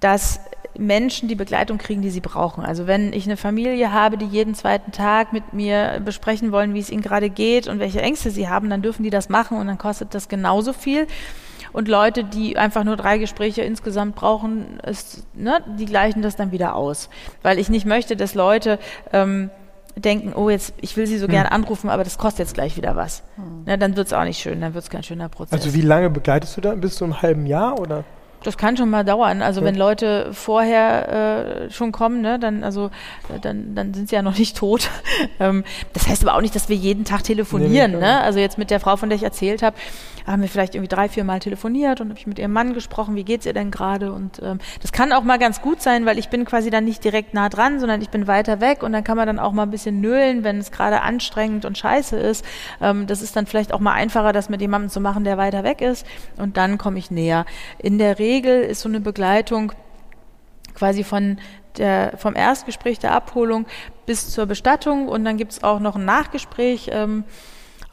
dass 0.00 0.40
Menschen 0.78 1.28
die 1.28 1.34
Begleitung 1.34 1.78
kriegen, 1.78 2.02
die 2.02 2.10
sie 2.10 2.20
brauchen. 2.20 2.64
Also 2.64 2.86
wenn 2.86 3.12
ich 3.12 3.26
eine 3.26 3.36
Familie 3.36 3.92
habe, 3.92 4.18
die 4.18 4.26
jeden 4.26 4.54
zweiten 4.54 4.92
Tag 4.92 5.32
mit 5.32 5.52
mir 5.52 6.00
besprechen 6.04 6.52
wollen, 6.52 6.74
wie 6.74 6.80
es 6.80 6.90
ihnen 6.90 7.02
gerade 7.02 7.30
geht 7.30 7.68
und 7.68 7.78
welche 7.78 8.02
Ängste 8.02 8.30
sie 8.30 8.48
haben, 8.48 8.70
dann 8.70 8.82
dürfen 8.82 9.02
die 9.02 9.10
das 9.10 9.28
machen 9.28 9.58
und 9.58 9.66
dann 9.66 9.78
kostet 9.78 10.14
das 10.14 10.28
genauso 10.28 10.72
viel. 10.72 11.06
Und 11.72 11.88
Leute, 11.88 12.22
die 12.22 12.56
einfach 12.56 12.84
nur 12.84 12.96
drei 12.96 13.18
Gespräche 13.18 13.62
insgesamt 13.62 14.14
brauchen, 14.14 14.78
ist, 14.80 15.24
ne, 15.34 15.60
die 15.78 15.86
gleichen 15.86 16.22
das 16.22 16.36
dann 16.36 16.52
wieder 16.52 16.76
aus. 16.76 17.08
Weil 17.42 17.58
ich 17.58 17.68
nicht 17.68 17.84
möchte, 17.84 18.14
dass 18.16 18.34
Leute 18.34 18.78
ähm, 19.12 19.50
denken, 19.96 20.32
oh, 20.34 20.50
jetzt, 20.50 20.74
ich 20.80 20.96
will 20.96 21.06
sie 21.06 21.18
so 21.18 21.26
hm. 21.26 21.32
gerne 21.32 21.52
anrufen, 21.52 21.90
aber 21.90 22.04
das 22.04 22.18
kostet 22.18 22.40
jetzt 22.40 22.54
gleich 22.54 22.76
wieder 22.76 22.96
was. 22.96 23.22
Hm. 23.36 23.62
Na, 23.66 23.76
dann 23.76 23.96
wird 23.96 24.06
es 24.06 24.12
auch 24.12 24.24
nicht 24.24 24.40
schön, 24.40 24.60
dann 24.60 24.74
wird 24.74 24.84
es 24.84 24.90
kein 24.90 25.02
schöner 25.02 25.28
Prozess. 25.28 25.52
Also 25.52 25.74
wie 25.74 25.80
lange 25.80 26.10
begleitest 26.10 26.56
du 26.56 26.60
da? 26.60 26.74
Bis 26.74 26.96
zu 26.96 27.04
einem 27.04 27.22
halben 27.22 27.46
Jahr 27.46 27.78
oder? 27.78 28.04
Das 28.44 28.56
kann 28.56 28.76
schon 28.76 28.90
mal 28.90 29.04
dauern. 29.04 29.42
Also 29.42 29.60
ja. 29.60 29.66
wenn 29.66 29.74
Leute 29.74 30.32
vorher 30.32 31.66
äh, 31.66 31.70
schon 31.70 31.92
kommen, 31.92 32.20
ne, 32.20 32.38
dann 32.38 32.62
also 32.62 32.90
dann, 33.42 33.74
dann 33.74 33.94
sind 33.94 34.08
sie 34.08 34.14
ja 34.14 34.22
noch 34.22 34.38
nicht 34.38 34.56
tot. 34.56 34.90
ähm, 35.40 35.64
das 35.92 36.08
heißt 36.08 36.22
aber 36.26 36.36
auch 36.36 36.40
nicht, 36.40 36.54
dass 36.54 36.68
wir 36.68 36.76
jeden 36.76 37.04
Tag 37.04 37.24
telefonieren. 37.24 37.92
Nee, 37.92 37.98
ne? 37.98 38.20
Also 38.20 38.38
jetzt 38.38 38.58
mit 38.58 38.70
der 38.70 38.80
Frau, 38.80 38.96
von 38.96 39.08
der 39.08 39.16
ich 39.16 39.24
erzählt 39.24 39.62
habe, 39.62 39.76
haben 40.26 40.40
wir 40.40 40.48
vielleicht 40.48 40.74
irgendwie 40.74 40.88
drei, 40.88 41.08
vier 41.08 41.24
Mal 41.24 41.40
telefoniert 41.40 42.00
und 42.00 42.08
habe 42.08 42.18
ich 42.18 42.26
mit 42.26 42.38
ihrem 42.38 42.52
Mann 42.52 42.72
gesprochen, 42.72 43.14
wie 43.14 43.24
geht's 43.24 43.44
ihr 43.44 43.52
denn 43.52 43.70
gerade? 43.70 44.12
Und 44.12 44.40
ähm, 44.42 44.58
das 44.80 44.92
kann 44.92 45.12
auch 45.12 45.22
mal 45.22 45.38
ganz 45.38 45.60
gut 45.60 45.82
sein, 45.82 46.06
weil 46.06 46.18
ich 46.18 46.28
bin 46.28 46.44
quasi 46.44 46.70
dann 46.70 46.84
nicht 46.84 47.04
direkt 47.04 47.34
nah 47.34 47.48
dran, 47.48 47.78
sondern 47.78 48.00
ich 48.00 48.08
bin 48.08 48.26
weiter 48.26 48.60
weg 48.60 48.82
und 48.82 48.92
dann 48.92 49.04
kann 49.04 49.16
man 49.16 49.26
dann 49.26 49.38
auch 49.38 49.52
mal 49.52 49.64
ein 49.64 49.70
bisschen 49.70 50.00
nölen, 50.00 50.44
wenn 50.44 50.58
es 50.58 50.70
gerade 50.70 51.02
anstrengend 51.02 51.64
und 51.66 51.76
scheiße 51.76 52.16
ist. 52.16 52.44
Ähm, 52.80 53.06
das 53.06 53.20
ist 53.20 53.36
dann 53.36 53.46
vielleicht 53.46 53.74
auch 53.74 53.80
mal 53.80 53.92
einfacher, 53.92 54.32
das 54.32 54.48
mit 54.48 54.60
jemandem 54.60 54.88
zu 54.88 55.00
machen, 55.00 55.24
der 55.24 55.36
weiter 55.36 55.62
weg 55.62 55.80
ist. 55.82 56.06
Und 56.38 56.56
dann 56.56 56.78
komme 56.78 56.98
ich 56.98 57.10
näher. 57.10 57.44
In 57.78 57.98
der 57.98 58.18
Regel 58.18 58.33
ist 58.42 58.80
so 58.80 58.88
eine 58.88 59.00
Begleitung 59.00 59.72
quasi 60.74 61.04
von 61.04 61.38
der, 61.78 62.14
vom 62.16 62.36
Erstgespräch 62.36 62.98
der 62.98 63.12
Abholung 63.12 63.66
bis 64.06 64.30
zur 64.30 64.46
Bestattung 64.46 65.08
und 65.08 65.24
dann 65.24 65.36
gibt 65.36 65.52
es 65.52 65.64
auch 65.64 65.80
noch 65.80 65.96
ein 65.96 66.04
Nachgespräch. 66.04 66.90
Ähm, 66.92 67.24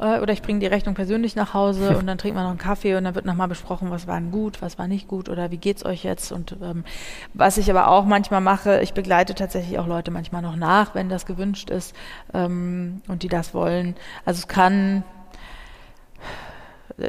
äh, 0.02 0.20
oder 0.20 0.34
ich 0.34 0.42
bringe 0.42 0.60
die 0.60 0.68
Rechnung 0.68 0.96
persönlich 0.96 1.36
nach 1.36 1.54
Hause 1.54 1.98
und 1.98 2.08
dann 2.08 2.18
trinken 2.18 2.38
wir 2.38 2.44
noch 2.44 2.50
einen 2.50 2.58
Kaffee 2.58 2.96
und 2.96 3.04
dann 3.04 3.16
wird 3.16 3.26
nochmal 3.26 3.48
besprochen, 3.48 3.92
was 3.92 4.08
war 4.08 4.20
denn 4.20 4.32
gut, 4.32 4.62
was 4.62 4.78
war 4.78 4.88
nicht 4.88 5.08
gut 5.08 5.30
oder 5.30 5.52
wie 5.52 5.58
geht's 5.58 5.86
euch 5.86 6.04
jetzt. 6.04 6.32
Und 6.32 6.58
ähm, 6.62 6.84
was 7.34 7.58
ich 7.58 7.70
aber 7.70 7.88
auch 7.88 8.06
manchmal 8.06 8.42
mache, 8.42 8.82
ich 8.82 8.94
begleite 8.94 9.36
tatsächlich 9.36 9.80
auch 9.80 9.88
Leute 9.88 10.12
manchmal 10.12 10.42
noch 10.42 10.56
nach, 10.56 10.96
wenn 10.96 11.08
das 11.08 11.26
gewünscht 11.26 11.70
ist 11.70 11.96
ähm, 12.34 13.02
und 13.08 13.24
die 13.24 13.30
das 13.30 13.54
wollen. 13.54 13.96
Also 14.26 14.40
es 14.40 14.48
kann 14.48 15.04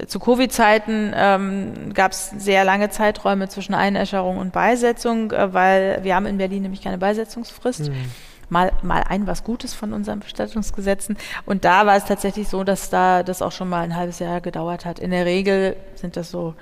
zu 0.06 0.18
Covid-Zeiten 0.18 1.12
ähm, 1.14 1.94
gab 1.94 2.12
es 2.12 2.30
sehr 2.30 2.64
lange 2.64 2.90
Zeiträume 2.90 3.48
zwischen 3.48 3.74
Einäscherung 3.74 4.38
und 4.38 4.52
Beisetzung, 4.52 5.32
äh, 5.32 5.52
weil 5.52 6.00
wir 6.02 6.14
haben 6.14 6.26
in 6.26 6.38
Berlin 6.38 6.62
nämlich 6.62 6.82
keine 6.82 6.98
Beisetzungsfrist. 6.98 7.90
Mhm 7.90 8.06
mal, 8.52 8.70
mal 8.82 9.02
ein 9.08 9.26
was 9.26 9.42
Gutes 9.42 9.74
von 9.74 9.92
unseren 9.92 10.20
Bestattungsgesetzen. 10.20 11.16
Und 11.46 11.64
da 11.64 11.86
war 11.86 11.96
es 11.96 12.04
tatsächlich 12.04 12.48
so, 12.48 12.62
dass 12.62 12.90
da 12.90 13.22
das 13.24 13.42
auch 13.42 13.50
schon 13.50 13.68
mal 13.68 13.80
ein 13.80 13.96
halbes 13.96 14.20
Jahr 14.20 14.40
gedauert 14.40 14.84
hat. 14.84 14.98
In 14.98 15.10
der 15.10 15.24
Regel 15.26 15.74
sind 15.94 16.16
das 16.16 16.30
so 16.30 16.54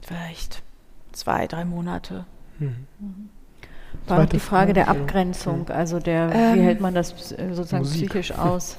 vielleicht 0.00 0.62
zwei, 1.10 1.46
drei 1.46 1.64
Monate. 1.64 2.24
Mhm. 2.58 2.86
War 4.06 4.22
auch 4.22 4.26
die 4.26 4.40
Frage 4.40 4.72
der 4.72 4.88
Abgrenzung, 4.88 5.68
also 5.68 5.98
der, 5.98 6.32
ähm, 6.32 6.54
wie 6.54 6.62
hält 6.62 6.80
man 6.80 6.94
das 6.94 7.10
sozusagen 7.10 7.82
Musik. 7.82 8.08
psychisch 8.08 8.32
aus? 8.32 8.78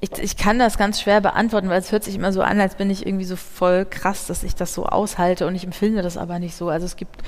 Ich, 0.00 0.18
ich, 0.18 0.36
kann 0.36 0.58
das 0.58 0.78
ganz 0.78 1.00
schwer 1.00 1.20
beantworten, 1.20 1.68
weil 1.68 1.78
es 1.78 1.92
hört 1.92 2.04
sich 2.04 2.14
immer 2.14 2.32
so 2.32 2.40
an, 2.40 2.58
als 2.58 2.76
bin 2.76 2.88
ich 2.88 3.06
irgendwie 3.06 3.26
so 3.26 3.36
voll 3.36 3.84
krass, 3.84 4.26
dass 4.26 4.42
ich 4.42 4.54
das 4.54 4.72
so 4.72 4.86
aushalte 4.86 5.46
und 5.46 5.54
ich 5.54 5.64
empfinde 5.64 6.00
das 6.00 6.16
aber 6.16 6.38
nicht 6.38 6.56
so. 6.56 6.70
Also 6.70 6.86
es 6.86 6.96
gibt 6.96 7.22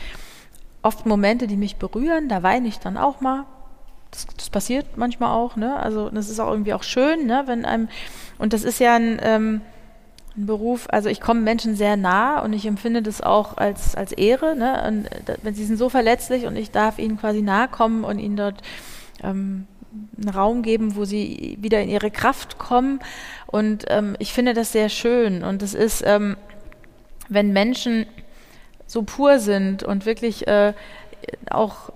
oft 0.82 1.06
Momente, 1.06 1.46
die 1.46 1.56
mich 1.56 1.76
berühren, 1.76 2.28
da 2.28 2.42
weine 2.42 2.68
ich 2.68 2.78
dann 2.78 2.96
auch 2.96 3.20
mal. 3.20 3.44
Das, 4.10 4.26
das 4.36 4.50
passiert 4.50 4.96
manchmal 4.96 5.30
auch, 5.30 5.56
ne? 5.56 5.76
Also 5.76 6.10
das 6.10 6.28
ist 6.28 6.40
auch 6.40 6.50
irgendwie 6.50 6.74
auch 6.74 6.82
schön, 6.82 7.26
ne? 7.26 7.44
Wenn 7.46 7.64
einem 7.64 7.88
und 8.38 8.52
das 8.52 8.64
ist 8.64 8.80
ja 8.80 8.96
ein, 8.96 9.18
ähm, 9.22 9.60
ein 10.36 10.46
Beruf, 10.46 10.86
also 10.90 11.08
ich 11.08 11.20
komme 11.20 11.40
Menschen 11.40 11.76
sehr 11.76 11.96
nah 11.96 12.40
und 12.40 12.52
ich 12.52 12.66
empfinde 12.66 13.02
das 13.02 13.20
auch 13.20 13.56
als, 13.56 13.94
als 13.94 14.12
Ehre, 14.12 14.56
ne? 14.56 14.84
Und, 14.86 15.06
äh, 15.28 15.36
wenn 15.42 15.54
sie 15.54 15.64
sind 15.64 15.76
so 15.76 15.88
verletzlich 15.88 16.46
und 16.46 16.56
ich 16.56 16.70
darf 16.70 16.98
ihnen 16.98 17.18
quasi 17.18 17.42
nahe 17.42 17.68
kommen 17.68 18.04
und 18.04 18.18
ihnen 18.18 18.36
dort 18.36 18.62
ähm, 19.22 19.66
einen 20.16 20.28
Raum 20.28 20.62
geben, 20.62 20.96
wo 20.96 21.04
sie 21.04 21.56
wieder 21.60 21.80
in 21.82 21.88
ihre 21.88 22.10
Kraft 22.10 22.58
kommen. 22.58 23.00
Und 23.46 23.84
ähm, 23.88 24.16
ich 24.18 24.32
finde 24.32 24.54
das 24.54 24.72
sehr 24.72 24.88
schön. 24.88 25.42
Und 25.42 25.62
es 25.62 25.74
ist, 25.74 26.02
ähm, 26.06 26.36
wenn 27.28 27.52
Menschen 27.52 28.06
so 28.86 29.02
pur 29.02 29.38
sind 29.38 29.82
und 29.82 30.06
wirklich 30.06 30.46
äh, 30.46 30.74
auch 31.50 31.90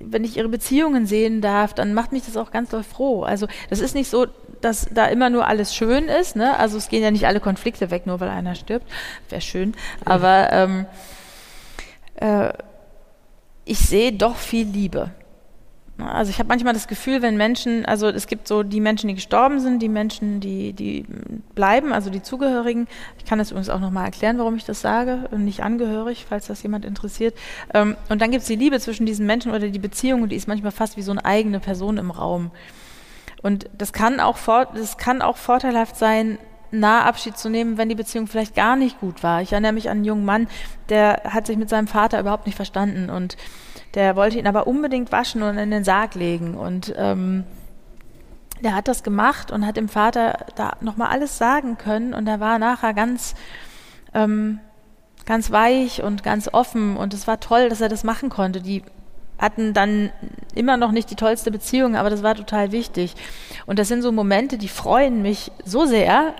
wenn 0.00 0.24
ich 0.24 0.36
ihre 0.36 0.48
Beziehungen 0.48 1.06
sehen 1.06 1.40
darf, 1.40 1.74
dann 1.74 1.94
macht 1.94 2.12
mich 2.12 2.24
das 2.24 2.36
auch 2.36 2.50
ganz 2.50 2.70
doll 2.70 2.82
froh. 2.82 3.22
Also 3.22 3.46
das 3.70 3.80
ist 3.80 3.94
nicht 3.94 4.08
so, 4.08 4.26
dass 4.60 4.88
da 4.92 5.06
immer 5.06 5.30
nur 5.30 5.46
alles 5.46 5.74
schön 5.74 6.08
ist. 6.08 6.36
Ne? 6.36 6.58
Also 6.58 6.78
es 6.78 6.88
gehen 6.88 7.02
ja 7.02 7.10
nicht 7.10 7.26
alle 7.26 7.40
Konflikte 7.40 7.90
weg, 7.90 8.06
nur 8.06 8.20
weil 8.20 8.30
einer 8.30 8.54
stirbt. 8.54 8.86
Wäre 9.28 9.40
schön. 9.40 9.74
Aber 10.04 10.52
ähm, 10.52 10.86
äh, 12.16 12.52
ich 13.64 13.78
sehe 13.78 14.12
doch 14.12 14.36
viel 14.36 14.66
Liebe. 14.66 15.10
Also 15.98 16.30
ich 16.30 16.38
habe 16.38 16.48
manchmal 16.48 16.74
das 16.74 16.86
Gefühl, 16.86 17.22
wenn 17.22 17.36
Menschen, 17.36 17.84
also 17.84 18.08
es 18.08 18.28
gibt 18.28 18.46
so 18.46 18.62
die 18.62 18.80
Menschen, 18.80 19.08
die 19.08 19.16
gestorben 19.16 19.58
sind, 19.58 19.82
die 19.82 19.88
Menschen, 19.88 20.38
die, 20.38 20.72
die 20.72 21.04
bleiben, 21.56 21.92
also 21.92 22.08
die 22.08 22.22
Zugehörigen. 22.22 22.86
Ich 23.18 23.24
kann 23.24 23.38
das 23.38 23.50
übrigens 23.50 23.68
auch 23.68 23.80
nochmal 23.80 24.04
erklären, 24.04 24.38
warum 24.38 24.54
ich 24.56 24.64
das 24.64 24.80
sage, 24.80 25.28
nicht 25.36 25.62
angehörig, 25.64 26.24
falls 26.28 26.46
das 26.46 26.62
jemand 26.62 26.84
interessiert. 26.84 27.36
Ähm, 27.74 27.96
und 28.08 28.22
dann 28.22 28.30
gibt 28.30 28.42
es 28.42 28.48
die 28.48 28.56
Liebe 28.56 28.78
zwischen 28.78 29.06
diesen 29.06 29.26
Menschen 29.26 29.52
oder 29.52 29.68
die 29.68 29.78
Beziehung, 29.78 30.28
die 30.28 30.36
ist 30.36 30.46
manchmal 30.46 30.72
fast 30.72 30.96
wie 30.96 31.02
so 31.02 31.10
eine 31.10 31.24
eigene 31.24 31.58
Person 31.58 31.98
im 31.98 32.12
Raum. 32.12 32.52
Und 33.42 33.68
das 33.76 33.92
kann 33.92 34.20
auch, 34.20 34.38
das 34.74 34.98
kann 34.98 35.20
auch 35.20 35.36
vorteilhaft 35.36 35.96
sein, 35.96 36.38
nah 36.70 37.04
Abschied 37.04 37.36
zu 37.36 37.48
nehmen, 37.48 37.78
wenn 37.78 37.88
die 37.88 37.94
Beziehung 37.94 38.26
vielleicht 38.26 38.54
gar 38.54 38.76
nicht 38.76 39.00
gut 39.00 39.22
war. 39.22 39.42
Ich 39.42 39.52
erinnere 39.52 39.72
mich 39.72 39.88
an 39.88 39.98
einen 39.98 40.04
jungen 40.04 40.24
Mann, 40.24 40.48
der 40.90 41.22
hat 41.24 41.46
sich 41.46 41.56
mit 41.56 41.68
seinem 41.68 41.88
Vater 41.88 42.20
überhaupt 42.20 42.46
nicht 42.46 42.56
verstanden 42.56 43.10
und 43.10 43.36
der 43.98 44.14
wollte 44.14 44.38
ihn 44.38 44.46
aber 44.46 44.68
unbedingt 44.68 45.10
waschen 45.10 45.42
und 45.42 45.58
in 45.58 45.72
den 45.72 45.82
Sarg 45.82 46.14
legen. 46.14 46.54
Und 46.54 46.94
ähm, 46.96 47.42
der 48.62 48.76
hat 48.76 48.86
das 48.86 49.02
gemacht 49.02 49.50
und 49.50 49.66
hat 49.66 49.76
dem 49.76 49.88
Vater 49.88 50.46
da 50.54 50.76
nochmal 50.80 51.08
alles 51.08 51.36
sagen 51.36 51.78
können. 51.78 52.14
Und 52.14 52.28
er 52.28 52.38
war 52.38 52.60
nachher 52.60 52.94
ganz, 52.94 53.34
ähm, 54.14 54.60
ganz 55.26 55.50
weich 55.50 56.00
und 56.00 56.22
ganz 56.22 56.48
offen. 56.52 56.96
Und 56.96 57.12
es 57.12 57.26
war 57.26 57.40
toll, 57.40 57.68
dass 57.68 57.80
er 57.80 57.88
das 57.88 58.04
machen 58.04 58.30
konnte. 58.30 58.60
Die 58.60 58.84
hatten 59.36 59.74
dann 59.74 60.12
immer 60.54 60.76
noch 60.76 60.92
nicht 60.92 61.10
die 61.10 61.16
tollste 61.16 61.50
Beziehung, 61.50 61.96
aber 61.96 62.08
das 62.08 62.22
war 62.22 62.36
total 62.36 62.70
wichtig. 62.70 63.16
Und 63.66 63.80
das 63.80 63.88
sind 63.88 64.02
so 64.02 64.12
Momente, 64.12 64.58
die 64.58 64.68
freuen 64.68 65.22
mich 65.22 65.50
so 65.64 65.86
sehr, 65.86 66.34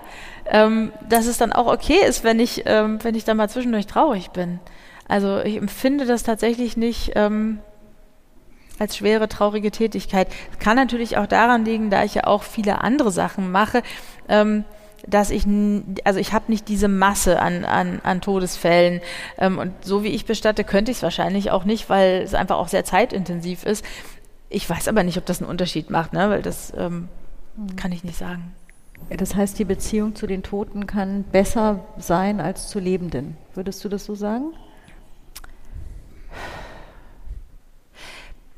ähm, 0.46 0.92
dass 1.08 1.26
es 1.26 1.38
dann 1.38 1.52
auch 1.52 1.66
okay 1.66 2.06
ist, 2.06 2.22
wenn 2.22 2.38
ich, 2.38 2.62
ähm, 2.66 3.02
wenn 3.02 3.16
ich 3.16 3.24
dann 3.24 3.36
mal 3.36 3.50
zwischendurch 3.50 3.88
traurig 3.88 4.30
bin. 4.30 4.60
Also 5.08 5.40
ich 5.40 5.56
empfinde 5.56 6.04
das 6.04 6.22
tatsächlich 6.22 6.76
nicht 6.76 7.12
ähm, 7.16 7.58
als 8.78 8.96
schwere, 8.96 9.28
traurige 9.28 9.70
Tätigkeit. 9.70 10.28
Kann 10.60 10.76
natürlich 10.76 11.16
auch 11.16 11.26
daran 11.26 11.64
liegen, 11.64 11.90
da 11.90 12.04
ich 12.04 12.14
ja 12.14 12.24
auch 12.24 12.42
viele 12.42 12.82
andere 12.82 13.10
Sachen 13.10 13.50
mache, 13.50 13.82
ähm, 14.28 14.64
dass 15.06 15.30
ich, 15.30 15.46
also 16.04 16.20
ich 16.20 16.32
habe 16.32 16.46
nicht 16.48 16.68
diese 16.68 16.88
Masse 16.88 17.40
an, 17.40 17.64
an, 17.64 18.00
an 18.02 18.20
Todesfällen. 18.20 19.00
Ähm, 19.38 19.58
und 19.58 19.72
so 19.84 20.04
wie 20.04 20.08
ich 20.08 20.26
bestatte, 20.26 20.64
könnte 20.64 20.90
ich 20.90 20.98
es 20.98 21.02
wahrscheinlich 21.02 21.50
auch 21.50 21.64
nicht, 21.64 21.88
weil 21.88 22.22
es 22.22 22.34
einfach 22.34 22.56
auch 22.56 22.68
sehr 22.68 22.84
zeitintensiv 22.84 23.64
ist. 23.64 23.84
Ich 24.50 24.68
weiß 24.68 24.88
aber 24.88 25.02
nicht, 25.02 25.18
ob 25.18 25.26
das 25.26 25.40
einen 25.40 25.50
Unterschied 25.50 25.90
macht, 25.90 26.12
ne? 26.12 26.30
weil 26.30 26.42
das 26.42 26.72
ähm, 26.76 27.08
kann 27.76 27.92
ich 27.92 28.04
nicht 28.04 28.18
sagen. 28.18 28.54
Das 29.10 29.34
heißt, 29.34 29.58
die 29.58 29.64
Beziehung 29.64 30.14
zu 30.14 30.26
den 30.26 30.42
Toten 30.42 30.86
kann 30.86 31.22
besser 31.24 31.84
sein 31.98 32.40
als 32.40 32.68
zu 32.68 32.78
Lebenden. 32.78 33.36
Würdest 33.54 33.84
du 33.84 33.88
das 33.88 34.04
so 34.04 34.14
sagen? 34.14 34.52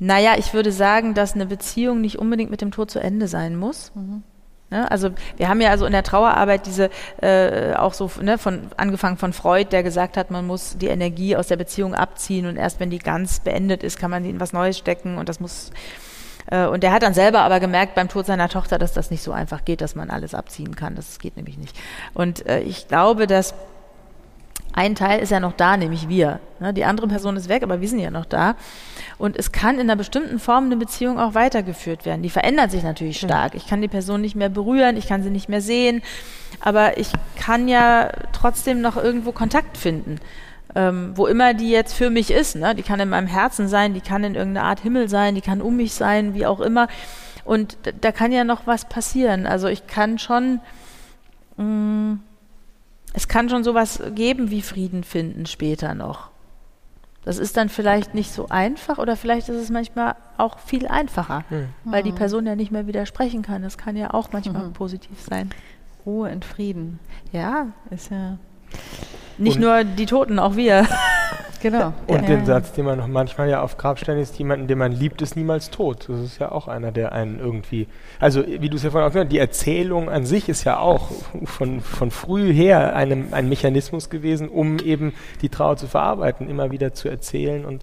Naja, 0.01 0.33
ich 0.39 0.55
würde 0.55 0.73
sagen, 0.73 1.15
dass 1.15 1.35
eine 1.35 1.47
Beziehung 1.47 2.01
nicht 2.01 2.19
unbedingt 2.19 2.51
mit 2.51 2.63
dem 2.63 2.73
Tod 2.73 2.91
zu 2.91 2.99
Ende 2.99 3.29
sein 3.29 3.55
muss. 3.55 3.93
Mhm. 3.95 4.23
Ne? 4.71 4.91
Also 4.91 5.11
wir 5.37 5.49
haben 5.49 5.61
ja 5.61 5.71
also 5.71 5.85
in 5.85 5.93
der 5.93 6.03
Trauerarbeit 6.03 6.67
diese 6.67 6.91
äh, 7.21 7.75
auch 7.75 7.93
so 7.93 8.11
ne, 8.23 8.39
von 8.39 8.63
angefangen 8.77 9.19
von 9.19 9.33
Freud, 9.33 9.69
der 9.71 9.83
gesagt 9.83 10.17
hat, 10.17 10.31
man 10.31 10.47
muss 10.47 10.79
die 10.79 10.87
Energie 10.87 11.37
aus 11.37 11.49
der 11.49 11.57
Beziehung 11.57 11.95
abziehen 11.95 12.47
und 12.47 12.57
erst 12.57 12.81
wenn 12.81 12.91
die 12.91 12.99
ganz 12.99 13.41
beendet 13.41 13.83
ist, 13.83 13.99
kann 13.99 14.11
man 14.11 14.23
sie 14.23 14.31
in 14.31 14.41
was 14.41 14.53
Neues 14.53 14.79
stecken 14.79 15.19
und 15.19 15.29
das 15.29 15.39
muss 15.39 15.71
äh, 16.51 16.67
und 16.67 16.83
der 16.83 16.93
hat 16.93 17.03
dann 17.03 17.15
selber 17.15 17.41
aber 17.41 17.61
gemerkt 17.61 17.95
beim 17.95 18.09
Tod 18.09 18.27
seiner 18.27 18.49
Tochter, 18.49 18.79
dass 18.79 18.93
das 18.93 19.11
nicht 19.11 19.23
so 19.23 19.33
einfach 19.33 19.65
geht, 19.65 19.81
dass 19.81 19.97
man 19.97 20.09
alles 20.09 20.35
abziehen 20.35 20.77
kann. 20.77 20.95
Das 20.95 21.19
geht 21.19 21.37
nämlich 21.37 21.59
nicht. 21.59 21.77
Und 22.15 22.47
äh, 22.47 22.61
ich 22.61 22.89
glaube, 22.89 23.27
dass 23.27 23.55
ein 24.73 24.95
Teil 24.95 25.21
ist 25.21 25.31
ja 25.31 25.41
noch 25.41 25.53
da, 25.53 25.77
nämlich 25.77 26.09
wir. 26.09 26.41
Ne? 26.61 26.73
Die 26.73 26.85
andere 26.85 27.09
Person 27.09 27.37
ist 27.37 27.49
weg, 27.49 27.63
aber 27.63 27.81
wir 27.81 27.89
sind 27.89 27.99
ja 27.99 28.11
noch 28.11 28.25
da. 28.25 28.55
Und 29.19 29.37
es 29.37 29.53
kann 29.53 29.77
in 29.77 29.83
einer 29.83 29.97
bestimmten 29.97 30.39
Form 30.39 30.67
eine 30.67 30.77
Beziehung 30.77 31.19
auch 31.19 31.35
weitergeführt 31.35 32.07
werden. 32.07 32.23
Die 32.23 32.31
verändert 32.31 32.71
sich 32.71 32.83
natürlich 32.83 33.19
stark. 33.19 33.55
Ich 33.55 33.67
kann 33.67 33.83
die 33.83 33.89
Person 33.89 34.21
nicht 34.21 34.37
mehr 34.37 34.49
berühren, 34.49 34.97
ich 34.97 35.09
kann 35.09 35.23
sie 35.23 35.31
nicht 35.31 35.49
mehr 35.49 35.61
sehen, 35.61 36.03
aber 36.61 36.99
ich 36.99 37.11
kann 37.37 37.69
ja 37.69 38.11
trotzdem 38.33 38.81
noch 38.81 38.97
irgendwo 38.97 39.33
Kontakt 39.33 39.77
finden. 39.77 40.19
Ähm, 40.77 41.13
wo 41.17 41.27
immer 41.27 41.53
die 41.53 41.71
jetzt 41.71 41.95
für 41.95 42.11
mich 42.11 42.31
ist. 42.31 42.55
Ne? 42.55 42.77
Die 42.77 42.85
kann 42.85 43.01
in 43.01 43.09
meinem 43.09 43.27
Herzen 43.27 43.67
sein, 43.67 43.93
die 43.93 44.01
kann 44.01 44.23
in 44.23 44.37
irgendeiner 44.37 44.69
Art 44.69 44.79
Himmel 44.79 45.09
sein, 45.09 45.35
die 45.35 45.41
kann 45.41 45.61
um 45.61 45.77
mich 45.77 45.95
sein, 45.95 46.33
wie 46.33 46.47
auch 46.47 46.61
immer. 46.61 46.87
Und 47.45 47.77
da 48.01 48.13
kann 48.13 48.31
ja 48.31 48.45
noch 48.45 48.69
was 48.69 48.85
passieren. 48.85 49.49
Also 49.49 49.67
ich 49.67 49.89
kann 49.89 50.21
schon. 50.21 50.61
Mh, 51.57 51.65
mm, 51.65 52.21
es 53.13 53.29
kann 53.29 53.49
schon 53.49 53.65
sowas 53.65 54.03
geben 54.15 54.51
wie 54.51 54.63
Frieden 54.63 55.05
finden 55.05 55.47
später 55.47 55.95
noch. 55.95 56.31
Das 57.25 57.39
ist 57.39 57.57
dann 57.57 57.69
vielleicht 57.69 58.15
nicht 58.15 58.33
so 58.33 58.49
einfach 58.49 58.99
oder 58.99 59.15
vielleicht 59.15 59.49
ist 59.51 59.57
es 59.57 59.71
manchmal 59.71 60.17
auch 60.39 60.59
viel 60.59 60.87
einfacher, 60.87 61.45
mhm. 61.51 61.69
weil 61.85 62.03
die 62.03 62.13
Person 62.13 62.47
ja 62.47 62.57
nicht 62.57 62.73
mehr 62.73 62.87
widersprechen 62.87 63.43
kann. 63.43 63.63
Das 63.63 63.77
kann 63.77 63.95
ja 63.95 64.15
auch 64.15 64.33
manchmal 64.33 64.69
mhm. 64.69 64.73
positiv 64.73 65.21
sein. 65.21 65.51
Ruhe 66.07 66.33
und 66.33 66.47
Frieden. 66.47 66.99
Ja, 67.31 67.67
ist 67.91 68.11
ja 68.11 68.39
nicht 69.41 69.57
und 69.57 69.63
nur 69.63 69.85
die 69.85 70.07
Toten, 70.07 70.39
auch 70.39 70.57
wir. 70.57 70.87
genau. 71.63 71.93
Und 72.07 72.23
ja. 72.23 72.29
den 72.29 72.47
Satz, 72.47 72.73
den 72.73 72.85
man 72.85 72.99
noch 72.99 73.07
manchmal 73.07 73.49
ja 73.49 73.63
auf 73.63 73.77
Grabsteinen 73.77 74.23
ist, 74.23 74.39
jemanden, 74.39 74.67
den 74.67 74.79
man 74.79 74.93
liebt, 74.93 75.23
ist 75.23 75.37
niemals 75.37 75.71
tot. 75.71 76.07
Das 76.09 76.21
ist 76.21 76.39
ja 76.39 76.53
auch 76.53 76.69
einer, 76.69 76.93
der 76.93 77.13
einen 77.13 77.41
irgendwie, 77.41 77.87
also 78.19 78.45
wie 78.47 78.69
du 78.69 78.77
es 78.77 78.83
ja 78.83 78.91
vorhin 78.91 79.07
auch 79.07 79.13
gesagt 79.13 79.27
hast, 79.27 79.33
die 79.33 79.39
Erzählung 79.39 80.09
an 80.09 80.27
sich 80.27 80.49
ist 80.49 80.65
ja 80.65 80.79
auch 80.79 81.11
von, 81.45 81.81
von 81.81 82.11
früh 82.11 82.53
her 82.53 82.95
einem, 82.95 83.29
ein 83.33 83.49
Mechanismus 83.49 84.11
gewesen, 84.11 84.49
um 84.49 84.79
eben 84.79 85.15
die 85.43 85.49
Trauer 85.49 85.77
zu 85.77 85.87
verarbeiten, 85.87 86.49
immer 86.49 86.71
wieder 86.71 86.95
zu 86.95 87.09
erzählen 87.09 87.65
und 87.65 87.83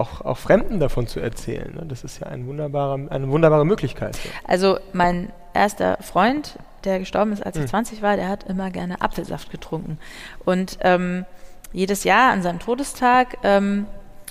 auch, 0.00 0.22
auch 0.22 0.38
Fremden 0.38 0.80
davon 0.80 1.06
zu 1.06 1.20
erzählen. 1.20 1.74
Ne? 1.74 1.84
Das 1.86 2.02
ist 2.04 2.18
ja 2.20 2.26
ein 2.26 2.46
wunderbarer, 2.46 2.98
eine 3.10 3.28
wunderbare 3.28 3.66
Möglichkeit. 3.66 4.18
Also 4.46 4.78
mein 4.92 5.30
erster 5.54 5.98
Freund, 6.00 6.58
der 6.84 6.98
gestorben 6.98 7.32
ist, 7.32 7.44
als 7.44 7.56
ich 7.56 7.62
mhm. 7.62 7.68
20 7.68 8.02
war, 8.02 8.16
der 8.16 8.28
hat 8.28 8.44
immer 8.44 8.70
gerne 8.70 9.00
Apfelsaft 9.02 9.50
getrunken. 9.50 9.98
Und 10.44 10.78
ähm, 10.80 11.26
jedes 11.72 12.04
Jahr 12.04 12.32
an 12.32 12.42
seinem 12.42 12.58
Todestag 12.58 13.38
ähm, 13.42 13.86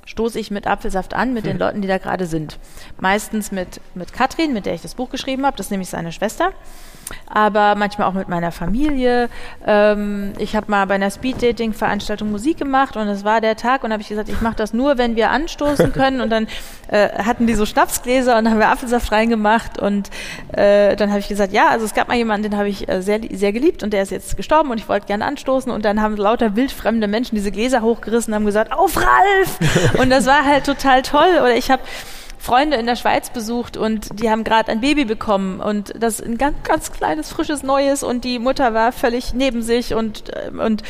stoße 0.05 0.39
ich 0.39 0.49
mit 0.49 0.65
Apfelsaft 0.65 1.13
an 1.13 1.33
mit 1.33 1.45
den 1.45 1.53
hm. 1.53 1.59
Leuten, 1.59 1.81
die 1.81 1.87
da 1.87 1.99
gerade 1.99 2.25
sind. 2.25 2.57
Meistens 2.99 3.51
mit, 3.51 3.79
mit 3.93 4.11
Katrin, 4.11 4.53
mit 4.53 4.65
der 4.65 4.73
ich 4.73 4.81
das 4.81 4.95
Buch 4.95 5.11
geschrieben 5.11 5.45
habe, 5.45 5.55
das 5.55 5.67
ist 5.67 5.71
nämlich 5.71 5.89
seine 5.89 6.11
Schwester 6.11 6.51
aber 7.27 7.75
manchmal 7.75 8.07
auch 8.07 8.13
mit 8.13 8.29
meiner 8.29 8.51
Familie. 8.51 9.29
Ähm, 9.65 10.33
ich 10.37 10.55
habe 10.55 10.69
mal 10.69 10.85
bei 10.85 10.95
einer 10.95 11.09
Speed-Dating-Veranstaltung 11.09 12.31
Musik 12.31 12.57
gemacht 12.57 12.97
und 12.97 13.07
es 13.07 13.23
war 13.23 13.41
der 13.41 13.55
Tag 13.55 13.83
und 13.83 13.91
habe 13.91 14.01
ich 14.01 14.09
gesagt, 14.09 14.29
ich 14.29 14.41
mache 14.41 14.55
das 14.55 14.73
nur, 14.73 14.97
wenn 14.97 15.15
wir 15.15 15.31
anstoßen 15.31 15.93
können. 15.93 16.21
Und 16.21 16.29
dann 16.29 16.47
äh, 16.87 17.09
hatten 17.23 17.47
die 17.47 17.53
so 17.53 17.65
Schnapsgläser 17.65 18.37
und 18.37 18.45
dann 18.45 18.53
haben 18.53 18.59
wir 18.59 18.69
Apfelsaft 18.69 19.11
reingemacht 19.11 19.79
und 19.79 20.09
äh, 20.53 20.95
dann 20.95 21.09
habe 21.09 21.19
ich 21.19 21.27
gesagt, 21.27 21.53
ja, 21.53 21.69
also 21.69 21.85
es 21.85 21.93
gab 21.93 22.07
mal 22.07 22.17
jemanden, 22.17 22.49
den 22.49 22.57
habe 22.57 22.69
ich 22.69 22.89
äh, 22.89 23.01
sehr, 23.01 23.19
sehr 23.31 23.53
geliebt 23.53 23.83
und 23.83 23.93
der 23.93 24.03
ist 24.03 24.11
jetzt 24.11 24.37
gestorben 24.37 24.71
und 24.71 24.77
ich 24.79 24.89
wollte 24.89 25.07
gerne 25.07 25.25
anstoßen 25.25 25.71
und 25.71 25.85
dann 25.85 26.01
haben 26.01 26.15
lauter 26.17 26.55
wildfremde 26.55 27.07
Menschen 27.07 27.35
diese 27.35 27.51
Gläser 27.51 27.81
hochgerissen 27.81 28.33
und 28.33 28.35
haben 28.35 28.45
gesagt, 28.45 28.71
auf 28.71 28.97
Ralf! 28.97 29.59
Und 29.99 30.09
das 30.09 30.25
war 30.25 30.45
halt 30.45 30.65
total 30.65 31.01
toll. 31.01 31.39
Oder 31.39 31.55
ich 31.55 31.71
habe 31.71 31.81
Freunde 32.39 32.77
in 32.77 32.85
der 32.85 32.95
Schweiz 32.95 33.29
besucht 33.29 33.75
und 33.75 34.19
die 34.19 34.29
haben 34.29 34.43
gerade 34.43 34.71
ein 34.71 34.79
Baby 34.79 35.05
bekommen 35.05 35.59
und 35.59 35.93
das 36.01 36.21
ein 36.21 36.37
ganz, 36.37 36.55
ganz 36.63 36.91
kleines, 36.91 37.29
frisches, 37.29 37.63
neues 37.63 38.01
und 38.01 38.23
die 38.23 38.39
Mutter 38.39 38.73
war 38.73 38.91
völlig 38.93 39.33
neben 39.33 39.61
sich 39.61 39.93
und, 39.93 40.23
ähm, 40.47 40.59
und 40.59 40.83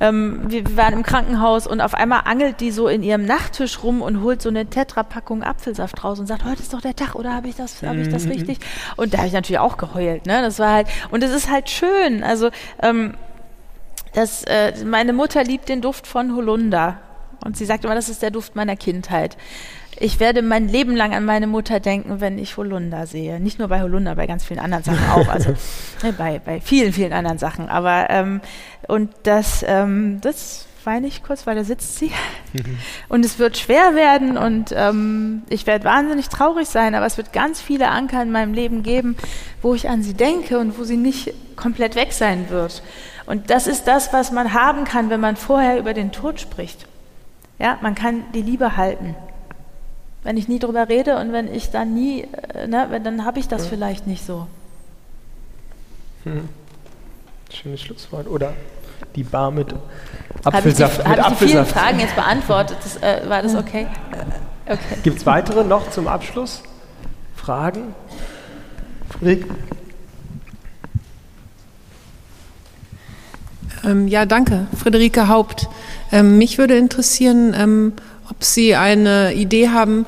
ähm, 0.00 0.40
wir 0.48 0.76
waren 0.76 0.94
im 0.94 1.02
Krankenhaus 1.04 1.68
und 1.68 1.80
auf 1.80 1.94
einmal 1.94 2.22
angelt 2.24 2.60
die 2.60 2.72
so 2.72 2.88
in 2.88 3.04
ihrem 3.04 3.24
Nachttisch 3.24 3.84
rum 3.84 4.02
und 4.02 4.22
holt 4.22 4.42
so 4.42 4.48
eine 4.48 4.66
Tetra-Packung 4.66 5.44
Apfelsaft 5.44 6.02
raus 6.02 6.18
und 6.18 6.26
sagt, 6.26 6.44
heute 6.44 6.60
ist 6.60 6.74
doch 6.74 6.80
der 6.80 6.96
Tag, 6.96 7.14
oder 7.14 7.32
habe 7.32 7.46
ich 7.46 7.54
das, 7.54 7.80
habe 7.82 8.00
ich 8.00 8.08
das 8.08 8.24
mhm. 8.24 8.32
richtig? 8.32 8.58
Und 8.96 9.14
da 9.14 9.18
habe 9.18 9.28
ich 9.28 9.34
natürlich 9.34 9.60
auch 9.60 9.76
geheult, 9.76 10.26
ne? 10.26 10.42
Das 10.42 10.58
war 10.58 10.72
halt, 10.72 10.88
und 11.12 11.22
es 11.22 11.30
ist 11.30 11.48
halt 11.48 11.70
schön. 11.70 12.24
Also, 12.24 12.50
ähm, 12.82 13.14
das, 14.14 14.42
äh, 14.44 14.72
meine 14.84 15.12
Mutter 15.12 15.44
liebt 15.44 15.68
den 15.68 15.80
Duft 15.80 16.06
von 16.06 16.34
Holunder. 16.34 16.98
Und 17.44 17.56
sie 17.56 17.64
sagt 17.64 17.84
immer, 17.84 17.94
das 17.94 18.08
ist 18.08 18.22
der 18.22 18.30
Duft 18.30 18.56
meiner 18.56 18.76
Kindheit 18.76 19.36
ich 19.98 20.20
werde 20.20 20.42
mein 20.42 20.68
Leben 20.68 20.96
lang 20.96 21.14
an 21.14 21.24
meine 21.24 21.46
Mutter 21.46 21.80
denken, 21.80 22.20
wenn 22.20 22.38
ich 22.38 22.56
Holunder 22.56 23.06
sehe. 23.06 23.40
Nicht 23.40 23.58
nur 23.58 23.68
bei 23.68 23.82
Holunder, 23.82 24.16
bei 24.16 24.26
ganz 24.26 24.44
vielen 24.44 24.60
anderen 24.60 24.84
Sachen 24.84 25.10
auch. 25.10 25.28
Also 25.28 25.50
ne, 26.02 26.12
bei, 26.12 26.38
bei 26.38 26.60
vielen, 26.60 26.92
vielen 26.92 27.12
anderen 27.12 27.38
Sachen. 27.38 27.68
Aber 27.68 28.08
ähm, 28.10 28.40
und 28.88 29.10
das, 29.24 29.64
ähm, 29.66 30.20
das 30.20 30.66
weine 30.84 31.06
ich 31.06 31.22
kurz, 31.22 31.46
weil 31.46 31.54
da 31.54 31.64
sitzt 31.64 31.98
sie. 31.98 32.10
und 33.08 33.24
es 33.24 33.38
wird 33.38 33.58
schwer 33.58 33.94
werden 33.94 34.36
und 34.36 34.72
ähm, 34.74 35.42
ich 35.48 35.66
werde 35.66 35.84
wahnsinnig 35.84 36.28
traurig 36.28 36.68
sein, 36.68 36.94
aber 36.94 37.06
es 37.06 37.16
wird 37.16 37.32
ganz 37.32 37.60
viele 37.60 37.88
Anker 37.88 38.22
in 38.22 38.32
meinem 38.32 38.54
Leben 38.54 38.82
geben, 38.82 39.16
wo 39.60 39.74
ich 39.74 39.88
an 39.88 40.02
sie 40.02 40.14
denke 40.14 40.58
und 40.58 40.78
wo 40.78 40.84
sie 40.84 40.96
nicht 40.96 41.34
komplett 41.56 41.94
weg 41.94 42.12
sein 42.12 42.46
wird. 42.48 42.82
Und 43.26 43.50
das 43.50 43.66
ist 43.66 43.84
das, 43.84 44.12
was 44.12 44.32
man 44.32 44.52
haben 44.52 44.84
kann, 44.84 45.10
wenn 45.10 45.20
man 45.20 45.36
vorher 45.36 45.78
über 45.78 45.94
den 45.94 46.10
Tod 46.10 46.40
spricht. 46.40 46.86
Ja, 47.58 47.78
man 47.80 47.94
kann 47.94 48.24
die 48.34 48.42
Liebe 48.42 48.76
halten. 48.76 49.14
Wenn 50.24 50.36
ich 50.36 50.48
nie 50.48 50.58
drüber 50.58 50.88
rede 50.88 51.16
und 51.18 51.32
wenn 51.32 51.52
ich 51.52 51.70
dann 51.70 51.94
nie, 51.94 52.26
äh, 52.54 52.66
ne, 52.66 53.00
dann 53.02 53.24
habe 53.24 53.40
ich 53.40 53.48
das 53.48 53.64
ja. 53.64 53.70
vielleicht 53.70 54.06
nicht 54.06 54.24
so. 54.24 54.46
Hm. 56.24 56.48
Schönes 57.52 57.80
Schlusswort. 57.80 58.28
Oder 58.28 58.54
die 59.16 59.24
Bar 59.24 59.50
mit 59.50 59.74
Apfelsaft. 60.44 61.04
Habe 61.04 61.10
ich, 61.10 61.16
die, 61.16 61.22
hab 61.22 61.32
ich 61.32 61.38
die 61.38 61.46
vielen 61.48 61.66
Fragen 61.66 62.00
jetzt 62.00 62.14
beantwortet? 62.14 62.78
Das, 62.82 62.96
äh, 62.98 63.28
war 63.28 63.42
das 63.42 63.54
okay? 63.54 63.86
okay. 64.66 64.78
Gibt 65.02 65.18
es 65.18 65.26
weitere 65.26 65.64
noch 65.64 65.90
zum 65.90 66.06
Abschluss? 66.06 66.62
Fragen? 67.34 67.94
Frick? 69.18 69.44
Ähm, 73.84 74.06
ja, 74.08 74.26
danke. 74.26 74.66
Friederike 74.80 75.28
Haupt. 75.28 75.68
Ähm, 76.12 76.38
mich 76.38 76.58
würde 76.58 76.76
interessieren, 76.76 77.54
ähm, 77.56 77.92
ob 78.32 78.44
Sie 78.44 78.74
eine 78.74 79.34
Idee 79.34 79.68
haben, 79.68 80.06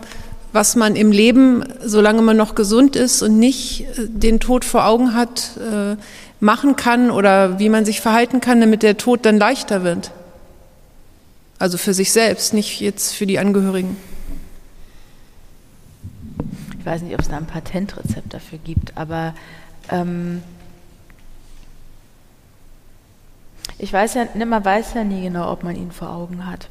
was 0.53 0.77
man 0.77 0.97
im 0.97 1.13
Leben, 1.13 1.63
solange 1.85 2.23
man 2.23 2.39
noch 2.39 2.55
gesund 2.55 2.97
ist 2.97 3.23
und 3.23 3.39
nicht 3.39 3.83
äh, 3.99 4.09
den 4.09 4.41
Tod 4.41 4.65
vor 4.65 4.87
Augen 4.87 5.13
hat, 5.13 5.59
äh, 5.59 5.97
machen 6.41 6.75
kann 6.75 7.11
oder 7.11 7.59
wie 7.59 7.69
man 7.69 7.85
sich 7.85 8.01
verhalten 8.01 8.41
kann, 8.41 8.63
damit 8.63 8.83
der 8.83 8.97
Tod 8.97 9.27
dann 9.27 9.37
leichter 9.37 9.85
wird. 9.85 10.11
Also 11.59 11.77
für 11.77 11.93
sich 11.93 12.13
selbst, 12.13 12.55
nicht 12.55 12.81
jetzt 12.81 13.13
für 13.13 13.27
die 13.27 13.39
Angehörigen. 13.39 13.97
Ich 16.79 16.87
weiß 16.87 17.03
nicht, 17.03 17.13
ob 17.13 17.21
es 17.21 17.29
da 17.29 17.37
ein 17.37 17.47
Patentrezept 17.47 18.33
dafür 18.33 18.59
gibt, 18.65 18.97
aber 18.97 19.35
ähm, 19.91 20.43
ich 23.79 23.93
weiß 23.93 24.15
ja, 24.15 24.27
man 24.47 24.65
weiß 24.65 24.95
ja 24.95 25.05
nie 25.05 25.23
genau, 25.23 25.53
ob 25.53 25.63
man 25.63 25.77
ihn 25.77 25.93
vor 25.93 26.09
Augen 26.09 26.47
hat. 26.47 26.69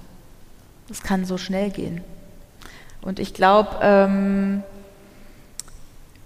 Es 0.89 1.01
kann 1.01 1.25
so 1.25 1.37
schnell 1.37 1.69
gehen. 1.69 2.01
Und 3.01 3.19
ich 3.19 3.33
glaube, 3.33 3.69
ähm, 3.81 4.63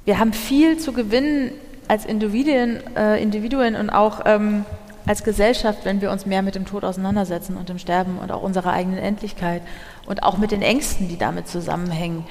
wir 0.06 0.20
haben 0.20 0.34
viel 0.34 0.78
zu 0.78 0.94
gewinnen 0.94 1.52
als 1.88 2.06
Individuen, 2.06 2.82
äh, 2.96 3.22
Individuen 3.22 3.76
und 3.76 3.90
auch 3.90 4.22
ähm, 4.26 4.66
als 5.06 5.24
Gesellschaft, 5.24 5.86
wenn 5.86 6.02
wir 6.02 6.12
uns 6.12 6.26
mehr 6.26 6.42
mit 6.42 6.56
dem 6.56 6.66
Tod 6.66 6.84
auseinandersetzen 6.84 7.56
und 7.56 7.70
dem 7.70 7.80
Sterben 7.80 8.20
und 8.20 8.32
auch 8.32 8.42
unserer 8.42 8.74
eigenen 8.74 9.00
Endlichkeit 9.00 9.62
und 10.06 10.24
auch 10.24 10.38
mit 10.38 10.52
den 10.52 10.62
Ängsten, 10.62 11.08
die 11.08 11.18
damit 11.18 11.48
zusammenhängen. 11.48 12.26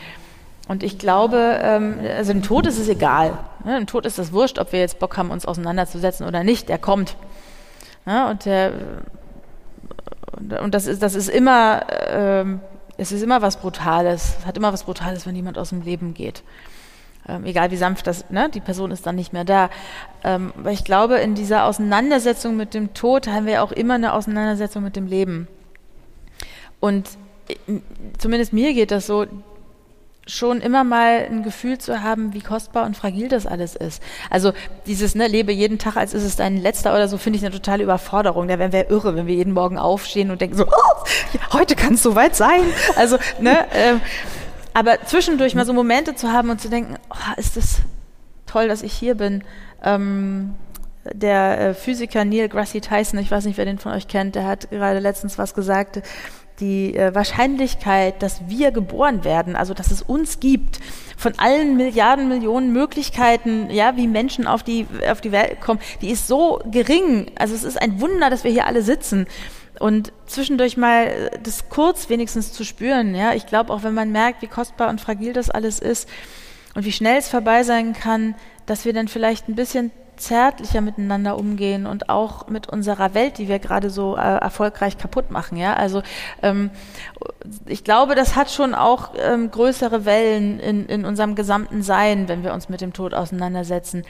Und 0.69 0.83
ich 0.83 0.99
glaube, 0.99 1.59
ähm, 1.63 2.01
also 2.17 2.33
dem 2.33 2.43
Tod 2.43 2.67
ist 2.67 2.79
es 2.79 2.89
egal. 2.89 3.39
Ne? 3.65 3.77
Dem 3.77 3.87
Tod 3.87 4.05
ist 4.05 4.19
es 4.19 4.33
wurscht, 4.33 4.59
ob 4.59 4.73
wir 4.73 4.81
jetzt 4.81 4.99
Bock 4.99 5.17
haben, 5.17 5.31
uns 5.31 5.47
auseinanderzusetzen 5.47 6.27
oder 6.27 6.45
nicht. 6.45 6.69
Der 6.69 6.79
kommt. 6.79 7.17
Ja, 8.05 8.29
und 8.31 8.45
der 8.45 8.73
und 10.37 10.75
das 10.75 10.87
ist, 10.87 11.03
das 11.03 11.15
ist 11.15 11.29
immer, 11.29 11.87
ähm, 12.09 12.61
es 12.97 13.13
ist 13.13 13.23
immer 13.23 13.43
was 13.43 13.59
Brutales. 13.59 14.37
Es 14.41 14.47
hat 14.47 14.57
immer 14.57 14.73
was 14.73 14.85
Brutales, 14.85 15.27
wenn 15.27 15.37
jemand 15.37 15.59
aus 15.59 15.71
dem 15.71 15.83
Leben 15.83 16.15
geht. 16.15 16.43
Ähm, 17.29 17.45
egal 17.45 17.71
wie 17.71 17.77
sanft 17.77 18.07
das, 18.07 18.31
ne, 18.31 18.49
die 18.49 18.61
Person 18.61 18.91
ist 18.91 19.07
dann 19.07 19.17
nicht 19.17 19.33
mehr 19.33 19.45
da. 19.45 19.71
Ähm, 20.23 20.53
aber 20.59 20.71
ich 20.71 20.85
glaube, 20.85 21.17
in 21.17 21.35
dieser 21.35 21.65
Auseinandersetzung 21.65 22.57
mit 22.57 22.73
dem 22.75 22.95
Tod 22.95 23.27
haben 23.27 23.47
wir 23.47 23.63
auch 23.63 23.73
immer 23.73 23.95
eine 23.95 24.13
Auseinandersetzung 24.13 24.83
mit 24.83 24.95
dem 24.95 25.07
Leben. 25.07 25.49
Und 26.79 27.09
äh, 27.49 27.81
zumindest 28.19 28.53
mir 28.53 28.75
geht 28.75 28.91
das 28.91 29.07
so, 29.07 29.27
schon 30.27 30.61
immer 30.61 30.83
mal 30.83 31.27
ein 31.31 31.43
Gefühl 31.43 31.79
zu 31.79 32.03
haben, 32.03 32.35
wie 32.35 32.41
kostbar 32.41 32.85
und 32.85 32.97
fragil 32.97 33.29
das 33.29 33.47
alles 33.47 33.77
ist. 33.77 34.03
Also 34.29 34.53
dieses, 34.87 35.15
ne, 35.15 35.29
lebe 35.29 35.53
jeden 35.53 35.79
Tag, 35.79 35.97
als 35.97 36.15
ist 36.15 36.25
es 36.25 36.37
dein 36.37 36.57
letzter 36.57 36.95
oder 36.95 37.07
so, 37.09 37.17
finde 37.17 37.39
ich 37.39 37.45
eine 37.45 37.55
totale 37.55 37.85
Überforderung. 37.85 38.49
Da 38.49 38.59
wären 38.59 38.73
wir 38.73 38.91
irre, 38.91 39.15
wenn 39.15 39.27
wir 39.27 39.35
jeden 39.35 39.53
Morgen 39.53 39.79
aufstehen 39.79 40.31
und 40.31 40.41
denken 40.41 40.57
so, 40.57 40.67
oh, 40.67 41.05
heute 41.53 41.77
kann 41.77 41.95
es 41.95 42.03
soweit 42.03 42.35
sein. 42.35 42.63
Also, 42.97 43.19
ne, 43.41 43.71
äh, 43.73 43.95
aber 44.75 45.03
zwischendurch 45.07 45.55
mal 45.55 45.65
so 45.65 45.73
Momente 45.73 46.17
zu 46.17 46.33
haben 46.33 46.51
und 46.51 46.61
zu 46.61 46.69
denken, 46.69 46.97
oh, 47.11 47.41
ist 47.41 47.57
das 47.57 47.79
toll, 48.47 48.69
dass 48.69 48.83
ich 48.83 48.93
hier 48.93 49.15
bin. 49.15 49.45
Ähm, 49.83 50.55
der 51.13 51.61
äh, 51.61 51.75
Physiker 51.75 52.25
Neil 52.25 52.49
Grassy 52.49 52.81
Tyson, 52.81 53.21
ich 53.21 53.31
weiß 53.31 53.45
nicht, 53.45 53.59
wer 53.59 53.65
den 53.65 53.79
von 53.79 53.93
euch 53.93 54.09
kennt, 54.09 54.35
der 54.35 54.47
hat 54.47 54.71
gerade 54.71 54.99
letztens 54.99 55.39
was 55.39 55.55
gesagt, 55.55 56.03
die 56.61 56.97
äh, 56.97 57.15
Wahrscheinlichkeit, 57.15 58.23
dass 58.23 58.49
wir 58.49 58.71
geboren 58.71 59.25
werden, 59.25 59.57
also 59.57 59.75
dass 59.75 59.91
es 59.91 60.03
uns 60.03 60.41
gibt, 60.41 60.81
von 61.17 61.33
allen 61.39 61.77
Milliarden, 61.77 62.29
Millionen 62.29 62.73
Möglichkeiten, 62.73 63.71
ja, 63.71 63.97
wie 63.97 64.07
Menschen 64.07 64.47
auf 64.47 64.63
die, 64.63 64.87
auf 65.11 65.21
die 65.21 65.33
Welt 65.33 65.61
kommen, 65.61 65.81
die 66.03 66.11
ist 66.11 66.29
so 66.29 66.61
gering. 66.71 67.31
Also 67.39 67.55
es 67.55 67.65
ist 67.65 67.81
ein 67.81 68.01
Wunder, 68.01 68.31
dass 68.31 68.45
wir 68.45 68.51
hier 68.51 68.67
alle 68.67 68.83
sitzen. 68.83 69.27
Und 69.79 70.13
zwischendurch 70.27 70.77
mal 70.77 71.31
das 71.43 71.69
kurz 71.69 72.09
wenigstens 72.09 72.53
zu 72.53 72.65
spüren, 72.65 73.15
ja. 73.15 73.35
Ich 73.35 73.47
glaube, 73.47 73.73
auch 73.73 73.83
wenn 73.83 73.95
man 73.95 74.13
merkt, 74.13 74.43
wie 74.43 74.47
kostbar 74.47 74.89
und 74.89 75.01
fragil 75.01 75.33
das 75.33 75.51
alles 75.51 75.79
ist 75.79 76.09
und 76.75 76.85
wie 76.85 76.93
schnell 76.93 77.19
es 77.19 77.29
vorbei 77.29 77.63
sein 77.63 77.93
kann, 77.93 78.35
dass 78.65 78.85
wir 78.85 78.93
dann 78.93 79.09
vielleicht 79.09 79.49
ein 79.49 79.55
bisschen 79.55 79.91
zärtlicher 80.17 80.81
miteinander 80.81 81.39
umgehen 81.39 81.87
und 81.87 82.09
auch 82.09 82.49
mit 82.49 82.69
unserer 82.69 83.15
Welt, 83.15 83.39
die 83.39 83.49
wir 83.49 83.59
gerade 83.59 83.91
so 83.91 84.17
äh, 84.17 84.21
erfolgreich 84.21 84.99
kaputt 84.99 85.31
machen. 85.31 85.57
Ja, 85.57 85.75
also 85.75 86.03
ähm, 86.43 86.71
ich 87.67 87.85
glaube, 87.85 88.15
das 88.15 88.37
hat 88.37 88.51
schon 88.51 88.75
auch 88.75 89.11
ähm, 89.19 89.51
größere 89.51 90.05
Wellen 90.05 90.61
in, 90.61 90.87
in 90.87 91.05
unserem 91.05 91.35
gesamten 91.35 91.83
Sein, 91.83 92.29
wenn 92.29 92.43
wir 92.43 92.53
uns 92.53 92.69
mit 92.69 92.81
dem 92.81 92.93
Tod 92.93 93.15
auseinandersetzen. 93.15 94.05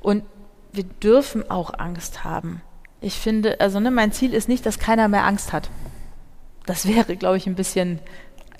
Und 0.00 0.24
wir 0.72 0.84
dürfen 0.84 1.50
auch 1.50 1.72
Angst 1.78 2.24
haben. 2.24 2.62
Ich 3.00 3.18
finde, 3.18 3.60
also 3.60 3.80
ne, 3.80 3.90
mein 3.90 4.12
Ziel 4.12 4.34
ist 4.34 4.48
nicht, 4.48 4.66
dass 4.66 4.78
keiner 4.78 5.08
mehr 5.08 5.24
Angst 5.24 5.52
hat. 5.52 5.70
Das 6.66 6.88
wäre, 6.88 7.16
glaube 7.16 7.36
ich, 7.36 7.46
ein 7.46 7.54
bisschen 7.54 8.00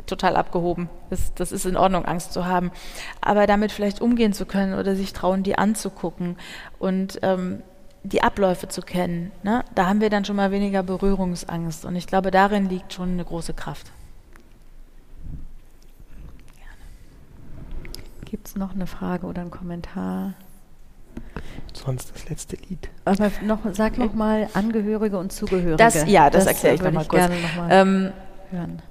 total 0.06 0.36
abgehoben. 0.36 0.89
Das, 1.10 1.35
das, 1.35 1.52
ist 1.52 1.66
in 1.66 1.76
Ordnung, 1.76 2.05
Angst 2.05 2.32
zu 2.32 2.47
haben. 2.47 2.70
Aber 3.20 3.47
damit 3.47 3.72
vielleicht 3.72 4.01
umgehen 4.01 4.32
zu 4.32 4.47
können 4.47 4.74
oder 4.74 4.97
sich 4.97 5.12
trauen, 5.12 5.43
die 5.43 5.56
anzugucken 5.56 6.36
und 6.78 7.18
ähm, 7.22 7.62
die 8.02 8.22
Abläufe 8.22 8.68
zu 8.68 8.82
kennen, 8.82 9.32
ne? 9.43 9.64
da 9.74 9.86
haben 9.86 10.01
wir 10.01 10.10
dann 10.10 10.24
schon 10.24 10.36
mal 10.36 10.51
weniger 10.51 10.82
Berührungsangst. 10.82 11.85
Und 11.85 11.97
ich 11.97 12.06
glaube, 12.06 12.31
darin 12.31 12.68
liegt 12.68 12.93
schon 12.93 13.12
eine 13.12 13.24
große 13.24 13.55
Kraft. 13.55 13.90
Gibt 18.26 18.48
es 18.48 18.56
noch 18.56 18.74
eine 18.74 18.86
Frage 18.86 19.26
oder 19.26 19.40
einen 19.40 19.51
Kommentar? 19.51 20.35
Sonst 21.72 22.12
das 22.14 22.28
letzte 22.28 22.56
Lied. 22.56 22.89
Aber 23.05 23.31
noch, 23.43 23.60
sag 23.72 23.97
noch 23.97 24.12
mal 24.14 24.48
Angehörige 24.55 25.18
und 25.18 25.32
Zugehörige. 25.32 25.76
Das, 25.76 26.06
ja, 26.09 26.31
das, 26.31 26.44
das 26.44 26.55
erkläre 26.55 26.74
ich 26.74 26.82
noch 26.82 26.93
mal 26.93 27.05
kurz. 27.05 27.28
Noch 27.28 27.56
mal 27.56 27.68
ähm, 27.70 28.12
hören. 28.51 28.82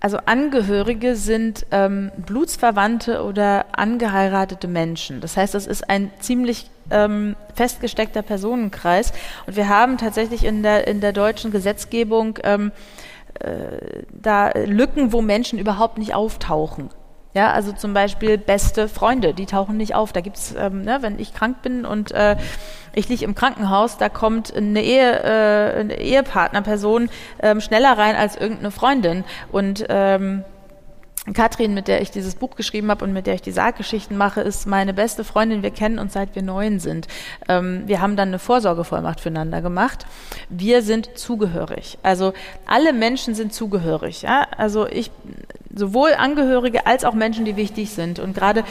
Also 0.00 0.18
Angehörige 0.26 1.16
sind 1.16 1.66
ähm, 1.70 2.12
Blutsverwandte 2.16 3.24
oder 3.24 3.66
angeheiratete 3.72 4.68
Menschen. 4.68 5.20
Das 5.20 5.36
heißt, 5.36 5.54
das 5.54 5.66
ist 5.66 5.90
ein 5.90 6.10
ziemlich 6.20 6.70
ähm, 6.90 7.34
festgesteckter 7.54 8.22
Personenkreis. 8.22 9.12
Und 9.46 9.56
wir 9.56 9.68
haben 9.68 9.98
tatsächlich 9.98 10.44
in 10.44 10.62
der, 10.62 10.86
in 10.86 11.00
der 11.00 11.12
deutschen 11.12 11.50
Gesetzgebung 11.50 12.38
ähm, 12.44 12.70
äh, 13.40 14.04
da 14.12 14.50
Lücken, 14.50 15.12
wo 15.12 15.20
Menschen 15.20 15.58
überhaupt 15.58 15.98
nicht 15.98 16.14
auftauchen. 16.14 16.90
Ja, 17.34 17.52
also 17.52 17.72
zum 17.72 17.92
Beispiel 17.92 18.38
beste 18.38 18.88
Freunde, 18.88 19.34
die 19.34 19.46
tauchen 19.46 19.76
nicht 19.76 19.94
auf. 19.94 20.12
Da 20.12 20.20
gibt's, 20.20 20.54
ähm, 20.56 20.82
ne, 20.82 20.98
wenn 21.02 21.18
ich 21.18 21.34
krank 21.34 21.62
bin 21.62 21.84
und 21.84 22.10
äh, 22.12 22.36
ich 22.98 23.08
liege 23.08 23.24
im 23.24 23.34
Krankenhaus, 23.34 23.96
da 23.96 24.08
kommt 24.08 24.54
eine, 24.54 24.82
Ehe, 24.82 25.22
äh, 25.22 25.80
eine 25.80 26.00
Ehepartnerperson 26.00 27.08
ähm, 27.40 27.60
schneller 27.60 27.96
rein 27.96 28.16
als 28.16 28.36
irgendeine 28.36 28.72
Freundin. 28.72 29.24
Und 29.52 29.86
ähm, 29.88 30.44
Katrin, 31.34 31.74
mit 31.74 31.88
der 31.88 32.00
ich 32.00 32.10
dieses 32.10 32.34
Buch 32.34 32.56
geschrieben 32.56 32.90
habe 32.90 33.04
und 33.04 33.12
mit 33.12 33.26
der 33.26 33.34
ich 33.34 33.42
die 33.42 33.52
Sarggeschichten 33.52 34.16
mache, 34.16 34.40
ist 34.40 34.66
meine 34.66 34.94
beste 34.94 35.24
Freundin. 35.24 35.62
Wir 35.62 35.70
kennen 35.70 35.98
uns 35.98 36.14
seit 36.14 36.34
wir 36.34 36.42
neun 36.42 36.80
sind. 36.80 37.06
Ähm, 37.48 37.82
wir 37.86 38.00
haben 38.00 38.16
dann 38.16 38.28
eine 38.28 38.38
Vorsorgevollmacht 38.38 39.20
füreinander 39.20 39.62
gemacht. 39.62 40.06
Wir 40.48 40.82
sind 40.82 41.16
zugehörig. 41.16 41.98
Also 42.02 42.32
alle 42.66 42.92
Menschen 42.92 43.34
sind 43.34 43.52
zugehörig. 43.52 44.22
Ja? 44.22 44.46
Also 44.56 44.88
ich, 44.88 45.10
sowohl 45.74 46.14
Angehörige 46.14 46.86
als 46.86 47.04
auch 47.04 47.14
Menschen, 47.14 47.44
die 47.44 47.56
wichtig 47.56 47.90
sind. 47.90 48.18
Und 48.18 48.34
gerade 48.34 48.64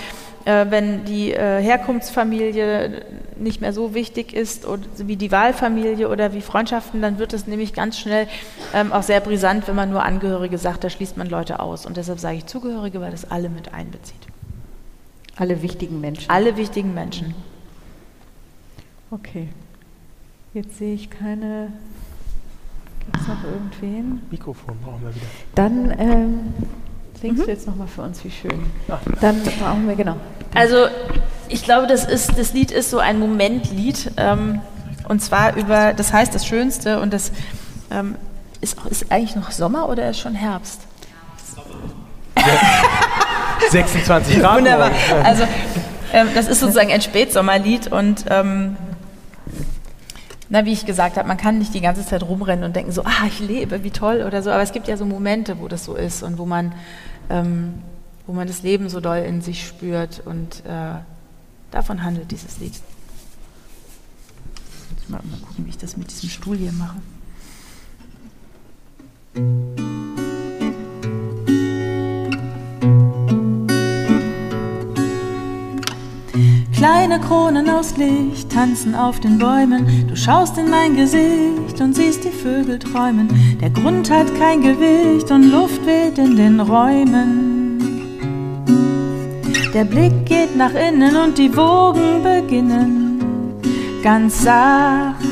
wenn 0.70 1.04
die 1.04 1.34
äh, 1.34 1.62
Herkunftsfamilie 1.62 3.04
nicht 3.38 3.62
mehr 3.62 3.74
so 3.74 3.94
wichtig 3.94 4.34
ist 4.34 4.66
oder, 4.66 4.84
wie 4.98 5.16
die 5.16 5.32
Wahlfamilie 5.32 6.10
oder 6.10 6.34
wie 6.34 6.42
Freundschaften, 6.42 7.02
dann 7.02 7.20
wird 7.20 7.34
es 7.34 7.48
nämlich 7.48 7.74
ganz 7.74 8.00
schnell 8.00 8.28
ähm, 8.74 8.94
auch 8.94 9.04
sehr 9.04 9.20
brisant, 9.20 9.68
wenn 9.68 9.76
man 9.76 9.90
nur 9.90 10.04
Angehörige 10.04 10.58
sagt, 10.58 10.84
da 10.84 10.90
schließt 10.90 11.18
man 11.18 11.28
Leute 11.28 11.60
aus. 11.60 11.86
Und 11.86 11.98
deshalb 11.98 12.20
sage 12.20 12.38
ich 12.38 12.46
Zugehörige, 12.46 13.02
weil 13.02 13.12
das 13.12 13.30
alle 13.30 13.50
mit 13.50 13.74
einbezieht. 13.74 14.16
Alle 15.36 15.62
wichtigen 15.62 16.00
Menschen. 16.02 16.30
Alle 16.30 16.58
wichtigen 16.58 16.94
Menschen. 16.94 17.36
Okay. 19.12 19.50
Jetzt 20.54 20.78
sehe 20.78 20.96
ich 20.96 21.10
keine. 21.10 21.72
Gibt 23.06 23.18
es 23.18 23.28
noch 23.28 23.44
irgendwen? 23.44 24.22
Mikrofon 24.32 24.78
brauchen 24.84 25.02
wir 25.04 25.14
wieder. 25.14 25.26
Dann 25.54 25.94
ähm, 26.00 26.54
singst 27.22 27.40
mhm. 27.40 27.46
du 27.46 27.52
jetzt 27.52 27.68
nochmal 27.68 27.88
für 27.88 28.02
uns, 28.02 28.24
wie 28.24 28.32
schön. 28.32 28.66
Dann 29.22 29.42
brauchen 29.60 29.88
wir, 29.88 29.96
genau. 29.96 30.16
Also, 30.54 30.88
ich 31.50 31.64
glaube, 31.64 31.88
das, 31.88 32.06
ist, 32.06 32.38
das 32.38 32.54
Lied 32.54 32.72
ist 32.72 32.90
so 32.90 33.00
ein 33.00 33.20
Momentlied. 33.20 34.12
Ähm, 34.18 34.62
und 35.08 35.22
zwar 35.22 35.56
über, 35.56 35.94
das 35.94 36.12
heißt 36.12 36.36
das 36.36 36.46
Schönste 36.46 37.00
und 37.00 37.14
das 37.14 37.32
ähm, 37.92 38.16
ist, 38.60 38.78
ist 38.90 39.12
eigentlich 39.12 39.36
noch 39.36 39.52
Sommer 39.52 39.88
oder 39.90 40.10
ist 40.10 40.20
schon 40.20 40.36
Herbst? 40.36 40.82
26 43.70 44.40
Grad. 44.40 44.58
Wunderbar. 44.58 44.92
Also, 45.24 45.44
ähm, 46.14 46.28
das 46.36 46.48
ist 46.48 46.60
sozusagen 46.60 46.92
ein 46.92 47.02
Spätsommerlied 47.02 47.92
und 47.92 48.26
ähm, 48.30 48.78
na, 50.50 50.66
wie 50.66 50.72
ich 50.72 50.86
gesagt 50.86 51.18
habe, 51.18 51.28
man 51.28 51.38
kann 51.38 51.58
nicht 51.58 51.74
die 51.74 51.82
ganze 51.82 52.06
Zeit 52.06 52.24
rumrennen 52.24 52.64
und 52.64 52.76
denken 52.76 52.92
so, 52.92 53.04
ah, 53.04 53.26
ich 53.28 53.40
lebe, 53.40 53.84
wie 53.84 53.92
toll 53.92 54.24
oder 54.26 54.42
so, 54.42 54.50
aber 54.50 54.62
es 54.62 54.72
gibt 54.72 54.88
ja 54.88 54.96
so 54.96 55.06
Momente, 55.06 55.60
wo 55.60 55.68
das 55.68 55.86
so 55.86 55.96
ist 55.96 56.24
und 56.24 56.38
wo 56.38 56.46
man, 56.46 56.74
ähm, 57.30 57.76
wo 58.26 58.34
man 58.34 58.48
das 58.48 58.64
Leben 58.64 58.90
so 58.90 59.00
doll 59.00 59.18
in 59.18 59.42
sich 59.42 59.68
spürt 59.68 60.22
und 60.26 60.66
äh, 60.66 60.96
davon 61.72 62.04
handelt 62.04 62.32
dieses 62.32 62.60
Lied. 62.60 62.74
Mal, 65.10 65.22
mal 65.24 65.40
gucken, 65.40 65.66
wie 65.66 65.70
ich 65.70 65.78
das 65.78 65.96
mit 65.96 66.12
diesem 66.12 66.30
Stuhl 66.30 66.58
hier 66.58 66.74
mache. 66.74 66.98
Kleine 76.88 77.20
Kronen 77.20 77.70
aus 77.70 77.98
Licht 77.98 78.50
tanzen 78.50 78.96
auf 78.96 79.20
den 79.20 79.38
Bäumen. 79.38 80.08
Du 80.08 80.16
schaust 80.16 80.58
in 80.58 80.70
mein 80.70 80.96
Gesicht 80.96 81.82
und 81.82 81.94
siehst 81.94 82.24
die 82.24 82.30
Vögel 82.30 82.80
träumen. 82.80 83.28
Der 83.60 83.72
Grund 83.72 84.10
hat 84.10 84.34
kein 84.40 84.62
Gewicht 84.62 85.30
und 85.30 85.52
Luft 85.52 85.86
weht 85.86 86.18
in 86.18 86.38
den 86.38 86.62
Räumen. 86.62 87.82
Der 89.74 89.84
Blick 89.84 90.26
geht 90.26 90.56
nach 90.56 90.74
innen 90.74 91.18
und 91.18 91.38
die 91.38 91.54
Wogen 91.58 92.24
beginnen 92.24 93.20
ganz 94.02 94.44
sacht 94.44 95.26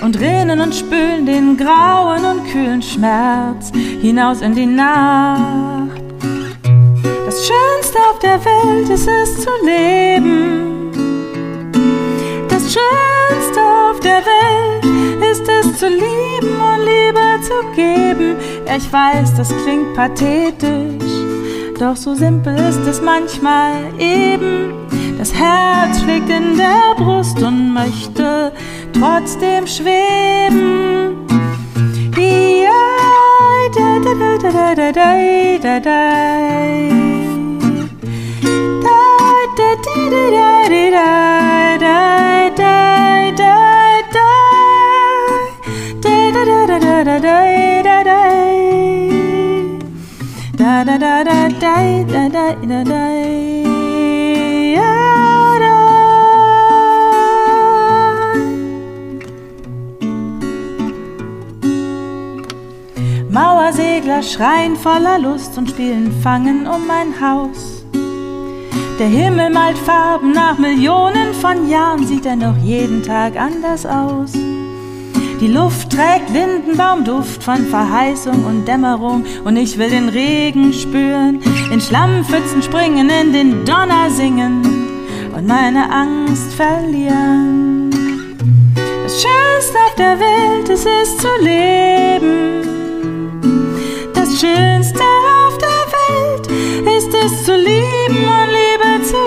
und 0.00 0.20
rinnen 0.20 0.60
und 0.60 0.72
spülen 0.72 1.26
den 1.26 1.56
grauen 1.56 2.24
und 2.24 2.44
kühlen 2.52 2.82
Schmerz 2.82 3.72
hinaus 4.00 4.40
in 4.40 4.54
die 4.54 4.66
Nacht. 4.66 6.00
Das 7.26 7.48
Schönste 7.48 7.81
auf 7.96 8.18
der 8.18 8.44
Welt 8.44 8.88
ist 8.88 9.08
es 9.08 9.40
zu 9.40 9.50
leben. 9.64 10.92
Das 12.48 12.62
Schönste 12.62 13.60
auf 13.60 14.00
der 14.00 14.22
Welt 14.24 14.84
ist 15.30 15.48
es 15.48 15.78
zu 15.78 15.88
lieben 15.88 16.60
und 16.60 16.84
Liebe 16.84 17.40
zu 17.42 17.74
geben. 17.74 18.36
Ja, 18.66 18.76
ich 18.76 18.92
weiß, 18.92 19.34
das 19.36 19.48
klingt 19.62 19.94
pathetisch, 19.94 21.12
doch 21.78 21.96
so 21.96 22.14
simpel 22.14 22.56
ist 22.56 22.86
es 22.86 23.00
manchmal 23.00 23.72
eben. 23.98 24.72
Das 25.18 25.32
Herz 25.34 26.00
schlägt 26.02 26.28
in 26.30 26.56
der 26.56 26.94
Brust 26.96 27.40
und 27.42 27.72
möchte 27.72 28.52
trotzdem 28.92 29.66
schweben. 29.66 31.26
Ja, 32.16 32.70
da, 33.74 33.98
da, 34.02 34.14
da, 34.14 34.50
da, 34.50 34.74
da, 34.74 34.92
da, 34.92 35.58
da, 35.62 35.80
da. 35.80 37.11
Mauersegler 63.32 64.22
schreien 64.22 64.76
voller 64.76 65.18
Lust 65.18 65.56
und 65.56 65.70
spielen 65.70 66.12
Fangen 66.22 66.66
um 66.66 66.86
mein 66.86 67.18
Haus. 67.18 67.81
Der 68.98 69.08
Himmel 69.08 69.50
malt 69.50 69.78
Farben, 69.78 70.32
nach 70.32 70.58
Millionen 70.58 71.32
von 71.34 71.68
Jahren 71.68 72.06
sieht 72.06 72.26
er 72.26 72.36
noch 72.36 72.56
jeden 72.58 73.02
Tag 73.02 73.36
anders 73.36 73.86
aus. 73.86 74.32
Die 75.40 75.48
Luft 75.48 75.90
trägt 75.90 76.30
Lindenbaumduft 76.30 77.42
von 77.42 77.66
Verheißung 77.66 78.44
und 78.44 78.68
Dämmerung 78.68 79.24
und 79.44 79.56
ich 79.56 79.76
will 79.76 79.90
den 79.90 80.08
Regen 80.08 80.72
spüren, 80.72 81.42
in 81.72 81.80
Schlammpfützen 81.80 82.62
springen, 82.62 83.10
in 83.10 83.32
den 83.32 83.64
Donner 83.64 84.08
singen 84.08 84.62
und 85.34 85.46
meine 85.46 85.90
Angst 85.90 86.52
verlieren. 86.52 87.90
Das 89.02 89.20
Schönste 89.20 89.78
auf 89.86 89.94
der 89.96 90.20
Welt 90.20 90.68
ist 90.68 90.86
es 90.86 91.16
zu 91.16 91.28
leben. 91.40 92.62
Das 94.14 94.28
Schönste 94.38 95.02
auf 95.44 95.58
der 95.58 95.82
Welt 95.98 96.46
ist 96.98 97.12
es 97.24 97.44
zu 97.44 97.56
lieben 97.56 98.28
und 98.28 98.48
lieben 98.52 98.71
zu. 99.12 99.22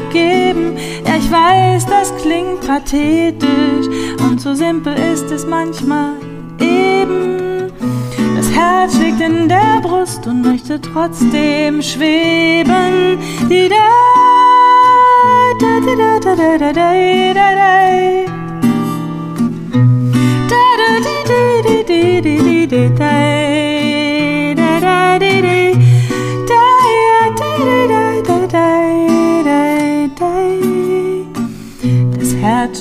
Ja, 1.05 1.15
ich 1.17 1.31
weiß, 1.31 1.85
das 1.85 2.15
klingt 2.21 2.61
pathetisch 2.65 3.87
und 4.19 4.41
so 4.41 4.53
simpel 4.53 4.93
ist 4.93 5.29
es 5.31 5.45
manchmal 5.45 6.13
eben. 6.59 7.71
Das 8.35 8.51
Herz 8.51 8.95
schlägt 8.95 9.21
in 9.21 9.47
der 9.47 9.81
Brust 9.81 10.25
und 10.27 10.41
möchte 10.41 10.81
trotzdem 10.81 11.81
schweben. 11.81 13.19
Die 13.49 13.69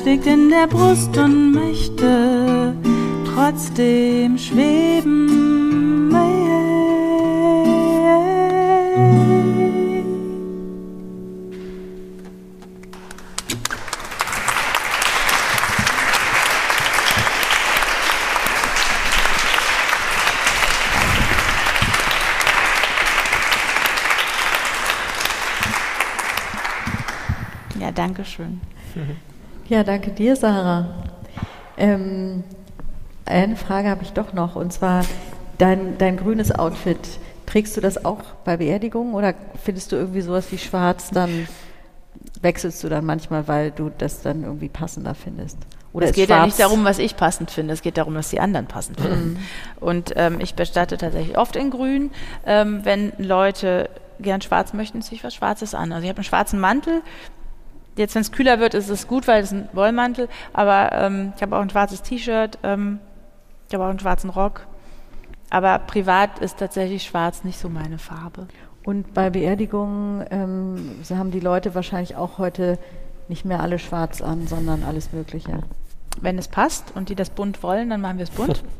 schlägt 0.04 0.26
in 0.26 0.50
der 0.50 0.66
Brust 0.66 1.16
und 1.16 1.52
möchte 1.52 2.76
trotzdem 3.34 4.36
schweben. 4.36 5.30
Ja, 27.80 27.90
danke 27.90 28.24
schön. 28.24 28.60
Ja, 29.68 29.82
danke 29.82 30.10
dir, 30.10 30.36
Sarah. 30.36 30.88
Ähm, 31.76 32.44
eine 33.24 33.56
Frage 33.56 33.88
habe 33.88 34.02
ich 34.02 34.12
doch 34.12 34.32
noch, 34.32 34.56
und 34.56 34.72
zwar 34.72 35.04
dein, 35.58 35.96
dein 35.98 36.16
grünes 36.16 36.52
Outfit. 36.52 36.98
Trägst 37.46 37.76
du 37.76 37.80
das 37.80 38.04
auch 38.04 38.22
bei 38.44 38.56
Beerdigungen 38.56 39.14
oder 39.14 39.34
findest 39.62 39.92
du 39.92 39.96
irgendwie 39.96 40.20
sowas 40.20 40.50
wie 40.50 40.58
schwarz, 40.58 41.10
dann 41.10 41.46
wechselst 42.42 42.82
du 42.84 42.88
dann 42.88 43.04
manchmal, 43.04 43.48
weil 43.48 43.70
du 43.70 43.90
das 43.96 44.22
dann 44.22 44.44
irgendwie 44.44 44.68
passender 44.68 45.14
findest? 45.14 45.58
Oder 45.92 46.08
es 46.08 46.12
geht 46.12 46.26
schwarz 46.26 46.38
ja 46.38 46.46
nicht 46.46 46.60
darum, 46.60 46.84
was 46.84 46.98
ich 46.98 47.16
passend 47.16 47.50
finde, 47.50 47.72
es 47.72 47.80
geht 47.80 47.96
darum, 47.96 48.14
was 48.14 48.30
die 48.30 48.40
anderen 48.40 48.66
passend 48.66 49.00
finden. 49.00 49.34
Mhm. 49.34 49.38
Und 49.80 50.12
ähm, 50.16 50.40
ich 50.40 50.54
bestatte 50.54 50.98
tatsächlich 50.98 51.38
oft 51.38 51.56
in 51.56 51.70
Grün, 51.70 52.10
ähm, 52.44 52.80
wenn 52.84 53.12
Leute 53.18 53.88
gern 54.20 54.40
schwarz 54.40 54.72
möchten, 54.72 55.02
ziehe 55.02 55.16
ich 55.16 55.24
was 55.24 55.34
Schwarzes 55.34 55.74
an. 55.74 55.92
Also 55.92 56.04
ich 56.04 56.08
habe 56.08 56.18
einen 56.18 56.24
schwarzen 56.24 56.60
Mantel. 56.60 57.02
Jetzt, 57.96 58.14
wenn 58.14 58.22
es 58.22 58.32
kühler 58.32 58.58
wird, 58.58 58.74
ist 58.74 58.88
es 58.88 59.06
gut, 59.06 59.28
weil 59.28 59.42
es 59.42 59.52
ein 59.52 59.68
Wollmantel. 59.72 60.28
Aber 60.52 60.92
ähm, 60.92 61.32
ich 61.36 61.42
habe 61.42 61.56
auch 61.56 61.60
ein 61.60 61.70
schwarzes 61.70 62.02
T-Shirt, 62.02 62.58
ähm, 62.62 62.98
ich 63.68 63.74
habe 63.74 63.84
auch 63.84 63.90
einen 63.90 64.00
schwarzen 64.00 64.30
Rock. 64.30 64.66
Aber 65.50 65.78
privat 65.78 66.40
ist 66.40 66.58
tatsächlich 66.58 67.04
schwarz 67.04 67.44
nicht 67.44 67.58
so 67.58 67.68
meine 67.68 67.98
Farbe. 67.98 68.48
Und 68.84 69.14
bei 69.14 69.30
Beerdigungen 69.30 70.26
ähm, 70.30 70.96
so 71.02 71.16
haben 71.16 71.30
die 71.30 71.40
Leute 71.40 71.74
wahrscheinlich 71.74 72.16
auch 72.16 72.38
heute 72.38 72.78
nicht 73.28 73.44
mehr 73.44 73.60
alle 73.60 73.78
schwarz 73.78 74.20
an, 74.20 74.46
sondern 74.46 74.82
alles 74.82 75.12
Mögliche. 75.12 75.60
Wenn 76.20 76.38
es 76.38 76.48
passt 76.48 76.92
und 76.94 77.08
die 77.08 77.14
das 77.14 77.30
bunt 77.30 77.62
wollen, 77.62 77.90
dann 77.90 78.00
machen 78.00 78.18
wir 78.18 78.24
es 78.24 78.30
bunt. 78.30 78.62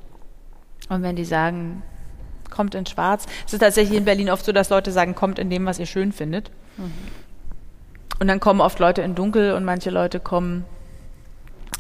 Und 0.91 1.03
wenn 1.03 1.17
die 1.17 1.25
sagen, 1.25 1.83
kommt 2.51 2.75
in 2.75 2.85
schwarz, 2.85 3.25
es 3.47 3.55
ist 3.55 3.61
tatsächlich 3.61 3.97
in 3.97 4.05
Berlin 4.05 4.29
oft 4.29 4.45
so, 4.45 4.53
dass 4.53 4.69
Leute 4.69 4.93
sagen, 4.93 5.15
kommt 5.15 5.39
in 5.39 5.49
dem, 5.49 5.65
was 5.65 5.79
ihr 5.79 5.87
schön 5.87 6.13
findet. 6.13 6.51
Und 8.21 8.29
dann 8.29 8.41
kommen 8.41 8.61
oft 8.61 8.79
Leute 8.79 9.03
in 9.03 9.15
dunkel 9.15 9.53
und 9.55 9.65
manche 9.65 9.91
Leute 9.91 10.21
kommen 10.21 10.65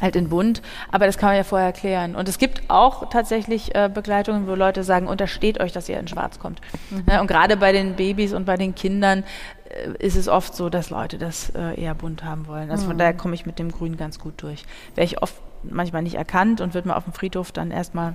halt 0.01 0.16
in 0.16 0.28
bunt, 0.28 0.62
aber 0.90 1.06
das 1.06 1.19
kann 1.19 1.31
man 1.31 1.36
ja 1.36 1.44
vorher 1.44 1.69
erklären. 1.69 2.16
Und 2.16 2.28
es 2.28 2.39
gibt 2.39 2.62
auch 2.69 3.09
tatsächlich 3.11 3.74
äh, 3.74 3.89
Begleitungen, 3.93 4.47
wo 4.47 4.55
Leute 4.55 4.82
sagen, 4.82 5.06
untersteht 5.06 5.61
euch, 5.61 5.73
dass 5.73 5.89
ihr 5.89 5.98
in 5.98 6.09
schwarz 6.09 6.39
kommt. 6.39 6.61
Ne? 7.06 7.20
Und 7.20 7.27
gerade 7.27 7.56
bei 7.56 7.73
den 7.73 7.94
Babys 7.94 8.32
und 8.32 8.44
bei 8.44 8.56
den 8.56 8.74
Kindern 8.74 9.24
äh, 9.69 10.05
ist 10.05 10.16
es 10.16 10.28
oft 10.28 10.55
so, 10.55 10.69
dass 10.69 10.90
Leute 10.90 11.19
das 11.19 11.51
äh, 11.51 11.81
eher 11.81 11.94
bunt 11.94 12.24
haben 12.24 12.47
wollen. 12.47 12.70
Also 12.70 12.86
von 12.86 12.98
daher 12.98 13.15
komme 13.15 13.35
ich 13.35 13.47
mit 13.47 13.59
dem 13.59 13.70
Grün 13.70 13.97
ganz 13.97 14.19
gut 14.19 14.35
durch. 14.43 14.65
Wäre 14.94 15.05
ich 15.05 15.23
oft 15.23 15.35
manchmal 15.70 16.03
nicht 16.03 16.15
erkannt 16.15 16.61
und 16.61 16.74
wird 16.74 16.86
mal 16.86 16.95
auf 16.95 17.05
dem 17.05 17.12
Friedhof 17.12 17.53
dann 17.53 17.70
erstmal 17.70 18.15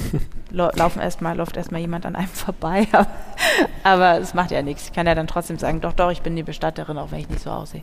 lau- 0.50 0.70
laufen 0.74 1.00
erstmal, 1.00 1.36
läuft 1.36 1.56
erstmal 1.56 1.80
jemand 1.80 2.06
an 2.06 2.16
einem 2.16 2.28
vorbei. 2.28 2.86
Aber, 3.84 4.18
es 4.18 4.34
macht 4.34 4.50
ja 4.50 4.62
nichts. 4.62 4.84
Ich 4.86 4.92
kann 4.92 5.06
ja 5.06 5.14
dann 5.14 5.26
trotzdem 5.26 5.58
sagen, 5.58 5.80
doch, 5.80 5.92
doch, 5.92 6.10
ich 6.10 6.22
bin 6.22 6.36
die 6.36 6.42
Bestatterin, 6.42 6.98
auch 6.98 7.10
wenn 7.10 7.20
ich 7.20 7.28
nicht 7.28 7.42
so 7.42 7.50
aussehe. 7.50 7.82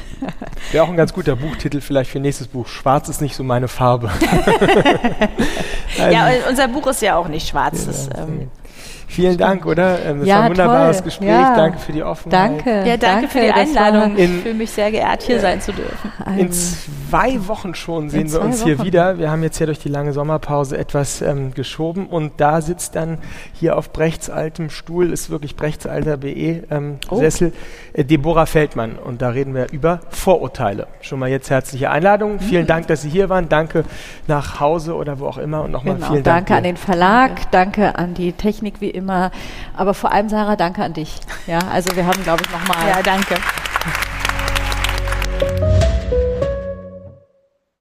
Wäre 0.72 0.84
auch 0.84 0.88
ein 0.88 0.96
ganz 0.96 1.12
guter 1.12 1.36
Buchtitel 1.36 1.80
vielleicht 1.80 2.10
für 2.10 2.20
nächstes 2.20 2.48
Buch. 2.48 2.66
Schwarz 2.66 3.08
ist 3.08 3.20
nicht 3.20 3.36
so 3.36 3.44
meine 3.44 3.68
Farbe. 3.68 4.10
Ja, 5.98 6.26
und 6.28 6.48
unser 6.50 6.68
Buch 6.68 6.86
ist 6.88 7.02
ja 7.02 7.16
auch 7.16 7.28
nicht 7.28 7.48
schwarz. 7.48 7.86
Das, 7.86 8.08
ähm, 8.16 8.50
Vielen 9.08 9.36
Dank, 9.38 9.66
oder? 9.66 10.04
Ähm, 10.04 10.18
Das 10.20 10.28
Ja, 10.28 10.34
war 10.36 10.42
ein 10.44 10.50
wunderbares 10.50 10.96
toll. 10.98 11.04
Gespräch. 11.04 11.28
Ja. 11.28 11.54
Danke 11.56 11.78
für 11.78 11.92
die 11.92 12.02
Offenheit. 12.02 12.50
Danke. 12.50 12.88
ja, 12.88 12.96
danke, 12.96 13.28
für 13.28 13.40
die 13.40 13.52
Einladung. 13.52 14.16
in- 14.16 14.36
ich 14.38 14.42
fühle 14.42 14.54
mich 14.54 14.70
sehr 14.70 14.90
geehrt, 14.90 15.22
hier 15.22 15.38
sein 15.40 15.60
zu 15.60 15.72
dürfen. 15.72 16.12
In 16.36 16.50
zwei 16.50 17.38
Wochen 17.46 17.74
schon 17.74 18.10
sehen 18.10 18.30
wir 18.32 18.40
uns 18.40 18.64
hier 18.64 18.78
Wochen. 18.78 18.86
wieder. 18.86 19.18
Wir 19.18 19.30
haben 19.30 19.42
jetzt 19.44 19.58
ja 19.60 19.66
durch 19.66 19.78
die 19.78 19.88
lange 19.88 20.12
Sommerpause 20.12 20.76
etwas 20.76 21.22
ähm, 21.22 21.54
geschoben 21.54 22.06
und 22.06 22.32
da 22.38 22.60
sitzt 22.60 22.96
dann 22.96 23.18
hier 23.54 23.76
auf 23.78 23.92
Brechts 23.92 24.28
altem 24.28 24.70
Stuhl, 24.70 25.12
ist 25.12 25.30
wirklich 25.30 25.54
Brechts 25.54 25.86
alter 25.86 26.16
BE 26.16 26.64
ähm, 26.70 26.96
Oh. 27.08 27.16
Sessel, 27.16 27.52
äh, 27.92 28.04
Deborah 28.04 28.46
Feldmann 28.46 28.96
und 28.96 29.22
da 29.22 29.28
reden 29.28 29.54
wir 29.54 29.68
über 29.70 30.00
Vorurteile. 30.10 30.88
Schon 31.00 31.20
mal 31.20 31.28
jetzt 31.28 31.48
herzliche 31.48 31.90
Einladung. 31.90 32.34
Mhm. 32.34 32.40
Vielen 32.40 32.66
Dank, 32.66 32.88
dass 32.88 33.02
Sie 33.02 33.08
hier 33.08 33.28
waren. 33.28 33.48
Danke 33.48 33.84
nach 34.26 34.58
Hause 34.58 34.94
oder 34.96 35.20
wo 35.20 35.26
auch 35.26 35.38
immer 35.38 35.62
und 35.62 35.70
nochmal 35.70 35.94
Genau, 35.94 36.08
vielen 36.08 36.22
Dank. 36.24 36.46
danke 36.46 36.56
an 36.58 36.64
den 36.64 36.76
Verlag, 36.76 37.50
danke. 37.52 37.96
an 37.96 38.14
die 38.14 38.32
Technik 38.32 38.80
wie 38.80 38.95
immer. 38.96 39.30
Aber 39.76 39.94
vor 39.94 40.12
allem, 40.12 40.28
Sarah, 40.28 40.56
danke 40.56 40.82
an 40.82 40.92
dich. 40.92 41.20
Ja, 41.46 41.60
also 41.70 41.94
wir 41.94 42.06
haben, 42.06 42.22
glaube 42.22 42.42
ich, 42.44 42.50
nochmal. 42.50 42.88
Ja, 42.88 43.02
danke. 43.02 43.36